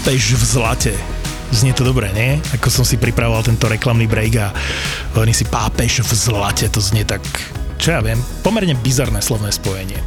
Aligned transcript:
Pápež 0.00 0.32
v 0.32 0.44
zlate. 0.48 0.94
Znie 1.52 1.76
to 1.76 1.84
dobre, 1.84 2.08
nie? 2.16 2.40
Ako 2.56 2.72
som 2.72 2.88
si 2.88 2.96
pripravoval 2.96 3.44
tento 3.44 3.68
reklamný 3.68 4.08
break 4.08 4.32
a 4.40 4.48
hovorím 5.12 5.36
si 5.36 5.44
pápež 5.44 6.00
v 6.00 6.16
zlate, 6.16 6.72
to 6.72 6.80
znie 6.80 7.04
tak, 7.04 7.20
čo 7.76 7.92
ja 7.92 8.00
viem, 8.00 8.16
pomerne 8.40 8.72
bizarné 8.80 9.20
slovné 9.20 9.52
spojenie. 9.52 10.00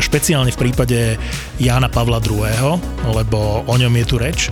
Špeciálne 0.00 0.48
v 0.48 0.56
prípade 0.56 1.20
Jána 1.60 1.92
Pavla 1.92 2.24
II., 2.24 2.80
lebo 3.04 3.68
o 3.68 3.74
ňom 3.76 3.92
je 4.00 4.06
tu 4.08 4.16
reč. 4.16 4.48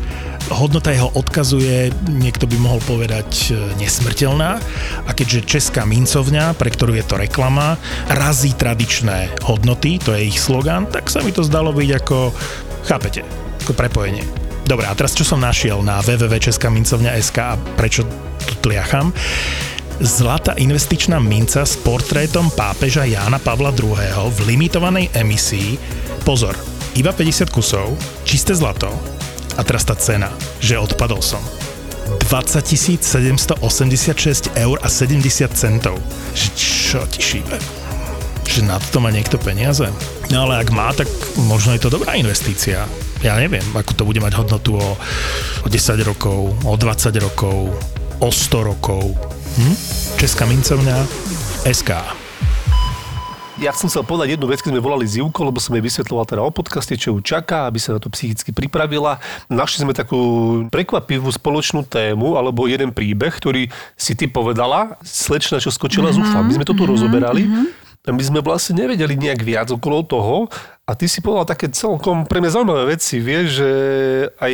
Hodnota 0.53 0.93
jeho 0.93 1.09
odkazuje, 1.09 1.97
niekto 2.13 2.45
by 2.45 2.61
mohol 2.61 2.85
povedať, 2.85 3.57
nesmrteľná. 3.81 4.61
A 5.09 5.11
keďže 5.17 5.57
Česká 5.57 5.89
mincovňa, 5.89 6.53
pre 6.53 6.69
ktorú 6.69 6.93
je 7.01 7.05
to 7.09 7.17
reklama, 7.17 7.81
razí 8.13 8.53
tradičné 8.53 9.41
hodnoty, 9.41 9.97
to 9.97 10.13
je 10.13 10.29
ich 10.29 10.37
slogan, 10.37 10.85
tak 10.85 11.09
sa 11.09 11.25
mi 11.25 11.33
to 11.33 11.41
zdalo 11.41 11.73
byť 11.73 11.91
ako, 11.97 12.37
chápete, 12.85 13.25
ako 13.65 13.73
prepojenie. 13.73 14.45
Dobre, 14.67 14.91
a 14.91 14.99
teraz 14.99 15.15
čo 15.15 15.23
som 15.23 15.39
našiel 15.39 15.79
na 15.87 16.03
www.českamincovňa.sk 16.03 17.39
a 17.39 17.55
prečo 17.79 18.03
tu 18.43 18.55
tliacham? 18.67 19.15
Zlatá 20.03 20.59
investičná 20.59 21.23
minca 21.23 21.63
s 21.63 21.79
portrétom 21.79 22.51
pápeža 22.51 23.07
Jána 23.07 23.39
Pavla 23.39 23.71
II. 23.71 23.95
v 24.35 24.39
limitovanej 24.43 25.15
emisii. 25.15 25.79
Pozor, 26.27 26.59
iba 26.99 27.15
50 27.15 27.47
kusov, 27.55 27.95
čisté 28.27 28.59
zlato. 28.59 28.91
A 29.55 29.63
teraz 29.63 29.87
tá 29.87 29.95
cena, 29.95 30.35
že 30.59 30.77
odpadol 30.77 31.23
som. 31.23 31.41
20 32.27 33.07
786 33.07 34.51
eur 34.59 34.77
a 34.83 34.89
70 34.91 35.47
centov. 35.55 35.95
Čo 36.35 37.07
ti 37.07 37.23
šíbe? 37.23 37.86
Že 38.57 38.73
na 38.73 38.81
to 38.81 39.05
má 39.05 39.13
niekto 39.13 39.37
peniaze? 39.37 39.85
No 40.33 40.49
ale 40.49 40.65
ak 40.65 40.73
má, 40.73 40.89
tak 40.97 41.13
možno 41.45 41.77
je 41.77 41.85
to 41.85 41.93
dobrá 41.93 42.17
investícia 42.17 42.89
ja 43.25 43.35
neviem, 43.41 43.65
ako 43.73 43.93
to 43.97 44.03
bude 44.05 44.21
mať 44.21 44.37
hodnotu 44.37 44.77
o, 44.77 44.95
o 45.65 45.69
10 45.69 45.99
rokov, 46.05 46.53
o 46.63 46.75
20 46.77 47.11
rokov, 47.19 47.73
o 48.21 48.29
100 48.29 48.71
rokov. 48.71 49.03
Hm? 49.57 49.77
Česká 50.21 50.45
mincovňa 50.45 50.97
SK. 51.65 51.91
Ja 53.57 53.73
som 53.73 53.89
chcel 53.89 54.05
povedať 54.05 54.37
jednu 54.37 54.53
vec, 54.53 54.61
keď 54.61 54.77
sme 54.77 54.85
volali 54.85 55.09
Zivko, 55.09 55.49
lebo 55.49 55.57
som 55.57 55.73
jej 55.73 55.81
vysvetloval 55.81 56.29
teda 56.29 56.45
o 56.45 56.53
podcaste, 56.53 56.93
čo 57.01 57.17
ju 57.17 57.25
čaká, 57.25 57.65
aby 57.65 57.81
sa 57.81 57.97
na 57.97 58.01
to 58.05 58.13
psychicky 58.13 58.53
pripravila. 58.53 59.17
Našli 59.49 59.89
sme 59.89 59.97
takú 59.97 60.21
prekvapivú 60.69 61.33
spoločnú 61.33 61.89
tému, 61.89 62.37
alebo 62.37 62.69
jeden 62.69 62.93
príbeh, 62.93 63.33
ktorý 63.33 63.73
si 63.97 64.13
ty 64.13 64.29
povedala, 64.29 65.01
slečna, 65.01 65.57
čo 65.57 65.73
skočila 65.73 66.13
mm-hmm, 66.13 66.21
z 66.21 66.37
ufa. 66.37 66.45
My 66.45 66.53
sme 66.53 66.69
to 66.69 66.77
tu 66.77 66.85
mm-hmm, 66.85 66.93
rozoberali. 66.93 67.45
Mm-hmm 67.49 67.86
my 68.15 68.23
sme 68.23 68.41
vlastne 68.45 68.79
nevedeli 68.79 69.19
nejak 69.19 69.41
viac 69.43 69.69
okolo 69.73 70.07
toho 70.07 70.37
a 70.87 70.95
ty 70.95 71.11
si 71.11 71.19
povedal 71.19 71.51
také 71.51 71.67
celkom 71.73 72.27
pre 72.27 72.39
mňa 72.39 72.55
zaujímavé 72.55 72.95
veci, 72.95 73.19
vieš, 73.19 73.63
že 73.63 73.71
aj 74.39 74.53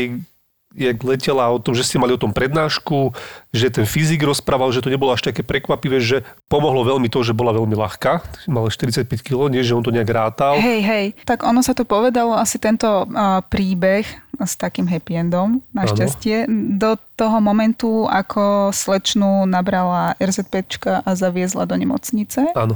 jak 0.73 1.05
letela 1.05 1.53
o 1.53 1.61
tom, 1.61 1.77
že 1.77 1.85
ste 1.85 2.01
mali 2.01 2.17
o 2.17 2.21
tom 2.21 2.33
prednášku, 2.33 3.13
že 3.53 3.69
ten 3.69 3.85
fyzik 3.85 4.25
rozprával, 4.25 4.73
že 4.73 4.81
to 4.81 4.89
nebolo 4.89 5.13
až 5.13 5.29
také 5.29 5.45
prekvapivé, 5.45 6.01
že 6.01 6.25
pomohlo 6.49 6.85
veľmi 6.85 7.13
to, 7.13 7.21
že 7.21 7.37
bola 7.37 7.53
veľmi 7.53 7.77
ľahká. 7.77 8.25
Mal 8.49 8.67
45 8.73 9.09
kg, 9.21 9.53
nie, 9.53 9.61
že 9.61 9.77
on 9.77 9.85
to 9.85 9.93
nejak 9.93 10.09
rátal. 10.09 10.57
Hej, 10.57 10.81
hej, 10.83 11.07
tak 11.29 11.45
ono 11.45 11.61
sa 11.61 11.77
to 11.77 11.85
povedalo, 11.85 12.37
asi 12.37 12.57
tento 12.57 12.89
uh, 12.89 13.45
príbeh 13.47 14.09
s 14.41 14.57
takým 14.57 14.89
happy 14.89 15.21
endom, 15.21 15.61
našťastie, 15.77 16.49
ano. 16.49 16.81
do 16.81 16.91
toho 17.15 17.39
momentu, 17.39 18.09
ako 18.09 18.73
slečnu 18.73 19.47
nabrala 19.47 20.17
RZP 20.19 20.81
a 21.05 21.11
zaviezla 21.13 21.69
do 21.69 21.77
nemocnice. 21.77 22.57
Áno. 22.57 22.75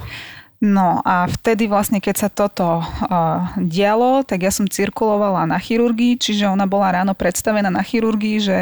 No 0.67 0.99
a 1.07 1.31
vtedy 1.31 1.71
vlastne, 1.71 2.03
keď 2.03 2.27
sa 2.27 2.29
toto 2.33 2.83
uh, 2.83 3.55
dialo, 3.55 4.27
tak 4.27 4.43
ja 4.43 4.51
som 4.51 4.67
cirkulovala 4.67 5.47
na 5.47 5.63
chirurgii, 5.63 6.19
čiže 6.19 6.51
ona 6.51 6.67
bola 6.67 6.91
ráno 6.91 7.15
predstavená 7.15 7.71
na 7.71 7.87
chirurgii, 7.87 8.43
že 8.43 8.59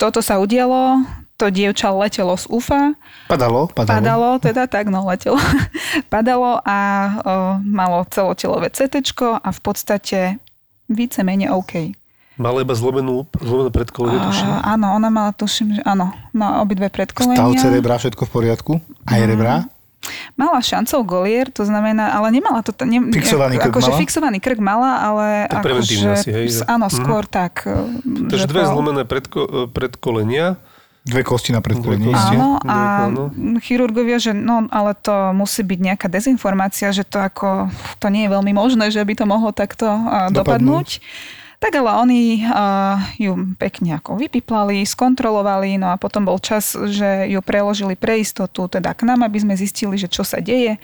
toto 0.00 0.24
sa 0.24 0.40
udialo, 0.40 1.04
to 1.36 1.52
dievča 1.52 1.92
letelo 1.92 2.32
z 2.40 2.48
UFA. 2.48 2.96
Padalo, 3.28 3.68
padalo. 3.68 3.92
Padalo, 3.92 4.28
teda 4.40 4.64
tak, 4.64 4.88
no 4.88 5.04
letelo. 5.04 5.36
padalo 6.14 6.64
a 6.64 6.78
uh, 7.20 7.52
malo 7.60 8.08
celotelové 8.08 8.72
CT 8.72 9.04
a 9.20 9.48
v 9.52 9.60
podstate 9.60 10.40
více-menej 10.88 11.52
OK. 11.52 11.92
Mala 12.40 12.64
iba 12.64 12.72
zlomenú, 12.72 13.28
zlomenú 13.36 13.68
predkolenie, 13.68 14.16
tuším. 14.16 14.48
Áno, 14.64 14.96
ona 14.96 15.12
mala, 15.12 15.36
tuším, 15.36 15.76
že 15.76 15.82
áno, 15.84 16.16
má 16.32 16.64
obidve 16.64 16.88
predkolenia. 16.88 17.36
Stav 17.36 17.52
cerebra, 17.60 18.00
všetko 18.00 18.24
v 18.24 18.30
poriadku? 18.32 18.72
Aj 19.04 19.20
mm. 19.20 19.28
rebra? 19.28 19.68
Mala 20.42 20.58
šancov 20.58 21.06
golier, 21.06 21.46
to 21.54 21.62
znamená, 21.62 22.10
ale 22.18 22.34
nemala 22.34 22.66
to... 22.66 22.74
Ne, 22.82 22.98
fixovaný 23.14 23.62
krk 23.62 23.70
akože 23.70 23.90
mala? 23.94 24.00
fixovaný 24.02 24.38
krk 24.42 24.58
mala, 24.58 24.92
ale... 24.98 25.26
Tak 25.46 25.62
preventívne 25.62 26.18
akože, 26.18 26.18
asi, 26.18 26.28
hej? 26.34 26.46
Že... 26.50 26.62
Áno, 26.66 26.86
mhm. 26.90 26.94
skôr 26.98 27.24
mm. 27.24 27.30
tak. 27.30 27.52
Takže 28.02 28.46
dve 28.50 28.62
to... 28.66 28.70
zlomené 28.74 29.02
predko, 29.06 29.40
predkolenia. 29.70 30.58
Dve 31.02 31.26
kosti 31.26 31.50
na 31.50 31.58
predkolení. 31.58 32.14
Áno, 32.14 32.62
a 32.62 33.10
chirurgovia, 33.58 34.22
že 34.22 34.30
no, 34.38 34.70
ale 34.70 34.94
to 34.94 35.34
musí 35.34 35.66
byť 35.66 35.78
nejaká 35.82 36.06
dezinformácia, 36.06 36.94
že 36.94 37.02
to 37.02 37.18
ako, 37.18 37.74
to 37.98 38.06
nie 38.06 38.26
je 38.26 38.30
veľmi 38.30 38.54
možné, 38.54 38.86
že 38.94 39.02
by 39.02 39.18
to 39.18 39.26
mohlo 39.26 39.50
takto 39.50 39.90
dopadnúť. 40.30 40.30
dopadnúť. 40.30 40.88
Tak 41.62 41.78
ale 41.78 41.94
oni 41.94 42.42
uh, 42.42 42.98
ju 43.22 43.54
pekne 43.54 44.02
ako 44.02 44.18
vypiplali, 44.18 44.82
skontrolovali, 44.82 45.78
no 45.78 45.94
a 45.94 45.96
potom 45.96 46.26
bol 46.26 46.42
čas, 46.42 46.74
že 46.74 47.30
ju 47.30 47.38
preložili 47.38 47.94
pre 47.94 48.18
istotu 48.18 48.66
teda 48.66 48.90
k 48.98 49.06
nám, 49.06 49.22
aby 49.22 49.38
sme 49.38 49.54
zistili, 49.54 49.94
že 49.94 50.10
čo 50.10 50.26
sa 50.26 50.42
deje. 50.42 50.82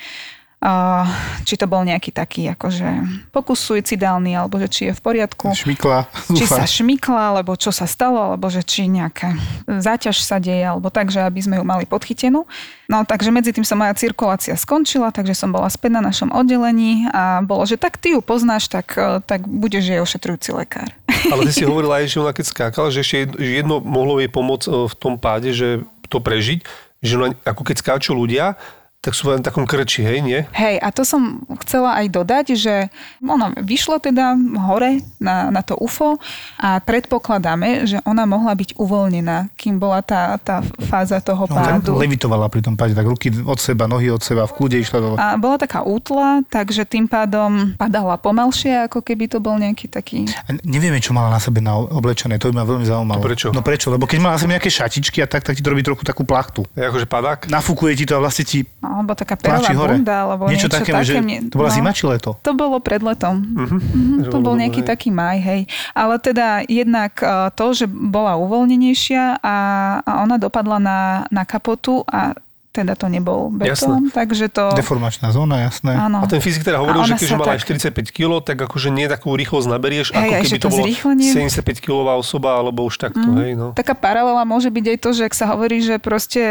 Či 1.47 1.55
to 1.55 1.71
bol 1.71 1.87
nejaký 1.87 2.11
taký 2.11 2.51
akože 2.51 3.07
pokus 3.31 3.63
suicidálny, 3.63 4.35
alebo 4.35 4.59
že 4.59 4.67
či 4.67 4.83
je 4.91 4.93
v 4.93 5.01
poriadku. 5.01 5.55
Šmykla. 5.55 6.11
Či 6.35 6.51
sa 6.51 6.67
šmykla, 6.67 7.31
alebo 7.31 7.55
čo 7.55 7.71
sa 7.71 7.87
stalo, 7.87 8.35
alebo 8.35 8.51
že 8.51 8.67
či 8.67 8.91
nejaká 8.91 9.39
záťaž 9.71 10.19
sa 10.19 10.43
deje, 10.43 10.67
alebo 10.67 10.91
tak, 10.91 11.15
že 11.15 11.23
aby 11.23 11.39
sme 11.39 11.63
ju 11.63 11.65
mali 11.65 11.87
podchytenú. 11.87 12.43
No 12.91 12.97
takže 13.07 13.31
medzi 13.31 13.55
tým 13.55 13.63
sa 13.63 13.79
moja 13.79 13.95
cirkulácia 13.95 14.59
skončila, 14.59 15.15
takže 15.15 15.39
som 15.39 15.55
bola 15.55 15.71
späť 15.71 15.95
na 15.95 16.03
našom 16.03 16.35
oddelení 16.35 17.07
a 17.15 17.39
bolo, 17.39 17.63
že 17.63 17.79
tak 17.79 17.95
ty 17.95 18.19
ju 18.19 18.21
poznáš, 18.25 18.67
tak, 18.67 18.99
e, 18.99 19.23
tak 19.23 19.47
budeš 19.47 19.95
jej 19.95 20.03
ošetrujúci 20.03 20.59
lekár. 20.59 20.91
Ale 21.33 21.47
ty 21.47 21.55
si 21.55 21.63
hovorila 21.63 22.03
aj, 22.03 22.11
že 22.11 22.19
ona 22.19 22.35
keď 22.35 22.47
skákala, 22.51 22.91
že 22.91 23.07
ešte 23.07 23.31
jedno 23.39 23.79
mohlo 23.79 24.19
jej 24.19 24.27
pomôcť 24.27 24.67
e, 24.67 24.91
v 24.91 24.95
tom 24.99 25.15
páde, 25.23 25.55
že 25.55 25.87
to 26.11 26.19
prežiť, 26.19 26.67
že 26.99 27.15
ona, 27.15 27.31
ako 27.47 27.63
keď 27.63 27.77
skáču 27.79 28.11
ľudia, 28.11 28.59
tak 28.99 29.15
sú 29.15 29.31
len 29.31 29.47
takom 29.47 29.63
krči, 29.63 30.03
hej, 30.03 30.19
nie? 30.19 30.43
Hej, 30.51 30.83
a 30.83 30.91
to 30.91 31.07
som 31.07 31.47
chcela 31.63 32.03
aj 32.03 32.07
dodať, 32.11 32.47
že 32.59 32.91
ona 33.23 33.55
vyšla 33.55 34.03
teda 34.03 34.35
hore 34.59 35.07
na, 35.23 35.55
na 35.55 35.63
to 35.63 35.79
UFO 35.79 36.19
a 36.59 36.83
predpokladáme, 36.83 37.87
že 37.87 38.03
ona 38.03 38.27
mohla 38.27 38.59
byť 38.59 38.75
uvoľnená, 38.75 39.55
kým 39.55 39.79
bola 39.79 40.03
tá, 40.03 40.35
tá 40.43 40.67
fáza 40.91 41.23
toho 41.23 41.47
no, 41.47 41.55
pádu. 41.55 41.95
No, 41.95 42.03
levitovala 42.03 42.51
pri 42.51 42.67
tom 42.67 42.75
páde, 42.75 42.99
tak 42.99 43.07
ruky 43.07 43.31
od 43.47 43.63
seba, 43.63 43.87
nohy 43.87 44.11
od 44.11 44.19
seba, 44.19 44.51
v 44.51 44.53
kúde 44.59 44.83
išla 44.83 44.99
dole. 44.99 45.15
A 45.15 45.39
bola 45.39 45.63
taká 45.63 45.87
útla, 45.87 46.43
takže 46.51 46.83
tým 46.83 47.07
pádom 47.07 47.79
padala 47.79 48.19
pomalšie, 48.19 48.91
ako 48.91 48.99
keby 49.07 49.31
to 49.31 49.39
bol 49.39 49.55
nejaký 49.63 49.87
taký... 49.87 50.27
A 50.51 50.59
nevieme, 50.67 50.99
čo 50.99 51.15
mala 51.15 51.31
na 51.31 51.39
sebe 51.39 51.63
na 51.63 51.79
oblečené, 51.79 52.43
to 52.43 52.51
by 52.51 52.61
ma 52.61 52.65
veľmi 52.67 52.83
zaujímalo. 52.83 53.23
To 53.23 53.29
prečo? 53.31 53.49
No 53.55 53.63
prečo? 53.63 53.95
Lebo 53.95 54.11
keď 54.11 54.19
mala 54.27 54.35
na 54.35 54.41
sebe 54.43 54.59
nejaké 54.59 54.75
šatičky 54.75 55.23
a 55.23 55.31
tak, 55.31 55.47
tak 55.47 55.55
ti 55.55 55.63
to 55.63 55.71
robí 55.71 55.87
trochu 55.87 56.03
takú 56.03 56.27
plachtu. 56.27 56.67
Je 56.75 56.83
akože 56.83 57.07
padák? 57.07 57.47
Nafúkuje 57.47 57.95
ti 57.95 58.03
to 58.03 58.19
a 58.19 58.21
vlastne 58.27 58.43
ti 58.43 58.67
alebo 58.99 59.15
taká 59.15 59.39
perová 59.39 59.71
bunda, 59.71 60.17
alebo 60.27 60.51
niečo, 60.51 60.67
niečo 60.67 60.83
také. 60.83 60.93
také 60.93 61.07
že 61.07 61.15
to 61.49 61.57
bola 61.57 61.71
no, 61.71 61.77
zima 61.79 61.91
či 61.95 62.05
leto? 62.11 62.31
To 62.43 62.53
bolo 62.53 62.77
pred 62.83 63.01
letom. 63.01 63.39
Uh-huh. 63.39 63.79
Uh-huh, 63.79 64.27
to 64.27 64.39
bol 64.43 64.59
nejaký 64.59 64.83
hej. 64.83 64.89
taký 64.91 65.09
maj, 65.15 65.39
hej. 65.39 65.71
Ale 65.95 66.19
teda 66.19 66.67
jednak 66.67 67.23
e, 67.23 67.55
to, 67.55 67.67
že 67.73 67.87
bola 67.87 68.35
uvoľnenejšia 68.37 69.39
a, 69.39 69.57
a 70.03 70.13
ona 70.27 70.37
dopadla 70.37 70.79
na, 70.83 71.01
na 71.31 71.47
kapotu 71.47 72.03
a 72.11 72.35
teda 72.79 72.95
to 72.95 73.11
nebol 73.11 73.51
betón, 73.51 74.07
jasné. 74.07 74.15
takže 74.15 74.47
to... 74.55 74.71
Deformačná 74.79 75.35
zóna, 75.35 75.67
jasné. 75.67 75.99
Áno. 75.99 76.23
A 76.23 76.31
ten 76.31 76.39
fyzik 76.39 76.63
teda 76.63 76.79
hovoril, 76.79 77.03
že 77.03 77.19
keďže 77.19 77.35
mala 77.35 77.59
tak... 77.59 77.67
45 77.67 78.15
kg, 78.15 78.39
tak 78.39 78.55
akože 78.55 78.95
nie 78.95 79.11
takú 79.11 79.35
rýchlosť 79.35 79.67
naberieš, 79.67 80.15
hej, 80.15 80.19
ako 80.19 80.35
keby 80.47 80.59
to, 80.59 80.63
to 80.63 80.71
bolo 80.71 80.87
zrýchlenie... 80.87 81.31
75 81.35 81.83
kg 81.83 81.99
osoba, 82.15 82.63
alebo 82.63 82.87
už 82.87 83.03
takto, 83.03 83.27
mm. 83.27 83.39
hej, 83.43 83.53
no. 83.59 83.75
Taká 83.75 83.99
paralela 83.99 84.47
môže 84.47 84.71
byť 84.71 84.85
aj 84.95 84.99
to, 85.03 85.11
že 85.11 85.23
ak 85.27 85.35
sa 85.35 85.51
hovorí, 85.51 85.83
že 85.83 85.99
proste 85.99 86.43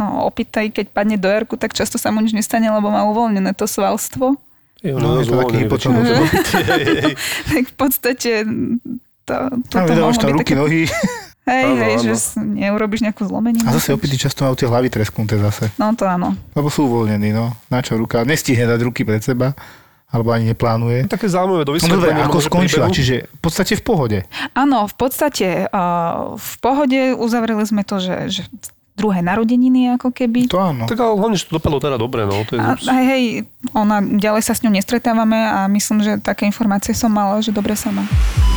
no, 0.00 0.24
opýtaj, 0.32 0.72
keď 0.72 0.86
padne 0.88 1.20
do 1.20 1.28
jarku, 1.28 1.60
tak 1.60 1.76
často 1.76 2.00
sa 2.00 2.08
mu 2.08 2.24
nič 2.24 2.32
nestane, 2.32 2.72
lebo 2.72 2.88
má 2.88 3.04
uvoľnené 3.04 3.52
to 3.52 3.68
svalstvo. 3.68 4.40
Je, 4.80 4.96
no, 4.96 5.20
je 5.20 5.28
to 5.28 5.36
taký 5.44 5.68
Tak 7.52 7.64
v 7.68 7.74
podstate 7.76 8.32
to, 9.28 9.34
to, 9.68 9.76
to, 9.76 9.92
to 9.92 10.18
tam 10.24 10.32
ruky, 10.32 10.56
nohy. 10.56 10.88
Hej, 11.50 11.66
áno, 11.66 11.82
hej, 11.82 11.94
áno. 11.98 12.04
že 12.06 12.12
neurobiš 12.38 13.00
nejakú 13.02 13.26
zlomeninu. 13.26 13.66
A 13.66 13.74
zase 13.74 13.90
opity 13.90 14.14
často 14.14 14.46
majú 14.46 14.54
tie 14.54 14.70
hlavy 14.70 14.86
tresknuté 14.86 15.34
zase. 15.42 15.74
No 15.82 15.90
to 15.98 16.06
áno. 16.06 16.38
Lebo 16.54 16.70
sú 16.70 16.86
uvoľnení, 16.86 17.34
no. 17.34 17.50
Na 17.66 17.82
čo 17.82 17.98
ruka? 17.98 18.22
Nestihne 18.22 18.70
dať 18.70 18.86
ruky 18.86 19.02
pred 19.02 19.18
seba 19.18 19.58
alebo 20.10 20.34
ani 20.34 20.50
neplánuje. 20.50 21.06
No, 21.06 21.10
také 21.10 21.30
zaujímavé 21.30 21.62
do 21.62 21.74
no, 21.78 21.86
dobre, 21.86 22.10
ako 22.10 22.38
skončila, 22.42 22.90
príbehu? 22.90 22.98
čiže 22.98 23.14
v 23.30 23.40
podstate 23.46 23.72
v 23.78 23.82
pohode. 23.86 24.18
Áno, 24.58 24.90
v 24.90 24.94
podstate 24.98 25.70
uh, 25.70 26.34
v 26.34 26.54
pohode 26.58 27.00
uzavreli 27.14 27.62
sme 27.62 27.86
to, 27.86 28.02
že, 28.02 28.16
že 28.26 28.42
druhé 29.00 29.24
narodeniny 29.24 29.96
ako 29.96 30.12
keby. 30.12 30.52
To 30.52 30.60
áno. 30.60 30.84
Tak 30.84 31.00
ale 31.00 31.16
hlavne, 31.16 31.40
že 31.40 31.48
to 31.48 31.56
dopadlo 31.56 31.80
teda 31.80 31.96
dobre, 31.96 32.28
no. 32.28 32.44
To 32.44 32.52
je 32.52 32.60
A, 32.60 32.76
hej, 32.76 33.06
hej, 33.08 33.24
ona, 33.72 34.04
ďalej 34.04 34.42
sa 34.44 34.52
s 34.52 34.60
ňou 34.60 34.76
nestretávame 34.76 35.40
a 35.40 35.64
myslím, 35.72 36.04
že 36.04 36.12
také 36.20 36.44
informácie 36.44 36.92
som 36.92 37.08
mala, 37.08 37.40
že 37.40 37.50
dobre 37.56 37.72
sa 37.72 37.88
má. 37.88 38.04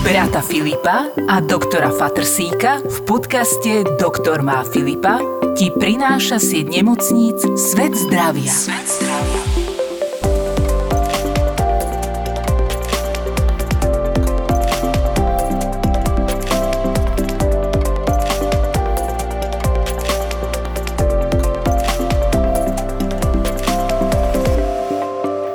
Brata 0.03 0.43
Filipa 0.43 1.07
a 1.31 1.39
doktora 1.39 1.87
Fatrsíka 1.87 2.83
v 2.83 2.97
podcaste 3.07 3.87
Doktor 3.95 4.43
má 4.43 4.67
Filipa 4.67 5.23
ti 5.55 5.71
prináša 5.71 6.43
sieť 6.43 6.67
nemocníc 6.67 7.39
Svet 7.55 7.95
zdravia. 7.95 8.51
Svet 8.51 8.83
zdravia. 8.83 9.42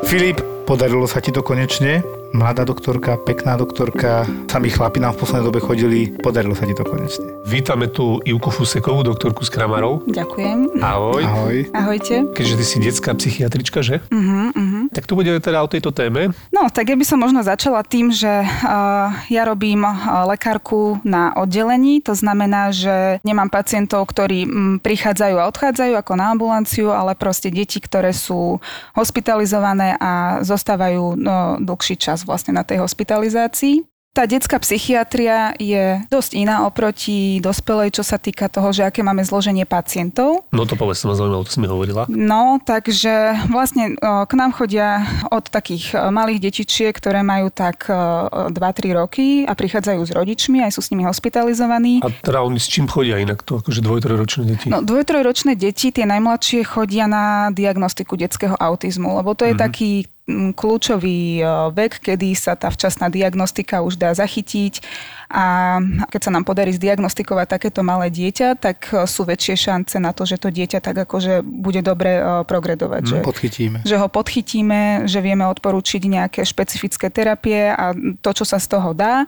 Filip, 0.09 0.41
podarilo 0.65 1.05
sa 1.05 1.21
ti 1.21 1.29
to 1.29 1.45
konečne. 1.45 2.01
Mladá 2.33 2.65
doktorka, 2.65 3.21
pekná 3.21 3.61
doktorka, 3.61 4.25
sami 4.49 4.73
chlapi 4.73 5.05
nám 5.05 5.13
v 5.13 5.21
poslednej 5.21 5.49
dobe 5.49 5.61
chodili, 5.61 6.09
podarilo 6.25 6.57
sa 6.57 6.65
ti 6.65 6.73
to 6.73 6.81
konečne. 6.81 7.29
Vítame 7.45 7.93
tu 7.93 8.17
Ivku 8.25 8.49
Fusekovú, 8.49 9.05
doktorku 9.05 9.45
z 9.45 9.53
Kramarov. 9.53 10.09
Ďakujem. 10.09 10.81
Ahoj. 10.81 11.23
Ahoj. 11.25 11.57
Ahojte. 11.77 12.25
Keďže 12.33 12.55
ty 12.57 12.65
si 12.65 12.77
detská 12.81 13.13
psychiatrička, 13.17 13.85
že? 13.85 14.01
Uh-huh, 14.09 14.49
uh-huh. 14.53 14.78
Tak 14.89 15.05
tu 15.05 15.15
budeme 15.15 15.41
teda 15.41 15.61
o 15.61 15.69
tejto 15.69 15.93
téme. 15.93 16.33
No, 16.49 16.69
tak 16.73 16.89
ja 16.89 16.97
by 16.97 17.05
som 17.05 17.21
možno 17.21 17.45
začala 17.45 17.85
tým, 17.85 18.09
že 18.09 18.29
uh, 18.29 19.13
ja 19.29 19.43
robím 19.45 19.85
uh, 19.85 20.25
lekárku 20.29 21.01
na 21.05 21.37
oddelení, 21.37 22.01
to 22.01 22.17
znamená, 22.17 22.73
že 22.73 23.21
nemám 23.25 23.53
pacientov, 23.53 24.09
ktorí 24.09 24.49
m, 24.49 24.79
prichádzajú 24.81 25.37
a 25.37 25.49
odchádzajú 25.51 25.93
ako 25.99 26.13
na 26.17 26.33
ambulanciu, 26.33 26.89
ale 26.95 27.13
proste 27.19 27.53
deti, 27.53 27.83
ktoré 27.83 28.17
sú 28.17 28.63
hospitalizované 28.97 29.99
a 30.01 30.41
zostávajú 30.41 31.19
no, 31.19 31.61
dlhší 31.61 32.01
čas 32.01 32.25
vlastne 32.25 32.57
na 32.57 32.65
tej 32.65 32.81
hospitalizácii. 32.81 33.98
Tá 34.19 34.27
detská 34.27 34.59
psychiatria 34.59 35.55
je 35.63 36.03
dosť 36.11 36.35
iná 36.35 36.67
oproti 36.67 37.39
dospelej, 37.39 37.95
čo 37.95 38.03
sa 38.03 38.19
týka 38.19 38.51
toho, 38.51 38.75
že 38.75 38.83
aké 38.83 39.07
máme 39.07 39.23
zloženie 39.23 39.63
pacientov. 39.63 40.43
No 40.51 40.67
to 40.67 40.75
povedz, 40.75 41.07
ma 41.07 41.15
zaujímalo, 41.15 41.47
to 41.47 41.55
si 41.55 41.63
mi 41.63 41.71
hovorila. 41.71 42.11
No, 42.11 42.59
takže 42.59 43.47
vlastne 43.47 43.95
k 44.03 44.33
nám 44.35 44.59
chodia 44.59 45.07
od 45.31 45.47
takých 45.47 45.95
malých 46.11 46.51
detičiek, 46.51 46.91
ktoré 46.99 47.23
majú 47.23 47.55
tak 47.55 47.87
2-3 47.87 48.59
roky 48.99 49.47
a 49.47 49.55
prichádzajú 49.55 50.01
s 50.03 50.11
rodičmi, 50.11 50.67
aj 50.67 50.75
sú 50.75 50.83
s 50.83 50.91
nimi 50.91 51.07
hospitalizovaní. 51.07 52.03
A 52.03 52.11
teda 52.11 52.43
oni 52.43 52.59
s 52.59 52.67
čím 52.67 52.91
chodia 52.91 53.23
inak 53.23 53.47
to, 53.47 53.63
akože 53.63 53.87
dvoj-trojročné 53.87 54.43
deti? 54.51 54.67
No, 54.67 54.83
dvoj-trojročné 54.83 55.55
deti, 55.55 55.95
tie 55.95 56.11
najmladšie 56.11 56.67
chodia 56.67 57.07
na 57.07 57.55
diagnostiku 57.55 58.19
detského 58.19 58.59
autizmu, 58.59 59.23
lebo 59.23 59.39
to 59.39 59.47
je 59.47 59.55
mm-hmm. 59.55 59.63
taký 59.63 60.11
kľúčový 60.29 61.41
vek, 61.73 62.05
kedy 62.05 62.37
sa 62.37 62.53
tá 62.53 62.69
včasná 62.69 63.09
diagnostika 63.09 63.81
už 63.81 63.97
dá 63.97 64.13
zachytiť 64.13 64.85
a 65.29 65.77
keď 66.09 66.21
sa 66.21 66.31
nám 66.33 66.45
podarí 66.45 66.73
zdiagnostikovať 66.73 67.47
takéto 67.49 67.81
malé 67.81 68.13
dieťa, 68.13 68.61
tak 68.61 68.93
sú 69.09 69.25
väčšie 69.25 69.57
šance 69.57 69.97
na 69.97 70.13
to, 70.13 70.29
že 70.29 70.41
to 70.41 70.53
dieťa 70.53 70.85
tak 70.85 70.97
akože 71.05 71.41
bude 71.45 71.81
dobre 71.81 72.21
progredovať. 72.45 73.03
Mm, 73.05 73.11
že, 73.11 73.19
podchytíme. 73.25 73.79
Že 73.85 73.97
ho 74.05 74.09
podchytíme, 74.09 74.81
že 75.09 75.21
vieme 75.25 75.49
odporúčiť 75.49 76.03
nejaké 76.05 76.41
špecifické 76.45 77.09
terapie 77.09 77.73
a 77.73 77.97
to, 78.21 78.31
čo 78.33 78.45
sa 78.45 78.61
z 78.61 78.69
toho 78.73 78.93
dá, 78.93 79.25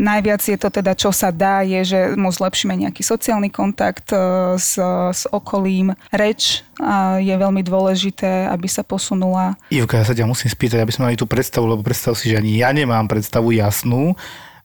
Najviac 0.00 0.40
je 0.40 0.56
to 0.56 0.72
teda, 0.72 0.96
čo 0.96 1.12
sa 1.12 1.28
dá, 1.28 1.60
je, 1.60 1.84
že 1.84 2.00
mu 2.16 2.32
zlepšíme 2.32 2.72
nejaký 2.72 3.04
sociálny 3.04 3.52
kontakt 3.52 4.08
e, 4.16 4.56
s, 4.56 4.80
s 5.12 5.22
okolím. 5.28 5.92
Reč 6.08 6.64
je 7.20 7.34
veľmi 7.36 7.60
dôležité, 7.60 8.48
aby 8.48 8.64
sa 8.64 8.80
posunula. 8.80 9.60
Ivka, 9.68 10.00
ja 10.00 10.08
sa 10.08 10.16
ťa 10.16 10.24
musím 10.24 10.48
spýtať, 10.48 10.80
aby 10.80 10.92
sme 10.96 11.12
mali 11.12 11.20
tú 11.20 11.28
predstavu, 11.28 11.68
lebo 11.68 11.84
predstav 11.84 12.16
si, 12.16 12.32
že 12.32 12.40
ani 12.40 12.64
ja 12.64 12.72
nemám 12.72 13.04
predstavu 13.04 13.52
jasnú 13.52 14.16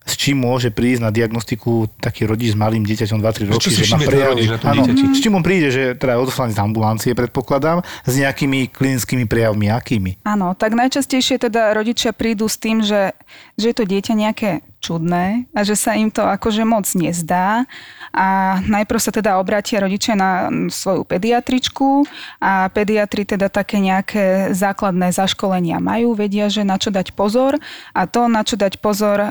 s 0.05 0.13
čím 0.13 0.45
môže 0.45 0.69
prísť 0.69 1.01
na 1.01 1.09
diagnostiku 1.09 1.89
taký 1.97 2.29
rodič 2.29 2.53
s 2.53 2.57
malým 2.57 2.85
dieťaťom 2.85 3.17
2-3 3.25 3.49
roky, 3.49 3.73
že 3.73 3.89
má 3.89 3.97
prejavy. 3.97 4.53
Áno, 4.61 4.85
s 4.85 5.19
čím 5.19 5.33
on 5.33 5.41
príde, 5.41 5.73
že 5.73 5.97
teda 5.97 6.13
je 6.13 6.21
odoslaný 6.21 6.53
z 6.53 6.61
ambulancie, 6.61 7.11
predpokladám, 7.17 7.81
s 8.05 8.13
nejakými 8.13 8.69
klinickými 8.69 9.25
prejavmi, 9.25 9.73
akými? 9.73 10.21
Áno, 10.21 10.53
tak 10.53 10.77
najčastejšie 10.77 11.41
teda 11.49 11.73
rodičia 11.73 12.13
prídu 12.13 12.45
s 12.45 12.61
tým, 12.61 12.85
že, 12.85 13.17
že 13.57 13.73
je 13.73 13.75
to 13.75 13.89
dieťa 13.89 14.13
nejaké 14.13 14.61
čudné 14.85 15.49
a 15.57 15.65
že 15.65 15.73
sa 15.73 15.97
im 15.97 16.13
to 16.13 16.21
akože 16.21 16.61
moc 16.61 16.85
nezdá. 16.93 17.65
A 18.13 18.61
najprv 18.63 19.01
sa 19.01 19.11
teda 19.11 19.41
obrátia 19.41 19.81
rodičia 19.81 20.13
na 20.13 20.47
svoju 20.69 21.03
pediatričku 21.03 22.05
a 22.39 22.69
pediatri 22.69 23.25
teda 23.25 23.49
také 23.49 23.81
nejaké 23.81 24.53
základné 24.53 25.09
zaškolenia 25.11 25.81
majú, 25.81 26.13
vedia, 26.13 26.47
že 26.47 26.61
na 26.61 26.77
čo 26.77 26.93
dať 26.93 27.17
pozor. 27.17 27.57
A 27.91 28.07
to, 28.07 28.29
na 28.29 28.45
čo 28.45 28.55
dať 28.55 28.79
pozor, 28.79 29.19
e, 29.19 29.29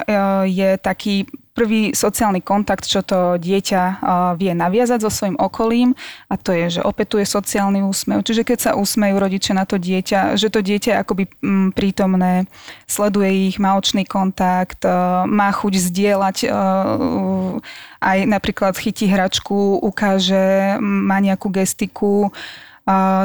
je 0.50 0.76
taký 0.76 1.24
prvý 1.54 1.94
sociálny 1.94 2.42
kontakt, 2.42 2.82
čo 2.82 3.06
to 3.06 3.38
dieťa 3.38 4.02
vie 4.34 4.52
naviazať 4.58 5.06
so 5.06 5.10
svojím 5.10 5.38
okolím 5.38 5.94
a 6.26 6.34
to 6.34 6.50
je, 6.50 6.78
že 6.78 6.80
opetuje 6.82 7.22
sociálny 7.22 7.78
úsmev. 7.86 8.26
Čiže 8.26 8.42
keď 8.42 8.58
sa 8.58 8.70
úsmejú 8.74 9.14
rodiče 9.22 9.54
na 9.54 9.62
to 9.62 9.78
dieťa, 9.78 10.34
že 10.34 10.50
to 10.50 10.60
dieťa 10.60 10.90
je 10.90 11.00
akoby 11.00 11.24
mm, 11.30 11.68
prítomné, 11.78 12.50
sleduje 12.90 13.54
ich, 13.54 13.62
má 13.62 13.78
očný 13.78 14.02
kontakt, 14.02 14.82
má 15.30 15.48
chuť 15.54 15.72
zdieľať 15.78 16.36
aj 18.02 18.18
napríklad 18.26 18.74
chytí 18.74 19.06
hračku, 19.06 19.78
ukáže, 19.78 20.76
má 20.82 21.22
nejakú 21.22 21.48
gestiku, 21.54 22.34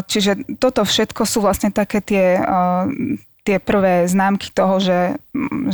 Čiže 0.08 0.56
toto 0.56 0.88
všetko 0.88 1.28
sú 1.28 1.44
vlastne 1.44 1.68
také 1.68 2.00
tie 2.00 2.40
tie 3.50 3.58
prvé 3.58 4.06
známky 4.06 4.54
toho, 4.54 4.78
že, 4.78 5.18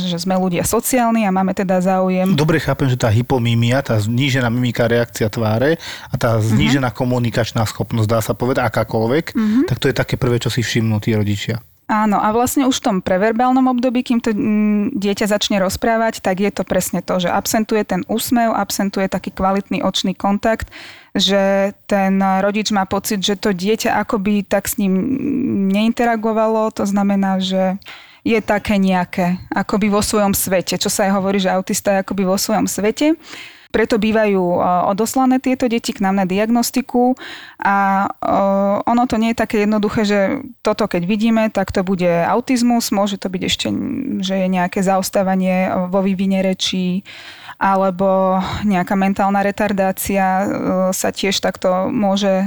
že 0.00 0.16
sme 0.16 0.32
ľudia 0.40 0.64
sociálni 0.64 1.28
a 1.28 1.34
máme 1.34 1.52
teda 1.52 1.84
záujem. 1.84 2.32
Dobre 2.32 2.56
chápem, 2.56 2.88
že 2.88 2.96
tá 2.96 3.12
hypomímia, 3.12 3.84
tá 3.84 4.00
znížená 4.00 4.48
mimika 4.48 4.88
reakcia 4.88 5.28
tváre 5.28 5.76
a 6.08 6.14
tá 6.16 6.40
mhm. 6.40 6.56
znížená 6.56 6.88
uh-huh. 6.88 7.04
komunikačná 7.04 7.68
schopnosť, 7.68 8.08
dá 8.08 8.20
sa 8.24 8.32
povedať 8.32 8.64
akákoľvek, 8.64 9.24
uh-huh. 9.36 9.62
tak 9.68 9.76
to 9.76 9.92
je 9.92 9.94
také 9.94 10.16
prvé, 10.16 10.40
čo 10.40 10.48
si 10.48 10.64
všimnú 10.64 10.96
tí 11.04 11.12
rodičia. 11.12 11.60
Áno, 11.86 12.18
a 12.18 12.34
vlastne 12.34 12.66
už 12.66 12.82
v 12.82 12.86
tom 12.90 12.96
preverbálnom 12.98 13.62
období, 13.70 14.02
kým 14.02 14.18
to 14.18 14.34
mm, 14.34 14.98
dieťa 14.98 15.30
začne 15.30 15.62
rozprávať, 15.62 16.18
tak 16.18 16.42
je 16.42 16.50
to 16.50 16.66
presne 16.66 16.98
to, 16.98 17.22
že 17.22 17.30
absentuje 17.30 17.86
ten 17.86 18.02
úsmev, 18.10 18.50
absentuje 18.58 19.06
taký 19.06 19.30
kvalitný 19.30 19.86
očný 19.86 20.10
kontakt, 20.10 20.66
že 21.16 21.72
ten 21.88 22.20
rodič 22.20 22.70
má 22.70 22.84
pocit, 22.84 23.24
že 23.24 23.40
to 23.40 23.56
dieťa 23.56 23.96
akoby 24.04 24.44
tak 24.44 24.68
s 24.68 24.76
ním 24.76 24.92
neinteragovalo, 25.72 26.70
to 26.76 26.84
znamená, 26.84 27.40
že 27.40 27.80
je 28.26 28.38
také 28.42 28.76
nejaké, 28.76 29.38
akoby 29.54 29.88
vo 29.88 30.02
svojom 30.02 30.34
svete, 30.34 30.76
čo 30.76 30.90
sa 30.90 31.06
aj 31.08 31.14
hovorí, 31.14 31.38
že 31.40 31.48
autista 31.48 31.94
je 31.94 32.02
akoby 32.02 32.26
vo 32.26 32.34
svojom 32.34 32.66
svete. 32.66 33.14
Preto 33.70 34.00
bývajú 34.00 34.40
odoslané 34.88 35.36
tieto 35.36 35.68
deti 35.68 35.92
k 35.92 36.00
nám 36.00 36.16
na 36.16 36.24
diagnostiku. 36.24 37.12
A 37.60 38.08
ono 38.88 39.04
to 39.04 39.20
nie 39.20 39.36
je 39.36 39.42
také 39.42 39.68
jednoduché, 39.68 40.08
že 40.08 40.20
toto 40.64 40.88
keď 40.88 41.02
vidíme, 41.04 41.52
tak 41.52 41.76
to 41.76 41.84
bude 41.84 42.08
autizmus, 42.08 42.88
môže 42.88 43.20
to 43.20 43.28
byť 43.28 43.42
ešte, 43.44 43.68
že 44.24 44.34
je 44.42 44.48
nejaké 44.48 44.80
zaostávanie 44.80 45.68
vo 45.92 46.00
vývine 46.00 46.40
rečí, 46.40 47.04
alebo 47.56 48.36
nejaká 48.68 48.92
mentálna 48.92 49.40
retardácia 49.40 50.24
e, 50.24 50.46
sa 50.92 51.08
tiež 51.08 51.40
takto 51.40 51.88
môže, 51.88 52.44
e, 52.44 52.46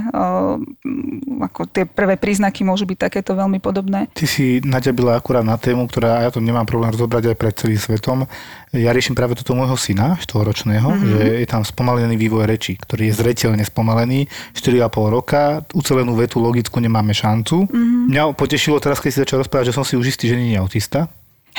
ako 1.49 1.65
tie 1.65 1.89
prvé 1.89 2.13
príznaky 2.13 2.61
môžu 2.61 2.85
byť 2.85 3.09
takéto 3.09 3.33
veľmi 3.33 3.57
podobné. 3.57 4.05
Ty 4.13 4.25
si 4.29 4.61
naďabila 4.61 5.17
akurát 5.17 5.41
na 5.41 5.57
tému, 5.57 5.89
ktorá 5.89 6.21
ja 6.21 6.29
to 6.29 6.37
nemám 6.37 6.69
problém 6.69 6.93
rozobrať 6.93 7.33
aj 7.33 7.37
pred 7.41 7.53
celým 7.57 7.81
svetom. 7.81 8.29
Ja 8.69 8.93
riešim 8.93 9.17
práve 9.17 9.33
toto 9.33 9.57
môjho 9.57 9.73
syna, 9.73 10.13
4-ročného, 10.21 10.85
mm-hmm. 10.93 11.09
že 11.09 11.21
je 11.41 11.47
tam 11.49 11.65
spomalený 11.65 12.13
vývoj 12.13 12.45
reči, 12.45 12.77
ktorý 12.77 13.09
je 13.09 13.17
zreteľne 13.17 13.65
spomalený, 13.65 14.29
4,5 14.53 14.93
roka, 15.09 15.65
ucelenú 15.73 16.13
vetu 16.13 16.37
logickú 16.37 16.77
nemáme 16.77 17.17
šancu. 17.17 17.65
Mm-hmm. 17.65 18.13
Mňa 18.13 18.23
potešilo 18.37 18.77
teraz, 18.77 19.01
keď 19.01 19.09
si 19.09 19.21
začal 19.25 19.41
rozprávať, 19.41 19.73
že 19.73 19.75
som 19.75 19.81
si 19.81 19.97
už 19.97 20.13
istý, 20.13 20.29
že 20.29 20.37
nie 20.37 20.53
je 20.53 20.61
autista. 20.61 21.09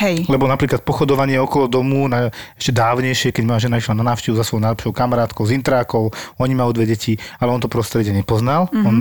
Hej. 0.01 0.25
Lebo 0.33 0.49
napríklad 0.49 0.81
pochodovanie 0.81 1.37
okolo 1.37 1.69
domu, 1.69 2.09
na, 2.09 2.33
ešte 2.57 2.73
dávnejšie, 2.73 3.37
keď 3.37 3.45
moja 3.45 3.69
žena 3.69 3.77
išla 3.77 4.01
na 4.01 4.05
návštevu 4.09 4.33
za 4.33 4.45
svojou 4.49 4.65
najlepšou 4.65 4.93
kamarátkou 4.97 5.45
z 5.45 5.61
Intrákov, 5.61 6.17
oni 6.41 6.57
majú 6.57 6.73
dve 6.73 6.89
deti, 6.89 7.21
ale 7.37 7.53
on 7.53 7.61
to 7.61 7.69
prostredie 7.69 8.17
nepoznal. 8.17 8.73
Mm-hmm. 8.73 8.89
On 8.89 8.97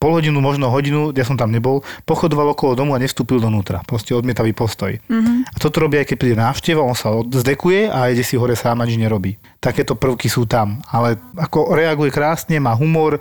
pol 0.00 0.16
hodinu, 0.16 0.40
možno 0.40 0.72
hodinu, 0.72 1.12
ja 1.12 1.28
som 1.28 1.36
tam 1.36 1.52
nebol, 1.52 1.84
pochodoval 2.08 2.56
okolo 2.56 2.72
domu 2.72 2.96
a 2.96 2.98
nevstúpil 2.98 3.36
donútra. 3.36 3.84
Proste 3.84 4.16
odmietavý 4.16 4.56
postoj. 4.56 4.96
Mm-hmm. 4.96 5.52
A 5.52 5.56
toto 5.60 5.84
robí 5.84 6.00
aj 6.00 6.08
keď 6.08 6.16
príde 6.16 6.36
návšteva, 6.40 6.80
on 6.80 6.96
sa 6.96 7.12
zdekuje 7.20 7.92
a 7.92 8.08
ide 8.08 8.24
si 8.24 8.40
hore 8.40 8.56
sám 8.56 8.80
nič 8.82 8.96
nerobí. 8.96 9.36
Takéto 9.60 9.92
prvky 9.92 10.32
sú 10.32 10.48
tam. 10.48 10.80
Ale 10.88 11.20
ako 11.36 11.76
reaguje 11.76 12.08
krásne, 12.08 12.56
má 12.56 12.72
humor, 12.72 13.20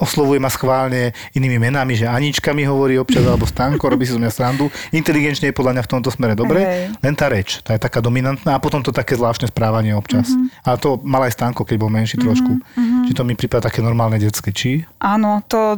oslovuje 0.00 0.40
ma 0.40 0.48
schválne 0.48 1.12
inými 1.36 1.60
menami, 1.60 2.00
že 2.00 2.08
Anička 2.08 2.56
mi 2.56 2.64
hovorí 2.64 2.96
občas, 2.96 3.20
alebo 3.28 3.44
Stanko, 3.44 3.92
robí 3.92 4.08
si 4.08 4.16
zo 4.16 4.20
mňa 4.20 4.32
srandu. 4.32 4.72
Inteligenčne 4.88 5.52
je 5.52 5.58
podľa 5.60 5.76
mňa 5.76 5.82
v 5.84 5.90
tomto 5.92 6.08
smere 6.08 6.32
dobre, 6.32 6.64
hey. 6.64 6.88
len 7.04 7.12
tá 7.12 7.28
reč, 7.28 7.60
tá 7.60 7.76
je 7.76 7.80
taká 7.84 8.00
dominantná 8.00 8.56
a 8.56 8.62
potom 8.62 8.80
to 8.80 8.88
také 8.88 9.20
zvláštne 9.20 9.52
správanie 9.52 9.92
občas. 9.92 10.32
Mm-hmm. 10.32 10.64
A 10.64 10.80
to 10.80 10.96
mal 11.04 11.20
aj 11.28 11.36
Stanko, 11.36 11.68
keď 11.68 11.76
bol 11.76 11.92
menší 11.92 12.16
mm-hmm. 12.16 12.24
trošku. 12.24 12.52
Mm-hmm. 12.56 13.04
Či 13.04 13.12
to 13.12 13.22
mi 13.28 13.36
prípada 13.36 13.68
také 13.68 13.84
normálne 13.84 14.16
detské, 14.16 14.56
či? 14.56 14.88
Áno, 14.96 15.44
to 15.44 15.76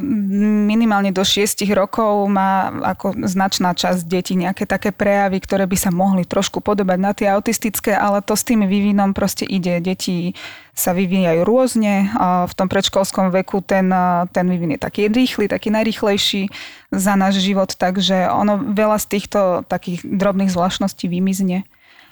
minimálne 0.63 1.11
do 1.11 1.27
6 1.27 1.59
rokov 1.75 2.23
má 2.31 2.71
ako 2.95 3.27
značná 3.27 3.75
časť 3.75 4.07
detí 4.07 4.39
nejaké 4.39 4.63
také 4.63 4.95
prejavy, 4.95 5.43
ktoré 5.43 5.67
by 5.67 5.75
sa 5.75 5.91
mohli 5.91 6.23
trošku 6.23 6.63
podobať 6.63 6.97
na 7.03 7.11
tie 7.11 7.27
autistické, 7.27 7.91
ale 7.91 8.23
to 8.23 8.39
s 8.39 8.47
tým 8.47 8.63
vývinom 8.63 9.11
proste 9.11 9.43
ide. 9.43 9.72
Deti 9.79 10.35
sa 10.73 10.91
vyvíjajú 10.91 11.41
rôzne. 11.45 12.09
V 12.49 12.53
tom 12.57 12.67
predškolskom 12.67 13.29
veku 13.31 13.61
ten, 13.61 13.93
ten 14.33 14.45
vývin 14.49 14.75
je 14.75 14.81
taký 14.81 15.07
rýchly, 15.07 15.45
taký 15.47 15.69
najrýchlejší 15.69 16.49
za 16.89 17.13
náš 17.13 17.41
život, 17.41 17.73
takže 17.77 18.29
ono 18.29 18.57
veľa 18.59 18.97
z 19.01 19.05
týchto 19.17 19.39
takých 19.69 20.05
drobných 20.05 20.53
zvláštností 20.53 21.09
vymizne. 21.09 21.63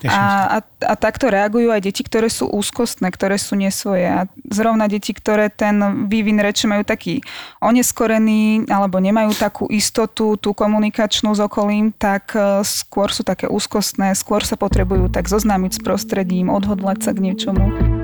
A, 0.10 0.58
a, 0.58 0.60
a 0.66 0.94
takto 0.98 1.30
reagujú 1.30 1.70
aj 1.70 1.86
deti, 1.86 2.02
ktoré 2.02 2.26
sú 2.26 2.50
úzkostné, 2.50 3.14
ktoré 3.14 3.38
sú 3.38 3.54
nesvoje. 3.54 4.10
A 4.10 4.26
zrovna 4.50 4.90
deti, 4.90 5.14
ktoré 5.14 5.54
ten 5.54 6.08
vývin 6.10 6.42
reči 6.42 6.66
majú 6.66 6.82
taký 6.82 7.22
oneskorený 7.62 8.66
alebo 8.66 8.98
nemajú 8.98 9.38
takú 9.38 9.70
istotu, 9.70 10.40
tú 10.42 10.58
komunikačnú 10.58 11.38
s 11.38 11.42
okolím, 11.44 11.94
tak 11.94 12.34
e, 12.34 12.66
skôr 12.66 13.14
sú 13.14 13.22
také 13.22 13.46
úzkostné, 13.46 14.18
skôr 14.18 14.42
sa 14.42 14.58
potrebujú 14.58 15.14
tak 15.14 15.30
zoznámiť 15.30 15.78
s 15.78 15.80
prostredím, 15.86 16.50
odhodlať 16.50 17.06
sa 17.06 17.12
k 17.14 17.22
niečomu. 17.22 18.01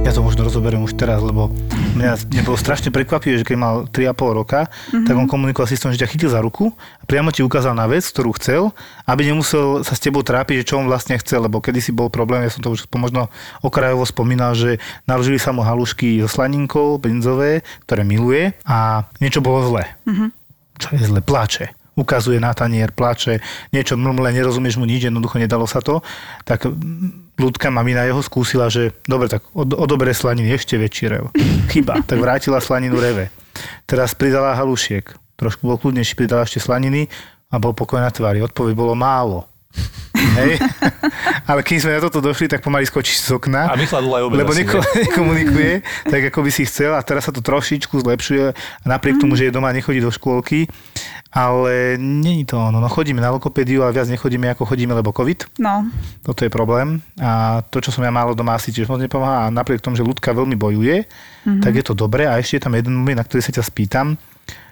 Ja 0.00 0.16
to 0.16 0.24
možno 0.24 0.48
rozoberiem 0.48 0.80
už 0.80 0.96
teraz, 0.96 1.20
lebo 1.20 1.52
mňa, 1.92 2.32
mňa 2.32 2.42
bolo 2.48 2.56
strašne 2.56 2.88
prekvapivé, 2.88 3.36
že 3.36 3.44
keď 3.44 3.56
mal 3.60 3.74
3,5 3.84 4.16
roka, 4.32 4.64
mm-hmm. 4.64 5.04
tak 5.04 5.14
on 5.14 5.28
komunikoval 5.28 5.68
s 5.68 5.76
tom, 5.76 5.92
že 5.92 6.00
ťa 6.00 6.08
chytil 6.08 6.32
za 6.32 6.40
ruku 6.40 6.72
a 6.72 7.04
priamo 7.04 7.28
ti 7.28 7.44
ukázal 7.44 7.76
na 7.76 7.84
vec, 7.84 8.08
ktorú 8.08 8.32
chcel, 8.40 8.72
aby 9.04 9.28
nemusel 9.28 9.84
sa 9.84 9.92
s 9.92 10.00
tebou 10.00 10.24
trápiť, 10.24 10.64
že 10.64 10.68
čo 10.72 10.80
on 10.80 10.88
vlastne 10.88 11.20
chcel, 11.20 11.44
lebo 11.44 11.60
kedy 11.60 11.84
si 11.84 11.92
bol 11.92 12.08
problém, 12.08 12.48
ja 12.48 12.50
som 12.50 12.64
to 12.64 12.72
už 12.72 12.88
možno 12.96 13.28
okrajovo 13.60 14.08
spomínal, 14.08 14.56
že 14.56 14.80
naložili 15.04 15.36
sa 15.36 15.52
mu 15.52 15.60
halušky 15.60 16.24
so 16.24 16.32
slaninkou, 16.32 16.96
benzové, 16.96 17.60
ktoré 17.84 18.00
miluje 18.00 18.56
a 18.64 19.04
niečo 19.20 19.44
bolo 19.44 19.68
zle. 19.68 19.84
Mm-hmm. 20.08 20.28
Čo 20.80 20.88
je 20.96 21.02
zle? 21.12 21.20
Pláče 21.20 21.76
ukazuje 22.00 22.40
na 22.40 22.56
tanier, 22.56 22.88
plače, 22.96 23.44
niečo 23.76 24.00
mrmle, 24.00 24.32
nerozumieš 24.32 24.80
mu 24.80 24.88
nič, 24.88 25.12
jednoducho 25.12 25.36
nedalo 25.36 25.68
sa 25.68 25.84
to, 25.84 26.00
tak 26.48 26.64
ľudka 27.40 27.72
mamina 27.72 28.04
jeho 28.04 28.20
skúsila, 28.20 28.68
že 28.68 28.92
dobre, 29.08 29.32
tak 29.32 29.48
od, 29.56 29.72
odobere 29.72 30.12
slaniny 30.12 30.52
ešte 30.52 30.76
väčší 30.76 31.04
rev. 31.08 31.24
Chyba, 31.72 32.04
tak 32.04 32.20
vrátila 32.20 32.60
slaninu 32.60 33.00
reve. 33.00 33.32
Teraz 33.88 34.12
pridala 34.12 34.54
halušiek, 34.54 35.08
trošku 35.40 35.64
bol 35.64 35.80
kľudnejší, 35.80 36.14
pridala 36.14 36.44
ešte 36.44 36.60
slaniny 36.60 37.08
a 37.50 37.56
bol 37.56 37.72
pokoj 37.72 37.98
na 37.98 38.12
tvári. 38.12 38.44
Odpoveď 38.44 38.76
bolo 38.76 38.94
málo. 38.94 39.48
Hej? 40.20 40.58
Ale 41.50 41.60
keď 41.62 41.76
sme 41.80 41.92
na 41.96 42.02
toto 42.02 42.20
došli, 42.22 42.50
tak 42.50 42.62
pomaly 42.62 42.86
skočíš 42.86 43.24
z 43.24 43.30
okna. 43.36 43.70
A 43.70 43.78
Michal 43.78 44.04
aj 44.04 44.22
Lebo 44.30 44.52
neko, 44.52 44.78
nekomunikuje, 45.06 45.82
tak 46.06 46.22
ako 46.30 46.38
by 46.46 46.50
si 46.50 46.66
chcel 46.66 46.94
a 46.94 47.00
teraz 47.02 47.26
sa 47.26 47.32
to 47.34 47.42
trošičku 47.42 48.02
zlepšuje 48.02 48.42
a 48.52 48.86
napriek 48.86 49.18
tomu, 49.18 49.34
že 49.38 49.48
je 49.48 49.54
doma, 49.54 49.74
nechodí 49.74 50.02
do 50.02 50.10
škôlky. 50.10 50.66
Ale 51.30 51.94
není 51.94 52.42
to 52.42 52.58
ono. 52.58 52.82
No 52.82 52.90
chodíme 52.90 53.22
na 53.22 53.30
lokopédiu, 53.30 53.86
ale 53.86 53.94
viac 53.94 54.10
nechodíme 54.10 54.50
ako 54.50 54.66
chodíme, 54.66 54.90
lebo 54.98 55.14
COVID. 55.14 55.62
No. 55.62 55.86
Toto 56.26 56.42
je 56.42 56.50
problém. 56.50 56.98
A 57.22 57.62
to, 57.70 57.78
čo 57.78 57.94
som 57.94 58.02
ja 58.02 58.10
málo 58.10 58.34
doma, 58.34 58.58
asi 58.58 58.74
tiež 58.74 58.90
moc 58.90 58.98
nepomáha. 58.98 59.46
A 59.46 59.54
napriek 59.54 59.78
tomu, 59.78 59.94
že 59.94 60.02
ľudka 60.02 60.34
veľmi 60.34 60.58
bojuje, 60.58 61.06
mm-hmm. 61.06 61.62
tak 61.62 61.72
je 61.78 61.84
to 61.86 61.94
dobré. 61.94 62.26
A 62.26 62.42
ešte 62.42 62.58
je 62.58 62.66
tam 62.66 62.74
jeden 62.74 62.98
moment, 62.98 63.22
na 63.22 63.22
ktorý 63.22 63.46
sa 63.46 63.54
ťa 63.54 63.62
spýtam 63.62 64.18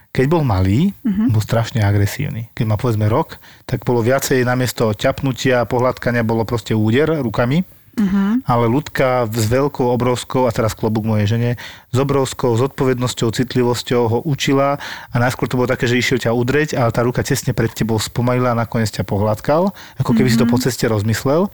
keď 0.09 0.25
bol 0.25 0.41
malý, 0.41 0.91
uh-huh. 1.05 1.29
bol 1.29 1.41
strašne 1.41 1.85
agresívny. 1.85 2.49
Keď 2.57 2.65
má 2.65 2.75
povedzme 2.81 3.05
rok, 3.05 3.37
tak 3.69 3.85
bolo 3.85 4.01
viacej 4.01 4.41
namiesto 4.41 4.89
ťapnutia, 4.97 5.69
pohľadkania, 5.69 6.25
bolo 6.25 6.43
proste 6.49 6.73
úder 6.73 7.21
rukami. 7.21 7.61
Uh-huh. 7.97 8.39
Ale 8.45 8.65
ľudka 8.69 9.25
s 9.27 9.45
veľkou, 9.49 9.89
obrovskou, 9.89 10.45
a 10.45 10.51
teraz 10.53 10.77
klobúk 10.77 11.03
mojej 11.03 11.35
žene, 11.35 11.51
s 11.89 11.97
obrovskou 11.97 12.53
zodpovednosťou, 12.55 13.33
citlivosťou 13.33 14.01
ho 14.07 14.19
učila 14.23 14.77
a 15.09 15.15
najskôr 15.17 15.49
to 15.49 15.57
bolo 15.57 15.67
také, 15.67 15.89
že 15.89 15.97
išiel 15.97 16.21
ťa 16.21 16.31
udreť, 16.31 16.69
ale 16.77 16.93
tá 16.93 17.01
ruka 17.01 17.25
tesne 17.25 17.51
pred 17.51 17.73
tebou 17.73 17.97
spomalila 17.97 18.53
a 18.53 18.59
nakoniec 18.59 18.93
ťa 18.93 19.03
pohľadkal, 19.03 19.73
ako 19.99 20.11
keby 20.15 20.29
uh-huh. 20.29 20.39
si 20.39 20.41
to 20.41 20.51
po 20.51 20.57
ceste 20.61 20.85
rozmyslel. 20.85 21.49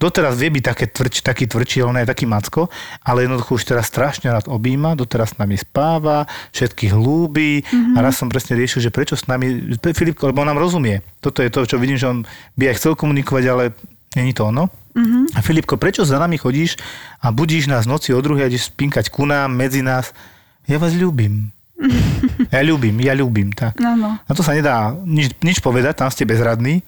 Doteraz 0.00 0.34
vie 0.34 0.50
byť 0.50 0.64
také 0.64 0.84
tvrč, 0.90 1.22
taký 1.22 1.46
je 1.46 2.10
taký 2.10 2.24
macko, 2.26 2.72
ale 3.04 3.24
jednoducho 3.24 3.56
už 3.56 3.64
teraz 3.64 3.88
strašne 3.88 4.32
rád 4.32 4.50
objíma, 4.50 4.98
doteraz 4.98 5.32
s 5.34 5.40
nami 5.40 5.56
spáva, 5.56 6.26
všetky 6.52 6.90
hlúby 6.90 7.62
uh-huh. 7.62 7.96
a 7.96 7.98
raz 8.04 8.18
som 8.18 8.28
presne 8.28 8.58
riešil, 8.58 8.84
že 8.84 8.90
prečo 8.90 9.16
s 9.16 9.24
nami, 9.30 9.76
Filip, 9.94 10.18
lebo 10.20 10.42
on 10.42 10.50
nám 10.50 10.58
rozumie. 10.58 11.00
Toto 11.22 11.40
je 11.40 11.48
to, 11.48 11.64
čo 11.64 11.78
vidím, 11.78 11.96
že 11.96 12.10
on 12.10 12.18
by 12.58 12.74
aj 12.74 12.76
chcel 12.82 12.92
komunikovať, 12.98 13.44
ale 13.48 13.64
není 14.18 14.34
to 14.34 14.50
ono. 14.50 14.68
Uh-huh. 14.94 15.26
A 15.34 15.42
Filipko, 15.42 15.74
prečo 15.74 16.06
za 16.06 16.22
nami 16.22 16.38
chodíš 16.38 16.78
a 17.18 17.34
budíš 17.34 17.66
nás 17.66 17.84
noci 17.84 18.14
o 18.14 18.22
druhej 18.22 18.46
a 18.46 18.50
ideš 18.50 18.70
spinkať 18.70 19.10
ku 19.10 19.26
nám, 19.26 19.50
medzi 19.50 19.82
nás? 19.82 20.14
Ja 20.70 20.78
vás 20.78 20.94
ľúbim. 20.94 21.50
ja 22.54 22.62
ľúbim, 22.62 22.94
ja 23.02 23.12
ľúbim. 23.12 23.50
Tak. 23.50 23.82
No, 23.82 23.98
no. 23.98 24.16
Na 24.22 24.32
to 24.32 24.46
sa 24.46 24.54
nedá 24.54 24.94
nič, 25.02 25.34
nič 25.42 25.58
povedať, 25.58 25.98
tam 25.98 26.08
ste 26.14 26.22
bezradní. 26.22 26.86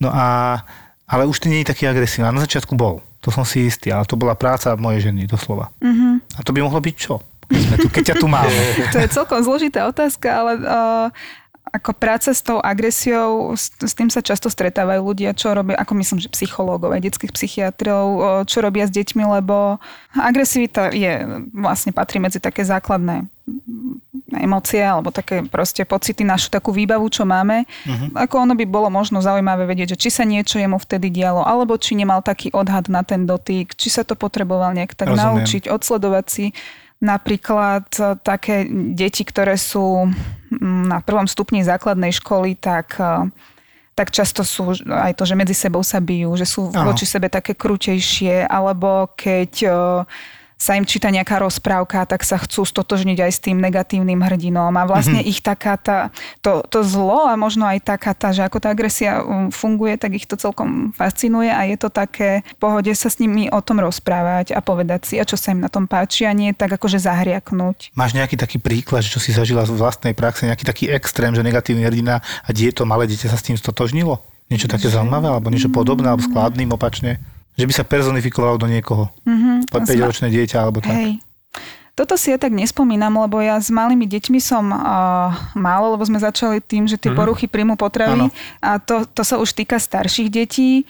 No 0.00 0.08
a, 0.08 0.58
ale 1.04 1.28
už 1.28 1.44
ty 1.44 1.52
nie 1.52 1.60
je 1.60 1.70
taký 1.70 1.84
agresívny. 1.84 2.32
Na 2.32 2.40
začiatku 2.40 2.72
bol, 2.72 3.04
to 3.20 3.28
som 3.28 3.44
si 3.44 3.68
istý, 3.68 3.92
ale 3.92 4.08
to 4.08 4.16
bola 4.16 4.32
práca 4.32 4.72
mojej 4.80 5.12
ženy, 5.12 5.28
doslova. 5.28 5.68
Uh-huh. 5.78 6.24
A 6.34 6.40
to 6.40 6.56
by 6.56 6.64
mohlo 6.64 6.80
byť 6.80 6.96
čo? 6.96 7.20
Keď 7.92 8.02
ťa 8.02 8.16
tu 8.16 8.26
máme. 8.32 8.48
to 8.94 8.98
je 8.98 9.08
celkom 9.12 9.44
zložitá 9.44 9.84
otázka, 9.84 10.28
ale 10.32 10.52
uh, 10.64 11.06
ako 11.72 11.96
práca 11.96 12.36
s 12.36 12.44
tou 12.44 12.60
agresiou, 12.60 13.56
s, 13.56 13.72
s 13.72 13.96
tým 13.96 14.12
sa 14.12 14.20
často 14.20 14.52
stretávajú 14.52 15.00
ľudia, 15.00 15.32
čo 15.32 15.56
robia, 15.56 15.80
ako 15.80 15.96
myslím, 15.96 16.20
že 16.20 16.28
psychológov, 16.28 16.92
aj 16.92 17.08
detských 17.08 17.32
psychiatrov, 17.32 18.04
čo 18.44 18.60
robia 18.60 18.84
s 18.84 18.92
deťmi, 18.92 19.24
lebo 19.40 19.80
agresivita 20.12 20.92
je, 20.92 21.24
vlastne 21.56 21.96
patrí 21.96 22.20
medzi 22.20 22.44
také 22.44 22.60
základné 22.60 23.24
emócie 24.36 24.80
alebo 24.80 25.08
také 25.08 25.44
proste 25.48 25.84
pocity, 25.88 26.22
našu 26.24 26.52
takú 26.52 26.72
výbavu, 26.72 27.08
čo 27.08 27.24
máme. 27.24 27.64
Uh-huh. 27.88 28.08
Ako 28.20 28.44
ono 28.44 28.54
by 28.56 28.64
bolo 28.68 28.88
možno 28.92 29.24
zaujímavé 29.24 29.64
vedieť, 29.64 29.96
že 29.96 30.08
či 30.08 30.10
sa 30.12 30.24
niečo 30.28 30.60
jemu 30.60 30.76
vtedy 30.76 31.08
dialo, 31.08 31.44
alebo 31.44 31.76
či 31.80 31.96
nemal 31.96 32.20
taký 32.20 32.52
odhad 32.52 32.88
na 32.92 33.00
ten 33.04 33.24
dotyk, 33.24 33.76
či 33.76 33.88
sa 33.88 34.04
to 34.04 34.12
potreboval 34.12 34.72
nejak 34.76 34.92
tak 34.92 35.12
Rozumiem. 35.12 35.40
naučiť, 35.40 35.62
odsledovať 35.72 36.26
si 36.28 36.44
napríklad 37.02 37.90
také 38.22 38.70
deti, 38.94 39.26
ktoré 39.26 39.58
sú 39.58 40.06
mm, 40.06 40.86
na 40.86 41.02
prvom 41.02 41.26
stupni 41.26 41.66
základnej 41.66 42.14
školy, 42.14 42.54
tak 42.54 42.94
e, 43.02 43.26
tak 43.92 44.08
často 44.08 44.40
sú 44.40 44.72
aj 44.88 45.12
to, 45.20 45.28
že 45.28 45.36
medzi 45.36 45.52
sebou 45.52 45.84
sa 45.84 46.00
bijú, 46.00 46.32
že 46.32 46.48
sú 46.48 46.72
voči 46.72 47.04
sebe 47.04 47.28
také 47.28 47.52
krutejšie, 47.52 48.48
alebo 48.48 49.12
keď 49.12 49.52
e, 49.62 49.70
sa 50.62 50.78
im 50.78 50.86
číta 50.86 51.10
nejaká 51.10 51.42
rozprávka, 51.42 52.06
tak 52.06 52.22
sa 52.22 52.38
chcú 52.38 52.62
stotožniť 52.62 53.18
aj 53.18 53.32
s 53.34 53.42
tým 53.42 53.58
negatívnym 53.58 54.22
hrdinom 54.22 54.70
a 54.78 54.86
vlastne 54.86 55.18
mm-hmm. 55.18 55.32
ich 55.34 55.42
taká 55.42 55.74
tá, 55.74 56.14
to, 56.38 56.62
to 56.70 56.86
zlo 56.86 57.26
a 57.26 57.34
možno 57.34 57.66
aj 57.66 57.82
taká 57.82 58.14
tá, 58.14 58.30
že 58.30 58.46
ako 58.46 58.62
tá 58.62 58.70
agresia 58.70 59.26
um, 59.26 59.50
funguje, 59.50 59.98
tak 59.98 60.14
ich 60.14 60.30
to 60.30 60.38
celkom 60.38 60.94
fascinuje 60.94 61.50
a 61.50 61.66
je 61.66 61.74
to 61.74 61.90
také 61.90 62.46
pohode 62.62 62.94
sa 62.94 63.10
s 63.10 63.18
nimi 63.18 63.50
o 63.50 63.58
tom 63.58 63.82
rozprávať 63.82 64.54
a 64.54 64.62
povedať 64.62 65.10
si, 65.10 65.14
a 65.18 65.26
čo 65.26 65.34
sa 65.34 65.50
im 65.50 65.66
na 65.66 65.66
tom 65.66 65.90
páči 65.90 66.30
a 66.30 66.32
nie 66.36 66.54
tak 66.54 66.78
akože 66.78 67.02
zahriaknúť. 67.02 67.90
Máš 67.98 68.14
nejaký 68.14 68.38
taký 68.38 68.62
príklad, 68.62 69.02
čo 69.02 69.18
si 69.18 69.34
zažila 69.34 69.66
z 69.66 69.74
vlastnej 69.74 70.14
praxe, 70.14 70.46
nejaký 70.46 70.62
taký 70.62 70.84
extrém, 70.94 71.34
že 71.34 71.42
negatívny 71.42 71.82
hrdina 71.82 72.22
a 72.22 72.50
dieto, 72.54 72.86
malé 72.86 73.10
dieťa 73.10 73.34
sa 73.34 73.38
s 73.40 73.50
tým 73.50 73.58
stotožnilo? 73.58 74.22
Niečo 74.46 74.70
také 74.70 74.86
zaujímavé, 74.92 75.32
alebo 75.32 75.48
niečo 75.48 75.72
podobné, 75.72 76.12
alebo 76.12 76.22
skladným 76.22 76.70
opačne? 76.76 77.18
Že 77.56 77.68
by 77.68 77.72
sa 77.72 77.84
personifikovalo 77.88 78.60
do 78.60 78.68
niekoho. 78.68 79.08
Mm-hmm. 79.24 79.41
5-ročné 79.72 80.28
dieťa 80.28 80.58
alebo 80.60 80.84
tak. 80.84 80.92
Hej. 80.92 81.12
Toto 81.92 82.16
si 82.16 82.32
ja 82.32 82.40
tak 82.40 82.56
nespomínam, 82.56 83.12
lebo 83.20 83.36
ja 83.44 83.60
s 83.60 83.68
malými 83.68 84.08
deťmi 84.08 84.40
som 84.40 84.64
uh, 84.72 85.28
málo, 85.52 85.92
lebo 85.92 86.04
sme 86.08 86.16
začali 86.16 86.64
tým, 86.64 86.88
že 86.88 86.96
tie 86.96 87.12
mm-hmm. 87.12 87.20
poruchy 87.20 87.44
príjmu 87.44 87.76
potravy 87.76 88.32
ano. 88.32 88.36
a 88.64 88.80
to, 88.80 89.04
to 89.12 89.20
sa 89.20 89.36
už 89.36 89.52
týka 89.52 89.76
starších 89.76 90.32
detí. 90.32 90.88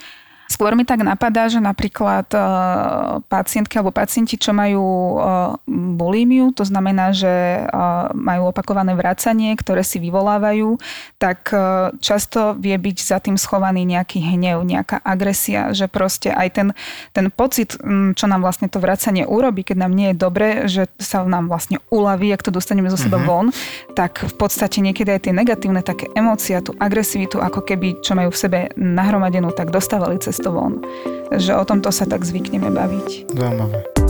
Skôr 0.52 0.76
mi 0.76 0.84
tak 0.84 1.00
napadá, 1.00 1.48
že 1.48 1.64
napríklad 1.64 2.28
uh, 2.36 3.24
pacientky 3.32 3.80
alebo 3.80 3.88
pacienti, 3.88 4.36
čo 4.36 4.52
majú 4.52 4.84
uh, 5.16 5.56
bulímiu, 5.96 6.52
to 6.52 6.68
znamená, 6.68 7.16
že 7.16 7.64
uh, 7.64 8.12
majú 8.12 8.52
opakované 8.52 8.92
vracanie, 8.92 9.56
ktoré 9.56 9.80
si 9.80 9.96
vyvolávajú, 9.96 10.76
tak 11.16 11.54
často 12.02 12.58
vie 12.58 12.74
byť 12.74 12.96
za 12.98 13.22
tým 13.22 13.38
schovaný 13.38 13.86
nejaký 13.86 14.18
hnev, 14.18 14.66
nejaká 14.66 14.98
agresia, 15.06 15.70
že 15.70 15.86
proste 15.86 16.34
aj 16.34 16.48
ten, 16.50 16.68
ten 17.14 17.30
pocit, 17.30 17.78
čo 18.18 18.26
nám 18.26 18.42
vlastne 18.42 18.66
to 18.66 18.82
vracanie 18.82 19.22
urobí, 19.22 19.62
keď 19.62 19.86
nám 19.86 19.92
nie 19.94 20.10
je 20.10 20.16
dobre, 20.18 20.46
že 20.66 20.90
sa 20.98 21.22
nám 21.22 21.46
vlastne 21.46 21.78
uľaví, 21.94 22.34
ak 22.34 22.42
to 22.42 22.50
dostaneme 22.50 22.90
zo 22.90 22.98
seba 22.98 23.22
mm-hmm. 23.22 23.30
von, 23.30 23.46
tak 23.94 24.26
v 24.26 24.34
podstate 24.34 24.82
niekedy 24.82 25.14
aj 25.14 25.30
tie 25.30 25.32
negatívne 25.32 25.86
také 25.86 26.10
emócie, 26.18 26.58
tú 26.58 26.74
agresivitu, 26.82 27.38
ako 27.38 27.62
keby, 27.62 28.02
čo 28.02 28.18
majú 28.18 28.34
v 28.34 28.40
sebe 28.42 28.58
nahromadenú, 28.74 29.54
tak 29.54 29.70
dostávali 29.70 30.18
cez 30.18 30.41
to 30.42 30.50
von. 30.50 30.82
Že 31.30 31.56
o 31.56 31.64
tomto 31.64 31.94
sa 31.94 32.04
tak 32.04 32.26
zvykneme 32.26 32.68
baviť. 32.68 33.30
Zaujímavé. 33.32 34.02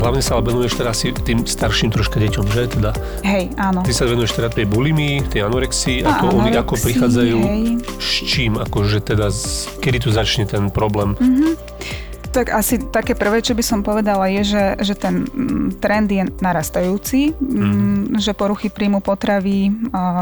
hlavne 0.00 0.24
sa 0.24 0.40
venuješ 0.40 0.80
teraz 0.80 1.04
tým 1.04 1.44
starším 1.44 1.92
troška 1.92 2.16
deťom, 2.18 2.44
že 2.50 2.72
teda? 2.72 2.90
Hej, 3.20 3.52
áno. 3.60 3.84
Ty 3.84 3.92
sa 3.92 4.08
venuješ 4.08 4.32
teda 4.32 4.48
tej 4.48 4.66
bulimii, 4.66 5.28
tej 5.28 5.44
anorexii, 5.44 6.02
ako 6.02 6.24
anorexii, 6.34 6.40
oni 6.40 6.50
ako 6.56 6.74
prichádzajú, 6.80 7.38
hej. 7.38 7.62
s 8.00 8.10
čím, 8.24 8.52
akože 8.56 8.98
teda, 9.04 9.28
kedy 9.78 9.98
tu 10.00 10.10
začne 10.10 10.48
ten 10.48 10.72
problém? 10.72 11.14
Mm-hmm. 11.20 11.52
Tak 12.30 12.46
asi 12.54 12.78
také 12.94 13.18
prvé, 13.18 13.42
čo 13.42 13.58
by 13.58 13.64
som 13.66 13.82
povedala, 13.82 14.30
je, 14.30 14.54
že, 14.54 14.64
že 14.86 14.94
ten 14.94 15.26
mm, 15.26 15.82
trend 15.82 16.06
je 16.06 16.22
narastajúci, 16.38 17.34
mm. 17.34 18.22
že 18.22 18.38
poruchy 18.38 18.70
príjmu 18.70 19.02
potravy 19.02 19.74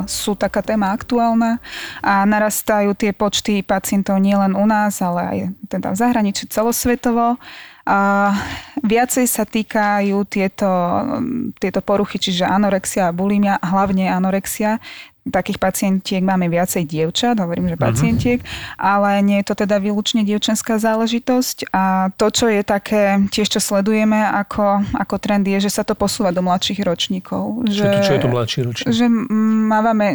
sú 0.09 0.33
taká 0.33 0.65
téma 0.65 0.97
aktuálna 0.97 1.61
a 2.01 2.25
narastajú 2.25 2.97
tie 2.97 3.13
počty 3.13 3.61
pacientov 3.61 4.25
nielen 4.25 4.57
u 4.57 4.65
nás, 4.65 5.05
ale 5.05 5.21
aj 5.21 5.39
teda 5.69 5.93
v 5.93 6.01
zahraničí 6.01 6.49
celosvetovo. 6.49 7.37
A 7.89 8.33
viacej 8.85 9.25
sa 9.25 9.49
týkajú 9.49 10.21
tieto, 10.29 10.69
tieto 11.57 11.81
poruchy, 11.81 12.21
čiže 12.21 12.45
anorexia 12.45 13.09
a 13.09 13.17
bulimia, 13.17 13.57
hlavne 13.65 14.13
anorexia, 14.13 14.77
takých 15.31 15.59
pacientiek 15.61 16.23
máme 16.25 16.49
viacej 16.49 16.85
dievčat, 16.85 17.39
hovorím, 17.39 17.71
že 17.73 17.77
mhm. 17.77 17.83
pacientiek, 17.83 18.41
uh-huh. 18.41 18.81
ale 18.81 19.23
nie 19.25 19.41
je 19.41 19.47
to 19.49 19.55
teda 19.65 19.77
výlučne 19.81 20.23
dievčenská 20.25 20.81
záležitosť 20.81 21.73
a 21.73 22.13
to, 22.15 22.27
čo 22.33 22.47
je 22.51 22.63
také, 22.65 23.21
tiež 23.31 23.59
čo 23.59 23.61
sledujeme 23.63 24.19
ako, 24.19 24.85
ako 24.97 25.15
trend 25.21 25.47
je, 25.47 25.59
že 25.63 25.71
sa 25.73 25.83
to 25.87 25.95
posúva 25.95 26.35
do 26.35 26.45
mladších 26.45 26.81
ročníkov. 26.85 27.69
Že, 27.69 27.87
čo, 28.03 28.07
čo 28.07 28.13
je 28.17 28.21
to 28.21 28.31
mladší 28.31 28.59
ročník? 28.65 28.87
Že 28.93 29.07
máme 29.69 30.07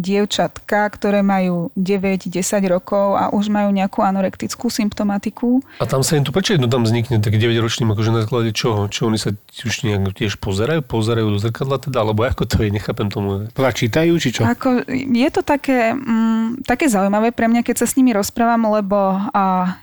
dievčatka, 0.00 0.86
ktoré 0.90 1.22
majú 1.22 1.70
9-10 1.78 2.30
rokov 2.70 3.16
a 3.16 3.30
už 3.30 3.50
majú 3.50 3.70
nejakú 3.70 4.02
anorektickú 4.02 4.70
symptomatiku. 4.70 5.62
A 5.82 5.84
tam 5.86 6.02
sa 6.04 6.18
im 6.18 6.24
to, 6.26 6.34
prečo 6.34 6.54
jedno 6.56 6.70
tam 6.70 6.86
vznikne 6.86 7.22
tak 7.22 7.36
9 7.36 7.54
ročným, 7.58 7.92
akože 7.92 8.10
na 8.10 8.20
základe 8.24 8.50
čoho? 8.54 8.86
Čo 8.90 9.10
oni 9.10 9.18
sa 9.18 9.34
už 9.34 9.86
nejak 9.86 10.14
tiež 10.16 10.38
pozerajú? 10.38 10.84
Pozerajú 10.84 11.26
do 11.32 11.38
zrkadla 11.38 11.76
teda? 11.80 12.02
Alebo 12.02 12.26
ako 12.26 12.44
to 12.46 12.62
je? 12.62 12.68
Nechápem 12.72 13.08
tomu. 13.08 13.48
Čítajú 13.70 14.19
či 14.20 14.36
čo? 14.36 14.44
Ako, 14.44 14.84
je 14.92 15.28
to 15.32 15.40
také, 15.40 15.96
mm, 15.96 16.68
také 16.68 16.92
zaujímavé 16.92 17.32
pre 17.32 17.48
mňa, 17.48 17.64
keď 17.64 17.76
sa 17.80 17.86
s 17.88 17.96
nimi 17.96 18.12
rozprávam, 18.12 18.68
lebo 18.68 19.16
a, 19.32 19.80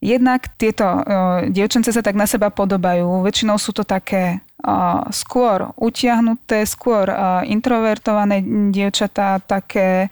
jednak 0.00 0.48
tieto 0.56 0.88
a, 0.88 1.00
dievčence 1.46 1.92
sa 1.92 2.00
tak 2.00 2.16
na 2.16 2.24
seba 2.24 2.48
podobajú. 2.48 3.22
Väčšinou 3.22 3.60
sú 3.60 3.76
to 3.76 3.84
také 3.84 4.40
a, 4.64 5.04
skôr 5.12 5.76
utiahnuté, 5.76 6.64
skôr 6.64 7.12
a, 7.12 7.44
introvertované 7.44 8.40
dievčatá, 8.72 9.44
také 9.44 10.08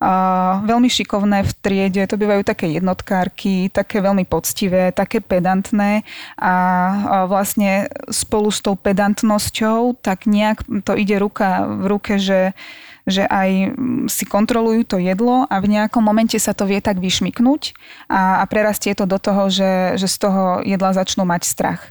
a 0.00 0.12
veľmi 0.64 0.88
šikovné 0.88 1.44
v 1.44 1.52
triede, 1.60 2.08
to 2.08 2.16
bývajú 2.16 2.40
také 2.40 2.72
jednotkárky, 2.72 3.68
také 3.68 4.00
veľmi 4.00 4.24
poctivé, 4.24 4.96
také 4.96 5.20
pedantné 5.20 6.08
a 6.40 6.54
vlastne 7.28 7.84
spolu 8.08 8.48
s 8.48 8.64
tou 8.64 8.80
pedantnosťou 8.80 10.00
tak 10.00 10.24
nejak 10.24 10.64
to 10.88 10.96
ide 10.96 11.20
ruka 11.20 11.68
v 11.68 11.84
ruke, 11.84 12.16
že 12.16 12.56
že 13.08 13.24
aj 13.24 13.74
mm, 13.76 14.06
si 14.08 14.24
kontrolujú 14.28 14.84
to 14.84 14.96
jedlo 15.00 15.44
a 15.48 15.56
v 15.60 15.78
nejakom 15.78 16.04
momente 16.04 16.36
sa 16.36 16.52
to 16.52 16.68
vie 16.68 16.80
tak 16.82 16.98
vyšmiknúť 16.98 17.76
a, 18.10 18.40
a 18.40 18.44
prerastie 18.48 18.92
to 18.96 19.08
do 19.08 19.16
toho, 19.16 19.48
že, 19.48 19.96
že 19.96 20.08
z 20.08 20.16
toho 20.28 20.42
jedla 20.64 20.96
začnú 20.96 21.24
mať 21.24 21.42
strach. 21.44 21.82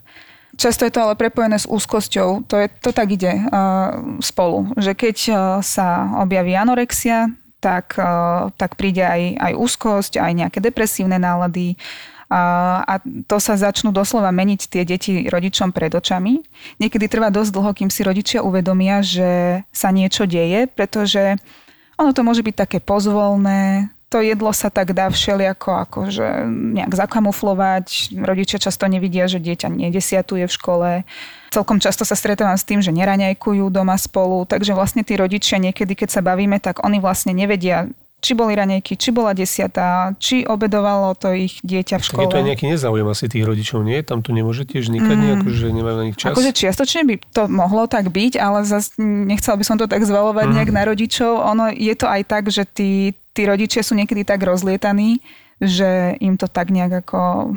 Často 0.60 0.84
je 0.84 0.92
to 0.92 1.06
ale 1.06 1.16
prepojené 1.16 1.56
s 1.56 1.70
úzkosťou. 1.70 2.44
To, 2.52 2.56
je, 2.60 2.68
to 2.84 2.92
tak 2.92 3.16
ide 3.16 3.32
uh, 3.32 4.20
spolu. 4.20 4.74
Že 4.76 4.92
keď 4.92 5.18
uh, 5.30 5.38
sa 5.64 6.20
objaví 6.20 6.52
anorexia, 6.52 7.32
tak, 7.64 7.96
uh, 7.96 8.52
tak 8.60 8.76
príde 8.76 9.06
aj, 9.06 9.40
aj 9.40 9.54
úzkosť, 9.56 10.20
aj 10.20 10.32
nejaké 10.36 10.60
depresívne 10.60 11.16
nálady, 11.16 11.80
a 12.30 13.02
to 13.26 13.38
sa 13.42 13.58
začnú 13.58 13.90
doslova 13.90 14.30
meniť 14.30 14.62
tie 14.70 14.86
deti 14.86 15.26
rodičom 15.26 15.74
pred 15.74 15.90
očami. 15.90 16.46
Niekedy 16.78 17.10
trvá 17.10 17.34
dosť 17.34 17.52
dlho, 17.58 17.72
kým 17.74 17.90
si 17.90 18.06
rodičia 18.06 18.46
uvedomia, 18.46 19.02
že 19.02 19.62
sa 19.74 19.90
niečo 19.90 20.30
deje, 20.30 20.70
pretože 20.70 21.42
ono 21.98 22.14
to 22.14 22.22
môže 22.22 22.46
byť 22.46 22.56
také 22.56 22.78
pozvolné, 22.80 23.90
to 24.10 24.26
jedlo 24.26 24.50
sa 24.50 24.74
tak 24.74 24.98
dá 24.98 25.06
všelijako 25.06 25.86
akože 25.86 26.50
nejak 26.50 26.98
zakamuflovať. 26.98 28.18
Rodičia 28.18 28.58
často 28.58 28.90
nevidia, 28.90 29.30
že 29.30 29.38
dieťa 29.38 29.70
nedesiatuje 29.70 30.50
v 30.50 30.56
škole. 30.58 30.90
Celkom 31.54 31.78
často 31.78 32.02
sa 32.02 32.18
stretávam 32.18 32.58
s 32.58 32.66
tým, 32.66 32.82
že 32.82 32.90
neraňajkujú 32.90 33.70
doma 33.70 33.94
spolu, 34.02 34.50
takže 34.50 34.74
vlastne 34.74 35.06
tí 35.06 35.14
rodičia 35.14 35.62
niekedy, 35.62 35.94
keď 35.94 36.10
sa 36.10 36.22
bavíme, 36.26 36.58
tak 36.58 36.82
oni 36.82 36.98
vlastne 36.98 37.38
nevedia, 37.38 37.86
či 38.20 38.36
boli 38.36 38.52
ranejky, 38.56 39.00
či 39.00 39.16
bola 39.16 39.32
desiatá, 39.32 40.12
či 40.20 40.44
obedovalo 40.44 41.16
to 41.16 41.32
ich 41.32 41.64
dieťa 41.64 41.96
v 42.00 42.04
škole. 42.04 42.24
Je 42.28 42.36
to 42.36 42.44
nejaký 42.44 42.66
nezáujem 42.68 43.08
asi 43.08 43.26
tých 43.32 43.48
rodičov, 43.48 43.80
nie? 43.88 44.04
Tam 44.04 44.20
to 44.20 44.36
nemôže 44.36 44.68
tiež 44.68 44.92
vznikať 44.92 45.16
mm. 45.16 45.24
nejako, 45.24 45.48
že 45.56 45.66
nemajú 45.72 45.96
na 45.96 46.06
nich 46.12 46.18
čas? 46.20 46.36
Akože 46.36 46.52
čiastočne 46.52 47.02
by 47.08 47.16
to 47.32 47.44
mohlo 47.48 47.88
tak 47.88 48.12
byť, 48.12 48.34
ale 48.36 48.68
zas 48.68 48.94
nechcel 49.00 49.56
by 49.56 49.64
som 49.64 49.80
to 49.80 49.88
tak 49.88 50.04
zvalovať 50.04 50.46
mm. 50.52 50.54
nejak 50.60 50.72
na 50.76 50.84
rodičov. 50.84 51.32
Ono 51.56 51.72
je 51.72 51.96
to 51.96 52.06
aj 52.12 52.22
tak, 52.28 52.44
že 52.52 52.68
tí, 52.68 53.16
tí 53.32 53.42
rodičia 53.48 53.82
sú 53.82 53.96
niekedy 53.96 54.28
tak 54.28 54.44
rozlietaní, 54.44 55.24
že 55.64 56.20
im 56.20 56.36
to 56.36 56.52
tak 56.52 56.72
nejak 56.72 57.08
ako 57.08 57.56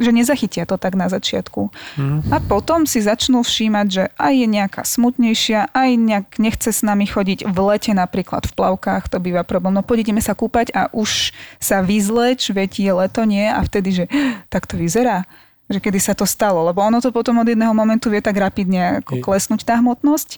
že 0.00 0.10
nezachytia 0.16 0.64
to 0.64 0.80
tak 0.80 0.96
na 0.96 1.12
začiatku. 1.12 1.68
Mm. 2.00 2.20
A 2.32 2.40
potom 2.40 2.88
si 2.88 3.04
začnú 3.04 3.44
všímať, 3.44 3.86
že 3.90 4.04
aj 4.16 4.32
je 4.32 4.48
nejaká 4.48 4.82
smutnejšia, 4.86 5.76
aj 5.76 5.90
nejak 6.00 6.28
nechce 6.40 6.70
s 6.72 6.80
nami 6.80 7.04
chodiť 7.04 7.44
v 7.44 7.58
lete 7.68 7.92
napríklad 7.92 8.48
v 8.48 8.52
plavkách, 8.56 9.12
to 9.12 9.20
býva 9.20 9.44
problém. 9.44 9.76
No 9.76 9.84
poďme 9.84 10.24
sa 10.24 10.32
kúpať 10.32 10.72
a 10.72 10.88
už 10.96 11.36
sa 11.60 11.84
vyzleč, 11.84 12.48
veď 12.48 12.70
je 12.80 12.92
leto, 12.96 13.22
nie? 13.28 13.44
A 13.44 13.60
vtedy, 13.60 13.92
že 13.92 14.04
tak 14.48 14.64
to 14.64 14.80
vyzerá 14.80 15.28
že 15.70 15.78
kedy 15.78 16.02
sa 16.02 16.18
to 16.18 16.26
stalo, 16.26 16.66
lebo 16.66 16.82
ono 16.82 16.98
to 16.98 17.14
potom 17.14 17.38
od 17.38 17.46
jedného 17.46 17.70
momentu 17.70 18.10
vie 18.10 18.18
tak 18.18 18.34
rapidne 18.34 18.98
ako 19.06 19.22
klesnúť 19.22 19.62
tá 19.62 19.78
hmotnosť. 19.78 20.34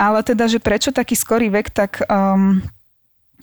Ale 0.00 0.24
teda, 0.24 0.48
že 0.48 0.64
prečo 0.64 0.96
taký 0.96 1.12
skorý 1.12 1.52
vek, 1.52 1.68
tak 1.68 2.00
um, 2.08 2.64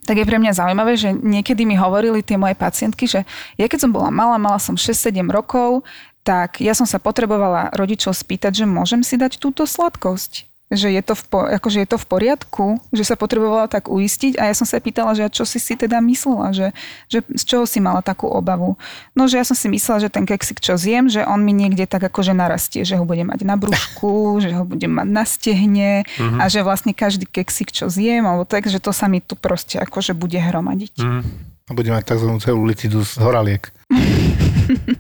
tak 0.07 0.23
je 0.23 0.25
pre 0.25 0.39
mňa 0.39 0.55
zaujímavé, 0.55 0.95
že 0.95 1.11
niekedy 1.11 1.67
mi 1.67 1.75
hovorili 1.75 2.23
tie 2.23 2.39
moje 2.39 2.55
pacientky, 2.55 3.03
že 3.05 3.27
ja 3.59 3.67
keď 3.67 3.83
som 3.83 3.91
bola 3.91 4.07
malá, 4.07 4.39
mala 4.39 4.57
som 4.57 4.79
6-7 4.79 5.27
rokov, 5.27 5.83
tak 6.23 6.63
ja 6.63 6.71
som 6.71 6.87
sa 6.87 6.99
potrebovala 6.99 7.75
rodičov 7.75 8.15
spýtať, 8.15 8.63
že 8.63 8.65
môžem 8.67 9.03
si 9.03 9.19
dať 9.19 9.39
túto 9.39 9.67
sladkosť 9.67 10.47
že 10.67 10.91
je 10.91 10.99
to, 10.99 11.15
v, 11.15 11.23
akože 11.55 11.79
je 11.83 11.87
to 11.87 11.95
v 11.95 12.07
poriadku, 12.11 12.65
že 12.91 13.07
sa 13.07 13.15
potrebovala 13.15 13.71
tak 13.71 13.87
uistiť 13.87 14.35
a 14.35 14.51
ja 14.51 14.55
som 14.55 14.67
sa 14.67 14.83
pýtala, 14.83 15.15
že 15.15 15.31
čo 15.31 15.47
si 15.47 15.63
si 15.63 15.79
teda 15.79 16.03
myslela, 16.03 16.51
že, 16.51 16.67
že 17.07 17.23
z 17.23 17.43
čoho 17.47 17.63
si 17.63 17.79
mala 17.79 18.03
takú 18.03 18.27
obavu. 18.27 18.75
No, 19.15 19.31
že 19.31 19.39
ja 19.39 19.47
som 19.47 19.55
si 19.55 19.71
myslela, 19.71 20.03
že 20.03 20.11
ten 20.11 20.27
keksik, 20.27 20.59
čo 20.59 20.75
zjem, 20.75 21.07
že 21.07 21.23
on 21.23 21.39
mi 21.39 21.55
niekde 21.55 21.87
tak 21.87 22.03
akože 22.11 22.35
narastie, 22.35 22.83
že 22.83 22.99
ho 22.99 23.07
budem 23.07 23.31
mať 23.31 23.47
na 23.47 23.55
brúšku, 23.55 24.11
že 24.43 24.51
ho 24.51 24.67
budem 24.67 24.91
mať 24.91 25.07
na 25.07 25.23
stehne 25.23 25.91
mm-hmm. 26.03 26.43
a 26.43 26.51
že 26.51 26.59
vlastne 26.67 26.91
každý 26.91 27.23
keksik, 27.23 27.71
čo 27.71 27.87
zjem, 27.87 28.27
alebo 28.27 28.43
tak, 28.43 28.67
že 28.67 28.83
to 28.83 28.91
sa 28.91 29.07
mi 29.07 29.23
tu 29.23 29.39
proste 29.39 29.79
akože 29.79 30.11
bude 30.11 30.35
hromadiť. 30.35 30.99
Mm. 30.99 31.23
A 31.67 31.71
bude 31.75 31.91
mať 31.91 32.15
tzv. 32.15 32.31
celulitidu 32.43 33.03
z 33.03 33.19
horaliek. 33.19 33.63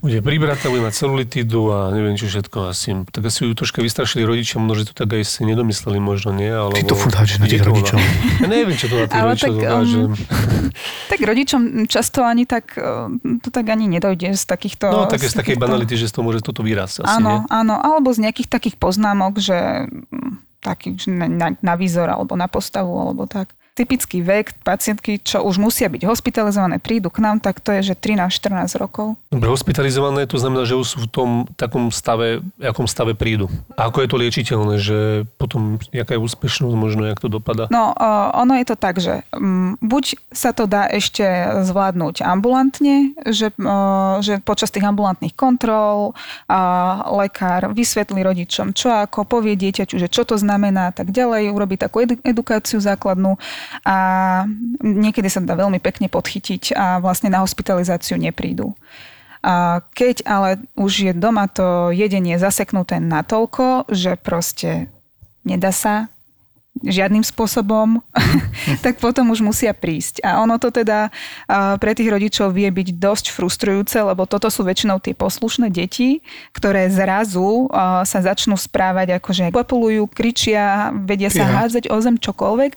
bude 0.03 0.19
pribratá, 0.23 0.71
bude 0.71 0.83
mať 0.83 0.95
celulitídu 0.95 1.71
a 1.71 1.91
neviem 1.91 2.15
čo 2.15 2.27
všetko 2.27 2.71
asi. 2.71 3.03
Tak 3.09 3.27
asi 3.27 3.47
ju 3.47 3.53
troška 3.53 3.83
vystrašili 3.83 4.23
rodičia, 4.23 4.57
možno, 4.59 4.83
že 4.83 4.85
to 4.91 4.93
tak 5.03 5.13
aj 5.17 5.23
si 5.27 5.41
nedomysleli 5.43 5.99
možno, 5.99 6.33
nie? 6.35 6.49
Alebo 6.49 6.75
Ty 6.75 6.83
to 6.87 6.95
furt 6.95 7.15
na 7.15 7.47
tých 7.47 7.63
rodičov. 7.63 7.97
Ja 8.43 8.47
neviem, 8.47 8.75
čo 8.77 8.87
to 8.87 8.95
na 9.01 9.07
tých 9.09 9.23
rodičov 9.23 9.53
tak, 9.57 9.71
um, 9.73 10.13
tak 11.11 11.19
rodičom 11.19 11.61
často 11.89 12.23
ani 12.23 12.45
tak, 12.45 12.77
um, 12.77 13.17
to 13.41 13.49
tak 13.49 13.65
ani 13.67 13.89
nedojde 13.89 14.33
z 14.37 14.43
takýchto... 14.47 14.87
No, 14.87 15.09
také 15.09 15.27
z, 15.27 15.35
z 15.35 15.39
takej 15.43 15.57
banality, 15.59 15.97
že 15.97 16.07
z 16.07 16.13
toho 16.15 16.23
môže 16.23 16.45
toto 16.45 16.61
výraz. 16.61 17.01
Asi, 17.01 17.09
áno, 17.09 17.43
nie? 17.43 17.49
áno, 17.51 17.75
alebo 17.75 18.13
z 18.13 18.23
nejakých 18.23 18.49
takých 18.49 18.75
poznámok, 18.77 19.41
že 19.41 19.89
mm, 19.89 20.61
taký 20.61 20.97
na, 21.09 21.27
na, 21.27 21.47
na 21.59 21.73
výzor 21.75 22.09
alebo 22.09 22.37
na 22.37 22.45
postavu 22.49 22.93
alebo 22.93 23.25
tak 23.25 23.56
typický 23.77 24.25
vek 24.25 24.65
pacientky, 24.65 25.21
čo 25.21 25.45
už 25.45 25.61
musia 25.61 25.85
byť 25.85 26.09
hospitalizované, 26.09 26.81
prídu 26.81 27.13
k 27.13 27.21
nám, 27.21 27.37
tak 27.37 27.61
to 27.61 27.69
je, 27.77 27.93
že 27.93 27.95
13-14 27.95 28.81
rokov. 28.81 29.13
Dobre, 29.29 29.53
hospitalizované 29.53 30.25
to 30.25 30.41
znamená, 30.41 30.65
že 30.65 30.73
už 30.73 30.87
sú 30.89 30.97
v 31.05 31.09
tom 31.13 31.29
takom 31.53 31.93
stave, 31.93 32.41
akom 32.57 32.89
stave 32.89 33.13
prídu. 33.13 33.45
A 33.77 33.93
ako 33.93 34.01
je 34.01 34.09
to 34.09 34.17
liečiteľné, 34.17 34.75
že 34.81 34.97
potom, 35.37 35.77
jaká 35.93 36.17
je 36.17 36.23
úspešnosť, 36.25 36.73
možno, 36.73 37.05
jak 37.05 37.21
to 37.21 37.29
dopada? 37.29 37.69
No, 37.69 37.93
ono 38.33 38.57
je 38.57 38.65
to 38.65 38.75
tak, 38.79 38.97
že 38.97 39.21
um, 39.29 39.77
buď 39.77 40.17
sa 40.33 40.57
to 40.57 40.65
dá 40.65 40.89
ešte 40.89 41.21
zvládnuť 41.61 42.25
ambulantne, 42.25 43.13
že, 43.29 43.53
uh, 43.61 44.17
že 44.25 44.41
počas 44.41 44.73
tých 44.73 44.87
ambulantných 44.89 45.37
kontrol 45.37 46.17
uh, 46.17 46.55
lekár 47.21 47.69
vysvetlí 47.77 48.25
rodičom, 48.25 48.73
čo 48.73 48.89
ako 48.89 49.27
povie 49.27 49.53
dieťaťu, 49.53 50.01
že 50.01 50.09
čo 50.09 50.25
to 50.25 50.39
znamená, 50.39 50.89
tak 50.95 51.13
ďalej, 51.13 51.53
urobí 51.53 51.77
takú 51.77 52.01
edukáciu 52.23 52.81
základnú 52.81 53.37
a 53.85 53.95
niekedy 54.81 55.27
sa 55.31 55.43
dá 55.43 55.55
veľmi 55.55 55.79
pekne 55.79 56.07
podchytiť 56.07 56.75
a 56.75 56.99
vlastne 56.99 57.31
na 57.31 57.43
hospitalizáciu 57.43 58.17
neprídu. 58.19 58.75
A 59.45 59.85
keď 59.93 60.25
ale 60.25 60.49
už 60.73 60.91
je 61.07 61.13
doma 61.13 61.47
to 61.47 61.93
jedenie 61.93 62.35
zaseknuté 62.41 62.99
natoľko, 62.99 63.87
že 63.87 64.17
proste 64.19 64.91
nedá 65.45 65.71
sa, 65.71 66.11
žiadnym 66.83 67.25
spôsobom, 67.25 68.01
tak 68.85 69.01
potom 69.01 69.33
už 69.33 69.41
musia 69.41 69.73
prísť. 69.73 70.21
A 70.21 70.41
ono 70.41 70.61
to 70.61 70.69
teda 70.69 71.09
pre 71.81 71.91
tých 71.97 72.11
rodičov 72.11 72.53
vie 72.53 72.69
byť 72.69 72.87
dosť 72.97 73.25
frustrujúce, 73.33 73.97
lebo 73.97 74.29
toto 74.29 74.51
sú 74.51 74.61
väčšinou 74.61 75.01
tie 75.01 75.17
poslušné 75.17 75.73
deti, 75.73 76.21
ktoré 76.53 76.89
zrazu 76.91 77.69
sa 78.05 78.19
začnú 78.21 78.53
správať 78.59 79.17
ako, 79.17 79.29
že 79.33 79.45
populujú, 79.53 80.05
kričia, 80.09 80.93
vedia 80.93 81.33
sa 81.33 81.45
hádzať 81.45 81.89
o 81.89 81.97
zem 81.97 82.17
čokoľvek 82.21 82.73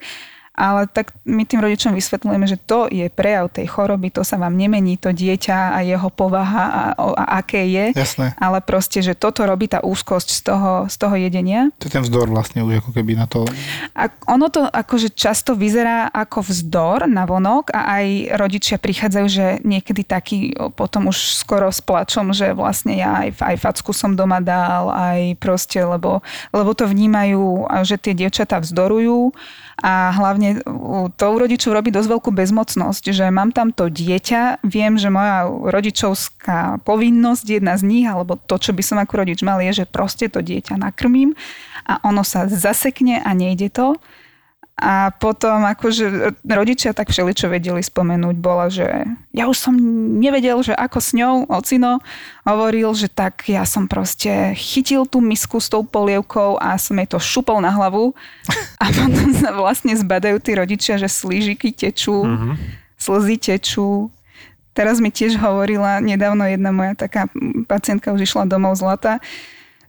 ale 0.60 0.84
tak 0.92 1.16
my 1.24 1.48
tým 1.48 1.64
rodičom 1.64 1.96
vysvetľujeme, 1.96 2.44
že 2.44 2.60
to 2.60 2.92
je 2.92 3.08
prejav 3.08 3.48
tej 3.48 3.64
choroby, 3.64 4.12
to 4.12 4.20
sa 4.20 4.36
vám 4.36 4.52
nemení, 4.60 5.00
to 5.00 5.08
dieťa 5.08 5.72
a 5.72 5.80
jeho 5.80 6.12
povaha 6.12 6.64
a, 6.68 6.82
a 7.16 7.24
aké 7.40 7.64
je. 7.64 7.96
Jasné. 7.96 8.36
Ale 8.36 8.60
proste, 8.60 9.00
že 9.00 9.16
toto 9.16 9.48
robí 9.48 9.72
tá 9.72 9.80
úzkosť 9.80 10.28
z 10.28 10.40
toho, 10.44 10.72
z 10.84 10.96
toho 11.00 11.16
jedenia. 11.16 11.72
To 11.80 11.88
je 11.88 11.96
ten 11.96 12.04
vzdor 12.04 12.28
vlastne 12.28 12.60
už 12.60 12.84
ako 12.84 12.90
keby 12.92 13.16
na 13.16 13.24
to. 13.24 13.48
A 13.96 14.12
ono 14.28 14.52
to 14.52 14.68
akože 14.68 15.16
často 15.16 15.56
vyzerá 15.56 16.12
ako 16.12 16.44
vzdor 16.44 17.08
na 17.08 17.24
vonok 17.24 17.72
a 17.72 18.04
aj 18.04 18.36
rodičia 18.36 18.76
prichádzajú, 18.76 19.26
že 19.32 19.46
niekedy 19.64 20.04
taký 20.04 20.52
potom 20.76 21.08
už 21.08 21.40
skoro 21.40 21.72
s 21.72 21.80
plačom, 21.80 22.36
že 22.36 22.52
vlastne 22.52 23.00
ja 23.00 23.24
aj, 23.24 23.40
aj 23.40 23.56
facku 23.56 23.96
som 23.96 24.12
doma 24.12 24.44
dal, 24.44 24.92
aj 24.92 25.40
proste, 25.40 25.80
lebo, 25.80 26.20
lebo 26.52 26.70
to 26.76 26.84
vnímajú, 26.84 27.64
že 27.88 27.96
tie 27.96 28.12
dievčatá 28.12 28.60
vzdorujú 28.60 29.32
a 29.80 30.12
hlavne 30.12 30.60
to 31.16 31.24
u 31.32 31.36
rodičov 31.40 31.72
robí 31.72 31.88
dosť 31.88 32.08
veľkú 32.12 32.30
bezmocnosť, 32.36 33.16
že 33.16 33.32
mám 33.32 33.56
tam 33.56 33.72
to 33.72 33.88
dieťa, 33.88 34.60
viem, 34.64 35.00
že 35.00 35.08
moja 35.08 35.48
rodičovská 35.48 36.84
povinnosť, 36.84 37.60
jedna 37.60 37.80
z 37.80 37.82
nich, 37.88 38.06
alebo 38.06 38.36
to, 38.36 38.60
čo 38.60 38.76
by 38.76 38.82
som 38.84 39.00
ako 39.00 39.24
rodič 39.24 39.40
mal, 39.40 39.56
je, 39.64 39.84
že 39.84 39.88
proste 39.88 40.28
to 40.28 40.44
dieťa 40.44 40.76
nakrmím 40.76 41.32
a 41.88 41.98
ono 42.04 42.20
sa 42.20 42.44
zasekne 42.46 43.24
a 43.24 43.30
nejde 43.32 43.72
to. 43.72 43.96
A 44.80 45.12
potom 45.12 45.60
akože 45.68 46.32
rodičia 46.40 46.96
tak 46.96 47.12
všeličo 47.12 47.52
vedeli 47.52 47.84
spomenúť, 47.84 48.36
bola, 48.40 48.72
že 48.72 48.88
ja 49.28 49.44
už 49.44 49.60
som 49.60 49.76
nevedel, 50.16 50.56
že 50.64 50.72
ako 50.72 50.98
s 51.04 51.12
ňou, 51.12 51.44
ocino, 51.52 52.00
hovoril, 52.48 52.88
že 52.96 53.12
tak 53.12 53.44
ja 53.44 53.68
som 53.68 53.84
proste 53.84 54.56
chytil 54.56 55.04
tú 55.04 55.20
misku 55.20 55.60
s 55.60 55.68
tou 55.68 55.84
polievkou 55.84 56.56
a 56.56 56.80
som 56.80 56.96
jej 56.96 57.12
to 57.12 57.20
šupol 57.20 57.60
na 57.60 57.68
hlavu 57.68 58.16
a 58.80 58.88
potom 58.88 59.36
sa 59.36 59.52
vlastne 59.52 59.92
zbadajú 59.92 60.40
tí 60.40 60.56
rodičia, 60.56 60.96
že 60.96 61.12
slížiky 61.12 61.76
tečú, 61.76 62.24
mm-hmm. 62.24 62.52
slzy 62.96 63.36
tečú. 63.36 64.08
Teraz 64.72 64.96
mi 64.96 65.12
tiež 65.12 65.36
hovorila 65.36 66.00
nedávno 66.00 66.48
jedna 66.48 66.72
moja 66.72 66.96
taká 66.96 67.28
pacientka 67.68 68.16
už 68.16 68.24
išla 68.24 68.48
domov 68.48 68.80
zlata, 68.80 69.20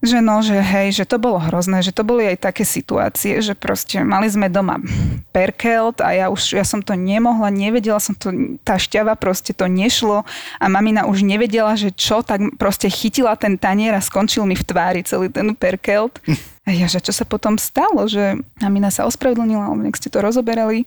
že 0.01 0.17
no, 0.17 0.41
že 0.41 0.57
hej, 0.57 0.97
že 0.97 1.05
to 1.05 1.21
bolo 1.21 1.37
hrozné, 1.37 1.85
že 1.85 1.93
to 1.93 2.01
boli 2.01 2.25
aj 2.25 2.41
také 2.49 2.65
situácie, 2.65 3.37
že 3.37 3.53
proste 3.53 4.01
mali 4.01 4.25
sme 4.25 4.49
doma 4.49 4.81
perkelt 5.29 6.01
a 6.01 6.09
ja 6.09 6.25
už, 6.33 6.57
ja 6.57 6.65
som 6.65 6.81
to 6.81 6.97
nemohla, 6.97 7.53
nevedela 7.53 8.01
som 8.01 8.17
to, 8.17 8.57
tá 8.65 8.81
šťava 8.81 9.13
proste 9.13 9.53
to 9.53 9.69
nešlo 9.69 10.25
a 10.57 10.65
mamina 10.65 11.05
už 11.05 11.21
nevedela, 11.21 11.77
že 11.77 11.93
čo, 11.93 12.25
tak 12.25 12.41
proste 12.57 12.89
chytila 12.89 13.37
ten 13.37 13.61
tanier 13.61 13.93
a 13.93 14.01
skončil 14.01 14.49
mi 14.49 14.57
v 14.57 14.65
tvári 14.65 15.05
celý 15.05 15.29
ten 15.29 15.53
perkelt. 15.53 16.17
A 16.61 16.69
ja, 16.73 16.85
že 16.85 17.01
čo 17.01 17.09
sa 17.09 17.25
potom 17.25 17.57
stalo, 17.57 18.05
že 18.05 18.37
mamina 18.61 18.93
sa 18.93 19.09
ospravedlnila, 19.09 19.65
alebo 19.65 19.81
nech 19.81 19.97
ste 19.97 20.13
to 20.13 20.21
rozoberali. 20.21 20.85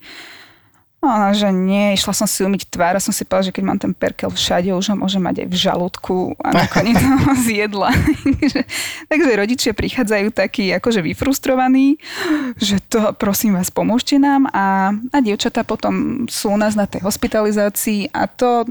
Ona, 1.04 1.36
že 1.36 1.52
nie, 1.52 1.92
išla 1.94 2.16
som 2.16 2.24
si 2.24 2.40
umyť 2.40 2.72
tvár 2.72 2.96
a 2.96 3.04
som 3.04 3.12
si 3.12 3.28
povedala, 3.28 3.48
že 3.48 3.54
keď 3.54 3.64
mám 3.64 3.78
ten 3.78 3.92
perkel 3.92 4.32
všade, 4.32 4.72
už 4.72 4.92
ho 4.92 4.96
môžem 4.96 5.20
mať 5.20 5.44
aj 5.44 5.48
v 5.52 5.56
žalúdku 5.56 6.16
a 6.40 6.48
nakoniec 6.64 6.96
ho 6.96 7.32
zjedla. 7.44 7.92
takže, 9.12 9.30
rodičia 9.36 9.72
prichádzajú 9.76 10.32
takí 10.32 10.72
akože 10.72 11.04
vyfrustrovaní, 11.04 12.00
že 12.56 12.80
to 12.88 13.12
prosím 13.14 13.60
vás, 13.60 13.68
pomôžte 13.68 14.16
nám 14.16 14.48
a, 14.50 14.96
a 15.12 15.18
dievčatá 15.20 15.62
potom 15.62 16.24
sú 16.26 16.54
u 16.54 16.58
nás 16.58 16.72
na 16.72 16.88
tej 16.88 17.04
hospitalizácii 17.04 18.10
a 18.10 18.24
to 18.26 18.64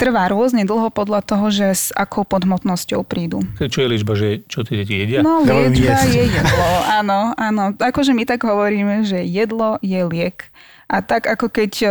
trvá 0.00 0.32
rôzne 0.32 0.64
dlho 0.64 0.88
podľa 0.88 1.20
toho, 1.20 1.52
že 1.52 1.68
s 1.76 1.86
akou 1.92 2.24
podmotnosťou 2.24 3.04
prídu. 3.04 3.44
Čo 3.60 3.84
je 3.84 3.88
liečba, 3.92 4.16
že 4.16 4.40
čo 4.48 4.64
tie 4.64 4.80
deti 4.80 4.96
jedia? 4.96 5.20
No, 5.20 5.44
liečba 5.44 6.08
je 6.08 6.24
jedlo, 6.24 6.68
áno, 6.88 7.36
áno. 7.36 7.76
Akože 7.76 8.16
my 8.16 8.24
tak 8.24 8.48
hovoríme, 8.48 9.04
že 9.04 9.20
jedlo 9.20 9.76
je 9.84 10.00
liek. 10.08 10.48
A 10.90 11.06
tak 11.06 11.30
ako 11.30 11.46
keď 11.54 11.72
e, 11.86 11.88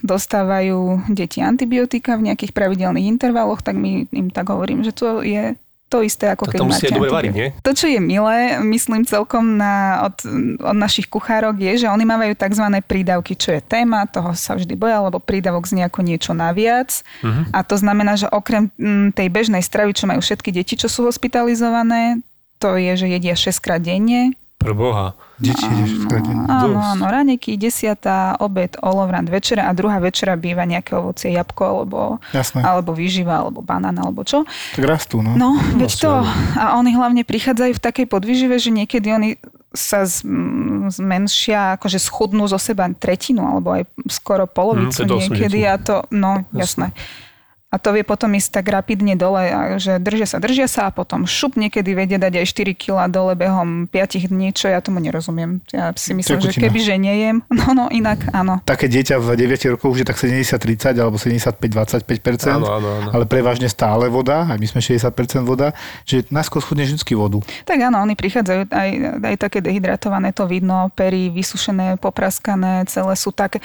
dostávajú 0.00 1.04
deti 1.12 1.44
antibiotika 1.44 2.16
v 2.16 2.32
nejakých 2.32 2.56
pravidelných 2.56 3.12
intervaloch, 3.12 3.60
tak 3.60 3.76
my 3.76 4.08
im 4.08 4.32
tak 4.32 4.48
hovorím, 4.48 4.80
že 4.80 4.96
to 4.96 5.20
je 5.20 5.52
to 5.92 6.00
isté, 6.00 6.32
ako 6.32 6.48
to 6.48 6.52
keď 6.56 6.60
máte 6.64 6.88
dobre 6.88 7.12
variť, 7.12 7.32
nie? 7.36 7.48
To, 7.60 7.76
čo 7.76 7.84
je 7.84 8.00
milé, 8.00 8.56
myslím 8.64 9.04
celkom 9.04 9.60
na, 9.60 10.08
od, 10.08 10.16
od 10.64 10.72
našich 10.72 11.04
kuchárok, 11.04 11.60
je, 11.60 11.84
že 11.84 11.92
oni 11.92 12.08
mávajú 12.08 12.32
tzv. 12.32 12.64
prídavky, 12.80 13.36
čo 13.36 13.52
je 13.52 13.60
téma, 13.60 14.08
toho 14.08 14.32
sa 14.32 14.56
vždy 14.56 14.72
boja, 14.72 15.04
lebo 15.04 15.20
prídavok 15.20 15.68
znie 15.68 15.84
ako 15.84 16.00
niečo 16.00 16.32
naviac. 16.32 17.04
Uh-huh. 17.20 17.44
A 17.52 17.60
to 17.60 17.76
znamená, 17.76 18.16
že 18.16 18.24
okrem 18.32 18.72
tej 19.12 19.28
bežnej 19.28 19.60
stravy, 19.60 19.92
čo 19.92 20.08
majú 20.08 20.24
všetky 20.24 20.48
deti, 20.48 20.80
čo 20.80 20.88
sú 20.88 21.04
hospitalizované, 21.04 22.24
to 22.56 22.80
je, 22.80 22.96
že 22.96 23.12
jedia 23.12 23.36
6 23.36 23.60
krát 23.60 23.84
denne, 23.84 24.32
pre 24.62 24.74
Boha. 24.78 25.18
Deti 25.42 25.66
ideš 25.66 26.06
Áno, 26.46 26.78
áno, 26.78 27.04
raneky, 27.10 27.58
desiatá, 27.58 28.38
obed, 28.38 28.78
olovrant, 28.78 29.26
večera 29.26 29.66
a 29.66 29.74
druhá 29.74 29.98
večera 29.98 30.38
býva 30.38 30.62
nejaké 30.62 30.94
ovocie, 30.94 31.34
jabko, 31.34 31.62
alebo, 31.66 32.22
alebo 32.62 32.94
výživa, 32.94 33.42
alebo 33.42 33.58
banán, 33.58 33.98
alebo 33.98 34.22
čo. 34.22 34.46
Tak 34.78 34.84
rastú, 34.86 35.18
no. 35.18 35.34
No, 35.34 35.58
veď 35.74 35.90
to. 35.98 36.12
A 36.54 36.78
oni 36.78 36.94
hlavne 36.94 37.26
prichádzajú 37.26 37.74
v 37.74 37.82
takej 37.82 38.06
podvýžive, 38.06 38.54
že 38.62 38.70
niekedy 38.70 39.10
oni 39.10 39.30
sa 39.74 40.06
zmenšia, 40.06 41.80
akože 41.80 41.98
schudnú 41.98 42.46
zo 42.46 42.60
seba 42.62 42.86
tretinu, 42.94 43.42
alebo 43.42 43.74
aj 43.74 43.82
skoro 44.14 44.46
polovicu 44.46 45.02
mm, 45.02 45.10
niekedy. 45.26 45.66
A 45.66 45.74
to, 45.80 46.06
no, 46.14 46.46
jasné. 46.54 46.94
jasné 46.94 47.30
a 47.72 47.80
to 47.80 47.96
vie 47.96 48.04
potom 48.04 48.28
ísť 48.36 48.60
tak 48.60 48.68
rapidne 48.68 49.16
dole, 49.16 49.48
že 49.80 49.96
držia 49.96 50.28
sa, 50.28 50.36
držia 50.36 50.68
sa 50.68 50.82
a 50.86 50.90
potom 50.92 51.24
šup 51.24 51.56
niekedy 51.56 51.96
vedia 51.96 52.20
dať 52.20 52.44
aj 52.44 52.46
4 52.52 52.76
kg 52.76 53.08
dole 53.08 53.32
behom 53.32 53.88
5 53.88 54.28
dní, 54.28 54.52
čo 54.52 54.68
ja 54.68 54.84
tomu 54.84 55.00
nerozumiem. 55.00 55.64
Ja 55.72 55.88
si 55.96 56.12
myslím, 56.12 56.36
Tekutina. 56.36 56.52
že 56.52 56.60
keby 56.60 56.78
že 56.84 56.94
nejem, 57.00 57.36
no 57.58 57.72
no 57.72 57.88
inak 57.88 58.28
áno. 58.36 58.60
Také 58.68 58.92
dieťa 58.92 59.16
v 59.16 59.40
9 59.40 59.72
rokoch 59.80 59.96
už 59.96 60.04
je 60.04 60.06
tak 60.06 60.20
70-30 60.20 61.00
alebo 61.00 61.16
75-25%, 61.16 62.60
áno, 62.60 62.68
áno, 62.68 62.88
áno. 62.92 63.10
ale 63.16 63.24
prevažne 63.24 63.72
stále 63.72 64.12
voda, 64.12 64.44
aj 64.52 64.60
my 64.60 64.68
sme 64.68 64.80
60% 64.84 65.08
voda, 65.48 65.72
že 66.04 66.28
najskôr 66.28 66.60
schudne 66.60 66.84
vždy 66.84 67.16
vodu. 67.16 67.40
Tak 67.64 67.80
áno, 67.80 68.04
oni 68.04 68.12
prichádzajú 68.12 68.68
aj, 68.68 68.90
aj 69.24 69.36
také 69.40 69.64
dehydratované, 69.64 70.36
to 70.36 70.44
vidno, 70.44 70.92
pery 70.92 71.32
vysušené, 71.32 71.96
popraskané, 71.96 72.84
celé 72.84 73.16
sú 73.16 73.32
také 73.32 73.64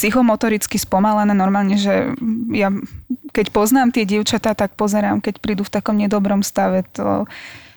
psychomotoricky 0.00 0.80
spomalené 0.80 1.36
normálne, 1.36 1.76
že 1.76 2.16
ja 2.56 2.72
keď 3.36 3.52
poznám 3.52 3.92
tie 3.92 4.08
dievčatá, 4.08 4.56
tak 4.56 4.74
pozerám, 4.74 5.20
keď 5.20 5.38
prídu 5.38 5.62
v 5.62 5.74
takom 5.76 6.00
nedobrom 6.00 6.40
stave, 6.40 6.88
to 6.90 7.28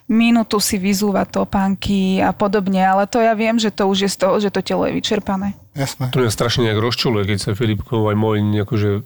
minútu 0.08 0.60
si 0.60 0.80
vyzúva 0.80 1.24
topánky 1.24 2.20
a 2.20 2.36
podobne, 2.36 2.80
ale 2.84 3.08
to 3.08 3.24
ja 3.24 3.36
viem, 3.36 3.56
že 3.60 3.72
to 3.72 3.88
už 3.88 4.08
je 4.08 4.10
z 4.12 4.18
toho, 4.20 4.36
že 4.40 4.50
to 4.52 4.60
telo 4.64 4.84
je 4.88 4.96
vyčerpané. 4.96 5.56
Jasné. 5.76 6.12
To 6.12 6.24
je 6.24 6.32
strašne 6.32 6.68
nejak 6.68 6.80
rozčuluje, 6.80 7.28
keď 7.28 7.38
sa 7.40 7.52
Filipkov 7.56 8.08
aj 8.12 8.16
môj 8.16 8.40
akože 8.64 9.04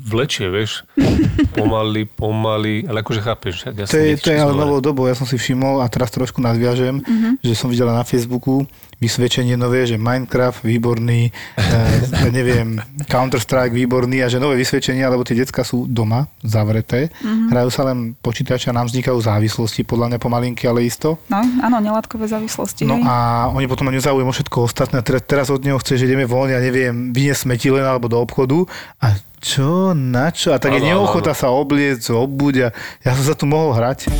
vlečie, 0.00 0.48
vieš, 0.48 0.88
pomaly, 1.56 2.08
pomaly, 2.08 2.88
ale 2.88 3.04
akože 3.04 3.20
chápeš. 3.20 3.54
Ja 3.68 3.84
to 3.86 4.00
je, 4.00 4.16
to 4.16 4.32
je 4.32 4.40
ale 4.40 4.56
novou 4.56 4.80
dobou, 4.80 5.04
ja 5.06 5.14
som 5.14 5.28
si 5.28 5.36
všimol 5.36 5.84
a 5.84 5.86
teraz 5.92 6.10
trošku 6.10 6.40
nadviažem, 6.40 7.04
mm-hmm. 7.04 7.32
že 7.44 7.54
som 7.54 7.68
videla 7.68 7.92
na 7.92 8.02
Facebooku 8.02 8.64
vysvedčenie 9.00 9.56
nové, 9.56 9.88
že 9.88 9.96
Minecraft 9.96 10.60
výborný, 10.60 11.32
e, 11.56 12.28
neviem, 12.36 12.76
Counter-Strike 13.08 13.72
výborný 13.72 14.20
a 14.20 14.28
že 14.28 14.36
nové 14.36 14.60
vysvedčenia, 14.60 15.08
lebo 15.08 15.24
tie 15.24 15.40
decka 15.40 15.64
sú 15.64 15.88
doma, 15.88 16.28
zavreté, 16.44 17.08
mm-hmm. 17.08 17.48
hrajú 17.48 17.70
sa 17.72 17.82
len 17.88 18.12
počítače 18.20 18.68
a 18.68 18.76
nám 18.76 18.92
vznikajú 18.92 19.16
závislosti, 19.16 19.88
podľa 19.88 20.14
mňa 20.14 20.18
pomalinky, 20.20 20.68
ale 20.68 20.84
isto. 20.84 21.16
No, 21.32 21.40
áno, 21.40 21.80
nelátkové 21.80 22.28
závislosti. 22.28 22.84
No 22.84 23.00
hej. 23.00 23.08
a 23.08 23.48
oni 23.48 23.64
potom 23.64 23.88
ma 23.88 23.92
nezaujímajú 23.96 24.36
všetko 24.36 24.56
ostatné. 24.68 25.00
Teraz, 25.00 25.22
teraz 25.24 25.46
od 25.48 25.64
neho 25.64 25.80
chce, 25.80 25.96
že 25.96 26.04
ideme 26.04 26.28
von, 26.28 26.52
ja 26.52 26.60
neviem, 26.60 27.16
vyniesť 27.16 27.48
smeti 27.48 27.72
len 27.72 27.88
alebo 27.88 28.06
do 28.06 28.20
obchodu 28.20 28.68
a 29.00 29.16
čo, 29.40 29.96
na 29.96 30.28
čo? 30.28 30.52
A 30.52 30.60
tak 30.60 30.76
je 30.76 30.84
neochota 30.84 31.32
sa 31.32 31.48
obliecť, 31.48 32.12
obuť 32.12 32.54
a 32.60 32.68
ja 33.00 33.16
som 33.16 33.24
sa 33.24 33.32
tu 33.32 33.48
mohol 33.48 33.72
hrať. 33.72 34.12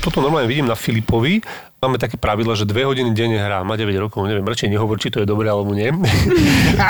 Toto 0.00 0.22
normálne 0.22 0.46
vidím 0.46 0.70
na 0.70 0.78
Filipovi. 0.78 1.42
Máme 1.76 2.00
také 2.00 2.16
pravidlo, 2.16 2.56
že 2.56 2.64
dve 2.64 2.88
hodiny 2.88 3.12
denne 3.12 3.36
hrá. 3.36 3.60
Má 3.60 3.76
9 3.76 3.92
rokov, 4.00 4.24
neviem, 4.24 4.48
radšej 4.48 4.72
nehovor, 4.72 4.96
či 4.96 5.12
to 5.12 5.20
je 5.20 5.28
dobré 5.28 5.52
alebo 5.52 5.76
nie. 5.76 5.92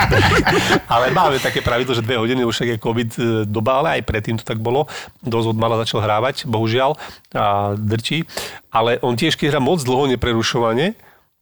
ale 0.93 1.11
máme 1.11 1.43
také 1.43 1.59
pravidlo, 1.59 1.91
že 1.91 1.99
dve 1.99 2.15
hodiny, 2.15 2.47
už 2.47 2.63
je 2.63 2.79
COVID 2.79 3.09
e, 3.19 3.21
doba, 3.43 3.83
ale 3.83 3.99
aj 3.99 4.07
predtým 4.07 4.39
to 4.39 4.47
tak 4.47 4.63
bolo. 4.63 4.87
Dosť 5.19 5.51
od 5.51 5.57
mala 5.59 5.75
začal 5.83 5.99
hrávať, 5.99 6.47
bohužiaľ, 6.47 6.95
a 7.35 7.75
drčí. 7.75 8.23
Ale 8.71 8.95
on 9.03 9.19
tiež, 9.19 9.35
keď 9.35 9.55
hrá 9.55 9.59
moc 9.59 9.83
dlho 9.83 10.07
neprerušovane, 10.15 10.95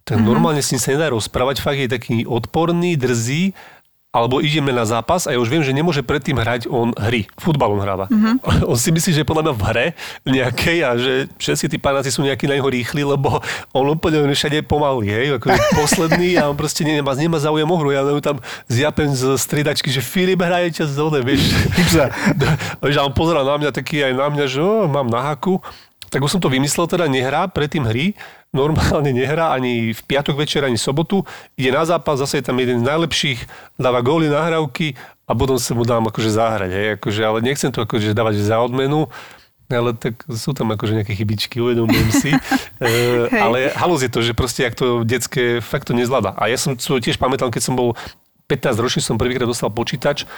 tak 0.05 0.17
mm-hmm. 0.17 0.25
normálne 0.25 0.65
s 0.65 0.73
ním 0.73 0.81
sa 0.81 0.97
nedá 0.97 1.13
rozprávať, 1.13 1.61
fakt 1.61 1.81
je 1.81 1.89
taký 1.89 2.17
odporný, 2.25 2.97
drzý 2.97 3.53
alebo 4.15 4.39
ideme 4.39 4.71
na 4.71 4.87
zápas 4.87 5.27
a 5.27 5.35
ja 5.35 5.39
už 5.43 5.51
viem, 5.51 5.59
že 5.59 5.75
nemôže 5.75 5.99
predtým 5.99 6.39
hrať 6.39 6.71
on 6.71 6.95
hry. 6.95 7.27
Futbal 7.35 7.75
on 7.75 7.83
hráva. 7.83 8.07
Mm-hmm. 8.07 8.63
On 8.71 8.79
si 8.79 8.95
myslí, 8.95 9.11
že 9.11 9.27
podľa 9.27 9.51
mňa 9.51 9.53
v 9.59 9.63
hre 9.67 9.87
nejakej 10.23 10.77
a 10.87 10.89
že 10.95 11.27
všetci 11.35 11.75
tí 11.75 11.77
panáci 11.83 12.15
sú 12.15 12.23
nejakí 12.23 12.47
na 12.47 12.55
neho 12.55 12.71
rýchli, 12.71 13.03
lebo 13.03 13.43
on 13.75 13.85
úplne 13.91 14.23
všade 14.31 14.63
pomalý, 14.63 15.11
hej, 15.11 15.27
ako 15.35 15.51
posledný 15.83 16.39
a 16.39 16.47
on 16.47 16.55
proste 16.55 16.87
nemá, 16.87 17.11
nemá 17.11 17.43
záujem 17.43 17.67
o 17.67 17.75
hru. 17.75 17.91
Ja 17.91 18.07
tam 18.23 18.39
zjapem 18.71 19.11
z 19.11 19.35
stridačky, 19.35 19.91
že 19.91 19.99
Filip 19.99 20.39
hraje 20.39 20.71
z 20.79 20.95
zóne, 20.95 21.19
vieš. 21.19 21.51
že 22.95 22.99
on 23.03 23.11
pozerá 23.11 23.43
na 23.43 23.59
mňa 23.59 23.75
taký 23.75 23.99
aj 23.99 24.13
na 24.15 24.27
mňa, 24.31 24.45
že 24.47 24.63
oh, 24.63 24.87
mám 24.87 25.11
na 25.11 25.19
haku. 25.19 25.59
Tak 26.07 26.23
už 26.23 26.37
som 26.37 26.39
to 26.39 26.47
vymyslel, 26.47 26.87
teda 26.87 27.11
nehrá 27.11 27.49
predtým 27.51 27.83
hry, 27.83 28.15
normálne 28.55 29.11
nehrá 29.11 29.51
ani 29.51 29.91
v 29.91 30.01
piatok 30.07 30.39
večer, 30.39 30.63
ani 30.63 30.79
v 30.79 30.85
sobotu. 30.87 31.27
Ide 31.59 31.75
na 31.75 31.83
zápas, 31.83 32.23
zase 32.23 32.39
je 32.39 32.47
tam 32.47 32.57
jeden 32.57 32.79
z 32.79 32.87
najlepších, 32.87 33.39
dáva 33.75 33.99
góly, 33.99 34.31
nahrávky 34.31 34.95
a 35.27 35.31
potom 35.35 35.59
sa 35.59 35.75
mu 35.75 35.83
dám 35.83 36.07
akože 36.07 36.31
zahrať. 36.31 36.71
Hej, 36.71 36.87
akože, 36.97 37.21
ale 37.21 37.43
nechcem 37.43 37.69
to 37.69 37.83
akože 37.83 38.15
dávať 38.15 38.39
za 38.39 38.63
odmenu, 38.63 39.11
ale 39.67 39.97
tak 39.97 40.23
sú 40.29 40.53
tam 40.55 40.71
akože 40.71 41.01
nejaké 41.01 41.13
chybičky, 41.17 41.59
uvedomujem 41.59 42.09
si. 42.13 42.31
e, 42.81 43.27
ale 43.33 43.73
halus 43.75 44.05
je 44.05 44.11
to, 44.13 44.23
že 44.23 44.37
proste 44.37 44.63
ak 44.63 44.77
to 44.77 45.03
detské 45.03 45.59
fakt 45.59 45.89
to 45.89 45.93
nezvláda. 45.97 46.37
A 46.37 46.47
ja 46.47 46.55
som 46.55 46.77
tiež 46.77 47.17
pamätal, 47.17 47.49
keď 47.49 47.61
som 47.67 47.75
bol 47.75 47.97
15 48.47 48.77
ročný, 48.77 49.01
som 49.01 49.17
prvýkrát 49.17 49.49
dostal 49.49 49.73
počítač, 49.73 50.29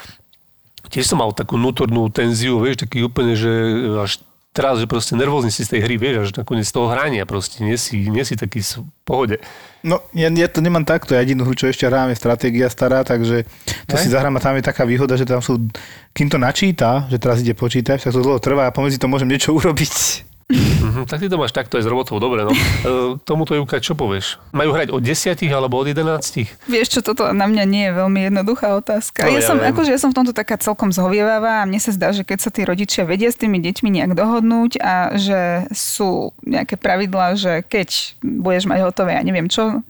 tiež 0.87 1.03
som 1.03 1.19
mal 1.19 1.35
takú 1.35 1.59
nutornú 1.59 2.07
tenziu, 2.07 2.63
vieš, 2.63 2.87
taký 2.87 3.03
úplne, 3.03 3.35
že 3.35 3.51
až 3.99 4.23
teraz, 4.57 4.81
že 4.81 4.89
proste 4.89 5.13
nervózny 5.13 5.53
si 5.53 5.61
z 5.61 5.77
tej 5.77 5.85
hry, 5.85 6.01
vieš, 6.01 6.15
až 6.25 6.29
nakoniec 6.41 6.65
z 6.65 6.73
toho 6.73 6.89
hrania 6.89 7.29
proste, 7.29 7.61
nie 7.61 7.77
si, 7.77 8.09
nie 8.09 8.25
si 8.25 8.33
taký 8.33 8.65
v 8.65 8.81
pohode. 9.05 9.37
No, 9.85 10.01
ja, 10.17 10.33
ja 10.33 10.49
to 10.49 10.65
nemám 10.65 10.81
takto, 10.81 11.13
ja 11.13 11.21
jedinú 11.21 11.45
hru, 11.45 11.53
čo 11.53 11.69
ešte 11.69 11.85
hrám, 11.85 12.09
je 12.09 12.17
stratégia 12.17 12.65
stará, 12.65 13.05
takže 13.05 13.45
to 13.85 13.93
Aj? 13.93 14.01
si 14.01 14.09
zahrám 14.09 14.33
a 14.33 14.41
tam 14.41 14.57
je 14.57 14.65
taká 14.65 14.81
výhoda, 14.89 15.13
že 15.13 15.29
tam 15.29 15.45
sú, 15.45 15.69
kým 16.17 16.33
to 16.33 16.41
načíta, 16.41 17.05
že 17.13 17.21
teraz 17.21 17.45
ide 17.45 17.53
počítať, 17.53 18.01
tak 18.01 18.09
to 18.09 18.25
dlho 18.25 18.41
trvá 18.41 18.65
a 18.65 18.73
pomedzi 18.73 18.97
to 18.97 19.05
môžem 19.05 19.29
niečo 19.29 19.53
urobiť. 19.57 20.25
Mm-hmm, 20.47 21.11
tak 21.11 21.19
ty 21.19 21.27
to 21.27 21.35
máš 21.35 21.51
takto 21.51 21.75
aj 21.75 21.83
s 21.83 21.89
robotou, 21.91 22.23
dobre. 22.23 22.47
No. 22.47 22.55
E, 22.55 23.19
tomuto 23.27 23.51
Júka, 23.51 23.83
čo 23.83 23.99
povieš? 23.99 24.39
Majú 24.55 24.71
hrať 24.71 24.95
od 24.95 25.03
10 25.03 25.35
alebo 25.51 25.75
od 25.75 25.91
11? 25.91 26.71
Vieš 26.71 26.87
čo, 26.87 26.99
toto 27.03 27.35
na 27.35 27.51
mňa 27.51 27.63
nie 27.67 27.91
je 27.91 27.93
veľmi 27.99 28.19
jednoduchá 28.31 28.79
otázka. 28.79 29.27
No, 29.27 29.35
ja, 29.35 29.43
ja, 29.43 29.47
som, 29.51 29.59
akože 29.59 29.91
ja 29.91 29.99
som 29.99 30.15
v 30.15 30.23
tomto 30.23 30.31
taká 30.31 30.55
celkom 30.55 30.95
zhovievavá 30.95 31.61
a 31.61 31.67
mne 31.67 31.83
sa 31.83 31.91
zdá, 31.91 32.15
že 32.15 32.23
keď 32.23 32.39
sa 32.39 32.49
tí 32.55 32.63
rodičia 32.63 33.03
vedia 33.03 33.27
s 33.27 33.35
tými 33.35 33.59
deťmi 33.59 33.99
nejak 33.99 34.15
dohodnúť 34.15 34.79
a 34.79 35.19
že 35.19 35.67
sú 35.75 36.31
nejaké 36.47 36.79
pravidlá, 36.79 37.35
že 37.35 37.67
keď 37.67 38.15
budeš 38.23 38.71
mať 38.71 38.87
hotové, 38.87 39.19
ja 39.19 39.27
neviem 39.27 39.51
čo, 39.51 39.83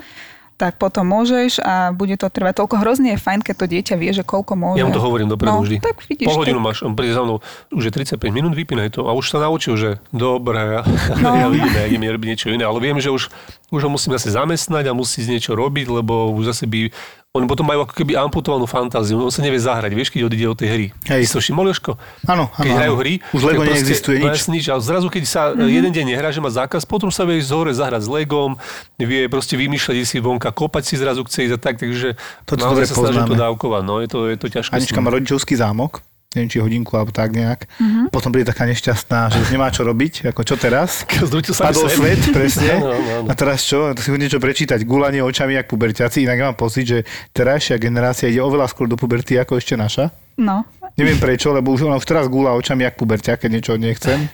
tak 0.57 0.81
potom 0.81 1.05
môžeš 1.05 1.61
a 1.61 1.93
bude 1.93 2.17
to 2.17 2.25
trvať 2.33 2.57
toľko. 2.57 2.81
Hrozne 2.81 3.13
je 3.13 3.19
fajn, 3.21 3.45
keď 3.45 3.55
to 3.61 3.65
dieťa 3.69 3.95
vie, 4.01 4.09
že 4.09 4.25
koľko 4.25 4.57
môže. 4.57 4.81
Ja 4.81 4.89
mu 4.89 4.91
to 4.91 5.05
hovorím 5.05 5.29
dopredu 5.29 5.53
no, 5.53 5.61
vždy. 5.61 5.77
Tak 5.77 6.01
vidíš, 6.09 6.25
Pol 6.25 6.41
hodinu 6.41 6.57
tak... 6.59 6.65
máš, 6.65 6.77
on 6.81 6.97
príde 6.97 7.13
za 7.13 7.21
mnou, 7.21 7.45
už 7.69 7.83
je 7.85 7.91
35 7.93 8.17
minút, 8.33 8.57
vypínaj 8.57 8.97
to. 8.97 9.05
A 9.05 9.13
už 9.13 9.29
sa 9.29 9.37
naučil, 9.37 9.77
že 9.77 9.89
dobre, 10.09 10.57
ja, 10.57 10.81
no. 11.23 11.29
ja 11.37 11.47
vidím, 11.47 11.73
ja 11.77 11.85
idem 11.85 12.09
robiť 12.09 12.27
niečo 12.33 12.47
iné, 12.49 12.65
ale 12.65 12.81
viem, 12.81 12.97
že 12.97 13.13
už, 13.13 13.29
už 13.69 13.81
ho 13.85 13.89
musím 13.93 14.17
zase 14.17 14.33
zamestnať 14.33 14.89
a 14.89 14.97
musí 14.97 15.21
z 15.21 15.37
niečo 15.37 15.53
robiť, 15.53 15.93
lebo 15.93 16.33
už 16.33 16.49
zase 16.49 16.65
by 16.65 16.89
oni 17.38 17.47
potom 17.47 17.65
majú 17.65 17.86
ako 17.86 17.93
keby 17.93 18.17
amputovanú 18.17 18.65
fantáziu. 18.65 19.21
On 19.21 19.34
sa 19.34 19.45
nevie 19.45 19.62
zahrať, 19.62 19.91
vieš, 19.93 20.10
keď 20.10 20.28
odíde 20.28 20.47
od 20.50 20.58
tej 20.58 20.69
hry. 20.73 20.88
Hej. 21.08 21.30
Si 21.30 21.34
to 21.34 21.41
všimol, 21.41 21.69
Jožko? 21.69 21.95
Áno, 22.26 22.50
Keď 22.58 22.71
hrajú 22.73 22.93
hry, 22.97 23.13
už 23.32 23.41
Lego 23.45 23.63
neexistuje 23.63 24.17
nič. 24.19 24.50
nič. 24.50 24.65
A 24.73 24.82
zrazu, 24.82 25.08
keď 25.08 25.23
sa 25.30 25.41
mm-hmm. 25.54 25.69
jeden 25.69 25.91
deň 25.93 26.06
nehrá, 26.17 26.30
že 26.34 26.41
má 26.41 26.50
zákaz, 26.50 26.84
potom 26.84 27.13
sa 27.13 27.23
vie 27.23 27.39
ísť 27.39 27.52
hore 27.54 27.71
zahrať 27.71 28.02
s 28.06 28.10
Legom, 28.10 28.58
vie 28.97 29.30
proste 29.30 29.54
vymýšľať 29.54 29.97
si 30.04 30.17
vonka, 30.17 30.50
kopať 30.50 30.84
si 30.84 30.95
zrazu 30.97 31.21
chce 31.23 31.52
ísť 31.52 31.56
a 31.56 31.60
tak, 31.60 31.76
takže 31.78 32.17
to 32.50 32.54
naozaj 32.58 32.89
sa 32.89 32.95
snaží 32.97 33.21
to 33.23 33.36
dávkovať. 33.38 33.82
No, 33.86 34.02
je 34.02 34.10
to, 34.10 34.19
je 34.28 34.38
to 34.41 34.47
ťažké. 34.50 34.73
Anička 34.73 35.00
má 35.00 35.13
rodičovský 35.13 35.54
zámok, 35.54 36.02
neviem, 36.35 36.49
či 36.51 36.59
hodinku 36.59 36.91
alebo 36.99 37.15
tak 37.15 37.31
nejak. 37.31 37.71
Mm-hmm. 37.79 38.05
Potom 38.11 38.35
bude 38.35 38.43
taká 38.43 38.67
nešťastná, 38.67 39.31
že 39.31 39.37
už 39.39 39.49
nemá 39.55 39.71
čo 39.71 39.87
robiť, 39.87 40.29
ako 40.35 40.41
čo 40.43 40.55
teraz. 40.59 41.07
Padol 41.63 41.87
svet, 41.87 42.19
presne. 42.35 42.79
no, 42.83 42.91
no, 42.91 43.15
no. 43.23 43.29
A 43.31 43.33
teraz 43.33 43.63
čo? 43.63 43.95
To 43.95 43.99
si 43.99 44.11
niečo 44.11 44.43
prečítať. 44.43 44.83
Gulanie 44.83 45.23
očami, 45.23 45.55
jak 45.55 45.71
puberťaci. 45.71 46.27
Inak 46.27 46.51
mám 46.51 46.55
pocit, 46.59 46.83
že 46.83 46.99
terajšia 47.31 47.79
generácia 47.79 48.27
ide 48.27 48.43
oveľa 48.43 48.67
skôr 48.67 48.91
do 48.91 48.99
puberty 48.99 49.39
ako 49.39 49.55
ešte 49.55 49.79
naša. 49.79 50.11
No. 50.35 50.67
Neviem 50.99 51.17
prečo, 51.17 51.55
lebo 51.55 51.71
už 51.71 51.87
ona 51.87 51.95
už 51.95 52.05
teraz 52.05 52.27
gula 52.27 52.53
očami, 52.53 52.83
jak 52.83 52.99
puberťa, 52.99 53.39
keď 53.39 53.49
niečo 53.49 53.73
nechcem. 53.79 54.27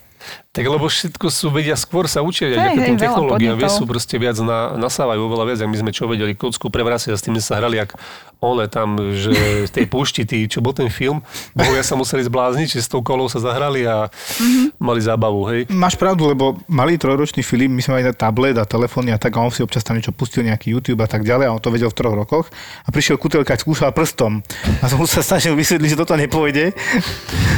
Tak 0.53 0.63
lebo 0.69 0.85
všetko 0.87 1.27
sú, 1.27 1.49
vedia 1.49 1.75
skôr 1.75 2.05
sa 2.07 2.23
učia, 2.23 2.53
aj 2.53 2.77
tým 2.77 2.95
technológiám, 2.95 3.57
vie, 3.57 3.67
sú 3.67 3.83
proste 3.83 4.15
viac 4.21 4.37
na, 4.39 4.77
nasávajú 4.77 5.25
oveľa 5.25 5.45
viac, 5.49 5.59
ak 5.65 5.69
my 5.69 5.77
sme 5.81 5.91
čo 5.91 6.05
vedeli, 6.07 6.37
kocku 6.37 6.69
prevracia, 6.69 7.17
s 7.17 7.25
tým 7.25 7.35
sa 7.41 7.57
hrali, 7.59 7.81
ak 7.81 7.97
one 8.43 8.67
tam, 8.67 8.99
že 9.15 9.31
z 9.67 9.71
tej 9.71 9.85
púšti, 9.87 10.27
tý, 10.27 10.43
čo 10.51 10.59
bol 10.59 10.75
ten 10.75 10.91
film, 10.91 11.23
bohovia 11.55 11.79
sa 11.79 11.95
museli 11.95 12.27
zblázniť, 12.27 12.75
že 12.75 12.83
s 12.83 12.91
tou 12.91 12.99
kolou 12.99 13.31
sa 13.31 13.39
zahrali 13.39 13.87
a 13.87 14.11
mm-hmm. 14.11 14.75
mali 14.83 14.99
zábavu, 14.99 15.47
hej. 15.47 15.61
Máš 15.71 15.95
pravdu, 15.95 16.27
lebo 16.27 16.59
malý 16.67 16.99
trojročný 16.99 17.39
film, 17.39 17.71
my 17.71 17.79
sme 17.79 18.03
mali 18.03 18.11
tablet 18.11 18.59
a 18.59 18.67
telefóny 18.67 19.15
a 19.15 19.17
tak 19.17 19.31
a 19.33 19.39
on 19.39 19.53
si 19.53 19.63
občas 19.63 19.87
tam 19.87 19.95
niečo 19.95 20.11
pustil, 20.11 20.43
nejaký 20.43 20.75
YouTube 20.75 20.99
a 20.99 21.07
tak 21.07 21.23
ďalej 21.23 21.47
a 21.47 21.55
on 21.55 21.63
to 21.63 21.71
vedel 21.71 21.87
v 21.87 21.95
troch 21.95 22.13
rokoch 22.13 22.45
a 22.83 22.89
prišiel 22.91 23.15
kutelkať, 23.15 23.63
skúšal 23.63 23.95
prstom 23.95 24.43
a 24.83 24.85
som 24.91 24.99
sa 25.07 25.23
snažil 25.23 25.55
vysvetliť, 25.55 25.95
že 25.95 25.97
toto 25.97 26.19
nepôjde. 26.19 26.75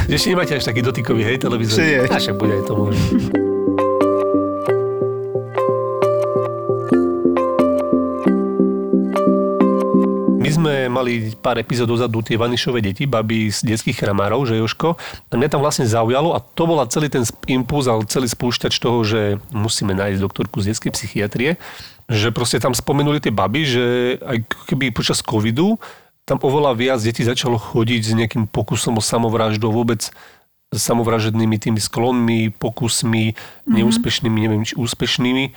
Ešte 0.06 0.30
nemáte 0.30 0.54
až 0.54 0.62
taký 0.62 0.86
dotykový, 0.86 1.26
hej, 1.26 1.42
televízor. 1.42 2.06
A 2.06 2.20
však 2.22 2.38
bude 2.38 2.62
aj 2.62 2.64
to 2.70 2.74
možno. 2.78 3.45
Sme 10.56 10.88
mali 10.88 11.36
pár 11.36 11.60
epizód 11.60 11.92
dozadu 11.92 12.24
tie 12.24 12.40
Vanišové 12.40 12.80
deti, 12.80 13.04
baby 13.04 13.52
z 13.52 13.62
detských 13.68 14.00
chramárov, 14.00 14.48
že 14.48 14.56
Joško. 14.56 14.96
A 15.28 15.32
mňa 15.36 15.52
tam 15.52 15.60
vlastne 15.60 15.84
zaujalo 15.84 16.32
a 16.32 16.40
to 16.40 16.64
bola 16.64 16.88
celý 16.88 17.12
ten 17.12 17.22
impuls, 17.46 17.84
ale 17.86 18.08
celý 18.08 18.26
spúšťač 18.26 18.80
toho, 18.80 19.04
že 19.04 19.36
musíme 19.52 19.92
nájsť 19.92 20.24
doktorku 20.24 20.64
z 20.64 20.72
detskej 20.72 20.92
psychiatrie, 20.96 21.50
že 22.08 22.32
proste 22.32 22.56
tam 22.56 22.72
spomenuli 22.72 23.20
tie 23.20 23.34
baby, 23.34 23.62
že 23.68 23.84
aj 24.24 24.36
keby 24.72 24.90
počas 24.96 25.20
covidu 25.20 25.76
tam 26.26 26.42
oveľa 26.42 26.74
viac 26.74 26.98
detí 26.98 27.22
začalo 27.22 27.54
chodiť 27.54 28.02
s 28.02 28.12
nejakým 28.18 28.50
pokusom 28.50 28.98
o 28.98 29.02
samovraždu, 29.02 29.70
vôbec 29.70 30.10
samovražednými 30.74 31.56
tými 31.62 31.78
sklonmi, 31.78 32.50
pokusmi, 32.50 33.24
mm-hmm. 33.30 33.70
neúspešnými, 33.70 34.38
neviem 34.42 34.66
či 34.66 34.74
úspešnými. 34.74 35.54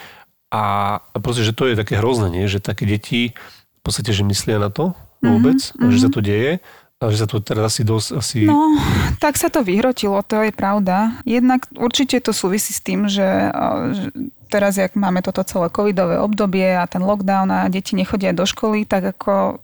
A, 0.53 0.63
a 1.01 1.17
proste, 1.17 1.41
že 1.41 1.57
to 1.57 1.65
je 1.65 1.73
také 1.73 1.97
hrozné, 1.97 2.29
nie? 2.29 2.45
že 2.45 2.61
také 2.61 2.85
deti 2.85 3.33
v 3.79 3.81
podstate, 3.81 4.11
že 4.11 4.27
myslia 4.27 4.59
na 4.59 4.67
to 4.67 4.91
vôbec, 5.23 5.59
mm-hmm. 5.59 5.89
že 5.91 5.97
sa 6.03 6.09
to 6.11 6.19
deje. 6.19 6.59
A 6.99 7.15
že 7.15 7.23
sa 7.23 7.31
to 7.31 7.39
teraz 7.39 7.71
asi 7.71 7.87
dosť... 7.87 8.09
Asi... 8.19 8.39
No, 8.43 8.75
tak 9.23 9.39
sa 9.39 9.47
to 9.47 9.63
vyhrotilo, 9.63 10.19
to 10.19 10.43
je 10.43 10.51
pravda. 10.51 11.15
Jednak 11.23 11.63
určite 11.79 12.19
to 12.19 12.35
súvisí 12.35 12.75
s 12.75 12.83
tým, 12.83 13.07
že, 13.07 13.23
že 13.95 14.11
teraz, 14.51 14.75
jak 14.75 14.99
máme 14.99 15.23
toto 15.23 15.39
celé 15.47 15.71
covidové 15.71 16.19
obdobie 16.19 16.75
a 16.75 16.83
ten 16.91 16.99
lockdown 16.99 17.47
a 17.55 17.71
deti 17.71 17.95
nechodia 17.95 18.35
do 18.35 18.43
školy, 18.43 18.83
tak 18.83 19.15
ako 19.15 19.63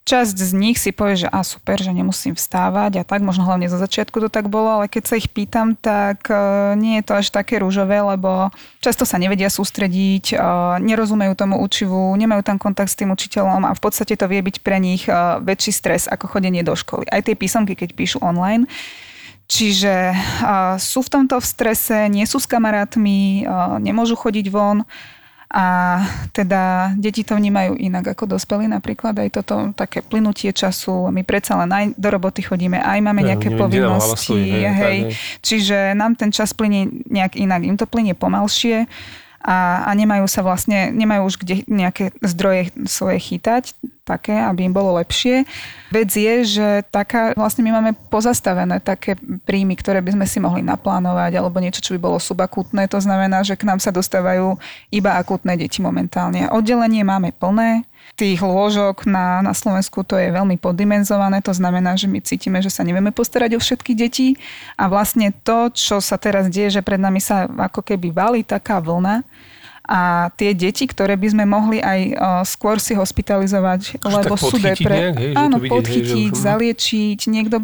Časť 0.00 0.32
z 0.32 0.52
nich 0.56 0.80
si 0.80 0.90
povie, 0.90 1.22
že 1.22 1.28
a 1.28 1.44
super, 1.44 1.76
že 1.78 1.92
nemusím 1.92 2.32
vstávať 2.34 2.98
a 2.98 3.06
tak, 3.06 3.20
možno 3.20 3.44
hlavne 3.44 3.68
zo 3.70 3.76
začiatku 3.76 4.16
to 4.26 4.32
tak 4.32 4.48
bolo, 4.48 4.80
ale 4.80 4.90
keď 4.90 5.02
sa 5.06 5.14
ich 5.20 5.28
pýtam, 5.28 5.76
tak 5.76 6.26
uh, 6.26 6.72
nie 6.74 6.98
je 6.98 7.04
to 7.06 7.12
až 7.20 7.30
také 7.30 7.60
rúžové, 7.60 8.00
lebo 8.00 8.48
často 8.80 9.04
sa 9.04 9.20
nevedia 9.20 9.52
sústrediť, 9.52 10.34
uh, 10.34 10.80
nerozumejú 10.82 11.36
tomu 11.36 11.60
učivu, 11.62 12.16
nemajú 12.16 12.42
tam 12.42 12.56
kontakt 12.56 12.90
s 12.90 12.98
tým 12.98 13.12
učiteľom 13.12 13.68
a 13.68 13.76
v 13.76 13.80
podstate 13.80 14.16
to 14.16 14.26
vie 14.26 14.40
byť 14.40 14.56
pre 14.64 14.80
nich 14.80 15.04
uh, 15.06 15.38
väčší 15.38 15.70
stres 15.70 16.08
ako 16.08 16.26
chodenie 16.26 16.64
do 16.64 16.72
školy. 16.74 17.06
Aj 17.06 17.20
tie 17.20 17.36
písomky, 17.36 17.76
keď 17.76 17.92
píšu 17.94 18.18
online. 18.24 18.66
Čiže 19.50 20.14
sú 20.78 21.02
v 21.02 21.10
tomto 21.10 21.42
v 21.42 21.46
strese, 21.46 22.06
nie 22.06 22.22
sú 22.22 22.38
s 22.38 22.46
kamarátmi, 22.46 23.42
nemôžu 23.82 24.14
chodiť 24.14 24.46
von 24.46 24.86
a 25.50 25.98
teda 26.30 26.94
deti 26.94 27.26
to 27.26 27.34
vnímajú 27.34 27.74
inak 27.74 28.14
ako 28.14 28.38
dospelí 28.38 28.70
napríklad. 28.70 29.18
Aj 29.18 29.26
toto 29.34 29.74
také 29.74 29.98
plynutie 29.98 30.54
času. 30.54 31.10
My 31.10 31.26
predsa 31.26 31.58
len 31.58 31.70
aj 31.74 31.84
do 31.98 32.08
roboty 32.08 32.46
chodíme, 32.46 32.78
aj 32.78 32.98
máme 33.02 33.26
nejaké 33.26 33.50
ja, 33.50 33.58
povinnosti. 33.58 34.38
Hej, 34.38 34.62
hej. 34.62 34.70
hej. 34.70 34.98
Čiže 35.42 35.98
nám 35.98 36.14
ten 36.14 36.30
čas 36.30 36.54
plynie 36.54 37.02
nejak 37.10 37.34
inak. 37.34 37.66
Im 37.66 37.74
to 37.74 37.90
plynie 37.90 38.14
pomalšie 38.14 38.86
a, 39.40 39.88
a 39.88 39.90
nemajú 39.96 40.28
sa 40.28 40.44
vlastne, 40.44 40.92
nemajú 40.92 41.22
už 41.24 41.34
kde 41.40 41.64
nejaké 41.64 42.12
zdroje 42.20 42.70
svoje 42.84 43.18
chytať, 43.18 43.72
také, 44.04 44.34
aby 44.36 44.66
im 44.66 44.74
bolo 44.74 44.98
lepšie. 44.98 45.46
Vec 45.94 46.10
je, 46.10 46.34
že 46.42 46.68
taká, 46.90 47.32
vlastne 47.38 47.62
my 47.62 47.78
máme 47.78 47.92
pozastavené 48.10 48.82
také 48.82 49.14
príjmy, 49.46 49.78
ktoré 49.78 50.02
by 50.02 50.18
sme 50.18 50.26
si 50.26 50.42
mohli 50.42 50.66
naplánovať, 50.66 51.38
alebo 51.38 51.62
niečo, 51.62 51.80
čo 51.80 51.94
by 51.94 52.00
bolo 52.02 52.18
subakútne. 52.18 52.84
To 52.90 52.98
znamená, 52.98 53.46
že 53.46 53.54
k 53.54 53.64
nám 53.64 53.78
sa 53.78 53.94
dostávajú 53.94 54.58
iba 54.90 55.14
akútne 55.14 55.54
deti 55.54 55.78
momentálne. 55.78 56.50
Oddelenie 56.50 57.06
máme 57.06 57.30
plné, 57.30 57.86
tých 58.16 58.40
lôžok 58.42 59.08
na, 59.08 59.40
na 59.40 59.54
Slovensku 59.56 60.04
to 60.04 60.18
je 60.18 60.28
veľmi 60.28 60.60
poddimenzované, 60.60 61.40
to 61.40 61.54
znamená, 61.54 61.96
že 61.96 62.10
my 62.10 62.20
cítime, 62.20 62.58
že 62.60 62.68
sa 62.68 62.84
nevieme 62.84 63.14
postarať 63.14 63.56
o 63.56 63.60
všetky 63.60 63.92
deti 63.96 64.36
a 64.76 64.90
vlastne 64.90 65.32
to, 65.44 65.72
čo 65.72 66.02
sa 66.02 66.20
teraz 66.20 66.50
deje, 66.52 66.80
že 66.80 66.86
pred 66.86 67.00
nami 67.00 67.22
sa 67.22 67.48
ako 67.48 67.80
keby 67.80 68.12
valí 68.12 68.40
taká 68.44 68.82
vlna, 68.82 69.24
A 69.90 70.30
tie 70.38 70.54
deti, 70.54 70.86
ktoré 70.86 71.18
by 71.18 71.34
sme 71.34 71.44
mohli 71.50 71.82
aj 71.82 72.00
uh, 72.14 72.14
skôr 72.46 72.78
si 72.78 72.94
hospitalizovať, 72.94 73.98
Že 73.98 74.06
lebo 74.06 74.38
tak 74.38 74.46
sú 74.46 74.56
depre... 74.62 74.94
nejak, 74.94 75.16
hej, 75.18 75.32
že 75.34 75.42
Áno, 75.42 75.56
vidieť, 75.58 75.66
hej, 75.66 75.72
podchytiť, 75.74 76.30
že 76.30 76.36
už- 76.38 76.44
zaliečiť. 76.46 77.18
Niekto, 77.26 77.56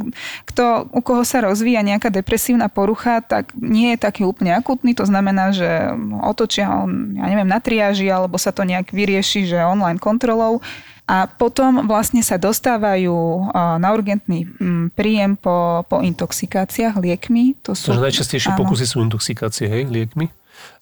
kto, 0.50 0.64
u 0.90 1.00
koho 1.06 1.22
sa 1.22 1.46
rozvíja 1.46 1.86
nejaká 1.86 2.10
depresívna 2.10 2.66
porucha, 2.66 3.22
tak 3.22 3.54
nie 3.54 3.94
je 3.94 4.02
taký 4.02 4.26
úplne 4.26 4.58
akutný. 4.58 4.98
To 4.98 5.06
znamená, 5.06 5.54
že 5.54 5.94
otočia, 6.26 6.66
on, 6.66 7.14
ja 7.14 7.30
neviem, 7.30 7.46
na 7.46 7.62
triáži, 7.62 8.10
alebo 8.10 8.34
sa 8.42 8.50
to 8.50 8.66
nejak 8.66 8.90
vyrieši, 8.90 9.46
že 9.46 9.62
online 9.62 10.02
kontrolou. 10.02 10.58
A 11.06 11.30
potom 11.30 11.86
vlastne 11.86 12.18
sa 12.26 12.34
dostávajú 12.34 13.14
na 13.54 13.88
urgentný 13.94 14.50
mm, 14.50 14.98
príjem 14.98 15.38
po, 15.38 15.86
po 15.86 16.02
intoxikáciách 16.02 16.98
liekmi. 16.98 17.54
To 17.62 17.78
sú, 17.78 17.94
Takže 17.94 18.02
najčastejšie 18.02 18.50
áno. 18.50 18.58
pokusy 18.66 18.84
sú 18.90 18.98
intoxikácie, 19.06 19.70
hej, 19.70 19.86
liekmi. 19.86 20.26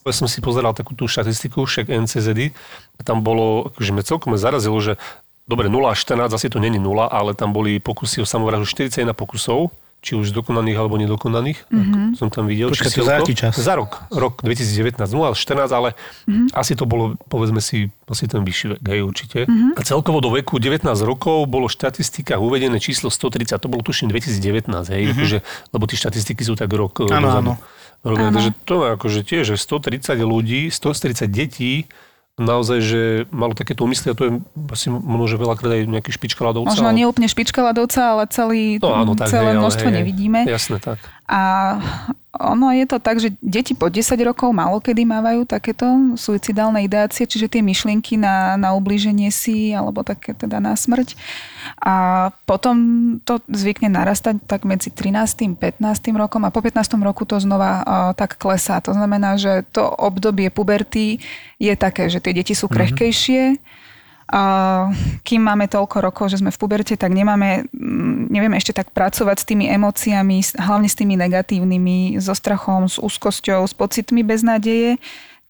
Ja 0.04 0.12
som 0.12 0.28
si 0.28 0.44
pozeral 0.44 0.76
takú 0.76 0.92
tú 0.92 1.08
štatistiku, 1.08 1.64
však 1.64 1.88
NCZD, 1.88 2.52
tam 3.08 3.24
bolo, 3.24 3.72
akože 3.72 3.90
mňa 3.96 4.04
celkom 4.04 4.36
zarazilo, 4.36 4.76
že 4.78 5.00
dobre, 5.48 5.68
0 5.68 5.80
až 5.88 6.04
14, 6.04 6.32
asi 6.32 6.48
to 6.52 6.60
není 6.60 6.76
0, 6.76 7.08
ale 7.08 7.32
tam 7.32 7.52
boli 7.52 7.80
pokusy 7.80 8.20
o 8.20 8.26
samovraždu 8.28 8.68
41 8.88 9.16
pokusov, 9.16 9.72
či 10.04 10.12
už 10.20 10.36
dokonaných 10.36 10.76
alebo 10.76 11.00
nedokonaných. 11.00 11.64
Mm-hmm. 11.72 12.20
Som 12.20 12.28
tam 12.28 12.44
videl. 12.44 12.68
Počkaj, 12.68 12.92
to 12.92 13.08
za 13.08 13.16
aký 13.24 13.32
čas? 13.32 13.56
Za 13.56 13.72
rok. 13.72 14.04
Rok 14.12 14.44
2019. 14.44 15.00
0 15.00 15.32
až 15.32 15.40
14, 15.40 15.72
ale 15.72 15.96
mm-hmm. 16.28 16.52
asi 16.52 16.76
to 16.76 16.84
bolo, 16.84 17.16
povedzme 17.32 17.64
si, 17.64 17.88
asi 18.04 18.28
ten 18.28 18.44
vyšší 18.44 18.76
vek, 18.76 18.80
hej, 18.84 19.00
určite. 19.00 19.38
Mm-hmm. 19.48 19.72
A 19.72 19.80
celkovo 19.80 20.20
do 20.20 20.28
veku 20.28 20.60
19 20.60 20.84
rokov 21.08 21.48
bolo 21.48 21.72
v 21.72 21.80
štatistikách 21.80 22.36
uvedené 22.36 22.76
číslo 22.84 23.08
130, 23.08 23.56
to 23.56 23.68
bolo 23.72 23.80
tuším 23.80 24.12
2019, 24.12 24.68
hej, 24.92 25.08
mm-hmm. 25.08 25.12
akože, 25.16 25.38
lebo 25.72 25.84
tie 25.88 25.96
štatistiky 25.96 26.44
sú 26.44 26.52
tak 26.52 26.68
rok 26.76 27.08
eh, 27.08 27.08
Áno, 27.08 27.56
áno. 28.04 28.12
Robené, 28.12 28.30
Takže 28.30 28.52
to 28.64 28.74
je 28.76 28.88
akože 28.94 29.20
tiež, 29.24 29.44
že 29.50 29.56
130 29.56 30.20
ľudí, 30.20 30.68
130 30.68 31.24
detí 31.26 31.88
naozaj, 32.34 32.78
že 32.82 33.00
malo 33.30 33.54
takéto 33.54 33.86
úmysly 33.86 34.10
a 34.10 34.18
to 34.18 34.26
je 34.26 34.32
asi 34.74 34.90
možno, 34.90 35.30
že 35.30 35.36
veľakrát 35.38 35.70
aj 35.70 35.82
nejaký 35.86 36.10
špička 36.10 36.42
ľadovca. 36.42 36.66
Možno 36.66 36.90
ale- 36.90 36.98
nie 36.98 37.06
úplne 37.06 37.30
špička 37.30 37.62
ľadovca, 37.62 38.00
ale 38.10 38.22
celý, 38.26 38.62
No 38.82 38.90
áno, 38.90 39.14
tak, 39.14 39.30
celé 39.30 39.54
hej, 39.54 39.62
množstvo 39.62 39.88
hej, 39.88 39.96
nevidíme. 40.02 40.38
Jasné, 40.42 40.82
tak. 40.82 40.98
A 41.24 41.40
ono 42.34 42.74
je 42.74 42.84
to 42.86 42.98
tak, 42.98 43.22
že 43.22 43.30
deti 43.38 43.78
po 43.78 43.86
10 43.86 44.18
rokov 44.26 44.50
málo 44.50 44.82
kedy 44.82 45.06
mávajú 45.06 45.46
takéto 45.46 45.86
suicidálne 46.18 46.82
ideácie, 46.82 47.30
čiže 47.30 47.46
tie 47.46 47.62
myšlienky 47.62 48.18
na, 48.18 48.58
na 48.58 48.74
ublíženie 48.74 49.30
si 49.30 49.70
alebo 49.70 50.02
také 50.02 50.34
teda 50.34 50.58
na 50.58 50.74
smrť. 50.74 51.14
A 51.78 52.28
potom 52.44 52.76
to 53.22 53.38
zvykne 53.46 53.88
narastať 53.94 54.42
tak 54.50 54.66
medzi 54.66 54.90
13. 54.90 55.54
15. 55.56 55.78
rokom 56.18 56.42
a 56.42 56.50
po 56.50 56.58
15. 56.58 56.98
roku 57.00 57.22
to 57.22 57.38
znova 57.38 57.70
uh, 57.80 57.84
tak 58.18 58.34
klesá. 58.34 58.82
To 58.82 58.92
znamená, 58.92 59.38
že 59.38 59.62
to 59.70 59.86
obdobie 59.86 60.50
puberty 60.50 61.22
je 61.62 61.74
také, 61.78 62.10
že 62.10 62.18
tie 62.18 62.34
deti 62.34 62.52
sú 62.52 62.66
krehkejšie, 62.66 63.42
a 63.54 63.83
kým 65.20 65.40
máme 65.44 65.68
toľko 65.68 65.96
rokov, 66.00 66.32
že 66.32 66.40
sme 66.40 66.48
v 66.48 66.58
puberte, 66.58 66.96
tak 66.96 67.12
nemáme, 67.12 67.68
mm, 67.68 68.32
nevieme 68.32 68.56
ešte 68.56 68.72
tak 68.72 68.88
pracovať 68.90 69.36
s 69.36 69.48
tými 69.48 69.68
emóciami, 69.68 70.40
hlavne 70.56 70.88
s 70.88 70.96
tými 70.96 71.14
negatívnymi, 71.20 72.16
so 72.18 72.32
strachom, 72.32 72.88
s 72.88 72.96
úzkosťou, 72.96 73.68
s 73.68 73.74
pocitmi 73.76 74.24
beznádeje. 74.24 74.96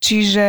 Čiže 0.05 0.47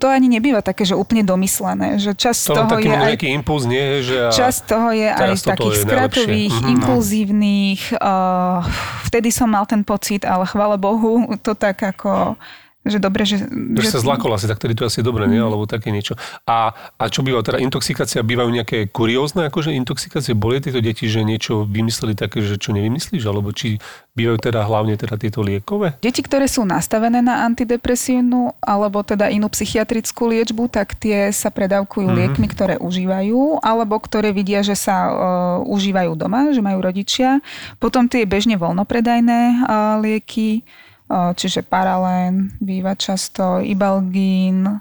to 0.00 0.08
ani 0.08 0.32
nebýva 0.32 0.64
také, 0.64 0.88
že 0.88 0.96
úplne 0.96 1.20
domyslené. 1.20 2.00
Že 2.00 2.16
čas 2.16 2.40
To 2.48 2.56
toho 2.56 2.80
je 2.80 2.88
aj 2.88 3.20
nejaký 3.20 3.28
impuls, 3.36 3.68
nie? 3.68 4.00
Že 4.00 4.16
a... 4.16 4.28
Časť 4.32 4.60
toho 4.64 4.88
je 4.96 5.08
aj 5.12 5.30
takých 5.44 5.76
je 5.76 5.84
najlepšie. 5.84 6.48
Mhm. 6.48 6.68
impulzívnych. 6.72 7.80
Uh, 8.00 8.64
vtedy 9.04 9.28
som 9.28 9.52
mal 9.52 9.68
ten 9.68 9.84
pocit, 9.84 10.24
ale 10.24 10.48
chvála 10.48 10.80
Bohu, 10.80 11.36
to 11.44 11.52
tak 11.52 11.84
ako 11.84 12.40
že 12.88 12.98
dobre, 12.98 13.22
že... 13.28 13.44
Že 13.48 14.00
sa 14.00 14.00
zlakol 14.02 14.34
asi, 14.34 14.48
tak 14.48 14.58
tedy 14.58 14.74
to 14.74 14.88
asi 14.88 15.04
dobre, 15.04 15.28
Mhm. 15.28 15.32
nie? 15.32 15.40
Alebo 15.44 15.64
také 15.68 15.92
niečo. 15.92 16.16
A, 16.48 16.72
a 16.96 17.04
čo 17.12 17.20
býva, 17.22 17.44
teda 17.44 17.60
intoxikácia, 17.60 18.24
bývajú 18.24 18.50
nejaké 18.50 18.88
kuriózne, 18.88 19.46
akože 19.48 19.76
intoxikácie, 19.76 20.32
boli 20.32 20.58
tieto 20.58 20.80
deti, 20.80 21.06
že 21.06 21.22
niečo 21.22 21.68
vymysleli 21.68 22.16
také, 22.16 22.40
že 22.42 22.56
čo 22.56 22.72
nevymyslíš, 22.72 23.22
alebo 23.28 23.52
či 23.52 23.78
bývajú 24.18 24.50
teda 24.50 24.66
hlavne 24.66 24.98
teda 24.98 25.14
tieto 25.14 25.46
liekové? 25.46 25.94
Deti, 26.02 26.26
ktoré 26.26 26.50
sú 26.50 26.66
nastavené 26.66 27.22
na 27.22 27.46
antidepresívnu 27.46 28.58
alebo 28.58 29.06
teda 29.06 29.30
inú 29.30 29.46
psychiatrickú 29.46 30.26
liečbu, 30.26 30.66
tak 30.66 30.98
tie 30.98 31.30
sa 31.30 31.54
predávkujú 31.54 32.10
mm-hmm. 32.10 32.20
liekmi, 32.34 32.46
ktoré 32.50 32.74
užívajú, 32.82 33.62
alebo 33.62 34.02
ktoré 34.02 34.34
vidia, 34.34 34.66
že 34.66 34.74
sa 34.74 34.96
uh, 35.06 35.14
užívajú 35.62 36.18
doma, 36.18 36.50
že 36.50 36.58
majú 36.58 36.82
rodičia. 36.82 37.38
Potom 37.78 38.10
tie 38.10 38.26
bežne 38.26 38.58
voľnopredajné 38.58 39.40
uh, 39.62 40.02
lieky, 40.02 40.66
čiže 41.10 41.64
paralén, 41.64 42.52
býva 42.60 42.92
často, 42.94 43.64
ibalgín 43.64 44.80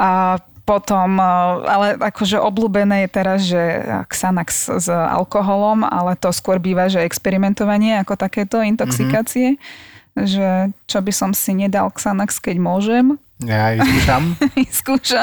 a 0.00 0.40
potom, 0.64 1.18
ale 1.66 1.98
akože 1.98 2.38
obľúbené 2.38 3.04
je 3.04 3.08
teraz, 3.10 3.38
že 3.42 3.62
Xanax 4.06 4.70
s 4.70 4.86
alkoholom, 4.86 5.82
ale 5.82 6.14
to 6.14 6.30
skôr 6.30 6.62
býva, 6.62 6.86
že 6.86 7.02
experimentovanie 7.02 7.98
ako 7.98 8.14
takéto 8.14 8.62
intoxikácie. 8.62 9.58
Mm-hmm. 9.58 10.26
Že 10.30 10.48
čo 10.86 10.98
by 11.02 11.12
som 11.14 11.30
si 11.34 11.58
nedal 11.58 11.90
Xanax, 11.90 12.38
keď 12.38 12.62
môžem, 12.62 13.18
Ja 13.40 13.72
aj 13.72 13.76
skúšam. 13.80 14.22
skúša. 14.84 15.22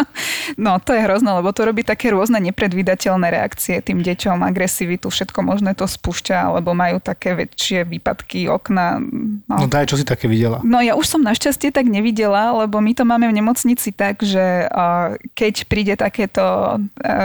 No 0.57 0.81
to 0.81 0.97
je 0.97 1.05
hrozné, 1.05 1.29
lebo 1.37 1.53
to 1.53 1.69
robí 1.69 1.85
také 1.85 2.09
rôzne 2.09 2.41
nepredvídateľné 2.41 3.27
reakcie 3.29 3.77
tým 3.85 4.01
deťom, 4.01 4.41
agresivitu, 4.41 5.13
všetko 5.13 5.39
možné 5.45 5.77
to 5.77 5.85
spúšťa, 5.85 6.49
alebo 6.49 6.73
majú 6.73 6.97
také 6.97 7.37
väčšie 7.37 7.85
výpadky 7.85 8.49
okna. 8.49 8.97
No. 9.45 9.55
No 9.61 9.69
daj, 9.69 9.93
čo 9.93 10.01
si 10.01 10.05
také 10.05 10.25
videla. 10.25 10.65
No 10.65 10.81
ja 10.81 10.97
už 10.97 11.05
som 11.05 11.21
našťastie 11.21 11.69
tak 11.69 11.85
nevidela, 11.85 12.57
lebo 12.65 12.81
my 12.81 12.97
to 12.97 13.05
máme 13.05 13.29
v 13.29 13.37
nemocnici 13.37 13.93
tak, 13.93 14.25
že 14.25 14.65
keď 15.37 15.53
príde 15.69 15.93
takéto 15.93 16.41
uh, 16.41 16.79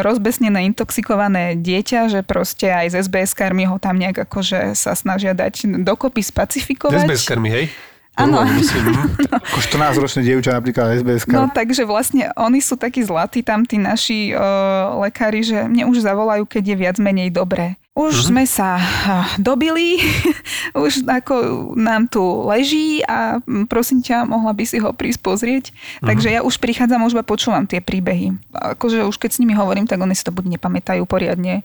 rozbesnené, 0.05 0.69
intoxikované 0.69 1.57
dieťa, 1.57 2.13
že 2.13 2.21
proste 2.21 2.69
aj 2.69 2.93
z 2.93 2.95
SBS-kármi 3.09 3.65
ho 3.65 3.81
tam 3.81 3.97
nejak 3.97 4.29
akože 4.29 4.77
sa 4.77 4.93
snažia 4.93 5.33
dať 5.33 5.85
dokopy 5.85 6.21
spacifikovať. 6.21 7.09
Bez 7.09 7.25
karmy, 7.25 7.49
hej? 7.49 7.67
Áno. 8.13 8.45
Musím, 8.45 8.93
hm. 8.93 9.09
Ako 9.41 9.59
14-ročné 9.65 10.21
dievča 10.21 10.53
napríklad 10.53 11.01
SBS. 11.01 11.25
No 11.33 11.49
takže 11.49 11.89
vlastne 11.89 12.29
oni 12.37 12.61
sú 12.61 12.77
takí 12.77 13.01
zlatí 13.01 13.41
tam 13.41 13.65
tí 13.65 13.81
naši 13.81 14.37
uh, 14.37 15.01
lekári, 15.01 15.41
že 15.41 15.65
mne 15.65 15.89
už 15.89 16.05
zavolajú, 16.05 16.45
keď 16.45 16.63
je 16.63 16.77
viac 16.77 16.97
menej 17.01 17.33
dobré. 17.33 17.81
Už 17.93 18.13
mm-hmm. 18.13 18.29
sme 18.29 18.45
sa 18.49 18.77
uh, 18.77 19.29
dobili, 19.41 20.01
už 20.77 21.09
ako 21.09 21.37
nám 21.77 22.09
tu 22.09 22.21
leží 22.49 23.05
a 23.05 23.41
prosím 23.69 24.05
ťa, 24.05 24.29
mohla 24.29 24.53
by 24.53 24.65
si 24.65 24.77
ho 24.81 24.93
prísť 24.93 25.21
pozrieť. 25.21 25.65
Mm-hmm. 25.73 26.09
Takže 26.09 26.29
ja 26.37 26.41
už 26.45 26.61
prichádzam, 26.61 27.05
už 27.09 27.17
iba 27.17 27.25
počúvam 27.25 27.65
tie 27.65 27.81
príbehy. 27.81 28.37
Akože 28.77 29.09
už 29.09 29.17
keď 29.17 29.31
s 29.37 29.41
nimi 29.41 29.57
hovorím, 29.57 29.89
tak 29.89 30.01
oni 30.01 30.13
si 30.13 30.25
to 30.25 30.33
buď 30.33 30.57
nepamätajú 30.57 31.05
poriadne, 31.09 31.65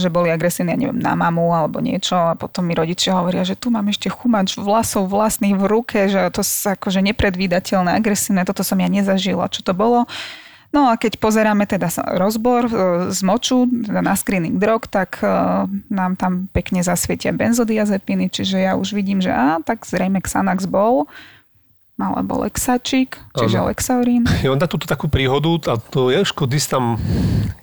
že 0.00 0.08
boli 0.08 0.32
agresívni, 0.32 0.72
ja 0.72 0.78
neviem, 0.80 0.96
na 0.96 1.12
mamu 1.12 1.52
alebo 1.52 1.84
niečo 1.84 2.16
a 2.16 2.32
potom 2.32 2.64
mi 2.64 2.72
rodičia 2.72 3.12
hovoria, 3.12 3.44
že 3.44 3.60
tu 3.60 3.68
mám 3.68 3.92
ešte 3.92 4.08
chumač 4.08 4.56
vlasov 4.56 5.12
vlastných 5.12 5.52
v 5.52 5.64
ruke, 5.68 6.08
že 6.08 6.32
to 6.32 6.40
sa 6.40 6.80
akože 6.80 7.04
nepredvídateľné, 7.04 7.92
agresívne, 7.92 8.48
toto 8.48 8.64
som 8.64 8.80
ja 8.80 8.88
nezažila, 8.88 9.52
čo 9.52 9.60
to 9.60 9.76
bolo. 9.76 10.08
No 10.70 10.86
a 10.86 10.94
keď 10.94 11.18
pozeráme 11.18 11.66
teda 11.66 11.90
rozbor 12.14 12.62
e, 12.70 12.72
z 13.10 13.20
moču 13.26 13.66
teda 13.66 14.06
na 14.06 14.14
screening 14.14 14.56
drog, 14.56 14.86
tak 14.86 15.18
e, 15.18 15.26
nám 15.90 16.14
tam 16.14 16.46
pekne 16.54 16.86
zasvietia 16.86 17.34
benzodiazepiny, 17.34 18.30
čiže 18.30 18.70
ja 18.70 18.78
už 18.78 18.94
vidím, 18.94 19.18
že 19.18 19.34
á, 19.34 19.58
tak 19.66 19.82
zrejme 19.82 20.22
Xanax 20.22 20.70
bol, 20.70 21.10
alebo 22.00 22.40
Lexačik, 22.40 23.20
čiže 23.36 23.60
Áno. 23.60 23.68
Lexaurín. 23.68 24.24
On 24.52 24.56
dá 24.56 24.64
túto 24.64 24.88
takú 24.88 25.06
príhodu 25.12 25.60
a 25.68 25.76
to 25.76 26.08
ty 26.48 26.56
si 26.56 26.68
tam, 26.68 26.96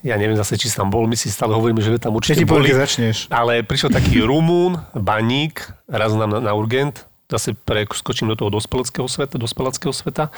ja 0.06 0.15
neviem 0.15 0.38
zase, 0.38 0.56
či 0.56 0.69
si 0.69 0.76
tam 0.78 0.93
bol, 0.93 1.10
my 1.10 1.17
si 1.17 1.34
stále 1.34 1.58
hovoríme, 1.58 1.82
že 1.82 1.97
tam 1.97 2.13
Keď 2.13 2.19
určite 2.21 2.43
poviem, 2.45 2.63
boli. 2.63 2.69
keď 2.69 2.78
začneš. 2.86 3.17
Ale 3.34 3.65
prišiel 3.65 3.89
taký 3.89 4.21
Rumún, 4.30 4.78
baník, 4.93 5.65
raz 5.89 6.13
nám 6.13 6.38
na, 6.38 6.39
na 6.39 6.54
urgent, 6.54 7.10
zase 7.28 7.58
preskočím 7.58 8.32
do 8.32 8.39
toho 8.39 8.54
dospeleckého 8.54 9.10
sveta, 9.10 9.36
dospeláckého 9.36 9.91
sveta 9.91 10.32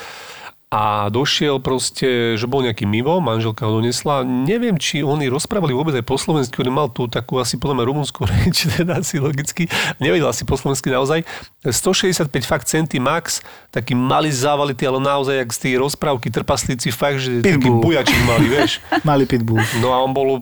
a 0.70 1.10
došiel 1.10 1.58
proste, 1.58 2.38
že 2.38 2.46
bol 2.46 2.62
nejaký 2.62 2.86
mimo, 2.86 3.18
manželka 3.18 3.66
ho 3.66 3.82
donesla. 3.82 4.22
Neviem, 4.22 4.78
či 4.78 5.02
oni 5.02 5.26
rozprávali 5.26 5.74
vôbec 5.74 5.98
aj 5.98 6.06
po 6.06 6.14
slovensky, 6.14 6.62
on 6.62 6.70
mal 6.70 6.94
tú 6.94 7.10
takú 7.10 7.42
asi 7.42 7.58
podľa 7.58 7.82
mňa 7.82 7.86
rumunskú 7.90 8.22
reč, 8.30 8.70
teda 8.70 9.02
asi 9.02 9.18
logicky. 9.18 9.66
Nevedel 9.98 10.30
asi 10.30 10.46
po 10.46 10.62
slovensky 10.62 10.94
naozaj. 10.94 11.26
165 11.66 12.30
fakt 12.46 12.70
centy 12.70 13.02
max, 13.02 13.42
taký 13.74 13.98
malý 13.98 14.30
závalitý, 14.30 14.86
ale 14.86 15.02
naozaj 15.02 15.42
jak 15.42 15.50
z 15.50 15.60
tej 15.66 15.74
rozprávky 15.82 16.30
trpaslíci 16.30 16.94
fakt, 16.94 17.18
že 17.18 17.42
taký 17.42 17.66
Pitbull. 17.66 17.82
bujačik 17.82 18.22
mali, 18.30 18.48
vieš. 18.54 18.78
Malý 19.02 19.26
pitbull. 19.26 19.66
No 19.82 19.90
a 19.90 20.06
on 20.06 20.14
bol 20.14 20.38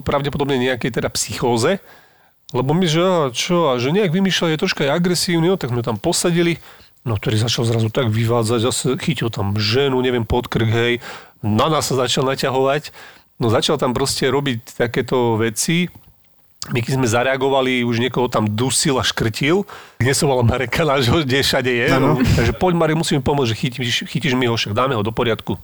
pravdepodobne 0.00 0.56
nejakej 0.56 0.88
teda 0.88 1.12
psychóze, 1.12 1.84
lebo 2.56 2.72
my, 2.72 2.88
že 2.88 3.04
čo, 3.36 3.68
a 3.68 3.76
že 3.76 3.92
nejak 3.92 4.08
vymýšľal, 4.08 4.56
je 4.56 4.62
troška 4.64 4.88
aj 4.88 5.04
agresívny, 5.04 5.52
no 5.52 5.60
tak 5.60 5.68
sme 5.68 5.84
tam 5.84 6.00
posadili, 6.00 6.56
no 7.06 7.14
ktorý 7.14 7.38
začal 7.38 7.62
zrazu 7.64 7.88
tak 7.88 8.10
vyvádzať, 8.10 8.60
zase 8.66 8.86
chytil 8.98 9.30
tam 9.30 9.54
ženu, 9.54 10.02
neviem, 10.02 10.26
pod 10.26 10.50
krk, 10.50 10.66
hej, 10.66 10.94
na 11.40 11.70
nás 11.70 11.86
sa 11.86 11.94
začal 11.94 12.26
naťahovať, 12.26 12.90
no 13.38 13.46
začal 13.46 13.78
tam 13.78 13.94
proste 13.94 14.26
robiť 14.26 14.74
takéto 14.74 15.38
veci 15.38 15.86
my 16.66 16.82
keď 16.82 16.92
sme 16.98 17.06
zareagovali, 17.06 17.86
už 17.86 18.02
niekoho 18.02 18.26
tam 18.26 18.50
dusil 18.50 18.98
a 18.98 19.04
škrtil, 19.06 19.62
gnesovala 20.02 20.42
Mareka 20.42 20.82
nášho, 20.82 21.22
kde 21.22 21.42
všade 21.42 21.70
je. 21.70 21.86
No. 21.94 22.18
Takže 22.18 22.52
poď 22.58 22.72
Marek, 22.74 22.98
musíme 22.98 23.22
pomôcť, 23.22 23.50
že 23.54 23.56
chytíš, 23.56 23.96
chytíš 24.10 24.34
mi 24.34 24.50
ho, 24.50 24.58
však 24.58 24.74
dáme 24.74 24.98
ho 24.98 25.02
do 25.06 25.14
poriadku. 25.14 25.54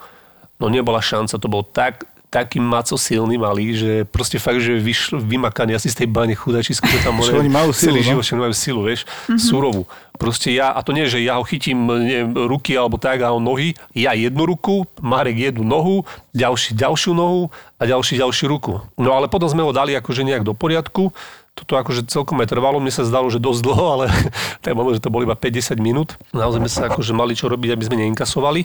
No 0.63 0.71
nebola 0.71 1.03
šanca, 1.03 1.43
to 1.43 1.49
bol 1.51 1.67
tak 1.67 2.07
taký 2.33 2.63
maco 2.65 2.97
silný 2.97 3.37
malý, 3.37 3.77
že 3.77 3.93
proste 4.09 4.41
fakt, 4.41 4.65
že 4.65 4.81
vyšl, 4.81 5.21
vymakaný 5.21 5.77
asi 5.77 5.93
z 5.93 6.01
tej 6.01 6.09
bane 6.09 6.33
chudačisko, 6.33 6.89
tam 7.05 7.21
oni 7.21 7.53
majú 7.53 7.77
silu, 7.77 7.93
celý 7.93 8.01
no? 8.01 8.09
život, 8.09 8.25
majú 8.41 8.55
silu, 8.57 8.81
vieš, 8.89 9.05
mm-hmm. 9.05 9.37
surovú. 9.37 9.85
Proste 10.23 10.55
ja, 10.55 10.71
a 10.71 10.79
to 10.87 10.95
nie, 10.95 11.11
že 11.11 11.19
ja 11.19 11.35
ho 11.35 11.45
chytím 11.45 11.91
neviem, 11.91 12.31
ruky 12.47 12.79
alebo 12.79 12.95
tak 12.95 13.27
a 13.27 13.35
nohy, 13.35 13.75
ja 13.91 14.15
jednu 14.15 14.47
ruku, 14.47 14.87
Marek 15.03 15.35
jednu 15.35 15.67
nohu, 15.67 16.07
ďalší 16.31 16.79
ďalšiu 16.79 17.11
nohu 17.11 17.51
a 17.51 17.83
ďalší 17.83 18.23
ďalšiu 18.23 18.47
ruku. 18.47 18.79
No 18.95 19.19
ale 19.19 19.27
potom 19.27 19.51
sme 19.51 19.67
ho 19.67 19.75
dali 19.75 19.99
akože 19.99 20.23
nejak 20.23 20.47
do 20.47 20.55
poriadku, 20.55 21.11
toto 21.53 21.77
akože 21.77 22.09
celkom 22.09 22.41
aj 22.41 22.49
trvalo, 22.49 22.81
mne 22.81 22.95
sa 22.95 23.05
zdalo, 23.05 23.29
že 23.29 23.37
dosť 23.37 23.61
dlho, 23.61 23.85
ale 23.99 24.05
tak 24.65 24.73
možno, 24.73 24.97
že 24.97 25.05
to 25.05 25.13
bolo 25.13 25.27
iba 25.29 25.37
50 25.37 25.77
minút. 25.83 26.17
Naozaj 26.33 26.59
sme 26.63 26.71
sa 26.71 26.83
akože 26.89 27.13
mali 27.13 27.37
čo 27.37 27.51
robiť, 27.51 27.77
aby 27.77 27.85
sme 27.85 27.97
neinkasovali. 28.07 28.65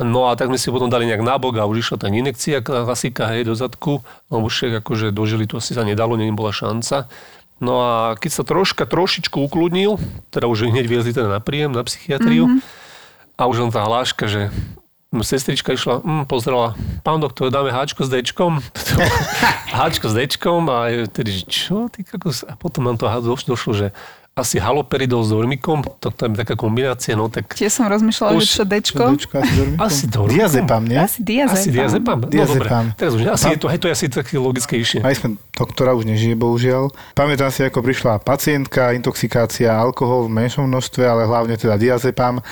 No 0.00 0.24
a 0.24 0.32
tak 0.32 0.48
sme 0.48 0.56
si 0.56 0.72
potom 0.72 0.88
dali 0.88 1.04
nejak 1.04 1.20
nábok 1.20 1.60
a 1.60 1.68
už 1.68 1.84
išla 1.84 1.96
tá 2.00 2.06
inekcia 2.08 2.64
klasika, 2.64 3.28
hej, 3.28 3.44
do 3.44 3.52
zadku. 3.52 4.00
No 4.32 4.40
už 4.40 4.80
akože 4.80 5.12
dožili, 5.12 5.44
to 5.44 5.60
asi 5.60 5.76
sa 5.76 5.84
nedalo, 5.84 6.16
nie 6.16 6.32
bola 6.32 6.50
šanca. 6.50 7.12
No 7.62 7.78
a 7.78 8.18
keď 8.18 8.30
sa 8.34 8.42
troška, 8.42 8.90
trošičku 8.90 9.38
ukludnil, 9.38 9.94
teda 10.34 10.50
už 10.50 10.66
hneď 10.74 10.90
viezli 10.90 11.14
teda 11.14 11.30
na 11.30 11.38
príjem, 11.38 11.70
na 11.70 11.86
psychiatriu, 11.86 12.50
mm-hmm. 12.50 13.38
a 13.38 13.42
už 13.46 13.56
len 13.62 13.70
tá 13.70 13.86
hláška, 13.86 14.26
že 14.26 14.50
sestrička 15.22 15.76
išla, 15.76 16.02
mm, 16.02 16.24
pozrela, 16.26 16.74
pán 17.06 17.22
doktor, 17.22 17.54
dáme 17.54 17.70
háčko 17.70 18.02
s 18.02 18.10
dečkom. 18.10 18.58
háčko 19.78 20.10
s 20.10 20.14
dečkom 20.18 20.66
a 20.66 21.06
tedy, 21.06 21.38
čo 21.46 21.86
ty 21.86 22.02
kakos? 22.02 22.42
A 22.42 22.58
potom 22.58 22.82
nám 22.82 22.98
to 22.98 23.06
došlo, 23.46 23.76
že 23.76 23.86
asi 24.32 24.56
haloperidol 24.56 25.20
s 25.20 25.28
dormikom, 25.28 25.84
to, 26.00 26.08
to 26.08 26.24
je 26.24 26.32
taká 26.32 26.56
kombinácia, 26.56 27.12
no 27.12 27.28
tak... 27.28 27.52
Tie 27.52 27.68
som 27.68 27.84
rozmýšľala, 27.84 28.40
už, 28.40 28.48
že 28.48 28.52
čo 28.56 28.64
dečko? 28.64 29.04
Dečko 29.12 29.34
asi 29.44 29.52
dormikom. 29.52 29.84
Asi 29.84 30.04
dormikom. 30.08 30.38
Diazepam, 30.40 30.82
nie? 30.88 30.96
Asi 30.96 31.20
diazepam. 31.20 31.60
Asi 31.60 31.68
diazepam. 31.68 32.18
No 32.24 32.28
Diazepam. 32.32 32.84
dobre. 32.88 32.96
Teraz 32.96 33.12
už, 33.12 33.22
asi 33.28 33.46
je 33.52 33.58
to, 33.60 33.66
hej, 33.68 33.78
to 33.84 33.86
je 33.86 33.92
asi 33.92 34.06
také 34.08 34.34
logickejšie. 34.40 34.98
Aj 35.04 35.12
sme 35.12 35.36
doktora 35.62 35.94
už 35.94 36.10
nežije, 36.10 36.34
bohužiaľ. 36.34 36.90
Pamätám 37.14 37.54
si, 37.54 37.62
ako 37.62 37.86
prišla 37.86 38.18
pacientka, 38.18 38.90
intoxikácia, 38.98 39.70
alkohol 39.70 40.26
v 40.26 40.42
menšom 40.42 40.66
množstve, 40.66 41.06
ale 41.06 41.30
hlavne 41.30 41.54
teda 41.54 41.78
diazepam. 41.78 42.42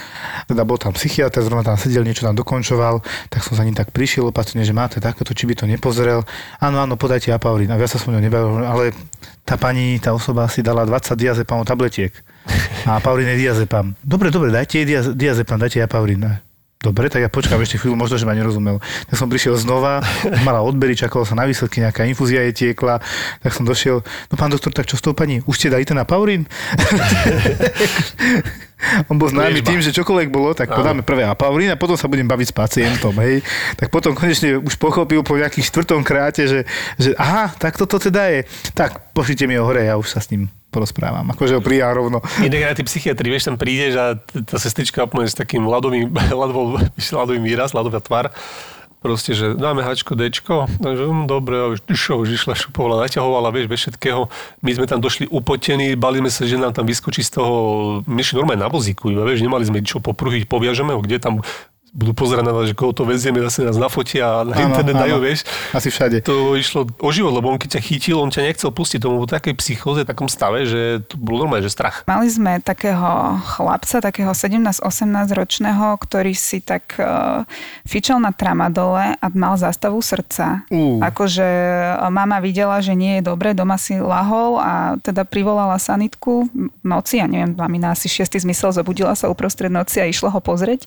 Teda 0.47 0.63
bol 0.63 0.79
tam 0.79 0.95
psychiatr, 0.95 1.43
zrovna 1.43 1.67
tam 1.67 1.75
sedel, 1.75 2.07
niečo 2.07 2.23
tam 2.23 2.39
dokončoval, 2.39 3.03
tak 3.27 3.43
som 3.43 3.59
za 3.59 3.67
ním 3.67 3.75
tak 3.75 3.91
prišiel 3.91 4.31
opatrne, 4.31 4.63
že 4.63 4.71
máte 4.71 5.03
takéto, 5.03 5.35
či 5.35 5.51
by 5.51 5.59
to 5.59 5.67
nepozrel. 5.67 6.23
Áno, 6.63 6.79
áno, 6.79 6.95
podajte 6.95 7.35
apaurín. 7.35 7.75
A 7.75 7.77
ja 7.77 7.91
sa 7.91 7.99
som 7.99 8.15
ňou 8.15 8.23
nebavil, 8.23 8.63
ale 8.63 8.95
tá 9.43 9.59
pani, 9.59 9.99
tá 9.99 10.15
osoba 10.15 10.47
si 10.47 10.63
dala 10.63 10.87
20 10.87 11.19
diazepamov 11.19 11.67
tabletiek. 11.67 12.15
A 12.87 13.03
Paurín 13.03 13.29
je 13.35 13.37
diazepam. 13.37 13.93
Dobre, 14.01 14.31
dobre, 14.31 14.55
dajte 14.55 14.87
diazepam, 15.13 15.59
dajte 15.61 15.83
jej 15.83 15.91
Paurín. 15.91 16.50
Dobre, 16.81 17.13
tak 17.13 17.21
ja 17.21 17.29
počkám 17.29 17.61
ešte 17.61 17.77
chvíľu, 17.77 17.93
možno, 17.93 18.17
že 18.17 18.25
ma 18.25 18.33
nerozumel. 18.33 18.81
Tak 19.13 19.21
som 19.21 19.29
prišiel 19.29 19.53
znova, 19.61 20.01
mala 20.49 20.65
odbery, 20.65 20.97
čakalo 20.97 21.29
sa 21.29 21.37
na 21.37 21.45
výsledky, 21.45 21.85
nejaká 21.85 22.09
infúzia 22.09 22.41
je 22.49 22.57
tiekla, 22.57 23.05
tak 23.45 23.53
som 23.53 23.69
došiel, 23.69 24.01
no 24.01 24.35
pán 24.41 24.49
doktor, 24.49 24.73
tak 24.73 24.89
čo 24.89 24.97
s 24.97 25.05
tou 25.05 25.13
pani, 25.13 25.45
už 25.45 25.61
ste 25.61 25.69
dali 25.69 25.85
ten 25.85 26.01
apaurín? 26.01 26.49
On 29.13 29.21
bol 29.21 29.29
známy 29.29 29.61
tým, 29.61 29.85
že 29.85 29.93
čokoľvek 29.93 30.33
bolo, 30.33 30.57
tak 30.57 30.73
podáme 30.73 31.05
prvé 31.05 31.29
apaurín 31.29 31.69
a 31.69 31.77
potom 31.77 32.01
sa 32.01 32.09
budem 32.09 32.25
baviť 32.25 32.49
s 32.49 32.57
pacientom, 32.57 33.13
hej. 33.21 33.45
Tak 33.77 33.93
potom 33.93 34.17
konečne 34.17 34.57
už 34.57 34.81
pochopil 34.81 35.21
po 35.21 35.37
nejakých 35.37 35.69
štvrtom 35.69 36.01
kráte, 36.01 36.49
že, 36.49 36.65
že 36.97 37.13
aha, 37.21 37.53
tak 37.61 37.77
toto 37.77 38.01
teda 38.01 38.33
je. 38.33 38.49
Tak 38.73 39.13
pošlite 39.13 39.45
mi 39.45 39.61
ho 39.61 39.69
hore, 39.69 39.85
ja 39.85 40.01
už 40.01 40.09
sa 40.09 40.25
s 40.25 40.33
ním 40.33 40.49
porozprávam. 40.71 41.27
Akože 41.35 41.59
ho 41.59 41.63
prijá 41.63 41.91
rovno. 41.91 42.23
Inak 42.41 42.73
aj 42.73 42.77
tí 42.79 42.85
psychiatri, 42.87 43.27
vieš, 43.29 43.51
tam 43.51 43.59
prídeš 43.59 43.99
a 43.99 44.05
tá 44.47 44.57
sestrička 44.57 45.05
úplne 45.05 45.27
s 45.27 45.35
takým 45.35 45.67
ľadovým, 45.67 46.15
ľadovým, 46.41 46.95
ľadovým 46.97 47.45
výraz, 47.45 47.75
ľadová 47.75 47.99
tvár. 47.99 48.31
Proste, 49.01 49.33
že 49.33 49.57
dáme 49.57 49.81
hačko, 49.81 50.13
dečko, 50.13 50.69
takže 50.77 51.09
um, 51.09 51.25
dobre, 51.25 51.57
a 51.57 51.67
už, 51.73 51.81
šo, 51.89 52.21
už 52.21 52.37
išla 52.37 52.53
šupovala, 52.53 53.09
naťahovala, 53.09 53.49
vieš, 53.49 53.73
bez 53.73 53.81
všetkého. 53.81 54.29
My 54.61 54.77
sme 54.77 54.85
tam 54.85 55.01
došli 55.01 55.25
upotení, 55.33 55.97
bali 55.97 56.21
sme 56.21 56.29
sa, 56.29 56.45
že 56.45 56.61
nám 56.61 56.77
tam 56.77 56.85
vyskočí 56.85 57.25
z 57.25 57.41
toho, 57.41 57.55
my 58.05 58.21
normálne 58.37 58.61
na 58.61 58.69
vozíku, 58.69 59.09
iba, 59.09 59.25
vieš, 59.25 59.41
nemali 59.41 59.65
sme 59.65 59.81
čo 59.81 60.05
popruhiť, 60.05 60.45
poviažeme 60.45 60.93
ho, 60.93 61.01
kde 61.01 61.17
tam 61.17 61.41
budú 61.91 62.15
pozerať 62.15 62.45
na 62.47 62.55
nás, 62.55 62.71
že 62.71 62.75
koho 62.79 62.95
to 62.95 63.03
vezieme, 63.03 63.43
zase 63.43 63.67
nás 63.67 63.75
nafotia 63.75 64.43
a 64.43 64.47
na 64.47 64.55
áno, 64.55 64.71
internet 64.71 64.95
dajú, 64.95 65.17
vieš. 65.19 65.43
Asi 65.75 65.91
všade. 65.91 66.23
To 66.23 66.55
išlo 66.55 66.87
o 66.87 67.11
život, 67.11 67.35
lebo 67.35 67.51
on 67.51 67.59
keď 67.59 67.79
ťa 67.79 67.83
chytil, 67.83 68.17
on 68.23 68.31
ťa 68.31 68.47
nechcel 68.47 68.71
pustiť, 68.71 69.03
tomu 69.03 69.19
bol 69.23 69.29
takej 69.31 69.59
psychóze, 69.59 70.07
takom 70.07 70.31
stave, 70.31 70.71
že 70.71 71.03
to 71.11 71.19
bolo 71.19 71.47
normálne, 71.47 71.67
že 71.67 71.75
strach. 71.75 72.07
Mali 72.07 72.31
sme 72.31 72.63
takého 72.63 73.43
chlapca, 73.43 73.99
takého 73.99 74.31
17-18 74.31 74.87
ročného, 75.35 75.99
ktorý 75.99 76.33
si 76.33 76.63
tak 76.63 76.95
uh, 77.03 77.43
fičal 77.83 78.23
na 78.23 78.31
tramadole 78.31 79.19
a 79.19 79.27
mal 79.35 79.59
zástavu 79.59 79.99
srdca. 79.99 80.63
Uh. 80.71 81.03
Akože 81.03 81.47
mama 82.15 82.39
videla, 82.39 82.79
že 82.79 82.95
nie 82.95 83.19
je 83.19 83.27
dobre, 83.27 83.51
doma 83.51 83.75
si 83.75 83.99
lahol 83.99 84.63
a 84.63 84.95
teda 85.03 85.27
privolala 85.27 85.75
sanitku 85.83 86.47
noci, 86.87 87.19
ja 87.19 87.27
neviem, 87.27 87.59
mamina 87.59 87.99
asi 87.99 88.07
šiestý 88.07 88.39
zmysel, 88.39 88.71
zobudila 88.71 89.19
sa 89.19 89.27
uprostred 89.27 89.75
noci 89.75 89.99
a 89.99 90.07
išla 90.07 90.31
ho 90.31 90.39
pozrieť 90.39 90.87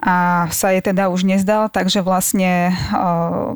a 0.00 0.48
sa 0.48 0.72
jej 0.72 0.80
teda 0.80 1.12
už 1.12 1.28
nezdal, 1.28 1.68
takže 1.68 2.00
vlastne 2.00 2.72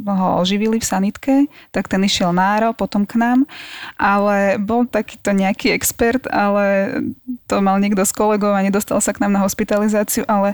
ho 0.05 0.29
oživili 0.45 0.77
v 0.77 0.85
sanitke, 0.85 1.35
tak 1.73 1.89
ten 1.89 2.05
išiel 2.05 2.37
náro 2.37 2.77
potom 2.77 3.09
k 3.09 3.17
nám, 3.17 3.49
ale 3.97 4.61
bol 4.61 4.85
takýto 4.85 5.33
nejaký 5.33 5.73
expert, 5.73 6.29
ale 6.29 7.01
to 7.49 7.65
mal 7.65 7.81
niekto 7.81 8.05
z 8.05 8.13
kolegov 8.13 8.53
a 8.53 8.61
nedostal 8.61 9.01
sa 9.01 9.17
k 9.17 9.25
nám 9.25 9.33
na 9.33 9.41
hospitalizáciu, 9.41 10.29
ale 10.29 10.53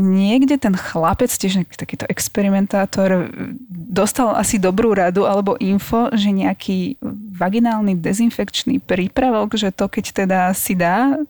niekde 0.00 0.56
ten 0.56 0.72
chlapec, 0.72 1.28
tiež 1.28 1.68
takýto 1.76 2.08
experimentátor, 2.08 3.28
dostal 3.68 4.32
asi 4.32 4.56
dobrú 4.56 4.96
radu 4.96 5.28
alebo 5.28 5.60
info, 5.60 6.08
že 6.16 6.32
nejaký 6.32 6.96
vaginálny 7.36 8.00
dezinfekčný 8.00 8.80
prípravok, 8.80 9.60
že 9.60 9.68
to 9.68 9.92
keď 9.92 10.24
teda 10.24 10.40
si 10.56 10.72
dá, 10.72 11.20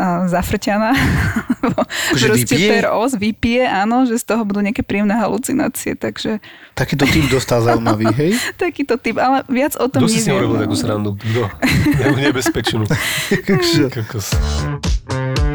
zafrťaná. 0.00 0.96
Akože 2.12 2.26
Proste 2.32 2.56
per 2.56 2.88
os 2.96 3.12
vypije, 3.12 3.68
áno, 3.68 4.08
že 4.08 4.16
z 4.16 4.24
toho 4.24 4.42
budú 4.48 4.64
nejaké 4.64 4.80
príjemné 4.80 5.12
halucinácie, 5.20 6.00
takže... 6.00 6.40
Takýto 6.72 7.04
typ 7.04 7.28
dostal 7.28 7.60
zaujímavý, 7.60 8.08
hej? 8.20 8.32
Takýto 8.56 8.96
typ, 8.96 9.20
ale 9.20 9.44
viac 9.52 9.76
o 9.76 9.86
tom 9.92 10.04
Kto 10.04 10.08
neviem. 10.08 10.16
si 10.16 10.24
si 10.24 10.32
urobil 10.32 10.56
takú 10.64 10.76
srandu? 10.76 11.10
Kto? 11.20 11.44
Nebezpečnú. 12.16 12.88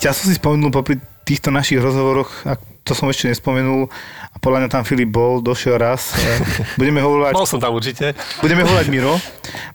Ja 0.00 0.16
som 0.16 0.32
si 0.32 0.40
spomenul 0.40 0.72
popri 0.72 0.96
týchto 1.28 1.52
našich 1.52 1.76
rozhovoroch, 1.76 2.32
a 2.48 2.56
to 2.88 2.96
som 2.96 3.04
ešte 3.12 3.28
nespomenul, 3.28 3.92
a 4.32 4.36
podľa 4.40 4.64
mňa 4.64 4.68
tam 4.72 4.82
Filip 4.88 5.12
bol, 5.12 5.44
došiel 5.44 5.76
raz. 5.76 6.16
Budeme 6.80 7.04
ho 7.04 7.20
volať... 7.20 7.36
Bol 7.36 7.44
som 7.44 7.60
tam 7.60 7.76
určite. 7.76 8.16
Budeme 8.40 8.64
ho 8.64 8.68
volať 8.72 8.88
Miro. 8.96 9.20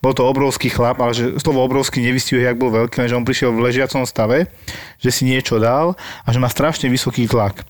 Bol 0.02 0.18
to 0.18 0.26
obrovský 0.26 0.74
chlap, 0.74 0.98
ale 0.98 1.14
že 1.14 1.38
slovo 1.38 1.62
obrovský 1.62 2.02
nevystihuje, 2.02 2.42
jak 2.42 2.58
bol 2.58 2.74
veľký, 2.74 3.06
že 3.06 3.14
on 3.14 3.22
prišiel 3.22 3.54
v 3.54 3.70
ležiacom 3.70 4.02
stave, 4.10 4.50
že 4.98 5.14
si 5.14 5.30
niečo 5.30 5.62
dal 5.62 5.94
a 6.26 6.28
že 6.34 6.42
má 6.42 6.50
strašne 6.50 6.90
vysoký 6.90 7.30
tlak 7.30 7.62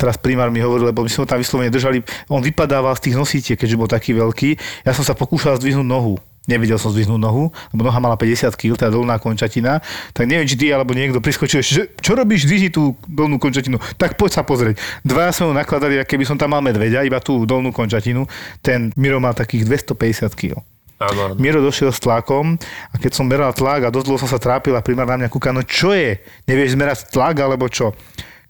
teraz 0.00 0.16
primár 0.16 0.48
mi 0.48 0.64
hovoril, 0.64 0.88
lebo 0.88 1.04
my 1.04 1.12
sme 1.12 1.28
ho 1.28 1.28
tam 1.28 1.36
vyslovene 1.36 1.68
držali, 1.68 2.00
on 2.32 2.40
vypadával 2.40 2.96
z 2.96 3.04
tých 3.04 3.18
nosítiek, 3.20 3.60
keďže 3.60 3.76
bol 3.76 3.84
taký 3.84 4.16
veľký. 4.16 4.56
Ja 4.88 4.96
som 4.96 5.04
sa 5.04 5.12
pokúšal 5.12 5.60
zdvihnúť 5.60 5.84
nohu 5.84 6.16
nevedel 6.48 6.80
som 6.80 6.94
zdvihnúť 6.94 7.20
nohu, 7.20 7.52
lebo 7.74 7.80
noha 7.84 8.00
mala 8.00 8.16
50 8.16 8.56
kg, 8.56 8.72
tá 8.78 8.88
dolná 8.88 9.20
končatina, 9.20 9.84
tak 10.16 10.24
neviem, 10.24 10.48
či 10.48 10.56
ty 10.56 10.72
alebo 10.72 10.96
niekto 10.96 11.20
priskočil, 11.20 11.60
že 11.60 11.92
čo 12.00 12.16
robíš, 12.16 12.48
zdvihni 12.48 12.72
tú 12.72 12.96
dolnú 13.04 13.36
končatinu, 13.36 13.76
tak 14.00 14.16
poď 14.16 14.40
sa 14.40 14.42
pozrieť. 14.42 14.80
Dva 15.04 15.28
sme 15.30 15.52
ho 15.52 15.54
nakladali, 15.54 16.00
keby 16.02 16.24
som 16.24 16.40
tam 16.40 16.56
mal 16.56 16.64
medveďa, 16.64 17.04
iba 17.04 17.20
tú 17.20 17.44
dolnú 17.44 17.70
končatinu, 17.70 18.24
ten 18.64 18.90
Miro 18.96 19.20
mal 19.20 19.36
takých 19.36 19.68
250 19.68 20.32
kg. 20.32 20.64
Áno. 21.00 21.32
Miro 21.40 21.64
došiel 21.64 21.96
s 21.96 22.00
tlakom 22.04 22.60
a 22.92 22.94
keď 23.00 23.16
som 23.16 23.24
meral 23.24 23.56
tlak 23.56 23.88
a 23.88 23.92
dosť 23.92 24.04
dlho 24.04 24.20
som 24.20 24.28
sa 24.28 24.36
trápil 24.36 24.76
a 24.76 24.84
primár 24.84 25.08
na 25.08 25.16
mňa 25.16 25.32
kúka, 25.32 25.48
no 25.48 25.64
čo 25.64 25.96
je? 25.96 26.20
Nevieš 26.44 26.76
zmerať 26.76 27.08
tlak 27.08 27.40
alebo 27.40 27.72
čo? 27.72 27.96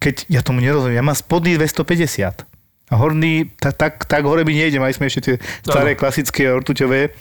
Keď 0.02 0.26
ja 0.26 0.42
tomu 0.42 0.58
nerozumiem, 0.58 0.98
ja 0.98 1.06
mám 1.06 1.14
spodný 1.14 1.54
250 1.54 2.42
a 2.90 2.94
horný, 2.98 3.54
tak, 3.54 3.78
tak, 3.78 3.92
tak 4.02 4.26
hore 4.26 4.42
by 4.42 4.50
nejdem, 4.50 4.82
aj 4.82 4.98
sme 4.98 5.06
ešte 5.06 5.22
tie 5.22 5.36
staré 5.62 5.94
klasické 5.94 6.50
ortuťové 6.50 7.14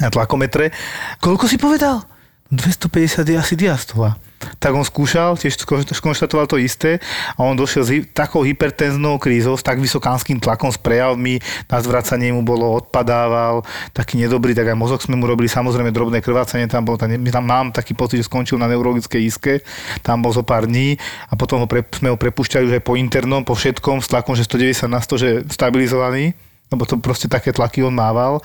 na 0.00 0.08
tlakometre. 0.08 0.72
Koľko 1.20 1.44
si 1.50 1.60
povedal? 1.60 2.06
250 2.52 3.24
je 3.24 3.36
asi 3.40 3.56
diastola. 3.56 4.20
Tak 4.60 4.76
on 4.76 4.84
skúšal, 4.84 5.40
tiež 5.40 5.56
skonštatoval 5.88 6.44
to 6.44 6.60
isté 6.60 7.00
a 7.32 7.40
on 7.48 7.56
došiel 7.56 7.84
s 7.86 7.90
takou 8.12 8.44
hypertenznou 8.44 9.16
krízou, 9.16 9.56
s 9.56 9.64
tak 9.64 9.80
vysokánskym 9.80 10.36
tlakom, 10.36 10.68
s 10.68 10.76
prejavmi, 10.76 11.40
na 11.40 11.78
zvracanie 11.80 12.28
mu 12.28 12.44
bolo, 12.44 12.76
odpadával, 12.76 13.64
taký 13.96 14.20
nedobrý, 14.20 14.52
tak 14.52 14.68
aj 14.68 14.76
mozog 14.76 15.00
sme 15.00 15.16
mu 15.16 15.24
robili, 15.24 15.48
samozrejme 15.48 15.94
drobné 15.94 16.20
krvácanie, 16.20 16.68
tam 16.68 16.84
bol, 16.84 17.00
tam, 17.00 17.08
tam 17.08 17.44
mám 17.46 17.72
taký 17.72 17.96
pocit, 17.96 18.20
že 18.20 18.28
skončil 18.28 18.60
na 18.60 18.68
neurologickej 18.68 19.22
iske, 19.24 19.64
tam 20.04 20.20
bol 20.20 20.36
zo 20.36 20.44
pár 20.44 20.68
dní 20.68 21.00
a 21.32 21.38
potom 21.38 21.64
ho 21.64 21.66
pre, 21.70 21.80
sme 21.96 22.12
ho 22.12 22.20
prepušťali 22.20 22.68
už 22.68 22.74
aj 22.76 22.84
po 22.84 23.00
internom, 23.00 23.48
po 23.48 23.56
všetkom, 23.56 24.04
s 24.04 24.12
tlakom, 24.12 24.36
že 24.36 24.44
190 24.44 24.92
na 24.92 25.00
100, 25.00 25.22
že 25.22 25.28
stabilizovaný, 25.48 26.36
lebo 26.68 26.84
to 26.84 27.00
proste 27.00 27.32
také 27.32 27.54
tlaky 27.56 27.80
on 27.80 27.96
mával 27.96 28.44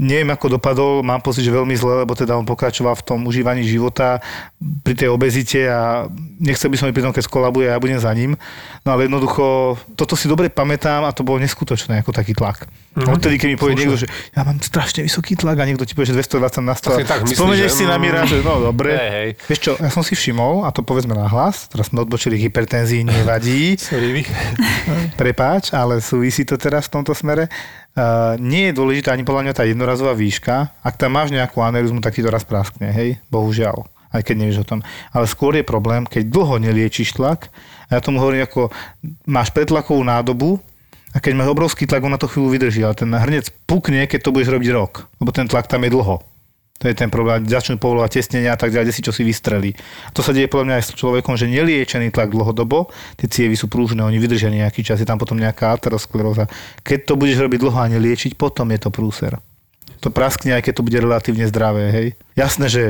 Neviem, 0.00 0.32
ako 0.32 0.56
dopadol, 0.56 1.04
mám 1.04 1.20
pocit, 1.20 1.44
že 1.44 1.52
veľmi 1.52 1.76
zle, 1.76 2.08
lebo 2.08 2.16
teda 2.16 2.32
on 2.32 2.48
pokračoval 2.48 2.96
v 2.96 3.04
tom 3.04 3.20
užívaní 3.28 3.68
života 3.68 4.24
pri 4.80 4.96
tej 4.96 5.12
obezite 5.12 5.68
a 5.68 6.08
nechcel 6.40 6.72
by 6.72 6.76
som 6.80 6.88
pri 6.88 7.04
tom, 7.04 7.12
keď 7.12 7.28
skolabuje, 7.28 7.68
ja 7.68 7.76
budem 7.76 8.00
za 8.00 8.08
ním. 8.16 8.32
No 8.80 8.96
ale 8.96 9.04
jednoducho, 9.04 9.76
toto 10.00 10.16
si 10.16 10.24
dobre 10.24 10.48
pamätám 10.48 11.04
a 11.04 11.12
to 11.12 11.20
bolo 11.20 11.36
neskutočné 11.44 12.00
ako 12.00 12.16
taký 12.16 12.32
tlak. 12.32 12.64
Mm-hmm. 12.96 13.12
Odtedy, 13.12 13.36
keď 13.36 13.48
mi 13.52 13.56
povie 13.60 13.76
niekto, 13.76 14.00
že 14.00 14.08
ja 14.32 14.40
mám 14.40 14.56
strašne 14.64 15.04
vysoký 15.04 15.36
tlak 15.36 15.60
a 15.60 15.68
niekto 15.68 15.84
ti 15.84 15.92
povie, 15.92 16.16
že 16.16 16.16
220 16.16 16.64
na 16.64 16.72
100. 16.72 17.36
Spomenieš 17.36 17.72
si 17.76 17.84
na 17.84 18.00
Mira, 18.00 18.24
že 18.24 18.40
no 18.40 18.56
dobre. 18.56 18.96
Hey, 18.96 19.10
hey. 19.12 19.30
Vieš 19.52 19.60
čo, 19.60 19.72
ja 19.76 19.92
som 19.92 20.00
si 20.00 20.16
všimol, 20.16 20.64
a 20.64 20.72
to 20.72 20.80
povedzme 20.80 21.12
na 21.12 21.28
hlas, 21.28 21.68
teraz 21.68 21.92
sme 21.92 22.00
odbočili 22.00 22.40
hypertenzii, 22.40 23.04
nevadí. 23.04 23.76
Sorry. 23.84 24.24
Prepáč, 25.20 25.76
ale 25.76 26.00
súvisí 26.00 26.48
to 26.48 26.56
teraz 26.56 26.88
v 26.88 26.98
tomto 26.98 27.12
smere. 27.12 27.52
Uh, 27.90 28.38
nie 28.38 28.70
je 28.70 28.76
dôležitá 28.78 29.12
ani 29.12 29.26
podľa 29.26 29.50
mňa 29.50 29.54
tá 29.54 29.64
jednorazová 29.66 30.14
výška. 30.14 30.70
Ak 30.80 30.94
tam 30.94 31.18
máš 31.18 31.34
nejakú 31.34 31.58
anerizmu, 31.58 31.98
tak 31.98 32.14
ti 32.14 32.22
to 32.22 32.30
raz 32.30 32.46
praskne, 32.46 32.94
hej? 32.94 33.18
Bohužiaľ. 33.34 33.82
Aj 34.14 34.22
keď 34.22 34.34
nevieš 34.42 34.62
o 34.62 34.68
tom. 34.76 34.80
Ale 35.10 35.26
skôr 35.26 35.58
je 35.58 35.66
problém, 35.66 36.06
keď 36.06 36.30
dlho 36.30 36.62
neliečiš 36.62 37.18
tlak, 37.18 37.50
a 37.90 37.98
ja 37.98 38.00
tomu 38.02 38.22
hovorím 38.22 38.46
ako 38.46 38.70
máš 39.26 39.50
pretlakovú 39.50 40.02
nádobu, 40.06 40.62
a 41.10 41.18
keď 41.18 41.32
máš 41.34 41.50
obrovský 41.50 41.90
tlak, 41.90 42.06
on 42.06 42.14
na 42.14 42.22
to 42.22 42.30
chvíľu 42.30 42.54
vydrží, 42.54 42.86
ale 42.86 42.94
ten 42.94 43.10
hrnec 43.10 43.50
pukne, 43.66 44.06
keď 44.06 44.22
to 44.22 44.30
budeš 44.30 44.54
robiť 44.54 44.70
rok, 44.70 45.10
lebo 45.18 45.34
ten 45.34 45.50
tlak 45.50 45.66
tam 45.66 45.82
je 45.82 45.90
dlho. 45.90 46.22
To 46.80 46.88
je 46.88 46.96
ten 46.96 47.12
problém, 47.12 47.44
začnú 47.44 47.76
povolovať 47.76 48.24
tesnenia 48.24 48.56
a 48.56 48.58
tak 48.58 48.72
ďalej, 48.72 48.96
si 48.96 49.04
čo 49.04 49.12
si 49.12 49.20
vystrelí. 49.20 49.76
To 50.16 50.24
sa 50.24 50.32
deje 50.32 50.48
podľa 50.48 50.64
mňa 50.64 50.76
aj 50.80 50.84
s 50.88 50.96
človekom, 50.96 51.36
že 51.36 51.44
neliečený 51.52 52.08
tlak 52.08 52.32
dlhodobo, 52.32 52.88
tie 53.20 53.28
cievy 53.28 53.52
sú 53.52 53.68
prúžne, 53.68 54.00
oni 54.00 54.16
vydržia 54.16 54.48
nejaký 54.48 54.80
čas, 54.80 54.96
je 54.96 55.04
tam 55.04 55.20
potom 55.20 55.36
nejaká 55.36 55.76
ateroskleróza. 55.76 56.48
Keď 56.80 57.04
to 57.04 57.20
budeš 57.20 57.44
robiť 57.44 57.60
dlho 57.60 57.76
a 57.76 57.92
neliečiť, 57.92 58.32
potom 58.40 58.72
je 58.72 58.80
to 58.80 58.88
prúser. 58.88 59.36
To 60.00 60.08
praskne, 60.08 60.56
aj 60.56 60.64
keď 60.64 60.80
to 60.80 60.86
bude 60.88 60.96
relatívne 60.96 61.44
zdravé, 61.44 61.92
hej. 61.92 62.08
Jasné, 62.32 62.72
že 62.72 62.82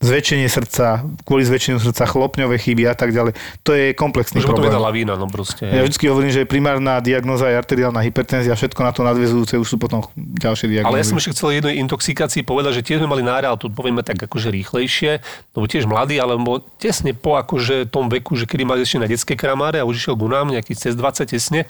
zväčšenie 0.00 0.48
srdca, 0.48 1.04
kvôli 1.28 1.44
zväčšeniu 1.44 1.76
srdca, 1.76 2.08
chlopňové 2.08 2.56
chyby 2.56 2.88
a 2.88 2.96
tak 2.96 3.12
ďalej. 3.12 3.36
To 3.68 3.76
je 3.76 3.92
komplexný 3.92 4.40
Môže 4.40 4.48
problém. 4.48 4.72
To 4.72 4.80
lavína, 4.80 5.12
no 5.20 5.28
proste. 5.28 5.68
Ja 5.68 5.84
vždy 5.84 6.04
hovorím, 6.08 6.32
že 6.32 6.48
primárna 6.48 7.04
diagnoza 7.04 7.52
je 7.52 7.60
arteriálna 7.60 8.00
hypertenzia, 8.00 8.56
všetko 8.56 8.80
na 8.80 8.96
to 8.96 9.04
nadvezujúce 9.04 9.60
už 9.60 9.68
sú 9.68 9.76
potom 9.76 10.00
ďalšie 10.16 10.72
diagnózy. 10.72 10.88
Ale 10.88 11.04
ja 11.04 11.06
som 11.06 11.20
ešte 11.20 11.36
chcel 11.36 11.60
jednej 11.60 11.76
intoxikácii 11.84 12.48
povedať, 12.48 12.80
že 12.80 12.82
tiež 12.82 13.04
sme 13.04 13.12
mali 13.12 13.20
náreál, 13.20 13.60
tu 13.60 13.68
povieme 13.68 14.00
tak 14.00 14.16
akože 14.16 14.48
rýchlejšie, 14.48 15.20
lebo 15.52 15.64
tiež 15.68 15.84
mladý, 15.84 16.16
ale 16.16 16.40
tesne 16.80 17.12
po 17.12 17.36
akože 17.36 17.92
tom 17.92 18.08
veku, 18.08 18.40
že 18.40 18.48
kedy 18.48 18.64
mali 18.64 18.80
ešte 18.80 19.04
na 19.04 19.08
detské 19.08 19.36
kramáre 19.36 19.78
a 19.78 19.84
už 19.84 20.00
išiel 20.00 20.16
ku 20.16 20.32
nám 20.32 20.48
nejaký 20.48 20.72
cez 20.80 20.96
20 20.96 21.28
tesne, 21.28 21.68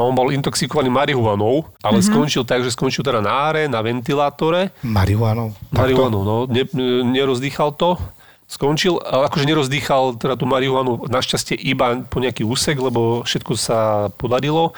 a 0.00 0.08
on 0.08 0.16
bol 0.16 0.32
intoxikovaný 0.32 0.88
marihuanou, 0.88 1.68
ale 1.84 2.00
mm-hmm. 2.00 2.08
skončil 2.08 2.42
tak, 2.48 2.64
že 2.64 2.72
skončil 2.72 3.04
teda 3.04 3.20
na 3.20 3.52
áre, 3.52 3.68
na 3.68 3.84
ventilátore. 3.84 4.72
Marihuanou? 4.80 5.52
Marihuanou, 5.76 6.24
no. 6.24 6.36
Ne, 6.48 6.64
nerozdýchal 7.04 7.76
to. 7.76 8.00
Skončil, 8.48 8.96
ale 9.04 9.28
akože 9.28 9.44
nerozdýchal 9.44 10.16
teda 10.16 10.40
tú 10.40 10.48
marihuanu 10.48 11.06
našťastie 11.06 11.54
iba 11.54 12.00
po 12.08 12.18
nejaký 12.18 12.42
úsek, 12.42 12.80
lebo 12.80 13.22
všetko 13.28 13.52
sa 13.54 14.08
podarilo. 14.16 14.72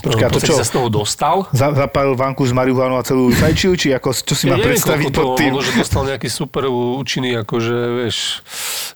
Počkaj, 0.00 0.32
to 0.32 0.40
čo? 0.40 0.56
sa 0.56 0.64
z 0.64 0.72
toho 0.72 0.88
dostal. 0.88 1.36
zapálil 1.52 2.16
vanku 2.16 2.40
z 2.48 2.56
marihuanu 2.56 2.96
a 2.96 3.04
celú 3.04 3.28
fajčiu, 3.36 3.76
či 3.76 3.92
ako, 3.92 4.16
čo 4.16 4.32
si 4.32 4.48
ja 4.48 4.56
má 4.56 4.64
predstaviť 4.64 5.12
pod 5.12 5.36
tým? 5.36 5.52
Možno, 5.52 5.76
že 5.76 5.84
dostal 5.84 6.08
nejaký 6.08 6.28
super 6.32 6.72
účinný, 6.72 7.36
akože, 7.44 7.76
vieš, 8.00 8.40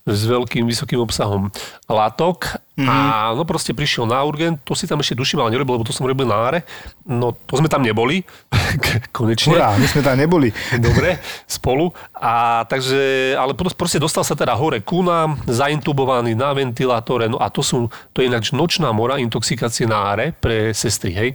s 0.09 0.21
veľkým, 0.25 0.65
vysokým 0.65 1.05
obsahom 1.05 1.53
látok. 1.93 2.57
Mm-hmm. 2.75 2.91
A 2.91 3.31
no 3.39 3.47
proste 3.47 3.70
prišiel 3.70 4.03
na 4.03 4.18
urgent, 4.27 4.59
to 4.66 4.75
si 4.75 4.91
tam 4.91 4.99
ešte 4.99 5.14
duším, 5.14 5.39
ale 5.39 5.55
nerobil, 5.55 5.79
lebo 5.79 5.87
to 5.87 5.95
som 5.95 6.11
robil 6.11 6.27
na 6.27 6.43
áre. 6.43 6.66
No 7.07 7.31
to 7.47 7.62
sme 7.62 7.70
tam 7.70 7.87
neboli, 7.87 8.27
konečne. 9.16 9.55
Hurá, 9.55 9.79
my 9.79 9.87
sme 9.87 10.03
tam 10.03 10.18
neboli. 10.18 10.51
Dobre, 10.83 11.22
spolu. 11.47 11.95
A 12.18 12.66
takže, 12.66 13.35
ale 13.39 13.55
proste 13.55 14.03
dostal 14.03 14.27
sa 14.27 14.35
teda 14.35 14.59
hore 14.59 14.83
ku 14.83 15.07
nám, 15.07 15.39
zaintubovaný 15.47 16.35
na 16.35 16.51
ventilátore, 16.51 17.31
no 17.31 17.39
a 17.39 17.47
to 17.47 17.62
sú, 17.62 17.87
to 18.11 18.27
je 18.27 18.27
ináč 18.27 18.51
nočná 18.51 18.91
mora 18.91 19.22
intoxikácie 19.22 19.87
na 19.87 20.11
áre 20.11 20.35
pre 20.35 20.75
sestry, 20.75 21.14
hej 21.14 21.31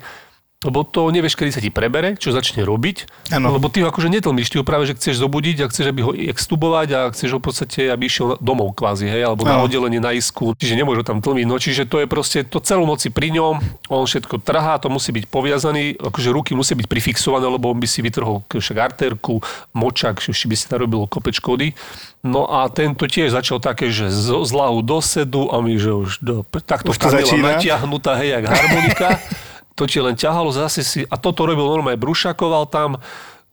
lebo 0.59 0.83
to 0.83 1.07
nevieš, 1.07 1.39
kedy 1.39 1.55
sa 1.55 1.63
ti 1.63 1.71
prebere, 1.71 2.19
čo 2.19 2.35
začne 2.35 2.67
robiť. 2.67 3.07
Ano. 3.31 3.55
Lebo 3.55 3.71
ty 3.71 3.79
ho 3.79 3.87
akože 3.87 4.11
netlmíš, 4.11 4.51
ty 4.51 4.59
ho 4.59 4.67
práve, 4.67 4.91
že 4.91 4.99
chceš 4.99 5.23
zobudiť 5.23 5.63
a 5.63 5.71
chceš, 5.71 5.87
aby 5.87 6.03
ho 6.03 6.11
extubovať 6.11 6.87
a 6.91 6.99
chceš 7.15 7.29
ho 7.31 7.39
v 7.39 7.47
podstate, 7.47 7.87
aby 7.87 8.11
išiel 8.11 8.35
domov 8.43 8.75
kvázi, 8.75 9.07
hej, 9.07 9.23
alebo 9.23 9.47
ano. 9.47 9.55
na 9.55 9.57
oddelenie 9.63 10.03
na 10.03 10.11
isku. 10.11 10.51
Čiže 10.59 10.75
nemôže 10.75 11.07
tam 11.07 11.23
tlmiť. 11.23 11.45
No 11.47 11.55
čiže 11.63 11.87
to 11.87 12.03
je 12.03 12.11
proste 12.11 12.43
to 12.43 12.59
celú 12.59 12.83
noci 12.83 13.07
pri 13.07 13.31
ňom, 13.39 13.55
on 13.87 14.03
všetko 14.03 14.43
trhá, 14.43 14.75
to 14.83 14.91
musí 14.91 15.15
byť 15.15 15.31
poviazaný, 15.31 15.95
akože 15.95 16.27
ruky 16.35 16.51
musí 16.59 16.75
byť 16.75 16.91
prifixované, 16.91 17.47
lebo 17.47 17.71
on 17.71 17.79
by 17.79 17.87
si 17.87 18.03
vytrhol 18.03 18.43
však 18.51 18.75
artérku, 18.75 19.39
močak, 19.71 20.19
by 20.19 20.55
si 20.59 20.67
narobilo 20.67 21.07
kope 21.07 21.31
škody. 21.31 21.71
No 22.19 22.51
a 22.51 22.67
tento 22.67 23.07
tiež 23.07 23.31
začal 23.31 23.63
také, 23.63 23.87
že 23.95 24.11
z 24.11 24.43
zlahu 24.43 24.83
do 24.83 24.99
sedu 24.99 25.47
a 25.55 25.63
my, 25.63 25.79
že 25.79 25.95
už 25.95 26.19
do, 26.19 26.43
takto 26.67 26.91
už 26.91 26.99
to 26.99 27.07
natiahnutá, 27.39 28.19
hej, 28.19 28.35
jak 28.35 28.51
harmonika. 28.51 29.09
to 29.79 29.87
ti 29.87 30.03
len 30.03 30.19
ťahalo 30.19 30.51
zase 30.51 30.83
si, 30.83 30.99
a 31.07 31.15
toto 31.15 31.47
robil 31.47 31.63
normálne, 31.63 31.95
brušakoval 31.95 32.67
tam, 32.67 32.99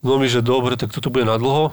no 0.02 0.18
mi, 0.18 0.26
že 0.26 0.42
dobre, 0.42 0.74
tak 0.74 0.90
toto 0.90 1.06
bude 1.06 1.22
na 1.22 1.38
dlho. 1.38 1.70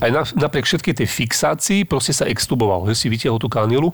Aj 0.00 0.08
napriek 0.32 0.64
všetkej 0.64 1.04
tej 1.04 1.08
fixácii 1.08 1.84
proste 1.84 2.16
sa 2.16 2.24
extuboval, 2.24 2.88
že 2.88 2.96
si 2.96 3.06
vytiahol 3.12 3.36
tú 3.36 3.52
kanilu 3.52 3.92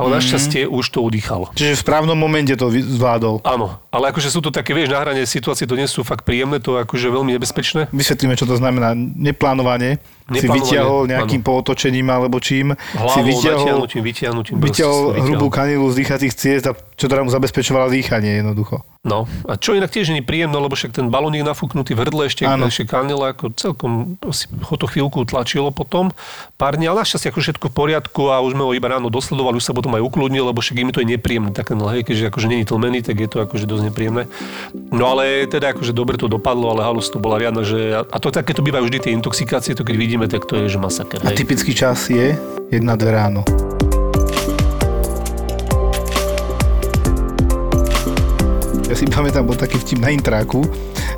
ale 0.00 0.08
mm. 0.08 0.14
našťastie 0.18 0.62
už 0.64 0.84
to 0.88 1.04
udýchal. 1.04 1.52
Čiže 1.52 1.76
v 1.76 1.82
správnom 1.84 2.16
momente 2.16 2.56
to 2.56 2.72
zvládol. 2.72 3.44
Áno, 3.44 3.76
ale 3.92 4.08
akože 4.08 4.32
sú 4.32 4.40
to 4.40 4.48
také, 4.48 4.72
vieš, 4.72 4.88
na 4.88 5.04
hrane 5.04 5.22
situácie, 5.28 5.68
to 5.68 5.76
nie 5.76 5.84
sú 5.84 6.00
fakt 6.00 6.24
príjemné, 6.24 6.64
to 6.64 6.80
je 6.80 6.88
akože 6.88 7.12
veľmi 7.12 7.36
nebezpečné. 7.36 7.92
Vysvetlíme, 7.92 8.32
čo 8.34 8.48
to 8.48 8.56
znamená 8.56 8.96
neplánovanie. 8.96 10.00
Si 10.30 10.46
vyťahol 10.46 11.10
nejakým 11.10 11.42
áno. 11.42 11.48
pootočením 11.50 12.06
alebo 12.06 12.38
čím. 12.38 12.78
Hlavou, 12.94 13.10
si 13.10 13.20
vyťahol, 13.26 13.58
natiahnutím, 13.58 14.02
vyťahnutím. 14.06 14.54
Vyťahol 14.62 15.02
hrubú 15.18 15.46
kanilu 15.50 15.90
z 15.90 15.94
dýchacích 15.98 16.32
ciest, 16.38 16.64
čo 16.94 17.06
teda 17.10 17.26
mu 17.26 17.30
zabezpečovala 17.34 17.90
dýchanie 17.90 18.38
jednoducho. 18.38 18.86
No 19.02 19.26
a 19.50 19.58
čo 19.58 19.74
inak 19.74 19.90
tiež 19.90 20.14
nie 20.14 20.22
príjemné, 20.22 20.54
lebo 20.54 20.78
však 20.78 20.94
ten 20.94 21.10
balónik 21.10 21.42
nafúknutý 21.42 21.98
v 21.98 22.06
hrdle 22.06 22.30
ešte, 22.30 22.46
ešte 22.46 22.86
kanila, 22.86 23.34
ako 23.34 23.50
celkom 23.58 24.14
si 24.30 24.46
ho 24.46 24.74
to 24.78 24.86
chvíľku 24.86 25.26
tlačilo 25.26 25.74
potom 25.74 26.14
pár 26.54 26.78
dní, 26.78 26.86
ale 26.86 27.02
našťastie 27.02 27.34
ako 27.34 27.42
všetko 27.42 27.66
v 27.66 27.74
poriadku 27.74 28.30
a 28.30 28.38
už 28.38 28.54
sme 28.54 28.62
ho 28.62 28.70
iba 28.70 28.86
ráno 28.86 29.10
dosledovali, 29.10 29.58
už 29.58 29.66
sa 29.66 29.74
potom 29.74 29.90
aj 29.98 30.06
ukludnil, 30.06 30.46
lebo 30.46 30.62
však 30.62 30.78
im 30.78 30.94
to 30.94 31.02
je 31.02 31.18
nepríjemné, 31.18 31.50
tak 31.50 31.74
hej, 31.74 32.06
keďže 32.06 32.30
akože 32.30 32.46
není 32.46 32.62
tlmený, 32.62 33.02
tak 33.02 33.18
je 33.18 33.26
to 33.26 33.42
akože 33.42 33.66
dosť 33.66 33.90
nepríjemné. 33.90 34.30
No 34.94 35.10
ale 35.10 35.50
teda 35.50 35.74
akože 35.74 35.90
dobre 35.90 36.14
to 36.14 36.30
dopadlo, 36.30 36.70
ale 36.70 36.86
halus 36.86 37.10
to 37.10 37.18
bola 37.18 37.42
riadna, 37.42 37.66
že 37.66 38.06
a 38.06 38.16
to 38.22 38.30
také 38.30 38.54
to 38.54 38.62
bývajú 38.62 38.86
vždy 38.86 38.98
tie 39.02 39.12
intoxikácie, 39.18 39.74
to 39.74 39.82
keď 39.82 39.98
vidíme, 40.12 40.28
tak 40.28 40.44
to 40.44 40.60
je, 40.60 40.68
že 40.68 40.76
masaker. 40.76 41.24
Hej. 41.24 41.32
A 41.32 41.32
typický 41.32 41.72
čas 41.72 42.12
je 42.12 42.36
1-2 42.68 42.84
ráno. 43.08 43.40
Ja 48.84 48.92
si 48.92 49.08
pamätám, 49.08 49.48
bol 49.48 49.56
taký 49.56 49.80
vtip 49.80 50.04
na 50.04 50.12
intráku, 50.12 50.68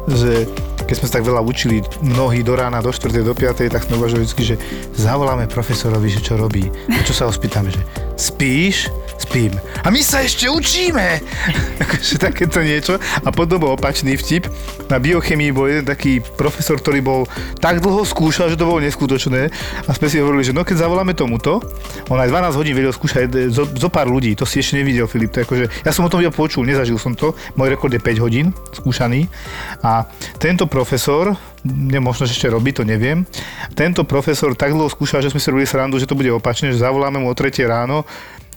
že 0.07 0.47
keď 0.95 1.03
sme 1.03 1.11
sa 1.11 1.19
tak 1.19 1.27
veľa 1.27 1.43
učili, 1.43 1.83
mnohí 2.07 2.47
do 2.47 2.55
rána, 2.55 2.79
do 2.79 2.95
4. 2.95 3.27
do 3.27 3.35
5. 3.35 3.67
tak 3.67 3.83
sme 3.83 3.99
uvažovali 3.99 4.31
vždy, 4.31 4.43
že 4.47 4.57
zavoláme 4.95 5.51
profesorovi, 5.51 6.07
že 6.07 6.23
čo 6.23 6.39
robí. 6.39 6.71
A 6.87 7.03
čo 7.03 7.11
sa 7.11 7.27
ho 7.27 7.35
spýtame, 7.35 7.75
že 7.75 7.83
spíš? 8.15 8.87
spím. 9.19 9.53
A 9.83 9.91
my 9.91 9.99
sa 10.05 10.23
ešte 10.23 10.47
učíme! 10.47 11.19
akože 11.83 12.21
takéto 12.21 12.61
niečo. 12.61 13.01
A 13.25 13.29
potom 13.33 13.59
bol 13.59 13.75
opačný 13.75 14.15
vtip. 14.21 14.47
Na 14.93 15.01
biochemii 15.01 15.51
bol 15.51 15.67
jeden 15.67 15.89
taký 15.89 16.21
profesor, 16.21 16.77
ktorý 16.77 17.01
bol 17.01 17.21
tak 17.59 17.81
dlho 17.81 18.05
skúšal, 18.05 18.53
že 18.53 18.61
to 18.61 18.69
bolo 18.69 18.85
neskutočné. 18.85 19.49
A 19.89 19.91
sme 19.97 20.07
si 20.13 20.21
hovorili, 20.21 20.45
že 20.45 20.53
no 20.53 20.63
keď 20.63 20.85
zavoláme 20.85 21.17
tomuto, 21.17 21.65
on 22.13 22.21
aj 22.21 22.31
12 22.31 22.61
hodín 22.61 22.75
vedel 22.77 22.93
skúšať 22.93 23.51
zo, 23.51 23.65
zo 23.65 23.89
pár 23.89 24.07
ľudí. 24.07 24.37
To 24.37 24.45
si 24.45 24.61
ešte 24.61 24.79
nevidel, 24.79 25.09
Filip. 25.09 25.33
To 25.35 25.43
akože, 25.43 25.67
ja 25.83 25.91
som 25.91 26.05
o 26.05 26.13
tom 26.13 26.21
počul, 26.31 26.69
nezažil 26.69 27.01
som 27.01 27.17
to. 27.17 27.33
Môj 27.57 27.73
rekord 27.73 27.91
je 27.91 28.03
5 28.03 28.25
hodín 28.25 28.53
skúšaný. 28.77 29.27
A 29.81 30.05
tento 30.37 30.69
profesor, 30.69 30.84
nemožno 31.65 32.29
ešte 32.29 32.47
robí, 32.47 32.71
to 32.77 32.85
neviem. 32.85 33.25
Tento 33.73 34.05
profesor 34.05 34.53
tak 34.55 34.77
dlho 34.77 34.87
skúšal, 34.93 35.25
že 35.25 35.33
sme 35.33 35.41
si 35.41 35.51
robili 35.51 35.67
srandu, 35.67 35.97
že 35.97 36.09
to 36.09 36.17
bude 36.17 36.31
opačne, 36.31 36.71
že 36.71 36.85
zavoláme 36.85 37.19
mu 37.19 37.33
o 37.33 37.35
3 37.35 37.51
ráno 37.65 38.05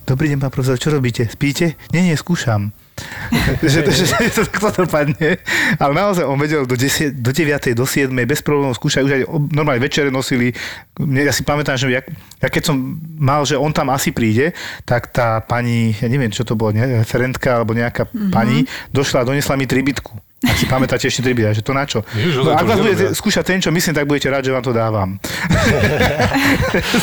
Dobrý 0.07 0.31
deň, 0.31 0.39
pán 0.39 0.55
profesor, 0.55 0.79
čo 0.79 0.87
robíte? 0.87 1.27
Spíte? 1.27 1.75
Nie, 1.91 1.99
nie, 1.99 2.15
skúšam. 2.15 2.71
že, 3.59 3.83
to, 3.83 3.91
že, 3.91 4.07
že 4.07 4.31
to 4.39 4.47
takto 4.47 4.87
dopadne. 4.87 5.35
Ale 5.75 5.91
naozaj 5.91 6.23
on 6.23 6.39
vedel 6.39 6.63
do, 6.63 6.79
10, 6.79 7.19
do 7.19 7.35
9. 7.35 7.75
do 7.75 7.83
7. 7.83 8.07
bez 8.23 8.39
problémov 8.39 8.79
skúšať, 8.79 9.03
už 9.03 9.11
aj 9.11 9.23
normálne 9.51 9.83
večere 9.83 10.07
nosili. 10.07 10.55
Ja 10.95 11.35
si 11.35 11.43
pamätám, 11.43 11.75
že 11.75 11.91
ja, 11.91 11.99
ja 12.39 12.47
keď 12.47 12.71
som 12.71 12.95
mal, 13.19 13.43
že 13.43 13.59
on 13.59 13.75
tam 13.75 13.91
asi 13.91 14.15
príde, 14.15 14.55
tak 14.87 15.11
tá 15.11 15.43
pani, 15.43 15.91
ja 15.99 16.07
neviem, 16.07 16.31
čo 16.31 16.47
to 16.47 16.55
bolo, 16.55 16.71
ne, 16.71 17.03
referentka 17.03 17.59
alebo 17.59 17.75
nejaká 17.75 18.07
mm-hmm. 18.07 18.31
pani, 18.31 18.63
došla 18.95 19.27
a 19.27 19.27
donesla 19.27 19.59
mi 19.59 19.67
tribitku 19.67 20.15
Ak 20.45 20.53
si 20.53 20.69
pamätáte 20.69 21.09
ešte 21.09 21.25
tribia, 21.25 21.49
že 21.49 21.65
to 21.65 21.73
na 21.73 21.81
čo? 21.81 22.05
Ježiš, 22.13 22.45
no, 22.45 22.45
to 22.45 22.53
ak 22.53 22.69
vás 22.69 22.77
budete 22.77 23.09
skúšať 23.17 23.41
ten, 23.41 23.57
čo 23.57 23.73
myslím, 23.73 23.97
tak 23.97 24.05
budete 24.05 24.29
rád, 24.29 24.45
že 24.45 24.53
vám 24.53 24.61
to 24.61 24.69
dávam. 24.69 25.17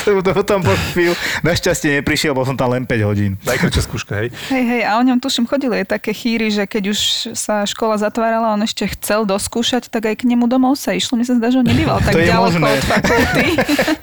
som 0.07 0.22
to 0.26 0.30
potom 0.30 0.62
pochopil. 0.62 1.18
Našťastie 1.43 1.99
neprišiel, 1.99 2.30
bol 2.30 2.47
som 2.47 2.55
tam 2.55 2.70
len 2.70 2.87
5 2.87 2.95
hodín. 3.03 3.35
Najkračšia 3.43 3.82
skúška, 3.82 4.22
hej. 4.22 4.30
Hej, 4.55 4.64
hej, 4.70 4.82
a 4.87 4.95
o 4.99 5.03
ňom 5.03 5.18
tuším 5.18 5.51
chodili 5.51 5.82
aj 5.82 5.99
také 5.99 6.14
chýry, 6.14 6.47
že 6.55 6.62
keď 6.62 6.95
už 6.95 6.99
sa 7.35 7.66
škola 7.66 7.99
zatvárala, 7.99 8.55
on 8.55 8.62
ešte 8.62 8.87
chcel 8.95 9.26
doskúšať, 9.26 9.91
tak 9.91 10.07
aj 10.07 10.22
k 10.22 10.30
nemu 10.30 10.47
domov 10.47 10.78
sa 10.78 10.95
išlo. 10.95 11.18
Mi 11.18 11.26
sa 11.26 11.35
zdá, 11.35 11.51
že 11.51 11.59
on 11.59 11.66
nebýval 11.66 11.99
tak 12.07 12.14
To 12.14 12.22
ďaleko 12.22 12.62
možné. 12.62 12.70
od 12.70 12.82
fakulty. 12.87 13.47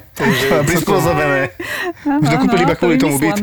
Prispôsobené. 0.68 1.56
Áno, 2.04 2.20
Už 2.20 2.28
dokúpili 2.28 2.62
iba 2.68 2.76
kvôli 2.76 2.96
tomu 3.00 3.16
byt. 3.16 3.40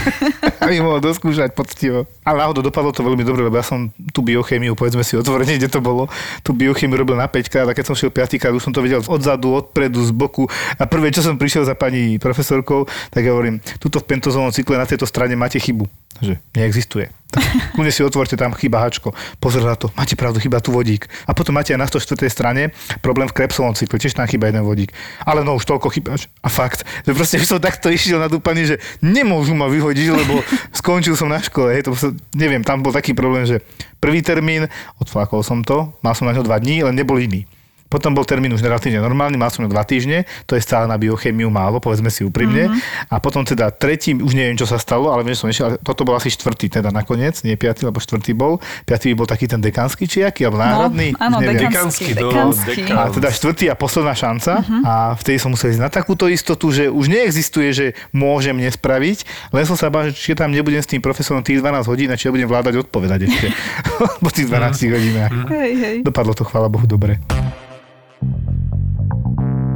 aby 0.64 0.80
mohol 0.80 1.02
doskúšať 1.02 1.52
poctivo. 1.52 2.06
Ale 2.22 2.40
náhodou 2.40 2.62
dopadlo 2.64 2.94
to 2.94 3.02
veľmi 3.02 3.26
dobre, 3.26 3.44
lebo 3.44 3.58
ja 3.58 3.66
som 3.66 3.90
tú 4.14 4.22
biochémiu, 4.22 4.78
povedzme 4.78 5.02
si 5.02 5.18
otvorene, 5.18 5.58
kde 5.58 5.68
to 5.68 5.82
bolo, 5.82 6.06
tú 6.40 6.54
biochémiu 6.54 6.96
robil 6.96 7.18
na 7.18 7.26
5 7.26 7.52
krát 7.52 7.66
a 7.68 7.76
keď 7.76 7.84
som 7.90 7.98
šiel 7.98 8.14
5 8.14 8.40
krát, 8.40 8.54
už 8.54 8.64
som 8.64 8.72
to 8.72 8.80
videl 8.80 9.02
odzadu, 9.04 9.52
odpredu, 9.58 10.00
z 10.06 10.14
boku. 10.14 10.46
A 10.78 10.86
prvé, 10.86 11.10
čo 11.10 11.20
som 11.20 11.36
prišiel 11.36 11.66
za 11.66 11.74
pani 11.76 12.16
profesorkou, 12.22 12.86
tak 13.10 13.26
ja 13.26 13.34
hovorím, 13.34 13.60
tuto 13.82 14.00
v 14.00 14.08
pentozónom 14.08 14.54
cykle 14.54 14.78
na 14.78 14.88
tejto 14.88 15.04
strane 15.04 15.34
máte 15.34 15.58
chybu. 15.58 15.84
Že 16.22 16.38
neexistuje. 16.54 17.10
Kľudne 17.74 17.92
si 17.92 18.02
otvorte, 18.06 18.38
tam 18.38 18.54
chyba 18.54 18.82
hačko. 18.82 19.12
Pozrela 19.38 19.74
to, 19.74 19.90
máte 19.98 20.14
pravdu, 20.14 20.40
chyba 20.40 20.62
tu 20.62 20.70
vodík. 20.70 21.10
A 21.26 21.34
potom 21.36 21.54
máte 21.54 21.74
aj 21.74 21.80
na 21.80 21.88
104. 21.88 22.26
strane 22.30 22.70
problém 23.02 23.26
v 23.30 23.36
Krebsovom 23.36 23.74
cykle, 23.74 23.98
tiež 23.98 24.14
tam 24.14 24.26
chyba 24.26 24.50
jeden 24.50 24.64
vodík. 24.64 24.94
Ale 25.22 25.42
no 25.42 25.58
už 25.58 25.66
toľko 25.66 25.90
chybáš. 25.90 26.30
A 26.40 26.48
fakt, 26.48 26.86
že 27.04 27.12
proste 27.12 27.42
som 27.42 27.58
takto 27.58 27.90
išiel 27.90 28.22
na 28.22 28.30
dúpanie, 28.30 28.64
že 28.64 28.76
nemôžu 29.02 29.52
ma 29.52 29.66
vyhodiť, 29.68 30.08
lebo 30.14 30.40
skončil 30.70 31.18
som 31.18 31.28
na 31.30 31.42
škole. 31.42 31.74
Hej, 31.74 31.86
to 31.86 31.90
proste, 31.94 32.14
neviem, 32.34 32.62
tam 32.62 32.80
bol 32.80 32.94
taký 32.94 33.12
problém, 33.12 33.44
že 33.48 33.60
prvý 33.98 34.22
termín, 34.22 34.70
odflákol 35.00 35.40
som 35.42 35.64
to, 35.64 35.92
mal 36.04 36.12
som 36.12 36.28
na 36.28 36.36
ňo 36.36 36.44
dva 36.44 36.60
dní, 36.60 36.84
len 36.84 36.94
nebol 36.94 37.18
iný. 37.18 37.48
Potom 37.94 38.10
bol 38.10 38.26
termín 38.26 38.50
už 38.50 38.58
relatívne 38.58 38.98
normálny, 38.98 39.38
mal 39.38 39.54
som 39.54 39.62
ho 39.62 39.70
dva 39.70 39.86
týždne, 39.86 40.26
to 40.50 40.58
je 40.58 40.62
stále 40.66 40.90
na 40.90 40.98
biochémiu 40.98 41.46
málo, 41.46 41.78
povedzme 41.78 42.10
si 42.10 42.26
úprimne. 42.26 42.66
Mm-hmm. 42.66 43.14
A 43.14 43.22
potom 43.22 43.46
teda 43.46 43.70
tretí, 43.70 44.18
už 44.18 44.34
neviem, 44.34 44.58
čo 44.58 44.66
sa 44.66 44.82
stalo, 44.82 45.14
ale 45.14 45.22
viem, 45.22 45.38
že 45.38 45.46
som 45.46 45.50
išiel, 45.54 45.64
ale 45.70 45.76
toto 45.78 46.02
bol 46.02 46.18
asi 46.18 46.34
štvrtý 46.34 46.74
teda 46.82 46.90
nakoniec, 46.90 47.38
nie 47.46 47.54
piatý, 47.54 47.86
lebo 47.86 48.02
štvrtý 48.02 48.34
bol. 48.34 48.58
Piatý 48.82 49.14
bol 49.14 49.30
taký 49.30 49.46
ten 49.46 49.62
dekánsky 49.62 50.10
či 50.10 50.26
aký, 50.26 50.50
alebo 50.50 50.58
náhradný. 50.58 51.14
No, 51.14 51.22
áno, 51.22 51.36
neviem. 51.38 51.70
dekánsky. 51.70 52.18
Dekánsky. 52.18 52.82
A 52.90 53.14
teda 53.14 53.30
štvrtý 53.30 53.70
a 53.70 53.78
posledná 53.78 54.18
šanca 54.18 54.66
a 54.82 55.14
vtedy 55.14 55.38
som 55.38 55.54
musel 55.54 55.70
ísť 55.70 55.82
na 55.86 55.86
takúto 55.86 56.26
istotu, 56.26 56.74
že 56.74 56.90
už 56.90 57.06
neexistuje, 57.06 57.70
že 57.70 57.86
môžem 58.10 58.58
nespraviť, 58.58 59.22
len 59.54 59.62
som 59.62 59.78
sa 59.78 59.86
bál, 59.86 60.10
že 60.10 60.18
či 60.18 60.34
tam 60.34 60.50
nebudem 60.50 60.82
s 60.82 60.90
tým 60.90 60.98
profesorom 60.98 61.46
tých 61.46 61.62
12 61.62 61.86
hodín 61.86 62.10
a 62.10 62.18
či 62.18 62.26
ja 62.26 62.34
budem 62.34 62.50
vládať 62.50 62.82
odpovedať 62.82 63.30
ešte 63.30 63.46
po 64.24 64.30
tých 64.34 64.50
12 64.50 64.90
hodinách. 64.90 65.32
Hej, 65.46 65.70
hej. 65.78 65.96
Dopadlo 66.02 66.34
to, 66.34 66.42
chvála 66.42 66.66
Bohu, 66.66 66.90
dobre. 66.90 67.22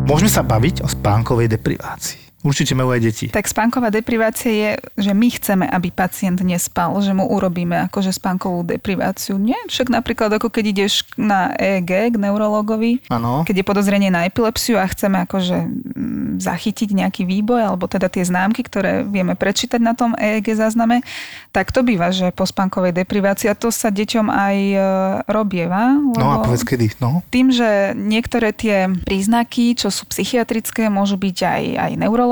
Môžeme 0.08 0.32
sa 0.32 0.40
baviť 0.40 0.84
o 0.84 0.88
spánkovej 0.88 1.52
deprivácii. 1.52 2.27
Určite 2.38 2.78
majú 2.78 2.94
aj 2.94 3.02
deti. 3.02 3.26
Tak 3.34 3.50
spánková 3.50 3.90
deprivácia 3.90 4.50
je, 4.54 4.70
že 4.94 5.10
my 5.10 5.26
chceme, 5.26 5.66
aby 5.66 5.90
pacient 5.90 6.38
nespal, 6.38 6.94
že 7.02 7.10
mu 7.10 7.26
urobíme 7.26 7.90
akože 7.90 8.14
spánkovú 8.14 8.62
depriváciu. 8.62 9.34
Nie? 9.42 9.58
Však 9.66 9.90
napríklad 9.90 10.30
ako 10.38 10.46
keď 10.46 10.64
ideš 10.70 11.02
na 11.18 11.50
EEG 11.58 12.14
k 12.14 12.16
neurologovi, 12.16 13.02
Áno. 13.10 13.42
keď 13.42 13.62
je 13.62 13.66
podozrenie 13.66 14.14
na 14.14 14.30
epilepsiu 14.30 14.78
a 14.78 14.86
chceme 14.86 15.26
akože 15.26 15.66
mm, 15.66 16.38
zachytiť 16.38 16.94
nejaký 16.94 17.26
výboj, 17.26 17.74
alebo 17.74 17.90
teda 17.90 18.06
tie 18.06 18.22
známky, 18.22 18.62
ktoré 18.62 19.02
vieme 19.02 19.34
prečítať 19.34 19.82
na 19.82 19.98
tom 19.98 20.14
EEG 20.14 20.54
zázname, 20.54 21.02
tak 21.50 21.74
to 21.74 21.82
býva, 21.82 22.14
že 22.14 22.30
po 22.30 22.46
spánkovej 22.46 22.94
deprivácii, 22.94 23.50
a 23.50 23.58
to 23.58 23.74
sa 23.74 23.90
deťom 23.90 24.30
aj 24.30 24.56
e, 24.56 24.78
robieva. 25.26 25.98
No 26.14 26.22
a 26.22 26.38
lebo- 26.38 26.54
povedz 26.54 26.62
kedy, 26.62 27.02
no. 27.02 27.26
tým, 27.34 27.50
že 27.50 27.98
niektoré 27.98 28.54
tie 28.54 28.86
príznaky, 29.02 29.74
čo 29.74 29.90
sú 29.90 30.06
psychiatrické, 30.06 30.86
môžu 30.86 31.18
byť 31.18 31.36
aj, 31.42 31.64
aj 31.82 31.92
neurologické, 31.98 32.27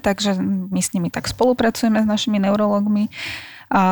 takže 0.00 0.40
my 0.40 0.80
s 0.80 0.96
nimi 0.96 1.12
tak 1.12 1.28
spolupracujeme 1.28 2.00
s 2.00 2.08
našimi 2.08 2.40
neurologmi. 2.40 3.12
A, 3.66 3.82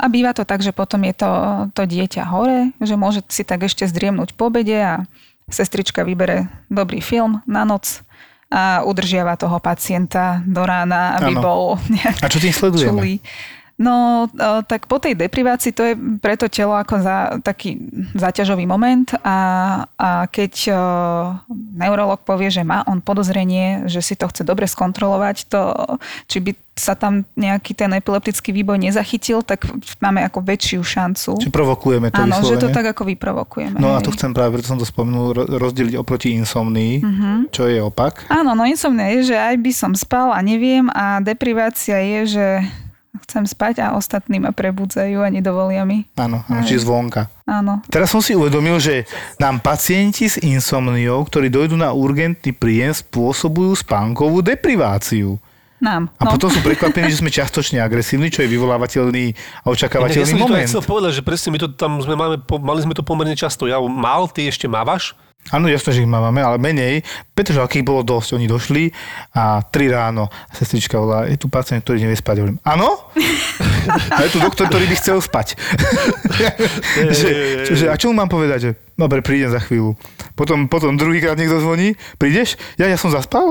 a 0.00 0.04
býva 0.08 0.32
to 0.32 0.48
tak, 0.48 0.64
že 0.64 0.72
potom 0.72 1.04
je 1.04 1.12
to, 1.12 1.30
to 1.76 1.84
dieťa 1.84 2.24
hore, 2.26 2.72
že 2.80 2.96
môže 2.96 3.20
si 3.28 3.44
tak 3.44 3.68
ešte 3.68 3.84
zdriemnúť 3.84 4.32
po 4.32 4.48
obede 4.48 4.80
a 4.80 5.04
sestrička 5.52 6.02
vybere 6.08 6.48
dobrý 6.72 7.04
film 7.04 7.44
na 7.44 7.68
noc 7.68 8.00
a 8.50 8.82
udržiava 8.82 9.38
toho 9.38 9.62
pacienta 9.62 10.42
do 10.42 10.66
rána, 10.66 11.20
aby 11.22 11.38
Áno. 11.38 11.42
bol 11.42 11.62
nejak 11.94 12.16
A 12.18 12.26
čo 12.26 12.42
tým 12.42 12.50
sledujeme? 12.50 12.90
čulý. 12.90 13.14
No, 13.80 14.28
e, 14.28 14.38
tak 14.62 14.84
po 14.84 15.00
tej 15.00 15.16
deprivácii 15.16 15.72
to 15.72 15.82
je 15.82 15.94
pre 16.20 16.36
to 16.36 16.46
telo 16.46 16.76
ako 16.76 17.00
za, 17.00 17.16
taký 17.40 17.80
záťažový 18.12 18.62
moment 18.62 19.08
a, 19.18 19.38
a 19.90 20.08
keď 20.26 20.52
e, 20.66 20.72
neurolog 21.74 22.20
povie, 22.20 22.50
že 22.50 22.60
má 22.60 22.84
on 22.84 23.00
podozrenie, 23.00 23.88
že 23.88 23.98
si 23.98 24.14
to 24.14 24.28
chce 24.28 24.44
dobre 24.44 24.66
skontrolovať, 24.66 25.48
to, 25.48 25.60
či 26.26 26.38
by 26.38 26.52
sa 26.72 26.92
tam 26.92 27.24
nejaký 27.34 27.72
ten 27.74 27.88
epileptický 27.90 28.52
výboj 28.54 28.80
nezachytil, 28.82 29.40
tak 29.40 29.64
máme 29.98 30.20
ako 30.22 30.40
väčšiu 30.40 30.80
šancu. 30.80 31.36
Či 31.38 31.48
provokujeme 31.48 32.08
to 32.08 32.16
Áno, 32.18 32.36
že 32.38 32.56
to 32.56 32.68
vyslovene? 32.68 32.72
tak 32.74 32.86
ako 32.90 33.02
vyprovokujeme. 33.06 33.76
No 33.76 33.92
a 33.92 34.00
to 34.00 34.08
chcem 34.10 34.30
práve, 34.30 34.54
preto 34.54 34.68
som 34.68 34.76
to 34.76 34.84
spomenul, 34.84 35.32
ro- 35.34 35.48
rozdeliť 35.50 35.94
oproti 35.94 36.32
insomnii, 36.34 36.94
Mhm. 37.00 37.30
čo 37.48 37.64
je 37.64 37.80
opak. 37.80 38.28
Áno, 38.28 38.52
no 38.52 38.64
insomnia 38.64 39.08
je, 39.14 39.28
že 39.28 39.36
aj 39.36 39.56
by 39.56 39.72
som 39.72 39.92
spal 39.92 40.32
a 40.32 40.40
neviem 40.40 40.88
a 40.90 41.20
deprivácia 41.20 41.96
je, 41.96 42.20
že 42.30 42.46
chcem 43.28 43.44
spať 43.44 43.84
a 43.84 43.86
ostatní 43.96 44.40
ma 44.40 44.52
prebudzajú 44.54 45.20
a 45.24 45.28
nedovolia 45.28 45.84
mi. 45.84 46.08
Áno, 46.16 46.44
áno 46.46 46.62
Hej. 46.62 46.68
či 46.68 46.76
zvonka. 46.82 47.28
Áno. 47.48 47.82
Teraz 47.90 48.14
som 48.14 48.22
si 48.22 48.38
uvedomil, 48.38 48.78
že 48.78 49.08
nám 49.42 49.58
pacienti 49.58 50.30
s 50.30 50.38
insomniou, 50.38 51.26
ktorí 51.26 51.50
dojdú 51.50 51.74
na 51.74 51.90
urgentný 51.90 52.54
príjem, 52.54 52.94
spôsobujú 52.94 53.74
spánkovú 53.80 54.44
depriváciu. 54.44 55.40
Nám. 55.80 56.12
A 56.20 56.28
no. 56.28 56.36
potom 56.36 56.52
sú 56.52 56.60
prekvapení, 56.60 57.08
že 57.08 57.24
sme 57.24 57.32
častočne 57.32 57.80
agresívni, 57.80 58.28
čo 58.28 58.44
je 58.44 58.52
vyvolávateľný 58.52 59.32
a 59.32 59.32
Inak 59.32 59.64
ja 59.64 59.72
očakávateľný 59.72 60.36
som 60.36 60.44
moment. 60.44 60.68
chcel 60.68 60.84
povedať, 60.84 61.12
že 61.16 61.22
presne 61.24 61.56
my 61.56 61.58
to 61.58 61.72
tam 61.72 62.04
sme 62.04 62.20
máme, 62.20 62.36
mali 62.60 62.80
sme 62.84 62.92
to 62.92 63.00
pomerne 63.00 63.32
často. 63.32 63.64
Ja 63.64 63.80
mal, 63.80 64.28
ty 64.28 64.44
ešte 64.44 64.68
mávaš? 64.68 65.16
Áno, 65.50 65.66
jasné, 65.66 65.90
že 65.96 66.02
ich 66.04 66.10
máme, 66.10 66.38
ale 66.38 66.62
menej, 66.62 67.02
pretože 67.34 67.58
akých 67.58 67.82
bolo 67.82 68.06
dosť. 68.06 68.38
Oni 68.38 68.46
došli 68.46 68.94
a 69.34 69.64
tri 69.66 69.90
ráno 69.90 70.30
a 70.30 70.52
sestrička 70.54 70.94
volá, 70.94 71.26
je 71.26 71.34
tu 71.40 71.50
pacient, 71.50 71.82
ktorý 71.82 72.06
nevie 72.06 72.14
spať. 72.14 72.44
Hovorím, 72.44 72.62
áno? 72.62 72.86
A 74.14 74.22
je 74.22 74.36
tu 74.36 74.38
doktor, 74.38 74.68
ktorý 74.68 74.86
by 74.86 74.96
chcel 75.00 75.18
spať. 75.18 75.56
že, 77.16 77.30
že, 77.72 77.84
a 77.88 77.96
čo 77.96 78.12
mu 78.12 78.20
mám 78.20 78.28
povedať? 78.28 78.58
Že, 78.60 78.70
dobre, 78.94 79.24
prídem 79.24 79.50
za 79.50 79.58
chvíľu. 79.58 79.96
Potom, 80.36 80.68
potom 80.68 80.94
druhýkrát 81.00 81.34
niekto 81.34 81.58
zvoní, 81.58 81.96
prídeš? 82.20 82.60
Ja, 82.76 82.86
ja 82.86 83.00
som 83.00 83.08
zaspal. 83.08 83.50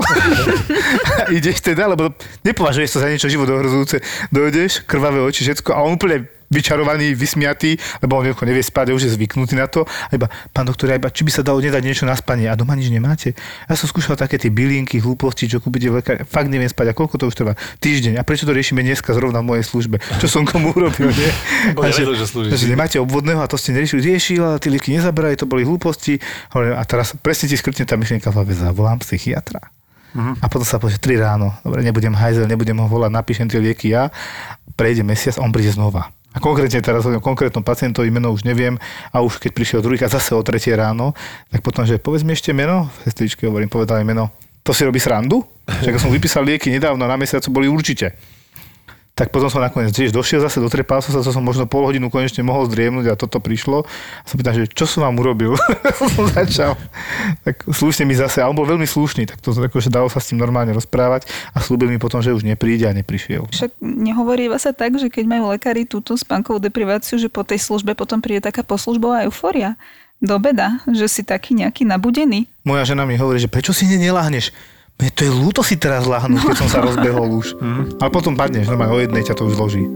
ideš 1.37 1.65
teda, 1.65 1.89
lebo 1.89 2.13
nepovažuješ 2.45 2.93
to 2.93 2.99
za 3.01 3.09
niečo 3.09 3.27
život 3.27 3.49
ohrozujúce. 3.49 3.99
Dojdeš, 4.29 4.85
krvavé 4.85 5.19
oči, 5.19 5.49
všetko 5.49 5.73
a 5.73 5.81
on 5.81 5.97
úplne 5.97 6.29
vyčarovaný, 6.49 7.13
vysmiatý, 7.13 7.77
lebo 8.01 8.17
on 8.17 8.25
jednoducho 8.25 8.45
nevie 8.45 8.61
spať, 8.61 8.91
už 8.91 9.05
je 9.05 9.11
zvyknutý 9.13 9.53
na 9.53 9.65
to. 9.65 9.85
A 9.85 10.13
iba, 10.13 10.25
pán 10.49 10.65
doktor, 10.65 10.89
iba, 10.89 11.07
či 11.07 11.21
by 11.21 11.31
sa 11.31 11.41
dalo 11.41 11.57
nedať 11.57 11.79
niečo 11.79 12.03
na 12.03 12.13
spanie? 12.13 12.45
A 12.45 12.57
doma 12.57 12.73
nič 12.73 12.89
nemáte? 12.89 13.37
Ja 13.65 13.73
som 13.73 13.85
skúšal 13.85 14.13
také 14.15 14.35
tie 14.35 14.49
bylinky, 14.49 14.97
hlúposti, 14.97 15.45
čo 15.45 15.57
kúpite 15.57 15.87
v 15.87 16.01
lekári. 16.01 16.25
Fakt 16.25 16.49
neviem 16.49 16.65
spať. 16.65 16.91
A 16.91 16.93
koľko 16.93 17.15
to 17.15 17.25
už 17.25 17.35
trvá? 17.35 17.53
Týždeň. 17.77 18.17
A 18.17 18.25
prečo 18.25 18.43
to 18.43 18.51
riešime 18.51 18.81
dneska 18.81 19.13
zrovna 19.13 19.39
v 19.39 19.55
mojej 19.55 19.65
službe? 19.65 20.01
Čo 20.17 20.27
som 20.27 20.43
komu 20.43 20.73
urobil, 20.73 21.09
nie? 21.09 21.29
Bo 21.77 21.85
A 21.85 21.93
že- 21.93 22.03
že 22.03 22.57
že 22.57 22.65
nemáte 22.67 22.97
obvodného 22.97 23.39
a 23.39 23.47
to 23.47 23.55
ste 23.55 23.71
neriešili. 23.71 24.01
Riešil, 24.03 24.41
ale 24.41 24.57
tie 24.57 24.67
lieky 24.67 24.89
nezabrali, 24.91 25.37
to 25.37 25.45
boli 25.45 25.61
hlúposti. 25.61 26.17
A 26.51 26.81
teraz 26.83 27.13
presne 27.15 27.45
ti 27.45 27.55
skrtne 27.55 27.85
tá 27.85 27.93
myšlienka 27.93 28.29
v 28.29 28.35
hlave, 28.35 28.51
zavolám 28.51 28.97
psychiatra. 28.99 29.61
A 30.41 30.49
potom 30.49 30.65
sa 30.65 30.81
povie, 30.81 30.97
že 30.97 31.05
3 31.05 31.21
ráno, 31.21 31.53
dobre, 31.61 31.85
nebudem 31.85 32.09
hajzel, 32.11 32.49
nebudem 32.49 32.73
ho 32.75 32.89
volať, 32.89 33.13
napíšem 33.13 33.45
tie 33.45 33.61
lieky 33.61 33.93
ja, 33.93 34.09
prejde 34.73 35.05
mesiac 35.05 35.37
on 35.37 35.53
príde 35.53 35.69
znova. 35.69 36.09
A 36.29 36.37
konkrétne 36.37 36.77
teraz 36.85 37.01
o 37.09 37.17
konkrétnom 37.17 37.65
pacientovi, 37.65 38.13
meno 38.13 38.29
už 38.29 38.45
neviem, 38.45 38.77
a 39.09 39.17
už 39.25 39.41
keď 39.41 39.51
prišiel 39.53 39.79
druhýkrát 39.81 40.13
zase 40.13 40.37
o 40.37 40.45
3 40.45 40.61
ráno, 40.77 41.17
tak 41.49 41.65
potom, 41.65 41.81
že 41.89 41.97
povedz 41.97 42.21
mi 42.21 42.37
ešte 42.37 42.53
meno, 42.53 42.85
sestričke 43.01 43.49
hovorím, 43.49 43.65
povedal 43.65 44.05
meno, 44.05 44.29
to 44.61 44.69
si 44.69 44.85
robí 44.85 45.01
srandu? 45.01 45.41
Že 45.81 45.97
som 45.97 46.13
vypísal 46.13 46.45
lieky 46.45 46.69
nedávno, 46.69 47.09
na 47.09 47.17
mesiacu 47.17 47.49
boli 47.49 47.65
určite. 47.65 48.13
Tak 49.19 49.35
potom 49.35 49.51
som 49.51 49.59
nakoniec 49.59 49.91
tiež 49.91 50.15
došiel 50.15 50.39
zase, 50.39 50.63
dotrepal 50.63 51.03
som 51.03 51.11
sa, 51.11 51.19
to 51.19 51.35
som 51.35 51.43
možno 51.43 51.67
pol 51.67 51.83
hodinu 51.83 52.07
konečne 52.07 52.39
mohol 52.39 52.71
zdriemnúť 52.71 53.11
a 53.11 53.19
toto 53.19 53.43
prišlo. 53.43 53.83
A 53.83 54.23
som 54.23 54.39
pýtal, 54.39 54.55
že 54.55 54.71
čo 54.71 54.87
som 54.87 55.03
vám 55.03 55.19
urobil? 55.19 55.59
som 55.99 56.23
začal. 56.31 56.79
Tak 57.43 57.67
slušne 57.67 58.07
mi 58.07 58.15
zase, 58.15 58.39
a 58.39 58.47
on 58.47 58.55
bol 58.55 58.63
veľmi 58.63 58.87
slušný, 58.87 59.27
tak 59.27 59.43
to 59.43 59.51
akože 59.51 59.91
dalo 59.91 60.07
sa 60.07 60.23
s 60.23 60.31
tým 60.31 60.39
normálne 60.39 60.71
rozprávať 60.71 61.27
a 61.51 61.59
slúbil 61.59 61.91
mi 61.91 61.99
potom, 61.99 62.23
že 62.23 62.31
už 62.31 62.47
nepríde 62.47 62.87
a 62.87 62.95
neprišiel. 62.95 63.51
Však 63.51 63.75
nehovoríva 63.83 64.55
sa 64.55 64.71
tak, 64.71 64.95
že 64.95 65.11
keď 65.11 65.27
majú 65.27 65.51
lekári 65.51 65.83
túto 65.83 66.15
spánkovú 66.15 66.63
depriváciu, 66.63 67.19
že 67.19 67.27
po 67.27 67.43
tej 67.43 67.59
službe 67.59 67.99
potom 67.99 68.23
príde 68.23 68.47
taká 68.47 68.63
poslužbová 68.63 69.27
eufória. 69.27 69.75
Do 70.23 70.39
beda, 70.39 70.79
že 70.87 71.11
si 71.11 71.27
taký 71.27 71.59
nejaký 71.59 71.83
nabudený. 71.83 72.47
Moja 72.63 72.87
žena 72.87 73.03
mi 73.03 73.19
hovorí, 73.19 73.39
že 73.39 73.51
prečo 73.51 73.75
si 73.75 73.83
hneď 73.83 74.11
neláhneš? 74.11 74.55
Mne 74.99 75.15
to 75.15 75.21
je 75.23 75.31
ľúto 75.31 75.63
si 75.63 75.79
teraz 75.79 76.03
láhnuť, 76.03 76.43
keď 76.43 76.57
som 76.59 76.67
sa 76.67 76.83
rozbehol 76.83 77.31
už. 77.39 77.55
Ale 78.03 78.11
potom 78.11 78.35
padneš, 78.35 78.67
normálne 78.67 78.91
o 78.91 78.99
jednej 78.99 79.23
ťa 79.23 79.31
to 79.31 79.47
už 79.47 79.55
zloží. 79.55 79.87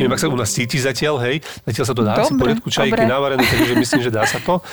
Neviem, 0.00 0.16
ak 0.16 0.20
sa 0.20 0.32
u 0.32 0.36
nás 0.36 0.48
cíti 0.48 0.80
zatiaľ, 0.80 1.20
hej. 1.28 1.44
Zatiaľ 1.68 1.84
sa 1.84 1.94
to 1.96 2.02
dá 2.04 2.16
Dobre, 2.16 2.24
si 2.24 2.32
poriadku 2.40 2.68
čajky 2.72 2.92
dobre. 2.96 3.04
navarené, 3.04 3.44
takže 3.44 3.72
myslím, 3.84 4.00
že 4.00 4.12
dá 4.12 4.24
sa 4.24 4.40
to. 4.40 4.64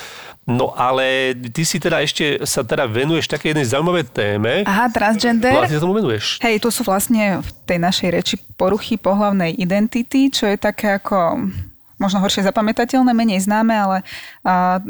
No 0.48 0.72
ale 0.72 1.36
ty 1.52 1.68
si 1.68 1.84
teda 1.84 2.00
ešte 2.00 2.48
sa 2.48 2.64
teda 2.64 2.88
venuješ 2.88 3.28
také 3.28 3.52
jednej 3.52 3.68
zaujímavej 3.68 4.08
téme. 4.08 4.64
Aha, 4.64 4.88
transgender. 4.88 5.52
No 5.52 5.64
a 5.64 5.68
ty 5.68 5.76
sa 5.76 5.84
tomu 5.84 6.00
venuješ. 6.00 6.40
Hej, 6.40 6.64
to 6.64 6.72
sú 6.72 6.88
vlastne 6.88 7.44
v 7.44 7.50
tej 7.68 7.78
našej 7.78 8.10
reči 8.10 8.36
poruchy 8.56 8.96
pohlavnej 8.96 9.52
identity, 9.60 10.32
čo 10.32 10.48
je 10.48 10.56
také 10.56 10.96
ako 10.96 11.52
možno 12.02 12.18
horšie 12.18 12.42
zapamätateľné, 12.50 13.14
menej 13.14 13.46
známe, 13.46 13.78
ale 13.78 13.98
a, 14.42 14.82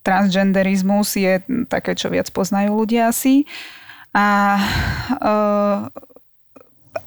transgenderizmus 0.00 1.12
je 1.20 1.44
také, 1.68 1.92
čo 1.92 2.08
viac 2.08 2.32
poznajú 2.32 2.72
ľudia 2.72 3.12
asi. 3.12 3.44
A, 4.16 4.56
a, 5.20 5.32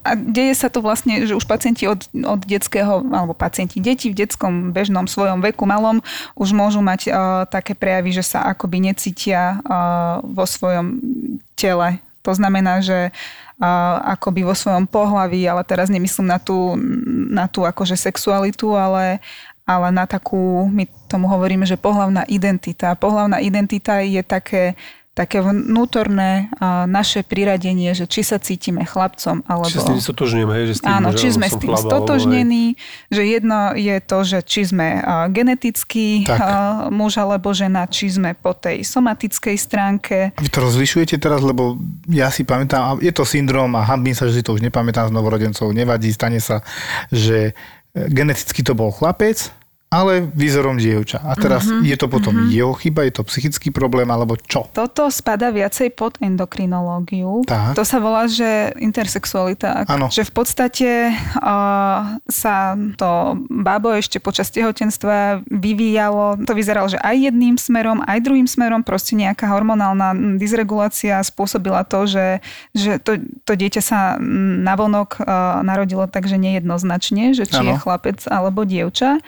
a 0.06 0.10
deje 0.16 0.54
sa 0.56 0.70
to 0.70 0.80
vlastne, 0.80 1.26
že 1.26 1.34
už 1.36 1.44
pacienti 1.44 1.90
od, 1.90 2.06
od 2.14 2.40
detského, 2.46 3.02
alebo 3.10 3.34
pacienti, 3.34 3.82
deti 3.82 4.08
v 4.08 4.16
detskom 4.16 4.70
bežnom 4.70 5.10
svojom 5.10 5.42
veku 5.42 5.66
malom 5.68 6.00
už 6.38 6.56
môžu 6.56 6.80
mať 6.80 7.00
uh, 7.10 7.14
také 7.50 7.76
prejavy, 7.76 8.16
že 8.16 8.24
sa 8.24 8.48
akoby 8.48 8.88
necítia 8.88 9.60
uh, 9.60 10.24
vo 10.24 10.48
svojom 10.48 11.02
tele. 11.58 12.00
To 12.24 12.32
znamená, 12.32 12.80
že 12.80 13.12
uh, 13.12 13.43
akoby 14.02 14.42
vo 14.42 14.54
svojom 14.54 14.86
pohlaví, 14.90 15.46
ale 15.46 15.62
teraz 15.62 15.86
nemyslím 15.86 16.26
na 16.26 16.38
tú, 16.42 16.74
na 17.30 17.46
tú 17.46 17.62
akože 17.62 17.94
sexualitu, 17.94 18.74
ale, 18.74 19.22
ale 19.62 19.86
na 19.94 20.04
takú, 20.10 20.66
my 20.66 20.90
tomu 21.06 21.30
hovoríme, 21.30 21.62
že 21.62 21.78
pohlavná 21.78 22.26
identita. 22.26 22.98
Pohlavná 22.98 23.38
identita 23.38 24.02
je 24.02 24.22
také 24.26 24.74
také 25.14 25.38
vnútorné 25.38 26.50
naše 26.90 27.22
priradenie, 27.22 27.94
že 27.94 28.10
či 28.10 28.26
sa 28.26 28.42
cítime 28.42 28.82
chlapcom 28.82 29.46
alebo... 29.46 29.70
Či 29.70 29.78
sa 29.78 29.86
s 29.86 29.90
tým 29.94 30.02
stotožňujeme, 30.02 30.52
hej, 30.58 30.64
že 30.66 30.74
s 30.74 30.80
tým, 30.82 30.90
Áno, 30.90 31.08
že 31.14 31.18
či 31.22 31.28
sme 31.30 31.46
s 31.46 31.54
tým 31.54 31.70
alebo, 31.70 31.86
stotožnení, 31.86 32.66
že 33.14 33.22
jedno 33.22 33.78
je 33.78 33.96
to, 34.02 34.18
že 34.26 34.38
či 34.42 34.74
sme 34.74 34.98
a, 34.98 35.30
genetický 35.30 36.26
Tak. 36.26 36.38
a, 36.42 36.46
muž 36.90 37.22
alebo 37.22 37.54
žena, 37.54 37.86
či 37.86 38.10
sme 38.10 38.34
po 38.34 38.58
tej 38.58 38.82
somatickej 38.82 39.54
stránke. 39.54 40.34
Vy 40.34 40.50
to 40.50 40.58
rozlišujete 40.66 41.22
teraz, 41.22 41.46
lebo 41.46 41.78
ja 42.10 42.26
si 42.34 42.42
pamätám, 42.42 42.98
je 42.98 43.14
to 43.14 43.22
syndrom 43.22 43.70
a 43.78 43.86
hambím 43.86 44.18
sa, 44.18 44.26
že 44.26 44.42
si 44.42 44.42
to 44.42 44.50
už 44.50 44.66
nepamätám 44.66 45.08
z 45.08 45.14
novorodencov, 45.14 45.70
nevadí, 45.70 46.10
stane 46.10 46.42
sa, 46.42 46.66
že 47.14 47.54
e, 47.94 48.10
geneticky 48.10 48.66
to 48.66 48.74
bol 48.74 48.90
chlapec, 48.90 49.54
ale 49.90 50.26
výzorom 50.26 50.74
dievča. 50.74 51.22
A 51.22 51.38
teraz 51.38 51.70
Mhm, 51.70 51.86
je 51.86 51.96
to 51.96 52.06
potom 52.10 52.34
jeho 52.50 52.74
chyba, 52.74 53.06
je 53.06 53.14
to 53.14 53.22
psychický 53.30 53.70
problém, 53.70 54.10
alebo 54.10 54.34
čo? 54.34 54.66
Toto 54.74 55.06
spada 55.06 55.54
viacej 55.54 55.94
pod 55.94 56.18
endokrinológiu. 56.18 57.46
Tak. 57.46 57.78
To 57.78 57.86
sa 57.86 58.02
volá, 58.02 58.26
že 58.26 58.74
intersexualita. 58.82 59.86
Áno. 59.86 60.10
Že 60.10 60.26
v 60.26 60.32
podstate 60.34 60.90
uh, 61.38 62.18
sa 62.26 62.54
to 62.98 63.38
bábo 63.46 63.94
ešte 63.94 64.18
počas 64.18 64.50
tehotenstva 64.50 65.46
vyvíjalo. 65.46 66.42
To 66.42 66.52
vyzeralo, 66.58 66.90
že 66.90 66.98
aj 66.98 67.30
jedným 67.30 67.54
smerom, 67.54 68.02
aj 68.02 68.18
druhým 68.18 68.50
smerom. 68.50 68.82
Proste 68.82 69.14
nejaká 69.14 69.46
hormonálna 69.46 70.10
dysregulácia 70.38 71.22
spôsobila 71.22 71.86
to, 71.86 72.10
že, 72.10 72.42
že 72.74 72.98
to, 72.98 73.22
to 73.46 73.52
dieťa 73.54 73.82
sa 73.84 74.18
navonok 74.64 75.22
uh, 75.22 75.62
narodilo 75.62 76.10
takže 76.10 76.34
nejednoznačne, 76.34 77.30
že 77.30 77.46
či 77.46 77.62
je 77.62 77.74
Áno. 77.74 77.80
chlapec 77.80 78.26
alebo 78.26 78.66
dievča. 78.66 79.22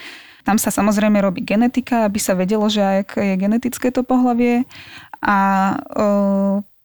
Tam 0.46 0.62
sa 0.62 0.70
samozrejme 0.70 1.18
robí 1.18 1.42
genetika, 1.42 2.06
aby 2.06 2.22
sa 2.22 2.38
vedelo, 2.38 2.70
že 2.70 3.02
aké 3.02 3.34
je 3.34 3.36
genetické 3.36 3.90
to 3.90 4.06
pohlavie. 4.06 4.62
A 5.18 5.38
e, 5.74 6.06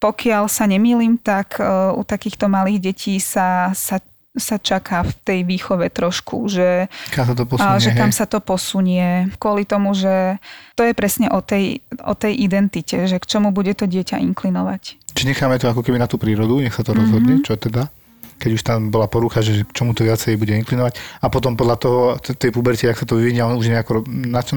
pokiaľ 0.01 0.49
sa 0.49 0.65
nemýlim, 0.65 1.21
tak 1.21 1.61
e, 1.61 1.63
u 1.93 2.01
takýchto 2.01 2.49
malých 2.49 2.89
detí 2.89 3.21
sa, 3.21 3.69
sa, 3.77 4.01
sa 4.33 4.57
čaká 4.57 5.05
v 5.05 5.13
tej 5.21 5.39
výchove 5.45 5.93
trošku, 5.93 6.49
že, 6.49 6.89
Kam 7.13 7.29
sa 7.29 7.37
to 7.37 7.45
posunie, 7.45 7.77
že 7.77 7.91
kam 7.93 8.09
hej? 8.09 8.17
sa 8.17 8.25
to 8.25 8.39
posunie. 8.41 9.29
Kvôli 9.37 9.69
tomu, 9.69 9.93
že 9.93 10.41
to 10.73 10.81
je 10.81 10.97
presne 10.97 11.29
o 11.29 11.45
tej, 11.45 11.85
o 12.01 12.17
tej 12.17 12.33
identite, 12.41 13.05
že 13.05 13.21
k 13.21 13.29
čomu 13.29 13.53
bude 13.53 13.77
to 13.77 13.85
dieťa 13.85 14.17
inklinovať. 14.25 15.13
Či 15.13 15.23
necháme 15.29 15.61
to 15.61 15.69
ako 15.69 15.85
keby 15.85 16.01
na 16.01 16.09
tú 16.09 16.17
prírodu, 16.17 16.57
nech 16.57 16.73
sa 16.73 16.81
to 16.81 16.97
rozhodne, 16.97 17.45
čo 17.45 17.53
teda? 17.61 17.93
Keď 18.41 18.51
už 18.57 18.63
tam 18.65 18.89
bola 18.89 19.05
porucha, 19.05 19.45
že 19.45 19.69
čomu 19.69 19.93
to 19.93 20.01
viacej 20.01 20.33
bude 20.41 20.49
inklinovať. 20.65 20.97
A 21.21 21.29
potom 21.29 21.53
podľa 21.53 21.77
toho, 21.77 22.01
tej 22.17 22.49
puberte, 22.49 22.89
ak 22.89 22.97
sa 22.97 23.05
to 23.05 23.21
vyvinie, 23.21 23.45
on 23.45 23.61
už 23.61 23.69
je 23.69 23.75
nejako 23.77 24.01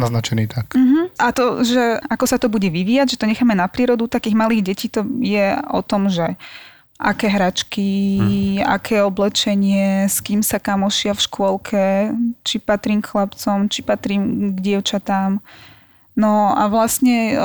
naznačený, 0.01 0.49
tak. 0.49 0.73
Uh-huh. 0.73 1.13
A 1.21 1.37
to, 1.37 1.61
že 1.61 2.01
ako 2.09 2.25
sa 2.25 2.41
to 2.41 2.49
bude 2.49 2.65
vyvíjať, 2.65 3.15
že 3.15 3.21
to 3.21 3.29
necháme 3.29 3.53
na 3.53 3.69
prírodu 3.69 4.09
takých 4.09 4.41
malých 4.41 4.65
detí, 4.65 4.89
to 4.89 5.05
je 5.21 5.53
o 5.69 5.85
tom, 5.85 6.09
že 6.09 6.41
aké 6.95 7.27
hračky, 7.27 7.91
aké 8.63 9.03
oblečenie, 9.03 10.07
s 10.07 10.23
kým 10.23 10.41
sa 10.47 10.63
kamošia 10.63 11.13
v 11.13 11.25
škôlke, 11.27 11.85
či 12.47 12.57
patrím 12.63 13.03
k 13.03 13.11
chlapcom, 13.11 13.67
či 13.67 13.83
patrím 13.83 14.55
k 14.55 14.59
dievčatám. 14.63 15.43
No 16.15 16.55
a 16.55 16.71
vlastne 16.71 17.35
o, 17.35 17.43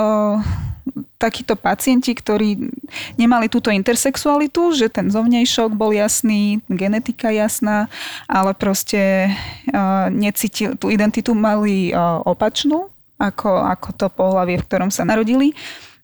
takíto 1.20 1.60
pacienti, 1.60 2.16
ktorí 2.16 2.72
nemali 3.20 3.52
túto 3.52 3.70
intersexualitu, 3.70 4.72
že 4.72 4.88
ten 4.88 5.12
zovnejšok 5.12 5.76
bol 5.76 5.92
jasný, 5.92 6.64
genetika 6.72 7.30
jasná, 7.30 7.92
ale 8.26 8.56
proste 8.56 9.30
o, 9.70 10.08
necítili, 10.10 10.80
tú 10.80 10.88
identitu 10.90 11.36
mali 11.36 11.92
o, 11.92 12.24
opačnú, 12.24 12.88
ako, 13.20 13.50
ako 13.68 13.90
to 14.00 14.08
pohlavie, 14.08 14.58
v 14.58 14.68
ktorom 14.68 14.90
sa 14.90 15.04
narodili, 15.04 15.52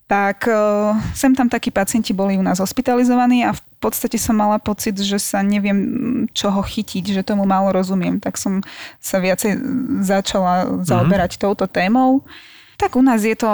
tak 0.05 0.45
o, 0.45 0.93
sem 1.17 1.33
tam 1.33 1.49
takí 1.49 1.73
pacienti 1.73 2.13
boli 2.13 2.38
u 2.38 2.43
nás 2.45 2.61
hospitalizovaní 2.61 3.47
a 3.47 3.57
v 3.57 3.61
podstate 3.81 4.21
som 4.21 4.38
mala 4.38 4.61
pocit, 4.61 4.93
že 5.01 5.17
sa 5.17 5.41
neviem 5.41 6.29
čoho 6.36 6.61
chytiť, 6.61 7.15
že 7.15 7.25
tomu 7.25 7.47
málo 7.49 7.73
rozumiem, 7.73 8.21
tak 8.21 8.38
som 8.38 8.61
sa 9.01 9.17
viacej 9.17 9.57
začala 10.05 10.81
zaoberať 10.86 11.41
touto 11.41 11.65
témou. 11.65 12.21
Tak 12.76 12.99
u 12.99 13.01
nás 13.01 13.23
je 13.23 13.36
to 13.39 13.49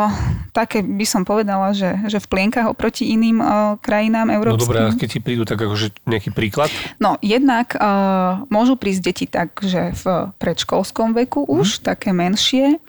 také, 0.49 0.81
by 0.81 1.05
som 1.05 1.21
povedala, 1.21 1.71
že, 1.77 1.93
že 2.09 2.17
v 2.17 2.27
plienkach 2.27 2.65
oproti 2.65 3.13
iným 3.13 3.37
o, 3.39 3.47
krajinám 3.77 4.27
No 4.27 4.35
európskym. 4.41 4.65
dobré, 4.65 4.79
a 4.81 4.89
keď 4.97 5.09
ti 5.13 5.19
prídu 5.21 5.43
tak 5.45 5.61
akože 5.61 5.93
nejaký 6.09 6.33
príklad, 6.33 6.73
No, 6.97 7.21
jednak 7.21 7.77
uh, 7.77 8.41
môžu 8.49 8.75
prísť 8.75 9.01
deti 9.05 9.25
tak, 9.29 9.53
že 9.61 9.93
v 9.93 10.33
predškolskom 10.41 11.13
veku 11.13 11.45
už, 11.45 11.85
také 11.85 12.11
menšie. 12.11 12.81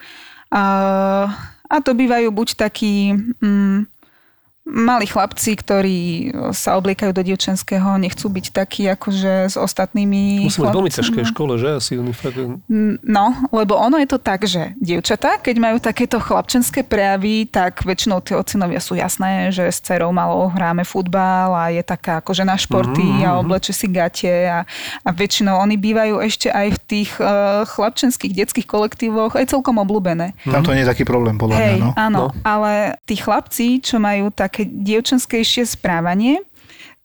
Uh, 0.53 1.29
a 1.69 1.77
to 1.81 1.97
bývajú 1.97 2.29
buď 2.29 2.49
takí 2.61 3.17
mm, 3.41 3.92
malí 4.73 5.05
chlapci, 5.05 5.53
ktorí 5.53 6.01
sa 6.51 6.81
obliekajú 6.81 7.13
do 7.13 7.21
dievčenského, 7.21 8.01
nechcú 8.01 8.27
byť 8.27 8.47
takí 8.51 8.89
akože 8.89 9.53
s 9.53 9.57
ostatnými 9.61 10.49
musí 10.49 10.65
mať 10.65 10.73
veľmi 10.73 10.91
ťažké 10.91 11.19
v 11.21 11.29
škole, 11.29 11.61
že? 11.61 11.77
Asi 11.77 12.01
oni 12.01 12.11
fakt... 12.11 12.41
No, 13.05 13.27
lebo 13.53 13.77
ono 13.77 14.01
je 14.01 14.09
to 14.09 14.17
tak, 14.17 14.49
že 14.49 14.73
dievčatá, 14.81 15.37
keď 15.39 15.57
majú 15.61 15.77
takéto 15.77 16.17
chlapčenské 16.17 16.81
prejavy, 16.83 17.45
tak 17.45 17.85
väčšinou 17.85 18.25
tie 18.25 18.33
ocinovia 18.33 18.81
sú 18.81 18.97
jasné, 18.97 19.53
že 19.53 19.69
s 19.69 19.79
dcerou 19.79 20.09
malou 20.09 20.49
hráme 20.49 20.83
futbal 20.83 21.53
a 21.53 21.69
je 21.69 21.85
taká 21.85 22.19
akože 22.19 22.43
na 22.43 22.57
športy 22.57 23.05
Mhm. 23.05 23.25
a 23.25 23.31
obleče 23.37 23.73
si 23.77 23.87
gate 23.87 24.49
a, 24.49 24.65
a 25.05 25.11
väčšinou 25.13 25.59
oni 25.59 25.77
bývajú 25.77 26.17
ešte 26.23 26.49
aj 26.49 26.67
v 26.73 26.79
tých 26.81 27.11
uh, 27.21 27.67
chlapčenských 27.67 28.33
detských 28.33 28.65
kolektívoch 28.65 29.37
aj 29.37 29.51
celkom 29.51 29.77
obľúbené. 29.77 30.33
Tam 30.47 30.63
to 30.63 30.73
nie 30.73 30.87
je 30.87 30.91
taký 30.91 31.05
problém, 31.05 31.37
podľa 31.37 31.57
Hej, 31.59 31.77
mňa, 31.77 31.85
no. 31.85 31.91
áno, 31.93 32.21
No. 32.23 32.27
ale 32.47 32.97
tí 33.05 33.19
chlapci, 33.19 33.83
čo 33.83 33.99
majú 33.99 34.31
také 34.31 34.62
dievčenskejšie 34.67 35.67
správanie, 35.67 36.43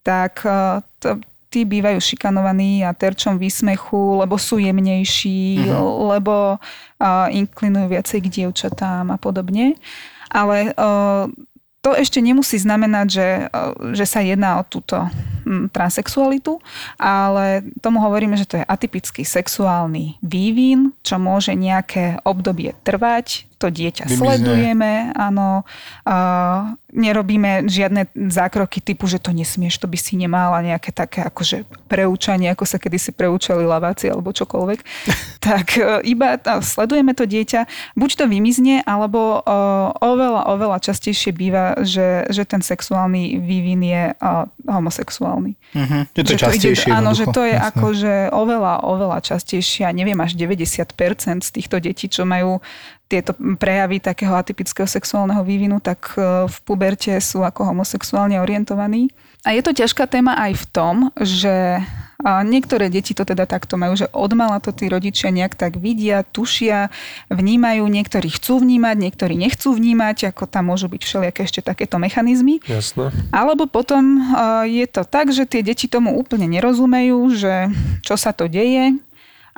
tak 0.05 0.45
eh, 0.47 0.79
to, 1.01 1.19
tí 1.47 1.63
bývajú 1.63 1.99
šikanovaní 1.99 2.83
a 2.83 2.91
terčom 2.91 3.39
výsmechu, 3.39 4.19
lebo 4.21 4.35
sú 4.35 4.59
jemnejší, 4.59 5.71
lebo 6.13 6.59
uh, 6.59 7.27
inklinujú 7.31 7.87
viacej 7.87 8.19
k 8.27 8.27
dievčatám 8.27 9.15
a 9.15 9.17
podobne. 9.17 9.79
Ale 10.27 10.75
uh, 10.75 11.31
to 11.79 11.95
ešte 11.95 12.19
nemusí 12.19 12.59
znamenať, 12.59 13.07
že, 13.07 13.27
uh, 13.47 13.95
že 13.95 14.03
sa 14.03 14.19
jedná 14.19 14.59
o 14.59 14.67
túto 14.67 14.99
hm, 15.47 15.71
transexualitu, 15.71 16.59
ale 16.99 17.63
tomu 17.79 18.03
hovoríme, 18.03 18.35
že 18.35 18.43
to 18.43 18.59
je 18.59 18.67
atypický 18.67 19.23
sexuálny 19.23 20.19
vývin, 20.19 20.91
čo 20.99 21.15
môže 21.15 21.55
nejaké 21.55 22.19
obdobie 22.27 22.75
trvať, 22.83 23.47
to 23.57 23.73
dieťa 23.73 24.05
Vymizne. 24.05 24.21
sledujeme, 24.21 24.91
áno, 25.17 25.65
uh, 26.05 26.77
nerobíme 26.93 27.65
žiadne 27.65 28.07
zákroky 28.13 28.79
typu, 28.79 29.09
že 29.09 29.17
to 29.17 29.33
nesmieš, 29.33 29.81
to 29.81 29.89
by 29.89 29.97
si 29.97 30.13
nemala 30.15 30.61
nejaké 30.61 30.93
také 30.93 31.25
akože 31.25 31.65
preúčanie, 31.89 32.53
ako 32.53 32.63
sa 32.69 32.77
kedysi 32.77 33.11
preúčali 33.11 33.65
laváci 33.65 34.07
alebo 34.07 34.29
čokoľvek. 34.29 34.79
tak 35.47 35.67
uh, 35.81 35.99
iba 36.05 36.37
sledujeme 36.61 37.17
to 37.17 37.25
dieťa, 37.25 37.65
buď 37.97 38.09
to 38.13 38.25
vymizne, 38.29 38.85
alebo 38.85 39.41
uh, 39.41 39.91
oveľa, 39.99 40.53
oveľa 40.53 40.77
častejšie 40.79 41.33
býva, 41.33 41.81
že, 41.81 42.29
že 42.29 42.45
ten 42.45 42.61
sexuálny 42.61 43.41
vývin 43.41 43.81
je 43.81 44.03
uh, 44.13 44.45
homosexuálny. 44.69 45.57
Mhm. 45.73 45.97
Je 46.13 46.23
to 46.23 46.33
Že 46.33 46.39
častejšie. 46.39 46.89
ide, 46.93 46.97
áno, 46.97 47.11
že 47.17 47.25
to 47.33 47.41
je 47.41 47.55
jasné. 47.57 47.67
akože 47.73 48.13
oveľa, 48.31 48.73
oveľa 48.85 49.17
častejšie, 49.25 49.83
a 49.89 49.91
neviem, 49.91 50.17
až 50.21 50.37
90% 50.37 50.93
z 51.41 51.49
týchto 51.49 51.81
detí, 51.81 52.05
čo 52.07 52.23
majú 52.23 52.61
tieto 53.07 53.31
prejavy 53.55 54.03
takého 54.03 54.35
atypického 54.35 54.85
sexuálneho 54.87 55.41
vývinu, 55.41 55.79
tak 55.79 56.15
e, 56.19 56.45
v 56.47 56.57
puberte 56.67 57.15
sú 57.23 57.41
ako 57.41 57.71
homosexuálne 57.71 58.37
orientovaní. 58.43 59.07
A 59.47 59.55
je 59.55 59.63
to 59.63 59.71
ťažká 59.71 60.11
téma 60.11 60.35
aj 60.35 60.59
v 60.59 60.65
tom, 60.75 60.95
že 61.15 61.79
niektoré 62.25 62.89
deti 62.89 63.13
to 63.13 63.23
teda 63.23 63.45
takto 63.45 63.77
majú, 63.77 63.93
že 63.93 64.09
odmala 64.11 64.57
to 64.57 64.73
tí 64.73 64.89
rodičia 64.89 65.29
nejak 65.29 65.53
tak 65.53 65.77
vidia, 65.77 66.25
tušia, 66.25 66.89
vnímajú, 67.29 67.85
niektorí 67.85 68.27
chcú 68.33 68.59
vnímať, 68.59 68.95
niektorí 68.97 69.37
nechcú 69.37 69.71
vnímať, 69.71 70.33
ako 70.33 70.49
tam 70.49 70.73
môžu 70.73 70.89
byť 70.89 71.01
všelijaké 71.05 71.45
ešte 71.45 71.61
takéto 71.61 72.01
mechanizmy. 72.01 72.59
Jasné. 72.65 73.13
Alebo 73.29 73.69
potom 73.69 74.19
je 74.65 74.85
to 74.89 75.05
tak, 75.05 75.29
že 75.29 75.45
tie 75.45 75.61
deti 75.61 75.85
tomu 75.85 76.17
úplne 76.17 76.49
nerozumejú, 76.49 77.19
že 77.37 77.69
čo 78.01 78.17
sa 78.17 78.33
to 78.33 78.49
deje 78.49 78.97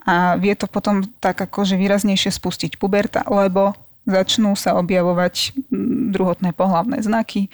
a 0.09 0.41
vie 0.41 0.57
to 0.57 0.65
potom 0.65 1.05
tak 1.21 1.37
akože 1.37 1.77
výraznejšie 1.77 2.33
spustiť 2.33 2.81
puberta, 2.81 3.21
lebo 3.29 3.77
začnú 4.09 4.57
sa 4.57 4.73
objavovať 4.73 5.53
druhotné 6.09 6.49
pohlavné 6.57 6.97
znaky, 7.05 7.53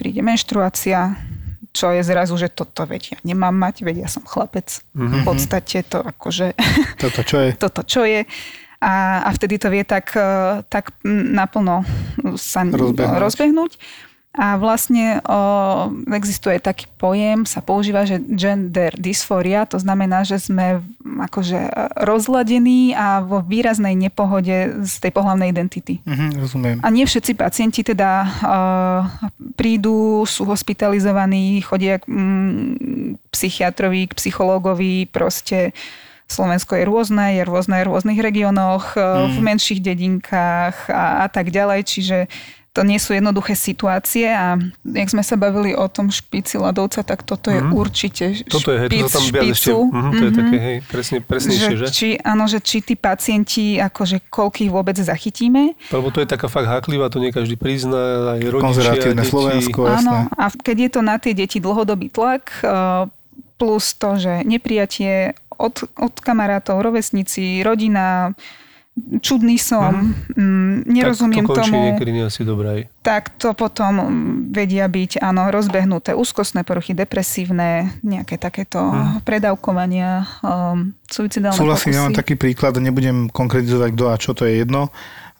príde 0.00 0.24
menštruácia, 0.24 1.20
čo 1.76 1.92
je 1.92 2.00
zrazu, 2.00 2.40
že 2.40 2.48
toto 2.48 2.88
veď 2.88 3.02
ja 3.14 3.18
nemám 3.20 3.52
mať, 3.52 3.84
veď 3.84 3.96
ja 4.02 4.08
som 4.08 4.24
chlapec. 4.24 4.80
Mm-hmm. 4.96 5.12
V 5.12 5.18
podstate 5.28 5.84
to 5.84 6.00
akože... 6.00 6.56
Toto 7.04 7.20
čo 7.20 7.36
je? 7.36 7.50
toto 7.54 7.82
čo 7.84 8.02
je. 8.08 8.24
A, 8.80 9.20
a 9.20 9.30
vtedy 9.36 9.60
to 9.60 9.68
vie 9.68 9.84
tak, 9.84 10.16
e, 10.16 10.64
tak 10.72 10.96
naplno 11.04 11.84
sa 12.40 12.64
rozbehnúť. 12.64 13.20
rozbehnúť. 13.20 13.72
A 14.30 14.54
vlastne 14.62 15.18
o, 15.26 15.38
existuje 16.14 16.62
taký 16.62 16.86
pojem, 16.94 17.42
sa 17.42 17.58
používa, 17.58 18.06
že 18.06 18.22
gender 18.30 18.94
dysphoria, 18.94 19.66
to 19.66 19.74
znamená, 19.82 20.22
že 20.22 20.38
sme 20.38 20.86
akože 21.02 21.66
rozladení 21.98 22.94
a 22.94 23.26
vo 23.26 23.42
výraznej 23.42 23.98
nepohode 23.98 24.86
z 24.86 24.94
tej 25.02 25.10
pohľavnej 25.10 25.50
identity. 25.50 25.98
Mhm, 26.06 26.26
rozumiem. 26.38 26.76
A 26.78 26.94
nie 26.94 27.02
všetci 27.10 27.34
pacienti 27.34 27.82
teda 27.82 28.10
o, 28.22 28.28
prídu, 29.58 30.22
sú 30.30 30.46
hospitalizovaní, 30.46 31.58
chodia 31.66 31.98
k 31.98 32.06
mm, 32.06 33.34
psychiatrovi, 33.34 34.06
k 34.06 34.14
psychológovi, 34.14 35.10
proste 35.10 35.74
Slovensko 36.30 36.78
je 36.78 36.86
rôzne, 36.86 37.34
je 37.34 37.42
rôzne 37.42 37.82
v 37.82 37.90
rôznych 37.90 38.22
regiónoch, 38.22 38.94
mm. 38.94 39.26
v 39.26 39.36
mhm. 39.42 39.42
menších 39.42 39.82
dedinkách 39.82 40.86
a, 40.86 41.04
a 41.16 41.26
tak 41.26 41.50
ďalej, 41.50 41.82
čiže 41.82 42.30
to 42.70 42.86
nie 42.86 43.02
sú 43.02 43.18
jednoduché 43.18 43.58
situácie 43.58 44.30
a 44.30 44.54
jak 44.86 45.08
sme 45.10 45.26
sa 45.26 45.34
bavili 45.34 45.74
o 45.74 45.90
tom 45.90 46.06
špici 46.06 46.54
ľadovca, 46.54 47.02
tak 47.02 47.26
toto 47.26 47.50
je 47.50 47.58
mm. 47.58 47.72
určite 47.74 48.24
Toto 48.46 48.70
je, 48.70 48.86
hej, 48.86 48.88
to 48.94 49.08
tam 49.10 49.24
špicu. 49.26 49.50
Ešte, 49.50 49.72
mm, 49.74 50.12
to 50.14 50.22
je 50.22 50.32
také, 50.38 50.56
hej, 50.62 50.76
presne, 50.86 51.16
presnejšie, 51.18 51.74
že? 51.74 51.82
že? 51.82 51.86
Či, 51.90 52.08
áno, 52.22 52.46
že 52.46 52.62
či 52.62 52.78
tí 52.78 52.94
pacienti, 52.94 53.82
akože 53.82 54.30
koľkých 54.30 54.70
vôbec 54.70 54.94
zachytíme. 54.94 55.74
Lebo 55.90 56.14
to 56.14 56.22
je 56.22 56.30
taká 56.30 56.46
fakt 56.46 56.70
háklivá, 56.70 57.10
to 57.10 57.18
nie 57.18 57.34
každý 57.34 57.58
prizná, 57.58 58.38
aj 58.38 58.40
rodičia, 58.46 58.66
Konzervatívne 58.70 59.22
deti. 59.26 59.32
Slovensko, 59.34 59.80
Áno, 59.90 60.30
a 60.30 60.44
keď 60.54 60.76
je 60.78 60.90
to 60.94 61.00
na 61.02 61.18
tie 61.18 61.34
deti 61.34 61.58
dlhodobý 61.58 62.06
tlak, 62.14 62.54
eh, 62.62 63.10
plus 63.58 63.98
to, 63.98 64.14
že 64.14 64.46
neprijatie 64.46 65.34
od, 65.58 65.90
od 65.98 66.14
kamarátov, 66.22 66.80
rovesníci, 66.80 67.60
rodina, 67.66 68.32
čudný 68.98 69.56
som, 69.56 70.12
mm. 70.34 70.86
nerozumiem 70.86 71.46
tak 71.46 71.50
to 71.50 71.60
tomu. 71.66 71.80
niekedy 71.92 72.10
nie 72.10 72.24
asi 72.26 72.42
dobré. 72.42 72.90
Tak 73.00 73.38
to 73.38 73.54
potom 73.56 73.92
vedia 74.50 74.86
byť, 74.90 75.22
áno, 75.22 75.48
rozbehnuté 75.48 76.12
úzkostné 76.12 76.66
poruchy, 76.66 76.92
depresívne, 76.92 77.96
nejaké 78.04 78.36
takéto 78.36 78.80
mm. 78.80 79.24
predávkovania, 79.24 80.26
um, 80.42 80.92
suicidálne 81.06 81.56
Súhlasím, 81.56 81.96
ja 81.96 82.04
mám 82.06 82.16
taký 82.18 82.34
príklad, 82.36 82.76
nebudem 82.76 83.30
konkretizovať 83.30 83.90
kto 83.94 84.04
a 84.10 84.20
čo 84.20 84.30
to 84.36 84.44
je 84.44 84.62
jedno, 84.62 84.90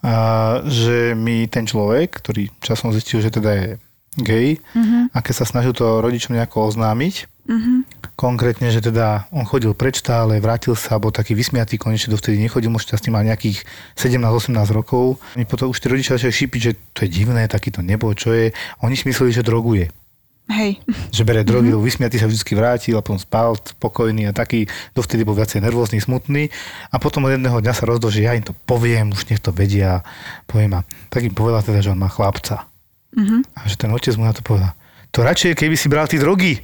a, 0.01 0.63
že 0.65 1.13
mi 1.13 1.45
ten 1.45 1.67
človek, 1.67 2.23
ktorý 2.23 2.49
časom 2.63 2.89
zistil, 2.95 3.21
že 3.21 3.29
teda 3.29 3.51
je 3.53 3.67
gay, 4.19 4.59
mm-hmm. 4.59 5.15
a 5.15 5.17
keď 5.23 5.33
sa 5.43 5.45
snažil 5.47 5.71
to 5.71 6.03
rodičom 6.03 6.35
nejako 6.35 6.71
oznámiť, 6.73 7.40
mm-hmm. 7.47 7.77
konkrétne, 8.19 8.67
že 8.69 8.83
teda 8.83 9.29
on 9.33 9.45
chodil 9.47 9.73
preč 9.73 10.03
stále, 10.03 10.41
vrátil 10.43 10.77
sa, 10.77 11.01
bol 11.01 11.09
taký 11.09 11.33
vysmiatý, 11.33 11.77
konečne 11.81 12.13
dovtedy 12.13 12.37
nechodil, 12.37 12.69
možno 12.69 12.93
šťastný, 12.93 13.09
mal 13.13 13.25
nejakých 13.25 13.63
17-18 13.97 14.53
rokov. 14.73 15.17
Oni 15.37 15.45
potom 15.47 15.71
už 15.71 15.79
tí 15.81 15.87
rodičia 15.89 16.17
začali 16.17 16.33
šípiť, 16.33 16.61
že 16.61 16.71
to 16.93 16.99
je 17.05 17.09
divné, 17.09 17.47
taký 17.49 17.73
to 17.73 17.81
nebo, 17.81 18.11
čo 18.13 18.35
je. 18.35 18.53
Oni 18.85 18.93
si 18.93 19.07
mysleli, 19.09 19.31
že 19.33 19.45
droguje. 19.45 19.89
Hej. 20.51 20.83
Že 21.15 21.23
bere 21.23 21.41
drogy, 21.47 21.71
mm-hmm. 21.71 21.87
vysmiatý 21.87 22.19
sa 22.19 22.27
vždy 22.27 22.53
vrátil 22.57 22.95
a 22.99 23.05
potom 23.05 23.21
spal 23.21 23.55
spokojný 23.55 24.27
a 24.27 24.35
taký, 24.35 24.67
dovtedy 24.91 25.23
bol 25.23 25.37
viacej 25.37 25.63
nervózny, 25.63 26.03
smutný. 26.03 26.51
A 26.91 26.99
potom 26.99 27.23
od 27.23 27.31
jedného 27.31 27.55
dňa 27.63 27.73
sa 27.73 27.87
rozdol, 27.87 28.11
že 28.11 28.27
ja 28.27 28.35
im 28.35 28.43
to 28.43 28.51
poviem, 28.67 29.15
už 29.15 29.31
nech 29.31 29.39
to 29.39 29.55
vedia. 29.55 30.03
Poviem 30.49 30.81
a 30.81 30.85
tak 31.07 31.23
im 31.23 31.31
povedal 31.31 31.63
teda, 31.63 31.79
že 31.79 31.91
on 31.95 31.99
má 32.01 32.11
chlapca. 32.11 32.67
Mm-hmm. 33.15 33.41
A 33.55 33.59
že 33.67 33.75
ten 33.79 33.91
otec 33.91 34.13
mu 34.19 34.27
na 34.27 34.35
to 34.35 34.43
povedal, 34.43 34.75
to 35.11 35.27
radšej, 35.27 35.59
keby 35.59 35.75
si 35.75 35.91
bral 35.91 36.07
tie 36.07 36.23
drogy. 36.23 36.63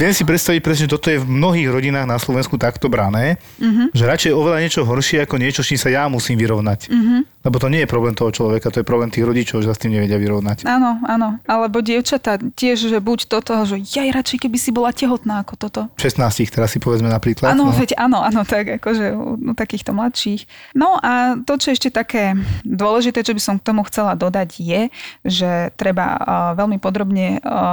Viem 0.00 0.12
si 0.12 0.24
predstaviť 0.28 0.60
presne, 0.60 0.84
že 0.84 0.92
toto 0.92 1.08
je 1.08 1.16
v 1.16 1.24
mnohých 1.24 1.72
rodinách 1.72 2.04
na 2.04 2.20
Slovensku 2.20 2.60
takto 2.60 2.92
brané, 2.92 3.40
mm-hmm. 3.56 3.96
že 3.96 4.04
radšej 4.04 4.32
oveľa 4.36 4.58
niečo 4.60 4.84
horšie 4.84 5.24
ako 5.24 5.40
niečo, 5.40 5.64
s 5.64 5.72
čím 5.72 5.80
sa 5.80 5.88
ja 5.88 6.04
musím 6.12 6.36
vyrovnať. 6.36 6.92
Mm-hmm. 6.92 7.20
Lebo 7.40 7.56
to 7.56 7.72
nie 7.72 7.80
je 7.84 7.88
problém 7.88 8.12
toho 8.12 8.28
človeka, 8.28 8.68
to 8.68 8.84
je 8.84 8.86
problém 8.88 9.08
tých 9.08 9.24
rodičov, 9.24 9.64
že 9.64 9.72
sa 9.72 9.76
s 9.76 9.80
tým 9.80 9.96
nevedia 9.96 10.20
vyrovnať. 10.20 10.68
Áno, 10.68 11.00
áno. 11.08 11.40
Alebo 11.48 11.80
dievčatá 11.80 12.36
tiež, 12.36 12.92
že 12.92 13.00
buď 13.00 13.32
do 13.32 13.40
toho, 13.40 13.62
že 13.64 13.80
ja 13.96 14.04
radšej, 14.12 14.44
keby 14.44 14.60
si 14.60 14.76
bola 14.76 14.92
tehotná 14.92 15.40
ako 15.40 15.56
toto. 15.56 15.80
16 15.96 16.20
teraz 16.52 16.76
si 16.76 16.78
povedzme 16.84 17.08
napríklad. 17.08 17.56
Áno, 17.56 17.72
no. 17.72 17.72
veď 17.72 17.96
áno, 17.96 18.20
áno, 18.20 18.44
tak 18.44 18.76
akože 18.76 19.16
u 19.16 19.56
takýchto 19.56 19.96
mladších. 19.96 20.44
No 20.76 21.00
a 21.00 21.40
to, 21.40 21.56
čo 21.56 21.72
ešte 21.72 21.88
také 21.88 22.36
dôležité, 22.60 23.24
čo 23.24 23.32
by 23.32 23.40
som 23.40 23.56
k 23.56 23.64
tomu 23.64 23.88
chcela 23.88 24.12
dodať, 24.12 24.60
je, 24.60 24.80
že 25.24 25.72
treba 25.80 26.20
uh, 26.20 26.52
veľmi 26.60 26.76
podrobne 26.76 27.40
uh, 27.40 27.69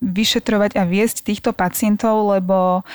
vyšetrovať 0.00 0.78
a 0.78 0.82
viesť 0.86 1.26
týchto 1.26 1.50
pacientov, 1.56 2.36
lebo 2.36 2.86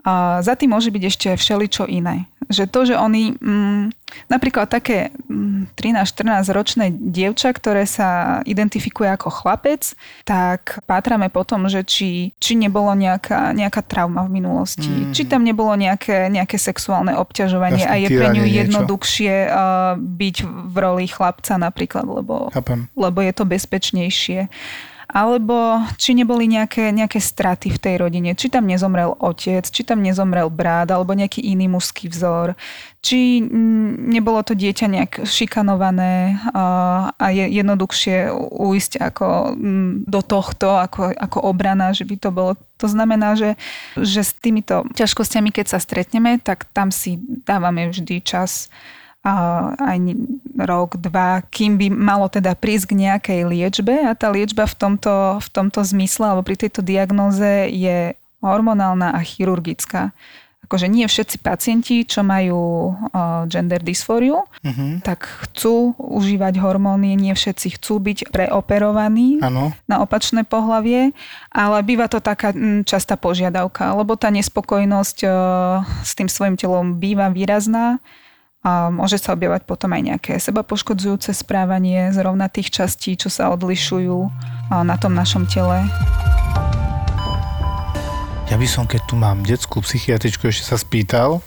a 0.00 0.40
za 0.40 0.56
tým 0.56 0.72
môže 0.72 0.88
byť 0.88 1.02
ešte 1.04 1.28
všeličo 1.36 1.84
iné. 1.84 2.24
Že 2.48 2.64
to, 2.72 2.80
že 2.88 2.94
oni, 2.96 3.36
mm, 3.36 3.92
napríklad 4.32 4.66
také 4.72 5.12
mm, 5.28 5.76
13-14 5.76 6.56
ročné 6.56 6.86
dievča, 6.90 7.52
ktoré 7.52 7.84
sa 7.84 8.40
identifikuje 8.48 9.12
ako 9.12 9.28
chlapec, 9.28 9.92
tak 10.24 10.80
pátrame 10.88 11.28
potom, 11.28 11.68
že 11.68 11.84
či, 11.84 12.32
či 12.40 12.56
nebolo 12.56 12.96
nejaká, 12.96 13.52
nejaká 13.52 13.84
trauma 13.84 14.24
v 14.24 14.40
minulosti, 14.40 14.88
mm. 14.88 15.12
či 15.12 15.28
tam 15.28 15.44
nebolo 15.44 15.76
nejaké, 15.76 16.32
nejaké 16.32 16.56
sexuálne 16.56 17.12
obťažovanie 17.20 17.84
Jasne, 17.84 17.92
a 17.92 18.00
je 18.00 18.08
pre 18.08 18.28
ňu 18.32 18.44
jednoduchšie 18.48 19.34
uh, 19.46 19.94
byť 20.00 20.36
v 20.48 20.76
roli 20.80 21.06
chlapca 21.12 21.60
napríklad, 21.60 22.08
lebo, 22.08 22.48
lebo 22.96 23.18
je 23.20 23.32
to 23.36 23.44
bezpečnejšie 23.44 24.48
alebo 25.10 25.82
či 25.98 26.14
neboli 26.14 26.46
nejaké, 26.46 26.94
nejaké 26.94 27.18
straty 27.18 27.74
v 27.74 27.82
tej 27.82 27.94
rodine, 27.98 28.38
či 28.38 28.46
tam 28.46 28.70
nezomrel 28.70 29.18
otec, 29.18 29.66
či 29.66 29.82
tam 29.82 30.00
nezomrel 30.00 30.46
brat, 30.48 30.90
alebo 30.90 31.12
nejaký 31.12 31.42
iný 31.42 31.66
mužský 31.66 32.06
vzor, 32.06 32.54
či 33.02 33.42
nebolo 34.10 34.44
to 34.46 34.54
dieťa 34.54 34.86
nejak 34.86 35.12
šikanované 35.26 36.38
a 36.54 37.26
je 37.32 37.44
jednoduchšie 37.48 38.30
uísť 38.54 38.92
ako 39.00 39.56
do 40.06 40.20
tohto, 40.22 40.78
ako, 40.78 41.10
ako 41.10 41.38
obrana, 41.42 41.90
že 41.90 42.06
by 42.06 42.16
to 42.20 42.30
bolo. 42.30 42.52
To 42.78 42.86
znamená, 42.88 43.36
že, 43.36 43.60
že 43.98 44.24
s 44.24 44.32
týmito 44.36 44.86
ťažkosťami, 44.96 45.50
keď 45.52 45.76
sa 45.76 45.78
stretneme, 45.82 46.38
tak 46.40 46.68
tam 46.70 46.92
si 46.94 47.20
dávame 47.44 47.88
vždy 47.90 48.22
čas 48.24 48.70
aj 49.20 49.96
rok, 50.56 50.96
dva, 50.96 51.44
kým 51.52 51.76
by 51.76 51.92
malo 51.92 52.32
teda 52.32 52.56
prísť 52.56 52.92
k 52.92 52.98
nejakej 53.04 53.40
liečbe 53.44 53.94
a 54.08 54.16
tá 54.16 54.32
liečba 54.32 54.64
v 54.64 54.74
tomto, 54.76 55.36
v 55.44 55.48
tomto 55.52 55.84
zmysle 55.84 56.32
alebo 56.32 56.48
pri 56.48 56.56
tejto 56.56 56.80
diagnoze 56.80 57.68
je 57.68 58.16
hormonálna 58.40 59.12
a 59.12 59.20
chirurgická. 59.20 60.16
Akože 60.64 60.86
nie 60.86 61.02
všetci 61.02 61.42
pacienti, 61.42 62.06
čo 62.06 62.22
majú 62.22 62.94
gender 63.50 63.82
dysfóriu, 63.82 64.46
uh-huh. 64.46 65.02
tak 65.02 65.26
chcú 65.26 65.98
užívať 65.98 66.62
hormóny, 66.62 67.18
nie 67.18 67.34
všetci 67.34 67.74
chcú 67.74 67.98
byť 67.98 68.30
preoperovaní 68.30 69.42
ano. 69.42 69.74
na 69.90 69.98
opačné 69.98 70.46
pohlavie, 70.46 71.10
ale 71.50 71.76
býva 71.82 72.06
to 72.06 72.22
taká 72.22 72.54
častá 72.86 73.18
požiadavka, 73.18 73.98
lebo 73.98 74.14
tá 74.14 74.30
nespokojnosť 74.30 75.18
s 76.06 76.12
tým 76.14 76.30
svojim 76.30 76.54
telom 76.54 77.02
býva 77.02 77.34
výrazná 77.34 77.98
môže 78.66 79.16
sa 79.16 79.32
objavať 79.32 79.64
potom 79.64 79.92
aj 79.96 80.02
nejaké 80.04 80.32
seba 80.36 80.60
poškodzujúce 80.60 81.32
správanie 81.32 82.12
z 82.12 82.18
rovnatých 82.20 82.68
častí, 82.68 83.16
čo 83.16 83.32
sa 83.32 83.48
odlišujú 83.56 84.18
na 84.84 84.96
tom 85.00 85.16
našom 85.16 85.48
tele. 85.48 85.88
Ja 88.50 88.58
by 88.58 88.66
som, 88.66 88.84
keď 88.84 89.00
tu 89.06 89.14
mám 89.14 89.46
detskú 89.46 89.78
psychiatričku, 89.80 90.50
ešte 90.50 90.74
sa 90.74 90.76
spýtal, 90.76 91.38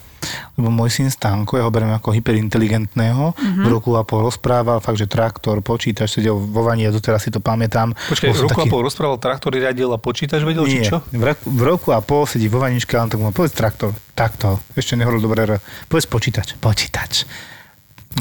lebo 0.58 0.68
môj 0.72 0.90
syn 0.90 1.08
Stanko, 1.10 1.58
ja 1.60 1.64
ho 1.66 1.72
beriem 1.72 1.92
ako 1.94 2.14
hyperinteligentného, 2.14 3.34
mm-hmm. 3.34 3.64
v 3.64 3.68
roku 3.68 3.94
a 3.98 4.02
pol 4.02 4.26
rozprával, 4.26 4.80
fakt, 4.84 5.00
že 5.00 5.08
traktor, 5.08 5.60
počítač, 5.60 6.20
sedel 6.20 6.36
vo 6.36 6.62
vani, 6.64 6.86
ja 6.86 6.90
doteraz 6.92 7.24
si 7.24 7.30
to 7.30 7.38
pamätám. 7.38 7.92
Počkaj, 7.94 8.30
v 8.30 8.40
roku 8.44 8.60
taký... 8.60 8.68
a 8.68 8.72
pol 8.72 8.82
rozprával, 8.84 9.16
traktor 9.20 9.50
riadil 9.54 9.90
a 9.92 9.98
počítač 9.98 10.40
vedel, 10.42 10.64
Nie, 10.66 10.84
či 10.84 10.92
čo? 10.92 11.02
V, 11.12 11.22
roku, 11.22 11.44
v 11.48 11.62
roku 11.62 11.88
a 11.92 12.00
pol 12.04 12.28
sedí 12.28 12.46
vo 12.50 12.60
vaničke 12.60 12.96
a 12.96 13.04
on 13.04 13.10
tak 13.10 13.20
mu 13.20 13.30
povedz 13.30 13.54
traktor, 13.56 13.92
takto, 14.12 14.60
ešte 14.74 14.96
nehovoril 14.96 15.22
dobre, 15.22 15.60
povedz 15.86 16.06
počítač, 16.10 16.56
počítač 16.60 17.24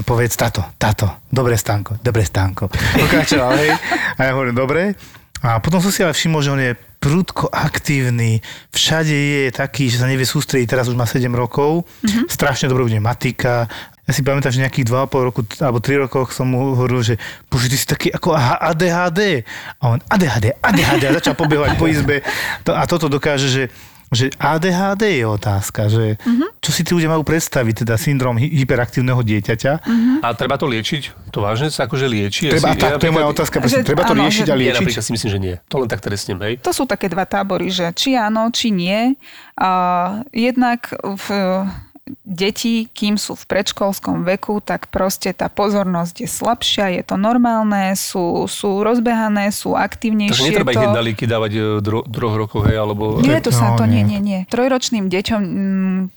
povedz 0.02 0.34
táto, 0.34 0.66
táto, 0.82 1.06
dobre 1.30 1.54
stánko, 1.54 2.02
dobre 2.02 2.26
stánko. 2.26 2.66
Pokračoval, 3.06 3.54
hej. 3.62 3.72
A 4.18 4.20
ja 4.26 4.32
hovorím, 4.34 4.58
dobre. 4.58 4.98
A 5.46 5.62
potom 5.62 5.78
som 5.78 5.94
si 5.94 6.02
ale 6.02 6.18
všimol, 6.18 6.42
že 6.42 6.50
on 6.50 6.62
je 6.64 6.74
prudko 7.04 7.52
aktívny, 7.52 8.40
všade 8.72 9.12
je 9.12 9.52
taký, 9.52 9.92
že 9.92 10.00
sa 10.00 10.08
nevie 10.08 10.24
sústrediť, 10.24 10.72
teraz 10.72 10.88
už 10.88 10.96
má 10.96 11.04
7 11.04 11.28
rokov, 11.36 11.84
mm-hmm. 11.84 12.32
strašne 12.32 12.72
dobrá 12.72 12.88
bude 12.88 13.04
matika, 13.04 13.68
ja 14.04 14.12
si 14.12 14.20
pamätám, 14.20 14.52
že 14.52 14.60
nejakých 14.60 14.92
2,5 14.92 15.28
roku 15.32 15.42
alebo 15.64 15.80
3 15.80 16.04
rokoch 16.08 16.36
som 16.36 16.52
mu 16.52 16.76
hovoril, 16.76 17.00
že 17.08 17.16
bože, 17.48 17.72
ty 17.72 17.80
si 17.80 17.88
taký 17.88 18.12
ako 18.12 18.36
ADHD. 18.36 19.48
A 19.80 19.96
on 19.96 20.00
ADHD, 20.12 20.60
ADHD 20.60 21.04
a 21.08 21.16
začal 21.16 21.40
pobehovať 21.40 21.80
po 21.80 21.88
izbe. 21.88 22.20
A 22.68 22.84
toto 22.84 23.08
dokáže, 23.08 23.48
že 23.48 23.64
že 24.14 24.32
ADHD 24.40 25.22
je 25.22 25.26
otázka, 25.28 25.90
že 25.90 26.16
uh-huh. 26.22 26.50
čo 26.62 26.72
si 26.72 26.82
tí 26.86 26.94
ľudia 26.96 27.12
majú 27.12 27.26
predstaviť, 27.28 27.86
teda 27.86 28.00
syndrom 28.00 28.38
hyperaktívneho 28.40 29.20
dieťaťa. 29.20 29.74
Uh-huh. 29.84 30.26
A 30.26 30.32
treba 30.38 30.56
to 30.56 30.70
liečiť? 30.70 31.34
To 31.34 31.42
vážne 31.44 31.74
sa 31.74 31.90
akože 31.90 32.06
lieči? 32.06 32.48
Treba, 32.54 32.72
ja 32.72 32.78
si, 32.78 32.82
tak, 32.82 32.90
ja 32.94 32.98
to 33.02 33.06
je 33.10 33.14
moja 33.14 33.28
otázka, 33.28 33.56
že, 33.66 33.82
treba 33.82 34.06
to 34.06 34.16
áno, 34.16 34.24
riešiť 34.26 34.48
a 34.48 34.56
liečiť? 34.56 34.74
Ja 34.74 34.80
napríklad 34.80 35.04
si 35.04 35.12
myslím, 35.18 35.30
že 35.34 35.40
nie. 35.42 35.56
To 35.68 35.76
len 35.82 35.90
tak 35.90 36.00
trestnem, 36.00 36.38
hej? 36.46 36.54
To 36.62 36.72
sú 36.72 36.86
také 36.86 37.10
dva 37.10 37.26
tábory, 37.26 37.74
že 37.74 37.90
či 37.98 38.14
áno, 38.14 38.54
či 38.54 38.70
nie. 38.70 39.18
Uh, 39.58 40.22
jednak 40.32 40.94
v 40.94 41.28
deti, 42.28 42.92
kým 42.92 43.16
sú 43.16 43.32
v 43.40 43.48
predškolskom 43.48 44.28
veku, 44.28 44.60
tak 44.60 44.92
proste 44.92 45.32
tá 45.32 45.48
pozornosť 45.48 46.28
je 46.28 46.28
slabšia, 46.28 46.92
je 47.00 47.04
to 47.08 47.16
normálne, 47.16 47.96
sú, 47.96 48.44
sú 48.52 48.84
rozbehané, 48.84 49.48
sú 49.56 49.72
aktívnejšie. 49.80 50.36
Takže 50.36 50.52
netreba 50.52 50.72
to... 50.72 50.76
ich 50.76 50.84
jednalíky 50.84 51.24
dávať 51.24 51.52
v 51.56 51.64
e, 51.64 51.80
dro, 51.80 52.04
troch 52.04 52.36
rokoch, 52.36 52.64
hej, 52.68 52.76
alebo... 52.76 53.24
Nie, 53.24 53.40
to 53.40 53.56
sa 53.56 53.72
no, 53.72 53.80
to 53.80 53.88
nie, 53.88 54.04
nie, 54.04 54.20
nie. 54.20 54.40
Trojročným 54.52 55.08
deťom, 55.08 55.42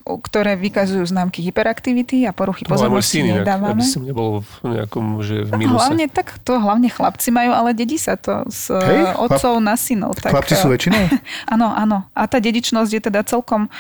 ktoré 0.03 0.59
vykazujú 0.59 1.07
známky 1.07 1.39
hyperaktivity 1.47 2.27
a 2.27 2.35
poruchy 2.35 2.67
pozornosti 2.67 3.23
syn, 3.23 3.47
nedávame. 3.47 3.79
Aby 3.79 3.87
som 3.87 4.03
nebol 4.03 4.43
v 4.43 4.83
nejakom, 4.83 5.23
že 5.23 5.47
v 5.47 5.51
minuse. 5.55 5.87
Hlavne 5.87 6.11
tak 6.11 6.35
to 6.43 6.59
hlavne 6.59 6.91
chlapci 6.91 7.31
majú, 7.31 7.55
ale 7.55 7.79
dedí 7.79 7.95
sa 7.95 8.19
to 8.19 8.43
z 8.51 8.75
hej, 8.75 9.03
otcov 9.23 9.63
chlap... 9.63 9.67
na 9.71 9.75
synov. 9.79 10.19
Tak, 10.19 10.35
chlapci 10.35 10.59
sú 10.59 10.67
väčšinou? 10.67 10.99
Áno, 11.55 11.71
áno. 11.71 12.09
A 12.17 12.27
tá 12.27 12.43
dedičnosť 12.43 12.91
je 12.91 13.01
teda 13.07 13.21
celkom 13.23 13.71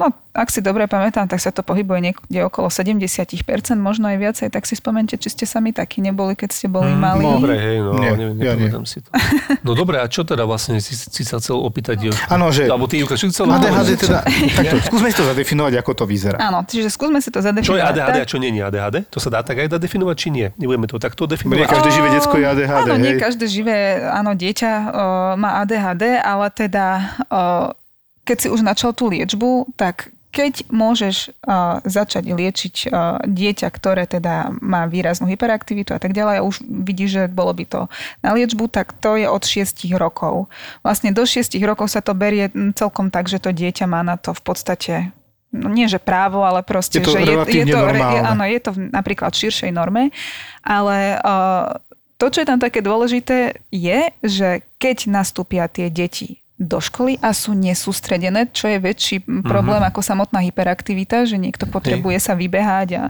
No, 0.00 0.16
ak 0.32 0.48
si 0.48 0.64
dobre 0.64 0.88
pamätám, 0.88 1.28
tak 1.28 1.44
sa 1.44 1.52
to 1.52 1.60
pohybuje 1.60 2.00
niekde 2.00 2.40
okolo 2.48 2.72
70%, 2.72 3.12
možno 3.76 4.08
aj 4.08 4.16
viacej, 4.16 4.48
tak 4.48 4.64
si 4.64 4.72
spomente, 4.72 5.20
či 5.20 5.28
ste 5.28 5.44
sami 5.44 5.76
takí 5.76 6.00
neboli, 6.00 6.32
keď 6.32 6.48
ste 6.56 6.72
boli 6.72 6.88
mm, 6.88 7.00
mali. 7.04 7.24
No, 7.28 7.36
dobre, 7.36 7.60
hej, 7.60 7.76
no, 7.84 7.92
nie, 8.00 8.12
neviem, 8.16 8.36
ja 8.40 8.56
nie. 8.56 8.72
si 8.88 9.04
to. 9.04 9.12
No 9.60 9.76
dobre, 9.76 10.00
a 10.00 10.08
čo 10.08 10.24
teda 10.24 10.48
vlastne 10.48 10.80
si, 10.80 10.96
si 10.96 11.20
sa 11.20 11.36
chcel 11.36 11.60
opýtať? 11.60 12.16
Áno, 12.32 12.48
že... 12.48 12.64
Alebo 12.64 12.88
ty, 12.88 13.04
Juka, 13.04 13.20
čo 13.20 13.28
chcel 13.28 13.44
ADHD 13.52 14.00
teda, 14.00 14.24
takto, 14.56 14.76
skúsme 14.88 15.12
si 15.12 15.16
to 15.20 15.26
zadefinovať, 15.28 15.72
ako 15.84 15.90
to 15.92 16.04
vyzerá. 16.08 16.40
Áno, 16.40 16.64
čiže 16.64 16.88
skúsme 16.88 17.20
si 17.20 17.28
to 17.28 17.44
zadefinovať. 17.44 17.68
Čo 17.68 17.76
je 17.76 17.84
ADHD 17.84 18.16
a 18.16 18.26
čo 18.26 18.38
nie 18.40 18.56
je 18.56 18.64
ADHD? 18.64 18.96
To 19.12 19.20
sa 19.20 19.28
dá 19.28 19.44
tak 19.44 19.60
aj 19.60 19.68
definovať, 19.76 20.16
či 20.16 20.28
nie? 20.32 20.46
Nebudeme 20.56 20.88
to 20.88 20.96
takto 20.96 21.28
definovať. 21.28 21.60
Nie 21.60 21.68
každé 21.68 21.90
živé 21.92 22.08
detsko 22.16 22.36
je 22.40 22.46
ADHD, 22.48 22.88
Áno, 22.88 22.94
hej? 22.96 23.04
nie 23.04 23.12
každé 23.20 23.44
živé, 23.50 23.76
áno, 24.08 24.32
dieťa 24.32 24.72
o, 24.72 24.82
má 25.36 25.60
ADHD, 25.60 26.16
ale 26.24 26.46
teda 26.54 26.86
o, 27.28 27.76
keď 28.30 28.38
si 28.38 28.48
už 28.54 28.62
načal 28.62 28.94
tú 28.94 29.10
liečbu, 29.10 29.74
tak 29.74 30.14
keď 30.30 30.70
môžeš 30.70 31.34
uh, 31.42 31.82
začať 31.82 32.30
liečiť 32.30 32.74
uh, 32.86 33.18
dieťa, 33.26 33.66
ktoré 33.66 34.06
teda 34.06 34.54
má 34.62 34.86
výraznú 34.86 35.26
hyperaktivitu 35.26 35.90
a 35.90 35.98
tak 35.98 36.14
ďalej 36.14 36.38
a 36.38 36.46
už 36.46 36.62
vidíš, 36.62 37.10
že 37.10 37.22
bolo 37.26 37.50
by 37.50 37.66
to 37.66 37.80
na 38.22 38.30
liečbu, 38.38 38.70
tak 38.70 38.94
to 39.02 39.18
je 39.18 39.26
od 39.26 39.42
6 39.42 39.90
rokov. 39.98 40.46
Vlastne 40.86 41.10
do 41.10 41.26
6 41.26 41.50
rokov 41.66 41.90
sa 41.90 41.98
to 41.98 42.14
berie 42.14 42.46
celkom 42.78 43.10
tak, 43.10 43.26
že 43.26 43.42
to 43.42 43.50
dieťa 43.50 43.90
má 43.90 44.06
na 44.06 44.14
to 44.14 44.30
v 44.30 44.42
podstate 44.46 44.94
no 45.50 45.66
nie 45.66 45.90
že 45.90 45.98
právo, 45.98 46.46
ale 46.46 46.62
proste, 46.62 47.02
je 47.02 47.10
to 47.10 47.18
že 47.18 47.26
je, 47.26 47.34
je 47.34 47.66
to, 47.66 47.78
je, 47.90 48.22
áno, 48.22 48.46
je 48.46 48.60
to 48.62 48.70
napríklad 48.94 49.34
v 49.34 49.50
širšej 49.50 49.74
norme, 49.74 50.14
ale 50.62 51.18
uh, 51.18 51.74
to, 52.22 52.30
čo 52.30 52.46
je 52.46 52.46
tam 52.46 52.62
také 52.62 52.86
dôležité, 52.86 53.58
je, 53.74 54.14
že 54.22 54.62
keď 54.78 55.10
nastúpia 55.10 55.66
tie 55.66 55.90
deti 55.90 56.38
do 56.60 56.76
školy 56.76 57.16
a 57.24 57.32
sú 57.32 57.56
nesústredené, 57.56 58.52
čo 58.52 58.68
je 58.68 58.76
väčší 58.76 59.24
problém 59.48 59.80
uh-huh. 59.80 59.96
ako 59.96 60.04
samotná 60.04 60.44
hyperaktivita, 60.44 61.24
že 61.24 61.40
niekto 61.40 61.64
potrebuje 61.64 62.20
Hej. 62.20 62.24
sa 62.28 62.34
vybehať 62.36 62.88
a, 63.00 63.04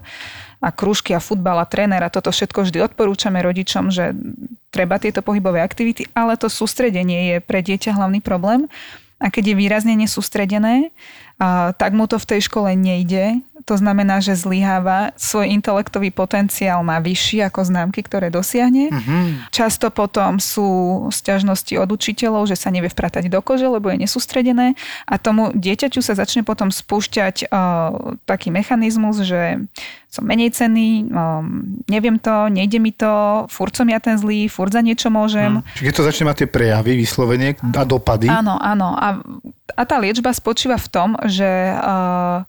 a 0.62 0.68
krúžky 0.70 1.10
a 1.18 1.20
futbal 1.20 1.58
a 1.58 1.66
tréner 1.66 1.98
a 1.98 2.14
toto 2.14 2.30
všetko 2.30 2.70
vždy 2.70 2.78
odporúčame 2.86 3.42
rodičom, 3.42 3.90
že 3.90 4.14
treba 4.70 5.02
tieto 5.02 5.18
pohybové 5.18 5.66
aktivity, 5.66 6.06
ale 6.14 6.38
to 6.38 6.46
sústredenie 6.46 7.34
je 7.34 7.36
pre 7.42 7.58
dieťa 7.58 7.98
hlavný 7.98 8.22
problém. 8.22 8.70
A 9.20 9.28
keď 9.28 9.52
je 9.52 9.60
výrazne 9.60 9.94
nesústredené, 10.00 10.94
tak 11.72 11.96
mu 11.96 12.04
to 12.04 12.20
v 12.20 12.28
tej 12.36 12.40
škole 12.44 12.68
nejde 12.76 13.40
to 13.64 13.76
znamená, 13.76 14.18
že 14.18 14.34
zlyháva, 14.36 15.12
svoj 15.14 15.52
intelektový 15.52 16.10
potenciál 16.10 16.80
má 16.80 16.98
vyšší 16.98 17.44
ako 17.46 17.70
známky, 17.70 18.00
ktoré 18.00 18.32
dosiahne. 18.32 18.88
Mm-hmm. 18.88 19.52
Často 19.52 19.92
potom 19.92 20.40
sú 20.40 21.06
sťažnosti 21.12 21.76
od 21.76 21.88
učiteľov, 21.92 22.48
že 22.48 22.56
sa 22.56 22.72
nevie 22.72 22.88
vpratať 22.88 23.28
do 23.28 23.40
kože, 23.44 23.68
lebo 23.68 23.92
je 23.92 24.02
nesústredené 24.02 24.74
a 25.04 25.14
tomu 25.20 25.52
dieťaťu 25.52 26.00
sa 26.00 26.16
začne 26.16 26.42
potom 26.42 26.72
spúšťať 26.72 27.46
uh, 27.46 28.18
taký 28.24 28.48
mechanizmus, 28.50 29.22
že 29.22 29.62
som 30.10 30.26
menej 30.26 30.50
cený, 30.50 31.06
um, 31.06 31.78
neviem 31.86 32.18
to, 32.18 32.50
nejde 32.50 32.82
mi 32.82 32.90
to, 32.90 33.46
furt 33.46 33.78
som 33.78 33.86
ja 33.86 34.02
ten 34.02 34.18
zlý, 34.18 34.50
furt 34.50 34.74
za 34.74 34.82
niečo 34.82 35.06
môžem. 35.06 35.62
Hmm. 35.62 35.66
Čiže 35.78 35.86
keď 35.86 35.94
to 35.94 36.06
začne 36.10 36.24
mať 36.26 36.36
tie 36.42 36.48
prejavy, 36.50 36.92
vyslovene 36.98 37.54
a 37.54 37.82
dopady. 37.86 38.26
Áno, 38.26 38.58
áno. 38.58 38.98
A, 38.98 39.22
a 39.78 39.82
tá 39.86 40.02
liečba 40.02 40.34
spočíva 40.34 40.82
v 40.82 40.88
tom, 40.90 41.08
že 41.30 41.46
uh, 41.78 42.42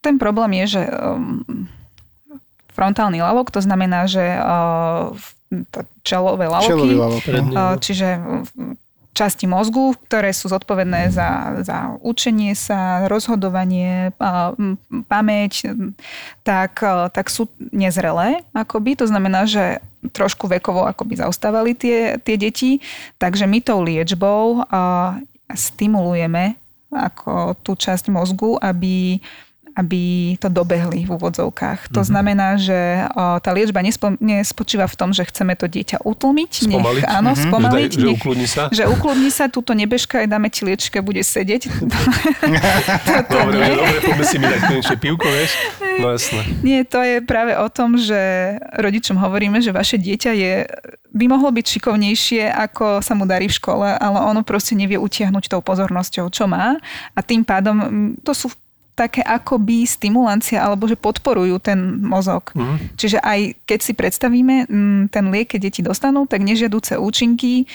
ten 0.00 0.16
problém 0.16 0.64
je, 0.64 0.80
že 0.80 0.82
um, 0.88 1.68
frontálny 2.72 3.20
lavok, 3.20 3.52
to 3.52 3.60
znamená, 3.60 4.08
že 4.08 4.24
uh, 4.24 5.12
čelové 6.00 6.48
lavoky, 6.48 6.72
uh, 7.28 7.76
čiže 7.76 8.08
časti 9.14 9.46
mozgu, 9.46 9.94
ktoré 10.04 10.34
sú 10.34 10.50
zodpovedné 10.50 11.14
za, 11.14 11.62
za 11.62 11.94
učenie 12.02 12.52
sa, 12.58 13.06
rozhodovanie, 13.06 14.10
pamäť, 15.06 15.70
tak, 16.42 16.82
tak 17.14 17.26
sú 17.30 17.46
nezrelé 17.70 18.42
akoby. 18.50 18.98
To 18.98 19.06
znamená, 19.06 19.46
že 19.46 19.78
trošku 20.10 20.50
vekovo 20.50 20.84
akoby 20.84 21.22
zaostávali 21.22 21.72
tie, 21.78 22.18
tie 22.18 22.36
deti. 22.36 22.82
Takže 23.22 23.46
my 23.46 23.58
tou 23.62 23.80
liečbou 23.80 24.66
stimulujeme 25.54 26.58
ako 26.90 27.58
tú 27.62 27.78
časť 27.78 28.10
mozgu, 28.10 28.58
aby 28.58 29.18
aby 29.74 30.34
to 30.38 30.46
dobehli 30.46 31.02
v 31.02 31.10
úvodzovkách. 31.18 31.90
To 31.90 32.00
mm-hmm. 32.00 32.06
znamená, 32.06 32.48
že 32.54 33.10
o, 33.10 33.42
tá 33.42 33.50
liečba 33.50 33.82
nespo, 33.82 34.14
nespočíva 34.22 34.86
v 34.86 34.94
tom, 34.94 35.10
že 35.10 35.26
chceme 35.26 35.58
to 35.58 35.66
dieťa 35.66 36.06
utlmiť. 36.06 36.70
Spomaliť? 36.70 37.02
Nech, 37.02 37.10
áno, 37.10 37.30
mm-hmm. 37.34 37.46
spomaliť. 37.50 37.90
Že, 37.90 37.98
nech, 37.98 38.06
že 38.06 38.14
ukludni 38.14 38.46
sa? 38.46 38.62
Že 38.70 38.84
ukludni 38.94 39.30
sa, 39.34 39.44
túto 39.50 39.74
nebežka, 39.74 40.22
aj 40.22 40.28
dáme 40.30 40.46
ti 40.46 40.62
liečke, 40.62 41.02
bude 41.02 41.26
sedieť. 41.26 41.66
dobre, 43.34 43.56
nie. 43.58 43.74
dobre, 43.74 43.98
poďme 44.06 44.24
si 44.24 44.36
mi 44.38 44.46
dať 44.46 44.60
konečne 44.62 44.96
pivko, 44.96 45.26
vieš? 45.26 45.50
No 45.98 46.06
jasné. 46.14 46.40
Nie, 46.62 46.80
to 46.86 47.02
je 47.02 47.18
práve 47.26 47.58
o 47.58 47.66
tom, 47.66 47.98
že 47.98 48.54
rodičom 48.78 49.18
hovoríme, 49.18 49.58
že 49.58 49.74
vaše 49.74 49.98
dieťa 49.98 50.30
je 50.38 50.54
by 51.14 51.30
mohlo 51.30 51.54
byť 51.54 51.78
šikovnejšie, 51.78 52.50
ako 52.50 52.98
sa 52.98 53.14
mu 53.14 53.22
darí 53.22 53.46
v 53.46 53.54
škole, 53.54 53.86
ale 53.86 54.18
ono 54.18 54.42
proste 54.42 54.74
nevie 54.74 54.98
utiahnuť 54.98 55.46
tou 55.46 55.62
pozornosťou, 55.62 56.26
čo 56.26 56.50
má. 56.50 56.74
A 57.14 57.22
tým 57.22 57.46
pádom 57.46 57.78
to 58.26 58.34
sú 58.34 58.50
také 58.94 59.26
akoby 59.26 59.82
stimulancia 59.90 60.62
alebo 60.62 60.86
že 60.86 60.94
podporujú 60.94 61.58
ten 61.58 61.98
mozog. 61.98 62.54
Mm. 62.54 62.94
Čiže 62.94 63.18
aj 63.18 63.66
keď 63.66 63.78
si 63.82 63.92
predstavíme 63.92 64.54
mm, 64.70 65.02
ten 65.10 65.24
liek, 65.34 65.50
keď 65.50 65.60
deti 65.66 65.82
dostanú, 65.82 66.30
tak 66.30 66.46
nežiaduce 66.46 66.94
účinky, 66.94 67.66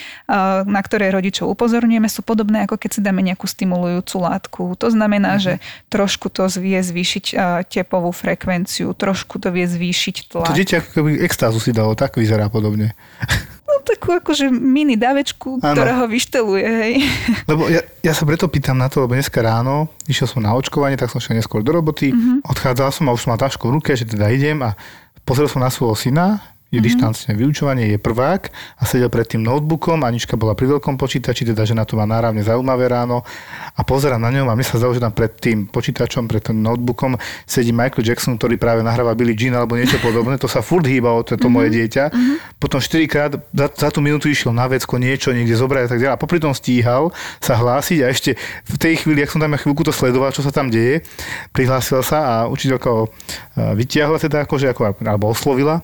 na 0.64 0.80
ktoré 0.80 1.12
rodičov 1.12 1.52
upozorňujeme, 1.52 2.08
sú 2.08 2.24
podobné 2.24 2.64
ako 2.64 2.80
keď 2.80 2.90
si 2.96 3.00
dáme 3.04 3.20
nejakú 3.20 3.44
stimulujúcu 3.44 4.16
látku. 4.16 4.62
To 4.80 4.88
znamená, 4.88 5.36
mm. 5.36 5.40
že 5.44 5.52
trošku 5.92 6.32
to 6.32 6.48
vie 6.56 6.80
zvýšiť 6.80 7.36
tepovú 7.68 8.10
frekvenciu, 8.16 8.96
trošku 8.96 9.36
to 9.36 9.52
vie 9.52 9.68
zvýšiť 9.68 10.16
tlak. 10.32 10.48
To 10.48 10.56
dieťa 10.56 10.76
ako 10.80 10.90
keby 10.96 11.10
extázu 11.20 11.60
si 11.60 11.76
dalo, 11.76 11.92
tak 11.92 12.16
vyzerá 12.16 12.48
podobne. 12.48 12.96
Takú 13.90 14.22
akože 14.22 14.46
mini 14.54 14.94
dávečku, 14.94 15.58
ano. 15.58 15.74
ktorá 15.74 15.92
ho 16.02 16.06
vyšteluje, 16.06 16.66
hej. 16.66 16.94
Lebo 17.50 17.66
ja, 17.66 17.82
ja 18.06 18.12
sa 18.14 18.22
preto 18.22 18.46
pýtam 18.46 18.78
na 18.78 18.86
to, 18.86 19.02
lebo 19.02 19.18
dneska 19.18 19.42
ráno 19.42 19.90
išiel 20.06 20.30
som 20.30 20.40
na 20.46 20.54
očkovanie, 20.54 20.94
tak 20.94 21.10
som 21.10 21.18
šiel 21.18 21.42
neskôr 21.42 21.66
do 21.66 21.74
roboty, 21.74 22.14
mm-hmm. 22.14 22.46
odchádzal 22.46 22.94
som 22.94 23.10
a 23.10 23.14
už 23.14 23.26
som 23.26 23.34
mal 23.34 23.40
tašku 23.42 23.66
v 23.66 23.82
ruke, 23.82 23.90
že 23.98 24.06
teda 24.06 24.30
idem 24.30 24.62
a 24.62 24.78
pozrel 25.26 25.50
som 25.50 25.58
na 25.58 25.74
svojho 25.74 25.98
syna, 25.98 26.38
je 26.70 26.78
mm-hmm. 26.78 26.86
dištancné 26.86 27.30
vyučovanie, 27.34 27.84
je 27.90 27.98
prvák 27.98 28.42
a 28.78 28.82
sedel 28.86 29.10
pred 29.10 29.26
tým 29.26 29.42
notebookom, 29.42 30.06
Anička 30.06 30.38
bola 30.38 30.54
pri 30.54 30.78
veľkom 30.78 30.94
počítači, 30.94 31.42
teda 31.42 31.66
žena 31.66 31.82
to 31.82 31.98
má 31.98 32.06
náravne 32.06 32.46
zaujímavé 32.46 32.86
ráno 32.86 33.26
a 33.74 33.82
pozerám 33.82 34.22
na 34.22 34.30
ňom 34.30 34.46
a 34.46 34.54
mne 34.54 34.62
sa 34.62 34.78
zdalo, 34.78 34.94
že 34.94 35.02
tam 35.02 35.10
pred 35.10 35.34
tým 35.34 35.66
počítačom, 35.66 36.30
pred 36.30 36.46
tým 36.46 36.62
notebookom 36.62 37.18
sedí 37.42 37.74
Michael 37.74 38.06
Jackson, 38.06 38.38
ktorý 38.38 38.54
práve 38.54 38.86
nahráva 38.86 39.18
Billie 39.18 39.34
Jean 39.34 39.58
alebo 39.58 39.74
niečo 39.74 39.98
podobné, 40.06 40.38
to 40.38 40.46
sa 40.46 40.62
furt 40.62 40.86
hýbalo, 40.86 41.26
to, 41.26 41.34
to 41.34 41.50
mm-hmm. 41.50 41.50
moje 41.50 41.68
dieťa. 41.74 42.04
Mm-hmm. 42.14 42.36
Potom 42.62 42.78
4 42.78 43.10
krát 43.10 43.34
za, 43.50 43.66
za 43.66 43.88
tú 43.90 43.98
minútu 43.98 44.30
išiel 44.30 44.54
na 44.54 44.70
vecko 44.70 44.94
niečo, 44.94 45.34
niekde 45.34 45.58
zobrať 45.58 45.82
a 45.84 45.90
tak 45.90 45.98
ďalej. 45.98 46.14
A 46.14 46.22
popri 46.22 46.38
tom 46.38 46.54
stíhal 46.54 47.10
sa 47.42 47.58
hlásiť 47.58 47.98
a 48.06 48.14
ešte 48.14 48.38
v 48.70 48.76
tej 48.78 49.02
chvíli, 49.02 49.26
ak 49.26 49.34
som 49.34 49.42
tam 49.42 49.58
chvíľku 49.58 49.82
to 49.82 49.90
sledoval, 49.90 50.30
čo 50.30 50.46
sa 50.46 50.54
tam 50.54 50.70
deje, 50.70 51.02
prihlásil 51.50 52.06
sa 52.06 52.18
a 52.22 52.34
učiteľka 52.46 52.88
ho 52.94 53.10
vytiahla 53.58 54.22
teda 54.22 54.46
akože, 54.46 54.70
ako, 54.70 54.94
alebo 55.02 55.34
oslovila 55.34 55.82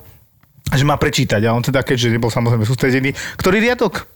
že 0.75 0.83
má 0.83 0.99
prečítať. 0.99 1.39
A 1.47 1.55
on 1.55 1.63
teda, 1.63 1.87
keďže 1.87 2.11
nebol 2.11 2.33
samozrejme 2.33 2.67
sústredený, 2.67 3.15
ktorý 3.39 3.63
riadok? 3.63 4.11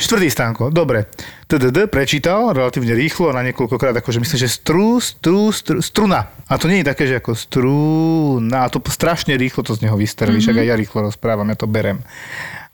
Štvrtý 0.00 0.32
stánko, 0.32 0.72
dobre. 0.72 1.12
TDD 1.44 1.92
prečítal 1.92 2.56
relatívne 2.56 2.96
rýchlo 2.96 3.36
na 3.36 3.44
niekoľkokrát, 3.44 3.92
akože 4.00 4.24
myslím, 4.24 4.40
že 4.40 4.48
stru, 4.48 4.96
stru, 4.96 5.52
stru, 5.52 5.84
struna. 5.84 6.32
A 6.48 6.56
to 6.56 6.72
nie 6.72 6.80
je 6.80 6.88
také, 6.88 7.04
že 7.04 7.20
ako 7.20 7.36
struna. 7.36 8.64
A 8.64 8.72
to 8.72 8.80
strašne 8.88 9.36
rýchlo 9.36 9.60
to 9.60 9.76
z 9.76 9.84
neho 9.84 9.96
vystrelí, 10.00 10.40
mm-hmm. 10.40 10.48
však 10.48 10.60
aj 10.64 10.66
ja 10.72 10.76
rýchlo 10.78 10.98
rozprávam, 11.12 11.52
ja 11.52 11.58
to 11.60 11.68
berem. 11.68 12.00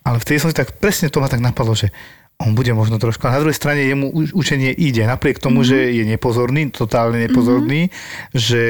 Ale 0.07 0.22
vtedy 0.22 0.38
som 0.38 0.53
si 0.53 0.55
tak 0.55 0.78
presne 0.78 1.11
to 1.11 1.18
ma 1.18 1.26
tak 1.26 1.42
napadlo, 1.42 1.74
že 1.74 1.90
on 2.38 2.55
bude 2.55 2.70
možno 2.70 3.03
trošku. 3.03 3.26
A 3.26 3.34
na 3.34 3.42
druhej 3.42 3.59
strane 3.59 3.82
jemu 3.82 4.14
učenie 4.30 4.70
ide. 4.70 5.03
Napriek 5.03 5.42
tomu, 5.42 5.66
mm-hmm. 5.66 5.70
že 5.74 5.99
je 5.99 6.05
nepozorný, 6.07 6.70
totálne 6.70 7.18
nepozorný, 7.26 7.90
mm-hmm. 7.90 8.38
že 8.38 8.62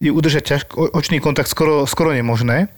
je 0.00 0.08
udržať 0.08 0.44
ťažko, 0.56 0.96
očný 0.96 1.20
kontakt 1.20 1.52
skoro, 1.52 1.84
skoro 1.84 2.16
nemožné 2.16 2.72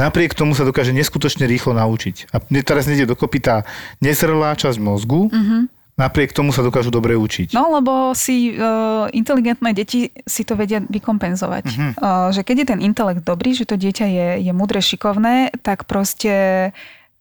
napriek 0.00 0.32
tomu 0.32 0.56
sa 0.56 0.64
dokáže 0.64 0.96
neskutočne 0.96 1.44
rýchlo 1.44 1.76
naučiť. 1.76 2.32
A 2.32 2.40
teraz 2.64 2.88
nejde 2.88 3.04
dokopy 3.04 3.44
tá 3.44 3.56
nezrelá 4.00 4.56
časť 4.56 4.80
mozgu, 4.80 5.28
mm-hmm. 5.28 5.62
napriek 6.00 6.32
tomu 6.32 6.56
sa 6.56 6.64
dokážu 6.64 6.88
dobre 6.88 7.12
učiť. 7.20 7.52
No, 7.52 7.68
lebo 7.76 8.16
si 8.16 8.56
uh, 8.56 9.12
inteligentné 9.12 9.76
deti 9.76 10.08
si 10.24 10.42
to 10.48 10.56
vedia 10.56 10.80
vykompenzovať. 10.80 11.64
Mm-hmm. 11.68 11.92
Uh, 12.00 12.32
že 12.32 12.40
keď 12.40 12.56
je 12.56 12.66
ten 12.72 12.80
intelekt 12.80 13.22
dobrý, 13.28 13.52
že 13.52 13.68
to 13.68 13.76
dieťa 13.76 14.06
je, 14.08 14.28
je 14.48 14.52
mudre, 14.56 14.80
šikovné, 14.80 15.52
tak 15.60 15.84
proste 15.84 16.72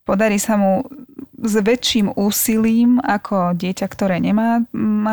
podarí 0.09 0.41
sa 0.41 0.57
mu 0.57 0.81
s 1.39 1.53
väčším 1.55 2.17
úsilím 2.17 2.97
ako 2.99 3.53
dieťa, 3.53 3.85
ktoré 3.85 4.17
nemá 4.17 4.65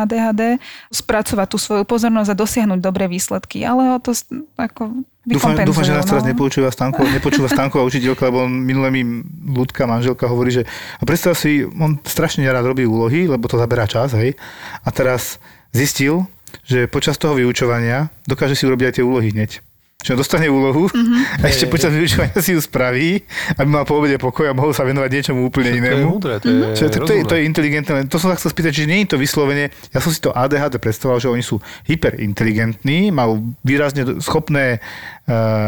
ADHD, 0.03 0.57
spracovať 0.89 1.47
tú 1.53 1.57
svoju 1.61 1.83
pozornosť 1.85 2.33
a 2.33 2.39
dosiahnuť 2.39 2.79
dobré 2.81 3.05
výsledky. 3.05 3.61
Ale 3.61 3.93
o 3.93 3.99
to 4.01 4.17
ako 4.57 5.05
Dúfam, 5.27 5.59
dúfam, 5.59 5.83
že 5.83 5.91
nás 5.91 6.07
no. 6.07 6.15
teraz 6.15 6.23
nepočúva 6.23 6.71
Stanko, 6.71 7.03
nepočúva 7.03 7.51
Stanková 7.51 7.83
učiteľka, 7.83 8.31
lebo 8.31 8.47
on 8.47 8.63
minulé 8.63 8.87
mi 8.95 9.03
ľudka, 9.43 9.83
manželka 9.83 10.23
hovorí, 10.23 10.55
že 10.55 10.63
a 10.63 11.03
predstav 11.03 11.35
si, 11.35 11.67
on 11.67 11.99
strašne 12.07 12.47
rád 12.47 12.63
robí 12.63 12.87
úlohy, 12.87 13.27
lebo 13.27 13.43
to 13.51 13.59
zaberá 13.59 13.91
čas, 13.91 14.15
hej. 14.15 14.39
A 14.87 14.89
teraz 14.95 15.35
zistil, 15.75 16.23
že 16.63 16.87
počas 16.87 17.19
toho 17.19 17.35
vyučovania 17.35 18.07
dokáže 18.23 18.55
si 18.55 18.63
urobiť 18.63 18.87
aj 18.87 18.93
tie 18.95 19.03
úlohy 19.03 19.35
hneď. 19.35 19.66
Čiže 19.97 20.13
dostane 20.13 20.45
úlohu 20.45 20.85
mm-hmm. 20.93 21.41
a 21.41 21.45
ešte 21.49 21.65
počas 21.65 21.89
vyučovania 21.89 22.37
si 22.37 22.53
ju 22.53 22.61
spraví, 22.61 23.17
aby 23.57 23.65
mal 23.65 23.81
po 23.81 23.97
obede 23.97 24.21
pokoj 24.21 24.45
a 24.45 24.53
mohol 24.53 24.69
sa 24.69 24.85
venovať 24.85 25.09
niečomu 25.09 25.49
úplne 25.49 25.73
inému. 25.73 25.89
To 25.89 25.97
je 25.97 26.13
múdre, 26.13 26.33
to 26.37 26.45
je, 26.45 26.53
mm-hmm. 26.53 26.75
Čiže, 26.77 26.89
to, 27.01 27.13
je, 27.17 27.21
to 27.25 27.33
je 27.33 27.41
inteligentné. 27.49 28.05
To 28.05 28.21
som 28.21 28.29
sa 28.29 28.37
chcel 28.37 28.53
spýtať, 28.53 28.71
čiže 28.77 28.87
nie 28.93 29.01
je 29.03 29.09
to 29.09 29.17
vyslovene, 29.17 29.73
ja 29.73 29.99
som 29.99 30.13
si 30.13 30.21
to 30.21 30.29
ADHD 30.37 30.77
predstavoval, 30.77 31.17
že 31.17 31.33
oni 31.33 31.41
sú 31.41 31.57
hyperinteligentní, 31.89 33.09
majú 33.09 33.57
výrazne 33.65 34.21
schopné 34.21 34.85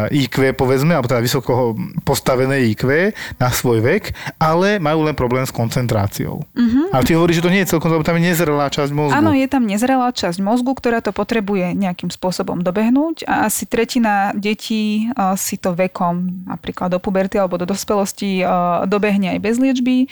IQ, 0.08 0.56
povedzme, 0.56 0.96
alebo 0.96 1.04
teda 1.04 1.20
vysoko 1.20 1.76
postavené 2.08 2.64
IQ 2.72 3.12
na 3.36 3.52
svoj 3.52 3.84
vek, 3.84 4.16
ale 4.40 4.80
majú 4.80 5.04
len 5.04 5.12
problém 5.12 5.44
s 5.44 5.52
koncentráciou. 5.52 6.40
Mm-hmm. 6.56 6.96
Ale 6.96 7.02
ty 7.04 7.12
hovoríš, 7.12 7.38
že 7.40 7.44
to 7.44 7.52
nie 7.52 7.62
je 7.62 7.70
celkom, 7.76 7.92
lebo 7.92 8.00
tam 8.00 8.16
je 8.16 8.24
nezrelá 8.32 8.72
časť 8.72 8.88
mozgu. 8.96 9.20
Áno, 9.20 9.36
je 9.36 9.44
tam 9.44 9.68
nezrelá 9.68 10.08
časť 10.16 10.40
mozgu, 10.40 10.72
ktorá 10.72 11.04
to 11.04 11.12
potrebuje 11.12 11.76
nejakým 11.76 12.08
spôsobom 12.08 12.64
dobehnúť 12.64 13.28
a 13.28 13.52
asi 13.52 13.68
tretina 13.68 14.32
detí 14.32 15.12
uh, 15.12 15.36
si 15.36 15.60
to 15.60 15.76
vekom, 15.76 16.48
napríklad 16.48 16.96
do 16.96 16.98
puberty 16.98 17.36
alebo 17.36 17.60
do 17.60 17.68
dospelosti, 17.68 18.40
uh, 18.40 18.88
dobehne 18.88 19.36
aj 19.36 19.40
bez 19.44 19.60
liečby. 19.60 20.08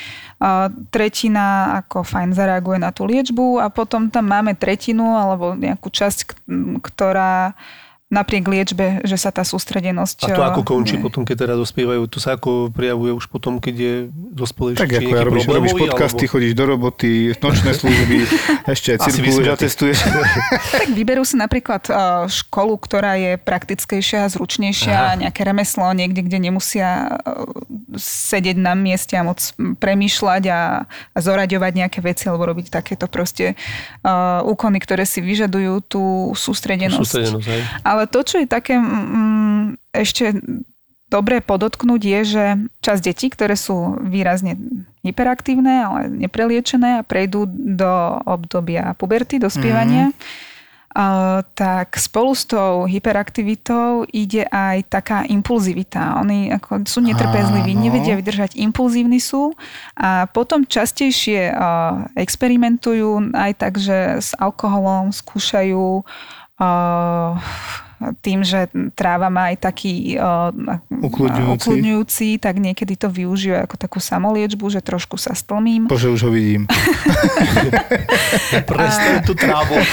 Tretina 0.92 1.80
ako 1.82 2.04
fajn 2.04 2.36
zareaguje 2.36 2.78
na 2.78 2.92
tú 2.92 3.08
liečbu 3.08 3.58
a 3.58 3.72
potom 3.72 4.12
tam 4.12 4.28
máme 4.28 4.54
tretinu 4.54 5.18
alebo 5.18 5.56
nejakú 5.56 5.88
časť, 5.90 6.46
ktorá 6.84 7.56
napriek 8.08 8.48
liečbe, 8.48 9.04
že 9.04 9.20
sa 9.20 9.28
tá 9.28 9.44
sústredenosť... 9.44 10.24
A 10.24 10.28
to 10.32 10.40
ako 10.40 10.64
končí 10.64 10.96
nie. 10.96 11.04
potom, 11.04 11.28
keď 11.28 11.44
teda 11.44 11.54
dospievajú? 11.60 12.08
To 12.08 12.16
sa 12.16 12.40
ako 12.40 12.72
prijavuje 12.72 13.12
už 13.12 13.28
potom, 13.28 13.60
keď 13.60 13.74
je 13.76 13.94
dospelejší? 14.32 14.80
Tak 14.80 14.92
ako 15.04 15.12
ja 15.12 15.22
robíš, 15.28 15.44
robíš 15.44 15.74
podcasty, 15.76 16.24
alebo... 16.24 16.32
chodíš 16.32 16.52
do 16.56 16.64
roboty, 16.64 17.10
nočné 17.36 17.70
služby, 17.76 18.18
ešte 18.74 18.96
cirkuluješ 18.96 19.48
a 19.52 19.56
testuješ. 19.60 19.98
tak 20.80 20.88
vyberú 20.96 21.20
si 21.20 21.36
napríklad 21.36 21.84
školu, 22.32 22.80
ktorá 22.80 23.20
je 23.20 23.36
praktickejšia, 23.36 24.32
zručnejšia, 24.32 24.96
Aha. 24.96 25.20
nejaké 25.28 25.44
remeslo 25.44 25.84
niekde, 25.92 26.24
kde 26.24 26.48
nemusia 26.48 27.20
sedieť 28.00 28.56
na 28.56 28.72
mieste 28.72 29.20
a 29.20 29.22
moc 29.24 29.36
premýšľať 29.76 30.42
a, 30.48 30.88
a 30.88 31.18
zoraďovať 31.20 31.72
nejaké 31.76 32.00
veci 32.00 32.24
alebo 32.24 32.48
robiť 32.48 32.72
takéto 32.72 33.04
proste 33.04 33.52
uh, 33.52 34.40
úkony, 34.48 34.80
ktoré 34.80 35.04
si 35.04 35.20
vyžadujú 35.20 35.84
tú 35.84 36.32
sústredenosť. 36.32 37.04
sústredenosť 37.04 37.48
Ale 37.98 38.06
to, 38.06 38.22
čo 38.22 38.38
je 38.38 38.46
také 38.46 38.78
mm, 38.78 39.90
ešte 39.90 40.38
dobré 41.10 41.42
podotknúť, 41.42 42.00
je, 42.04 42.20
že 42.22 42.44
časť 42.84 43.00
detí, 43.02 43.26
ktoré 43.32 43.58
sú 43.58 43.98
výrazne 44.06 44.54
hyperaktívne, 45.02 45.74
ale 45.82 46.00
nepreliečené 46.12 47.02
a 47.02 47.06
prejdú 47.06 47.48
do 47.50 48.22
obdobia 48.22 48.94
puberty, 48.94 49.42
dospievania, 49.42 50.14
mm-hmm. 50.14 50.56
Uh, 50.98 51.44
tak 51.52 52.00
spolu 52.00 52.32
s 52.32 52.48
tou 52.48 52.88
hyperaktivitou 52.88 54.08
ide 54.08 54.48
aj 54.48 54.88
taká 54.88 55.22
impulzivita. 55.28 56.16
Oni 56.18 56.48
ako 56.50 56.88
sú 56.88 57.04
netrpezliví, 57.04 57.76
Áno. 57.76 57.82
nevedia 57.86 58.16
vydržať, 58.16 58.56
impulzívni 58.56 59.20
sú 59.20 59.52
a 59.94 60.26
potom 60.32 60.64
častejšie 60.64 61.52
uh, 61.52 62.08
experimentujú 62.16 63.30
aj 63.30 63.52
tak, 63.60 63.78
že 63.78 64.18
s 64.18 64.32
alkoholom 64.40 65.12
skúšajú 65.12 66.02
uh, 66.02 67.32
tým, 68.22 68.46
že 68.46 68.70
tráva 68.94 69.26
má 69.26 69.50
aj 69.50 69.70
taký 69.70 70.14
uh, 70.14 70.54
ukludňujúci. 71.02 71.54
ukludňujúci, 71.58 72.28
tak 72.38 72.62
niekedy 72.62 72.94
to 72.94 73.10
využijú 73.10 73.58
ako 73.58 73.74
takú 73.74 73.98
samoliečbu, 73.98 74.70
že 74.70 74.78
trošku 74.78 75.18
sa 75.18 75.34
stlmím. 75.34 75.90
Bože, 75.90 76.06
už 76.06 76.26
ho 76.26 76.30
vidím. 76.30 76.70
Prestaň 78.70 79.26
tú 79.26 79.34
trávu. 79.34 79.74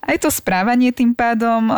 Aj 0.00 0.16
to 0.16 0.32
správanie 0.32 0.96
tým 0.96 1.12
pádom 1.12 1.68
um, 1.68 1.76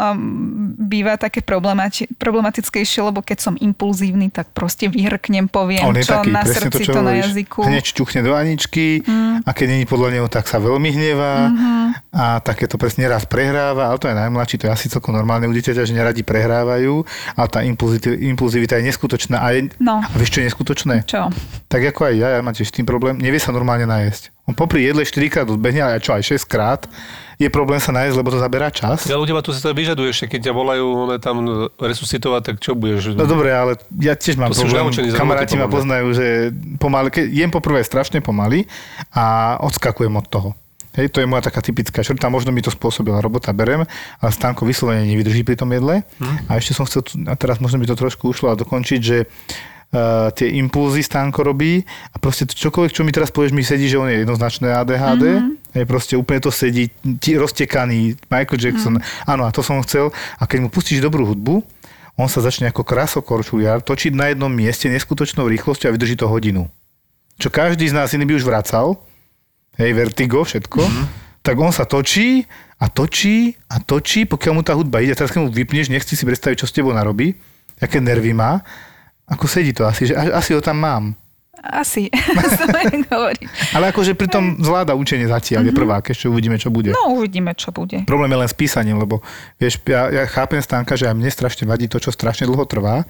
býva 0.78 1.18
také 1.18 1.42
problemati- 1.42 2.06
problematickejšie, 2.16 3.02
lebo 3.02 3.18
keď 3.20 3.50
som 3.50 3.54
impulzívny, 3.58 4.30
tak 4.30 4.48
proste 4.54 4.86
vyhrknem, 4.86 5.50
poviem, 5.50 5.84
On 5.84 5.92
je 5.92 6.06
čo 6.06 6.22
taký, 6.22 6.30
na 6.30 6.46
srdci, 6.46 6.70
to, 6.70 6.78
čo 6.86 6.92
to 6.96 7.02
na 7.02 7.18
jazyku. 7.18 7.60
Hneď 7.66 7.84
čuchne 7.92 8.22
do 8.22 8.32
Aničky 8.32 9.02
mm. 9.02 9.42
a 9.42 9.50
keď 9.50 9.66
není 9.74 9.84
podľa 9.90 10.08
neho, 10.16 10.28
tak 10.30 10.46
sa 10.46 10.62
veľmi 10.62 10.88
hnevá 10.94 11.34
mm-hmm. 11.50 11.81
A 12.12 12.44
takéto 12.44 12.76
presne 12.76 13.08
raz 13.08 13.24
prehráva, 13.24 13.88
ale 13.88 13.96
to 13.96 14.04
je 14.04 14.12
najmladší, 14.12 14.60
to 14.60 14.68
je 14.68 14.72
asi 14.76 14.86
celkom 14.92 15.16
normálne 15.16 15.48
u 15.48 15.52
dieťaťa, 15.56 15.88
že 15.88 15.96
neradi 15.96 16.20
prehrávajú, 16.20 17.08
ale 17.32 17.48
tá 17.48 17.64
impulzivita 17.64 18.76
je 18.76 18.84
neskutočná. 18.84 19.40
A, 19.40 19.56
je, 19.56 19.72
no. 19.80 20.04
a 20.04 20.14
vieš, 20.20 20.36
čo 20.36 20.44
je 20.44 20.52
neskutočné? 20.52 21.08
Čo? 21.08 21.32
Tak 21.72 21.80
ako 21.96 22.12
aj 22.12 22.14
ja, 22.20 22.28
ja 22.36 22.40
mám 22.44 22.52
tiež 22.52 22.68
tým 22.68 22.84
problém, 22.84 23.16
nevie 23.16 23.40
sa 23.40 23.48
normálne 23.48 23.88
najesť. 23.88 24.28
On 24.44 24.52
popri 24.52 24.84
jedle 24.84 25.08
4 25.08 25.32
krát 25.32 25.48
odbehne, 25.48 25.80
ale 25.80 26.04
čo 26.04 26.12
aj 26.12 26.36
6 26.36 26.44
krát 26.44 26.84
je 27.40 27.48
problém 27.48 27.80
sa 27.80 27.90
nájsť, 27.96 28.14
lebo 28.14 28.28
to 28.28 28.38
zaberá 28.38 28.68
čas. 28.68 29.08
Ja 29.08 29.16
ľudia 29.16 29.32
ma 29.32 29.42
tu 29.42 29.56
sa 29.56 29.64
to 29.64 29.74
vyžaduje, 29.74 30.12
ešte 30.12 30.36
keď 30.36 30.50
ťa 30.50 30.52
volajú 30.52 30.84
one 31.08 31.16
tam 31.16 31.42
resuscitovať, 31.80 32.40
tak 32.44 32.56
čo 32.60 32.76
budeš? 32.76 33.16
No 33.16 33.24
dobre, 33.24 33.50
ale 33.50 33.80
ja 33.98 34.12
tiež 34.14 34.36
mám 34.36 34.52
to 34.52 34.62
problém. 34.62 34.92
Kamaráti 35.16 35.56
ma 35.56 35.66
poznajú, 35.66 36.12
že 36.12 36.52
pomaly, 36.76 37.08
keď 37.08 37.24
jem 37.32 37.50
poprvé 37.50 37.80
strašne 37.82 38.20
pomaly 38.20 38.68
a 39.16 39.56
odskakujem 39.64 40.12
od 40.12 40.26
toho. 40.28 40.50
Hej, 40.92 41.08
to 41.08 41.24
je 41.24 41.26
moja 41.26 41.40
taká 41.40 41.64
typická 41.64 42.04
črta, 42.04 42.28
možno 42.28 42.52
mi 42.52 42.60
to 42.60 42.68
spôsobila 42.68 43.24
robota, 43.24 43.56
berem, 43.56 43.88
ale 44.20 44.30
stánko 44.30 44.68
vyslovene 44.68 45.08
nevydrží 45.08 45.40
pri 45.40 45.56
tom 45.56 45.72
jedle. 45.72 46.04
Hmm. 46.20 46.36
A 46.52 46.60
ešte 46.60 46.76
som 46.76 46.84
chcel, 46.84 47.00
a 47.24 47.34
teraz 47.36 47.64
možno 47.64 47.80
mi 47.80 47.88
to 47.88 47.96
trošku 47.96 48.28
ušlo 48.28 48.52
a 48.52 48.60
dokončiť, 48.60 49.00
že 49.00 49.24
uh, 49.24 50.28
tie 50.36 50.52
impulzy 50.60 51.00
stánko 51.00 51.40
robí 51.48 51.80
a 52.12 52.16
proste 52.20 52.44
to, 52.44 52.52
čokoľvek, 52.52 52.92
čo 52.92 53.08
mi 53.08 53.12
teraz 53.12 53.32
povieš, 53.32 53.56
mi 53.56 53.64
sedí, 53.64 53.88
že 53.88 53.96
on 53.96 54.12
je 54.12 54.20
jednoznačné 54.20 54.68
ADHD. 54.68 55.24
Mm-hmm. 55.24 55.80
Je 55.80 55.88
proste 55.88 56.14
úplne 56.20 56.44
to 56.44 56.52
sedí, 56.52 56.92
tí, 57.16 57.40
roztekaný 57.40 58.20
Michael 58.28 58.60
Jackson. 58.60 59.00
Mm. 59.00 59.04
Áno, 59.24 59.48
a 59.48 59.50
to 59.56 59.64
som 59.64 59.80
chcel. 59.80 60.12
A 60.36 60.44
keď 60.44 60.58
mu 60.64 60.68
pustíš 60.68 61.00
dobrú 61.00 61.24
hudbu, 61.24 61.64
on 62.20 62.28
sa 62.28 62.44
začne 62.44 62.68
ako 62.68 62.84
krasokorčuliar 62.84 63.80
točiť 63.80 64.12
na 64.12 64.28
jednom 64.28 64.52
mieste 64.52 64.92
neskutočnou 64.92 65.48
rýchlosťou 65.48 65.88
a 65.88 65.94
vydrží 65.96 66.20
to 66.20 66.28
hodinu. 66.28 66.68
Čo 67.40 67.48
každý 67.48 67.88
z 67.88 67.96
nás 67.96 68.12
iný 68.12 68.28
by 68.28 68.36
už 68.36 68.44
vracal, 68.44 69.00
hej, 69.78 69.90
vertigo, 69.96 70.44
všetko, 70.44 70.82
mm-hmm. 70.82 71.06
tak 71.40 71.56
on 71.56 71.72
sa 71.72 71.88
točí 71.88 72.44
a 72.82 72.90
točí 72.90 73.54
a 73.70 73.78
točí, 73.78 74.26
pokiaľ 74.26 74.52
mu 74.52 74.62
tá 74.66 74.74
hudba 74.74 75.00
ide. 75.00 75.14
Teraz 75.14 75.30
keď 75.30 75.46
mu 75.46 75.48
vypneš, 75.48 75.88
nechci 75.88 76.18
si 76.18 76.26
predstaviť, 76.26 76.64
čo 76.64 76.68
s 76.68 76.74
tebou 76.74 76.90
narobí, 76.90 77.38
aké 77.78 78.02
nervy 78.02 78.34
má, 78.34 78.60
ako 79.30 79.46
sedí 79.46 79.70
to 79.72 79.86
asi, 79.86 80.10
že 80.10 80.14
asi 80.18 80.52
ho 80.52 80.60
tam 80.60 80.82
mám. 80.82 81.04
Asi, 81.62 82.10
Ale 83.76 83.94
akože 83.94 84.18
pri 84.18 84.26
tom 84.26 84.58
zvláda 84.58 84.98
učenie 84.98 85.30
zatiaľ, 85.30 85.62
mm-hmm. 85.62 85.70
je 85.70 85.72
mhm. 85.72 85.78
prvá, 85.78 85.96
ešte 86.02 86.26
uvidíme, 86.26 86.58
čo 86.58 86.74
bude. 86.74 86.90
No, 86.90 87.14
uvidíme, 87.14 87.54
čo 87.54 87.70
bude. 87.70 88.02
Problém 88.02 88.34
je 88.34 88.38
len 88.42 88.50
s 88.50 88.56
písaním, 88.56 88.98
lebo 88.98 89.22
vieš, 89.62 89.78
ja, 89.86 90.10
ja 90.10 90.22
chápem 90.26 90.58
stánka, 90.58 90.98
že 90.98 91.06
aj 91.06 91.14
mne 91.14 91.30
strašne 91.30 91.70
vadí 91.70 91.86
to, 91.86 92.02
čo 92.02 92.10
strašne 92.10 92.50
dlho 92.50 92.66
trvá. 92.66 93.06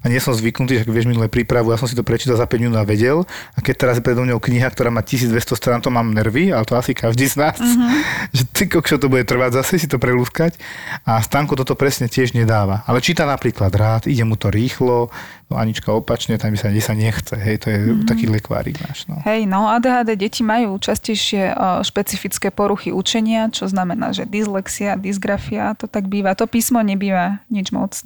A 0.00 0.08
nie 0.08 0.16
som 0.16 0.32
zvyknutý, 0.32 0.80
že 0.80 0.88
vieš 0.88 1.04
minulé 1.04 1.28
prípravu, 1.28 1.68
ja 1.68 1.76
som 1.76 1.84
si 1.84 1.92
to 1.92 2.00
prečítal 2.00 2.40
za 2.40 2.48
5 2.48 2.56
minút 2.56 2.80
a 2.80 2.88
vedel. 2.88 3.28
A 3.52 3.60
keď 3.60 3.74
teraz 3.76 3.94
je 4.00 4.04
predo 4.04 4.24
mňou 4.24 4.40
kniha, 4.40 4.72
ktorá 4.72 4.88
má 4.88 5.04
1200 5.04 5.36
strán, 5.60 5.84
to 5.84 5.92
mám 5.92 6.16
nervy, 6.16 6.48
ale 6.48 6.64
to 6.64 6.72
asi 6.72 6.96
každý 6.96 7.28
z 7.28 7.36
nás. 7.36 7.60
Mm-hmm. 7.60 7.90
že 8.36 8.42
ty 8.48 8.64
čo 8.70 8.96
to 8.96 9.12
bude 9.12 9.28
trvať 9.28 9.60
zase 9.60 9.76
si 9.76 9.88
to 9.92 10.00
prelúskať. 10.00 10.56
A 11.04 11.20
Stanko 11.20 11.52
toto 11.52 11.76
presne 11.76 12.08
tiež 12.08 12.32
nedáva. 12.32 12.80
Ale 12.88 13.04
číta 13.04 13.28
napríklad 13.28 13.68
rád, 13.76 14.02
ide 14.08 14.24
mu 14.24 14.40
to 14.40 14.48
rýchlo, 14.48 15.12
no 15.52 15.54
Anička 15.60 15.92
opačne, 15.92 16.40
tam 16.40 16.56
sa, 16.56 16.72
sa 16.72 16.94
nechce. 16.96 17.36
Hej, 17.36 17.56
to 17.60 17.68
je 17.68 17.78
mm-hmm. 17.84 18.08
taký 18.08 18.24
lekvárik 18.32 18.80
náš. 18.80 19.04
No. 19.04 19.20
Hej, 19.28 19.44
no 19.44 19.68
ADHD 19.68 20.16
deti 20.16 20.40
majú 20.40 20.80
častejšie 20.80 21.52
uh, 21.52 21.84
špecifické 21.84 22.48
poruchy 22.48 22.88
učenia, 22.88 23.52
čo 23.52 23.68
znamená, 23.68 24.16
že 24.16 24.24
dyslexia, 24.24 24.96
dysgrafia, 24.96 25.76
to 25.76 25.84
tak 25.84 26.08
býva. 26.08 26.32
To 26.38 26.48
písmo 26.48 26.80
nebýva 26.80 27.44
nič 27.52 27.68
moc. 27.74 28.00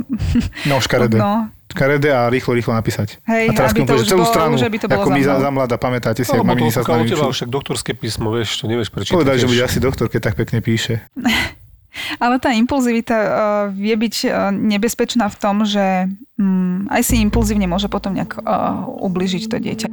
No, 0.65 0.81
škaredé. 0.81 1.21
No, 1.21 1.53
škaredé 1.75 2.15
a 2.15 2.31
rýchlo, 2.31 2.55
rýchlo 2.55 2.71
napísať. 2.71 3.19
Hej, 3.27 3.51
a 3.51 3.53
teraz 3.59 3.75
aby 3.75 3.83
to 3.83 3.99
už 3.99 4.07
celú 4.07 4.23
bolo, 4.23 4.31
stranu, 4.31 4.55
že 4.55 4.71
by 4.71 4.79
to 4.79 4.87
bolo 4.87 5.03
ako 5.03 5.11
my 5.11 5.23
za, 5.27 5.35
za 5.43 5.51
mladá, 5.51 5.75
pamätáte 5.75 6.23
si, 6.23 6.31
No, 6.31 6.47
ak 6.47 6.47
mamini 6.47 6.71
sa 6.71 6.87
nami 6.87 7.11
teba 7.11 7.27
však 7.27 7.51
doktorské 7.51 7.99
písmo, 7.99 8.31
vieš, 8.31 8.63
to 8.63 8.71
nevieš 8.71 8.95
prečítať. 8.95 9.19
Povedali, 9.19 9.43
že 9.43 9.51
bude 9.51 9.59
asi 9.67 9.83
doktor, 9.83 10.07
keď 10.07 10.31
tak 10.31 10.35
pekne 10.39 10.63
píše. 10.63 11.03
Ale 12.23 12.43
tá 12.43 12.51
impulzivita 12.55 13.17
uh, 13.19 13.31
vie 13.71 13.95
byť 13.95 14.15
uh, 14.27 14.51
nebezpečná 14.51 15.31
v 15.31 15.37
tom, 15.39 15.63
že 15.67 16.11
um, 16.39 16.87
aj 16.91 17.03
si 17.07 17.23
impulzívne 17.23 17.67
môže 17.67 17.87
potom 17.91 18.15
nejak 18.15 18.39
uh, 18.39 18.87
ubližiť 19.03 19.43
to 19.51 19.57
dieťa. 19.59 19.89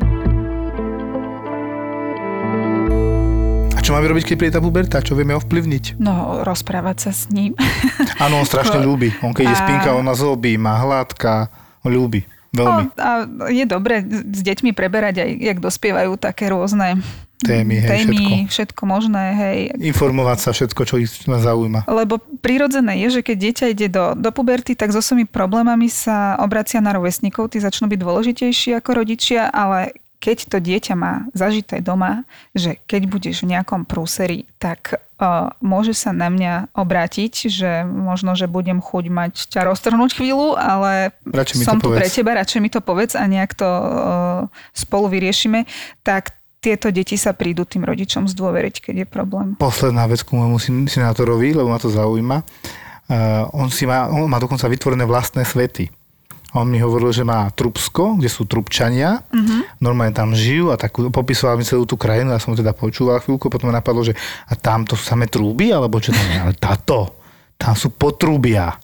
A 3.78 3.80
čo 3.82 3.98
máme 3.98 4.14
robiť, 4.14 4.30
keď 4.30 4.36
príde 4.38 4.54
tá 4.54 4.62
puberta? 4.62 5.02
Čo 5.02 5.18
vieme 5.18 5.34
ovplyvniť? 5.38 5.98
No, 5.98 6.46
rozprávať 6.46 7.10
sa 7.10 7.12
s 7.14 7.34
ním. 7.34 7.58
Áno, 8.22 8.38
on 8.38 8.46
strašne 8.46 8.78
ľúbi. 8.86 9.10
On 9.26 9.34
keď 9.34 9.54
A- 9.54 9.58
spinka, 9.58 9.90
on 9.98 10.06
nás 10.06 10.22
zobí, 10.22 10.54
má 10.58 10.78
hladka, 10.78 11.50
ľúbi. 11.86 12.22
Veľmi. 12.52 12.84
No, 12.84 13.00
a 13.00 13.10
je 13.48 13.64
dobre 13.64 14.04
s 14.10 14.42
deťmi 14.44 14.76
preberať 14.76 15.24
aj, 15.24 15.30
jak 15.40 15.58
dospievajú 15.64 16.20
také 16.20 16.52
rôzne 16.52 17.00
Témy, 17.42 17.82
hej, 17.82 17.90
témy 18.06 18.46
všetko. 18.46 18.86
možné, 18.86 19.34
hej. 19.34 19.58
Informovať 19.82 20.38
sa 20.46 20.50
všetko, 20.54 20.82
čo 20.86 21.02
ich 21.02 21.10
zaujíma. 21.26 21.90
Lebo 21.90 22.22
prirodzené 22.38 23.02
je, 23.02 23.18
že 23.18 23.22
keď 23.26 23.38
dieťa 23.50 23.66
ide 23.74 23.88
do, 23.90 24.14
do 24.14 24.30
puberty, 24.30 24.78
tak 24.78 24.94
so 24.94 25.02
svojimi 25.02 25.26
problémami 25.26 25.90
sa 25.90 26.38
obracia 26.38 26.78
na 26.78 26.94
rovesníkov, 26.94 27.50
tí 27.50 27.58
začnú 27.58 27.90
byť 27.90 27.98
dôležitejší 27.98 28.78
ako 28.78 28.90
rodičia, 28.94 29.50
ale 29.50 29.98
keď 30.22 30.38
to 30.54 30.58
dieťa 30.62 30.94
má 30.94 31.26
zažité 31.34 31.82
doma, 31.82 32.30
že 32.54 32.78
keď 32.86 33.10
budeš 33.10 33.42
v 33.42 33.58
nejakom 33.58 33.90
prúseri, 33.90 34.46
tak 34.62 35.02
môže 35.62 35.94
sa 35.94 36.10
na 36.12 36.28
mňa 36.34 36.74
obrátiť, 36.74 37.34
že 37.48 37.72
možno, 37.86 38.34
že 38.34 38.50
budem 38.50 38.82
chuť 38.82 39.06
mať 39.08 39.34
ťa 39.54 39.70
roztrhnúť 39.70 40.18
chvíľu, 40.18 40.58
ale 40.58 41.14
Radšej 41.30 41.62
som 41.62 41.78
tu 41.78 41.94
pre 41.94 42.06
povedz. 42.06 42.16
teba, 42.18 42.38
radšej 42.38 42.60
mi 42.60 42.70
to 42.74 42.82
povedz 42.82 43.14
a 43.14 43.24
nejak 43.30 43.54
to 43.54 43.70
uh, 43.70 44.50
spolu 44.74 45.08
vyriešime, 45.14 45.70
tak 46.02 46.34
tieto 46.62 46.94
deti 46.94 47.18
sa 47.18 47.34
prídu 47.34 47.66
tým 47.66 47.82
rodičom 47.82 48.30
zdôveriť, 48.30 48.76
keď 48.86 48.96
je 49.02 49.08
problém. 49.10 49.58
Posledná 49.58 50.06
vec 50.06 50.22
ku 50.22 50.38
môjmu 50.38 50.58
syn- 50.62 50.86
senátorovi, 50.86 51.58
lebo 51.58 51.70
ma 51.70 51.82
to 51.82 51.90
zaujíma. 51.90 52.46
Uh, 53.12 53.50
on, 53.58 53.68
si 53.74 53.90
má, 53.90 54.08
on 54.08 54.30
má 54.30 54.38
dokonca 54.38 54.70
vytvorené 54.70 55.04
vlastné 55.04 55.42
svety. 55.44 55.90
On 56.52 56.68
mi 56.68 56.84
hovoril, 56.84 57.16
že 57.16 57.24
má 57.24 57.48
Trubsko, 57.56 58.20
kde 58.20 58.28
sú 58.28 58.44
Trubčania, 58.44 59.24
uh-huh. 59.24 59.80
normálne 59.80 60.12
tam 60.12 60.36
žijú 60.36 60.68
a 60.72 60.76
tak 60.76 60.92
popisoval 60.92 61.56
mi 61.56 61.64
celú 61.64 61.88
tú 61.88 61.96
krajinu, 61.96 62.36
ja 62.36 62.44
som 62.44 62.52
ho 62.52 62.60
teda 62.60 62.76
počúval 62.76 63.24
chvíľku, 63.24 63.48
potom 63.48 63.72
ma 63.72 63.80
napadlo, 63.80 64.04
že 64.04 64.12
a 64.52 64.54
tam 64.60 64.84
to 64.84 65.00
sú 65.00 65.08
samé 65.08 65.32
trúby, 65.32 65.72
alebo 65.72 66.04
čo 66.04 66.12
tam 66.12 66.28
je, 66.28 66.40
ale 66.44 66.54
táto, 66.60 67.24
tam 67.56 67.72
sú 67.72 67.96
potrubia. 67.96 68.76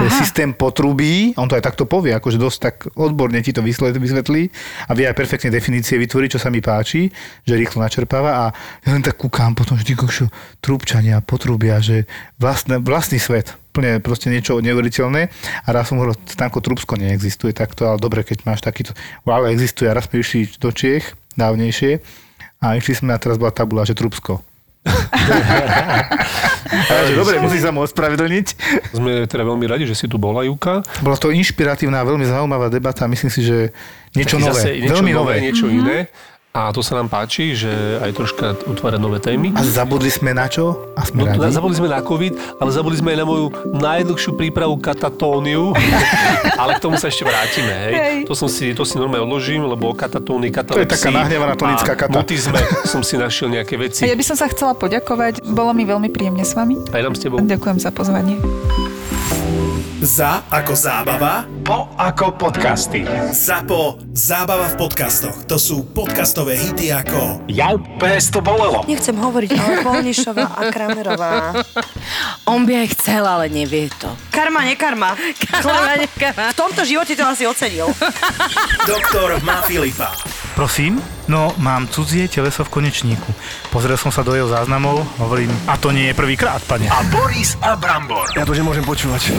To 0.00 0.06
je 0.06 0.12
Aha. 0.16 0.22
systém 0.22 0.54
potrubí, 0.56 1.36
on 1.36 1.50
to 1.50 1.58
aj 1.58 1.66
takto 1.66 1.84
povie, 1.84 2.16
akože 2.16 2.38
dosť 2.40 2.58
tak 2.62 2.74
odborne 2.96 3.42
ti 3.44 3.52
to 3.52 3.60
vysvetlí 3.60 4.42
a 4.88 4.90
vie 4.96 5.04
aj 5.04 5.18
perfektne 5.18 5.52
definície 5.52 6.00
vytvoriť, 6.00 6.38
čo 6.38 6.40
sa 6.40 6.48
mi 6.48 6.64
páči, 6.64 7.12
že 7.44 7.58
rýchlo 7.58 7.84
načerpáva 7.84 8.30
a 8.32 8.44
ja 8.86 8.96
len 8.96 9.04
tak 9.04 9.20
kúkam 9.20 9.52
potom, 9.52 9.76
že 9.76 9.84
ty 9.84 9.92
kokšo, 9.92 10.32
trúbčania, 10.64 11.20
potrubia, 11.20 11.82
že 11.84 12.08
vlastné, 12.40 12.80
vlastný 12.80 13.20
svet, 13.20 13.59
úplne 13.70 14.02
proste 14.02 14.26
niečo 14.26 14.58
neuveriteľné 14.58 15.30
a 15.62 15.68
raz 15.70 15.86
som 15.86 16.02
hovoril, 16.02 16.18
Stanko, 16.26 16.58
Trubsko 16.58 16.98
neexistuje 16.98 17.54
takto, 17.54 17.86
ale 17.86 18.02
dobre, 18.02 18.26
keď 18.26 18.42
máš 18.42 18.66
takýto, 18.66 18.98
ale 19.22 19.54
existuje 19.54 19.86
a 19.86 19.94
raz 19.94 20.10
sme 20.10 20.18
išli 20.18 20.50
do 20.58 20.74
Čiech 20.74 21.14
dávnejšie 21.38 22.02
a 22.58 22.74
išli 22.74 22.98
sme 22.98 23.14
a 23.14 23.22
teraz 23.22 23.38
bola 23.38 23.54
tabula, 23.54 23.86
že 23.86 23.94
Trubsko. 23.94 24.42
Takže 26.90 27.12
dobre, 27.12 27.36
musí 27.44 27.60
sa 27.60 27.68
mu 27.70 27.84
ospravedlniť. 27.84 28.46
Sme 28.96 29.28
teda 29.28 29.44
veľmi 29.44 29.66
radi, 29.68 29.84
že 29.84 29.92
si 29.92 30.08
tu 30.08 30.16
bola, 30.16 30.40
Juka. 30.42 30.80
Bola 31.04 31.16
to 31.20 31.28
inšpiratívna 31.28 32.00
veľmi 32.00 32.24
zaujímavá 32.24 32.72
debata. 32.72 33.04
Myslím 33.04 33.28
si, 33.28 33.44
že 33.44 33.76
niečo 34.16 34.40
Taký 34.40 34.44
nové. 34.48 34.56
Zase 34.56 34.70
niečo 34.80 34.94
veľmi 34.96 35.12
nové, 35.12 35.34
nové. 35.36 35.44
niečo 35.44 35.66
iné. 35.68 36.08
A 36.50 36.74
to 36.74 36.82
sa 36.82 36.98
nám 36.98 37.06
páči, 37.06 37.54
že 37.54 37.70
aj 38.02 38.10
troška 38.10 38.58
utvára 38.66 38.98
nové 38.98 39.22
témy. 39.22 39.54
A 39.54 39.62
zabudli 39.62 40.10
sme 40.10 40.34
na 40.34 40.50
čo? 40.50 40.90
A 40.98 41.06
sme 41.06 41.22
No, 41.22 41.38
radi. 41.38 41.54
zabudli 41.54 41.78
sme 41.78 41.86
na 41.86 42.02
COVID, 42.02 42.58
ale 42.58 42.70
zabudli 42.74 42.98
sme 42.98 43.14
aj 43.14 43.18
na 43.22 43.26
moju 43.30 43.46
najdlhšiu 43.70 44.34
prípravu 44.34 44.74
katatóniu. 44.74 45.70
ale 46.60 46.74
k 46.74 46.82
tomu 46.82 46.98
sa 46.98 47.06
ešte 47.06 47.22
vrátime. 47.22 47.70
Hej. 47.70 47.94
Hej. 47.94 48.16
To, 48.26 48.34
som 48.34 48.50
si, 48.50 48.74
to 48.74 48.82
si 48.82 48.98
normálne 48.98 49.30
odložím, 49.30 49.62
lebo 49.62 49.94
katatóny, 49.94 50.50
katalepsy 50.50 50.90
taká 50.90 51.14
nahnevaná 51.14 51.54
tonická 51.54 51.94
kata. 51.94 52.10
mutizme 52.10 52.58
som 52.82 53.06
si 53.06 53.14
našiel 53.14 53.46
nejaké 53.46 53.78
veci. 53.78 54.02
A 54.02 54.10
ja 54.10 54.18
by 54.18 54.24
som 54.26 54.34
sa 54.34 54.50
chcela 54.50 54.74
poďakovať. 54.74 55.46
Bolo 55.46 55.70
mi 55.70 55.86
veľmi 55.86 56.10
príjemne 56.10 56.42
s 56.42 56.58
vami. 56.58 56.82
Aj 56.90 56.98
nám 56.98 57.14
s 57.14 57.22
tebou. 57.22 57.38
Ďakujem 57.38 57.78
za 57.78 57.94
pozvanie. 57.94 58.42
Za 60.00 60.40
ako 60.48 60.72
zábava, 60.72 61.44
Po 61.60 61.92
ako 62.00 62.32
podcasty. 62.40 63.04
zapo 63.36 64.00
zábava 64.16 64.72
v 64.72 64.80
podcastoch. 64.80 65.44
To 65.44 65.60
sú 65.60 65.84
podcastové 65.92 66.56
hity 66.56 66.88
ako 66.88 67.44
Jau, 67.52 67.76
pes 68.00 68.32
to 68.32 68.40
bolelo. 68.40 68.80
Nechcem 68.88 69.12
hovoriť, 69.12 69.50
ale 69.52 69.74
Polnišová 69.84 70.56
a 70.56 70.62
Kramerová. 70.72 71.52
On 72.48 72.64
by 72.64 72.80
aj 72.80 72.88
chcel, 72.96 73.28
ale 73.28 73.52
nevie 73.52 73.92
to. 74.00 74.08
Karma, 74.32 74.64
nekarma. 74.64 75.12
Karma, 75.52 76.00
nekarma. 76.00 76.48
V 76.48 76.56
tomto 76.56 76.80
živote 76.88 77.12
to 77.12 77.24
asi 77.28 77.44
ocenil. 77.44 77.92
Doktor 78.88 79.36
má 79.44 79.60
Filipa. 79.68 80.16
Prosím? 80.56 80.96
No, 81.30 81.54
mám 81.62 81.86
cudzie 81.86 82.26
teleso 82.26 82.66
v 82.66 82.74
konečníku. 82.74 83.30
Pozrel 83.70 83.94
som 83.94 84.10
sa 84.10 84.26
do 84.26 84.34
jeho 84.34 84.50
záznamov, 84.50 85.06
hovorím, 85.22 85.46
a 85.70 85.78
to 85.78 85.94
nie 85.94 86.10
je 86.10 86.14
prvýkrát, 86.18 86.58
pane. 86.66 86.90
A 86.90 87.06
Boris 87.06 87.54
a 87.62 87.78
Brambor. 87.78 88.26
Ja 88.34 88.42
to 88.42 88.50
nemôžem 88.50 88.82
počúvať. 88.82 89.30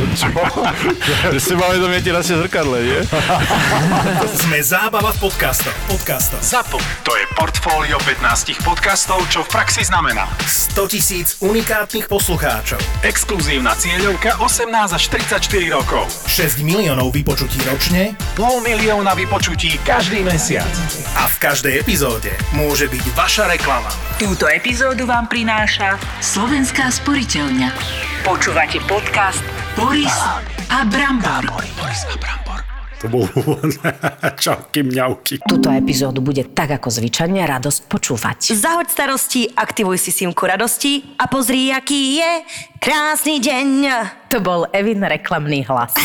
Že 1.35 1.39
si 1.43 1.51
máme 1.51 1.83
to 1.83 1.91
na 1.91 2.23
zrkadle, 2.23 2.79
nie? 2.79 3.03
Sme 4.39 4.63
zábava 4.63 5.11
v 5.11 5.19
podcastoch. 5.19 5.75
Podcastoch. 5.91 6.39
ZAPO. 6.39 6.79
To 7.03 7.11
je 7.11 7.25
portfólio 7.35 7.99
15 8.07 8.63
podcastov, 8.63 9.27
čo 9.27 9.43
v 9.43 9.51
praxi 9.51 9.83
znamená 9.83 10.31
100 10.47 10.87
tisíc 10.95 11.35
unikátnych 11.43 12.07
poslucháčov. 12.07 12.79
exkluzívna 13.03 13.75
cieľovka 13.75 14.39
18 14.39 14.71
až 14.95 15.03
34 15.11 15.75
rokov, 15.75 16.07
6 16.23 16.63
miliónov 16.63 17.11
vypočutí 17.11 17.59
ročne 17.67 18.15
pol 18.39 18.63
milióna 18.63 19.11
vypočutí 19.11 19.75
každý 19.83 20.23
mesiac. 20.23 20.71
a 21.19 21.27
v 21.27 21.35
každej 21.35 21.80
epizóde 21.81 22.29
môže 22.53 22.85
byť 22.85 23.05
vaša 23.17 23.49
reklama. 23.49 23.89
Túto 24.21 24.45
epizódu 24.45 25.09
vám 25.09 25.25
prináša 25.25 25.97
Slovenská 26.21 26.93
sporiteľňa. 26.93 27.73
Počúvate 28.21 28.77
podcast 28.85 29.41
Boris 29.73 30.13
a 30.69 30.85
Brambor. 30.85 31.49
To 33.01 33.09
bol 33.09 33.25
čauky 34.45 34.85
mňauky. 34.85 35.41
Túto 35.41 35.73
epizódu 35.73 36.21
bude 36.21 36.45
tak 36.53 36.77
ako 36.77 36.93
zvyčajne 36.93 37.41
radosť 37.41 37.89
počúvať. 37.89 38.53
Zahoď 38.53 38.87
starosti, 38.93 39.49
aktivuj 39.49 39.97
si 39.97 40.13
simku 40.13 40.45
radosti 40.45 41.17
a 41.17 41.25
pozri, 41.25 41.73
aký 41.73 42.21
je 42.21 42.31
krásny 42.77 43.41
deň. 43.41 43.67
To 44.29 44.37
bol 44.37 44.69
Evin 44.69 45.01
reklamný 45.01 45.65
hlas. 45.65 45.97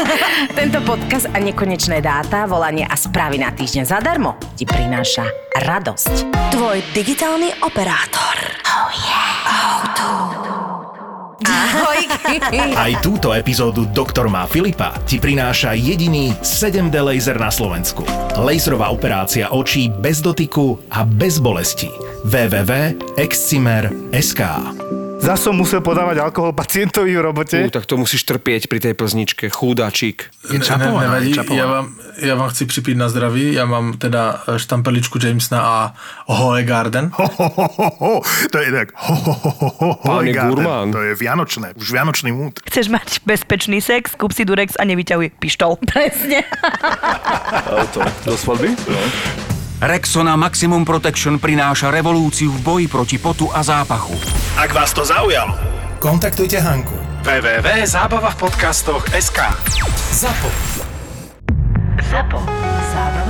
Tento 0.58 0.82
podcast 0.82 1.30
a 1.30 1.38
nekonečné 1.38 2.02
dáta, 2.02 2.50
volanie 2.50 2.82
a 2.82 2.98
správy 2.98 3.38
na 3.38 3.54
týždeň 3.54 3.86
zadarmo 3.86 4.34
ti 4.58 4.66
prináša 4.66 5.30
radosť. 5.54 6.34
Tvoj 6.50 6.82
digitálny 6.90 7.62
operátor. 7.62 8.36
Oh 8.66 8.90
yeah. 8.90 9.20
Ahoj. 11.46 12.00
Aj 12.84 12.92
túto 13.00 13.32
epizódu 13.32 13.88
Doktor 13.88 14.28
má 14.28 14.44
Filipa 14.44 14.92
ti 15.08 15.16
prináša 15.16 15.72
jediný 15.72 16.36
7D 16.44 16.92
laser 17.00 17.40
na 17.40 17.48
Slovensku. 17.48 18.04
Laserová 18.36 18.92
operácia 18.92 19.48
očí 19.48 19.88
bez 19.88 20.20
dotyku 20.20 20.76
a 20.92 21.08
bez 21.08 21.40
bolesti. 21.40 21.88
www.excimer.sk 22.28 24.99
Zas 25.20 25.44
som 25.44 25.52
musel 25.52 25.84
podávať 25.84 26.24
alkohol 26.24 26.56
pacientovi 26.56 27.12
v 27.12 27.20
robote. 27.20 27.60
Ú, 27.60 27.68
tak 27.68 27.84
to 27.84 28.00
musíš 28.00 28.24
trpieť 28.24 28.72
pri 28.72 28.80
tej 28.80 28.96
plzničke. 28.96 29.52
Chúdačík. 29.52 30.32
Je 30.48 30.58
čapovaná, 30.58 31.12
nevadí, 31.12 31.30
je 31.30 31.36
čapovaná. 31.36 31.60
ja, 31.60 31.66
vám, 31.68 31.86
ja 32.16 32.34
vám 32.40 32.48
chci 32.48 32.64
připít 32.66 32.96
na 32.96 33.12
zdraví. 33.12 33.52
Ja 33.52 33.68
mám 33.68 34.00
teda 34.00 34.40
štampeličku 34.56 35.20
Jamesona 35.20 35.60
a 35.60 35.76
Hohe 36.24 36.64
Garden. 36.64 37.12
Ho, 37.12 37.28
ho, 37.28 37.46
ho, 37.52 37.66
ho, 37.68 37.88
ho. 38.00 38.12
To 38.50 38.58
je 38.58 38.70
tak 38.72 38.96
ho, 38.96 39.14
ho, 39.14 39.34
ho, 39.36 39.50
ho, 39.60 39.68
ho, 39.76 39.90
Pán 40.00 40.24
gurmán. 40.24 40.88
To 40.88 41.04
je 41.04 41.12
vianočné, 41.14 41.76
už 41.76 41.92
vianočný 41.92 42.32
múd. 42.32 42.56
Chceš 42.64 42.88
mať 42.88 43.20
bezpečný 43.28 43.84
sex, 43.84 44.16
kúp 44.16 44.32
si 44.32 44.48
Durex 44.48 44.80
a 44.80 44.88
nevyťahuj 44.88 45.36
pištol. 45.36 45.76
Presne. 45.92 46.48
Auto. 47.68 48.00
Do 48.24 48.34
svadby? 48.40 48.72
No. 48.88 49.49
Rexona 49.80 50.36
Maximum 50.36 50.84
Protection 50.84 51.40
prináša 51.40 51.88
revolúciu 51.88 52.52
v 52.52 52.60
boji 52.60 52.86
proti 52.86 53.16
potu 53.16 53.48
a 53.48 53.64
zápachu. 53.64 54.12
Ak 54.60 54.76
vás 54.76 54.92
to 54.92 55.08
zaujalo, 55.08 55.56
kontaktujte 55.96 56.60
Hanku. 56.60 56.92
www.zábava 57.24 58.28
v 58.28 58.36
podcastoch 58.44 59.08
SK 59.08 59.40
Zapo. 60.12 60.52
Zapo. 62.12 62.44
Podcastovách. 62.44 63.29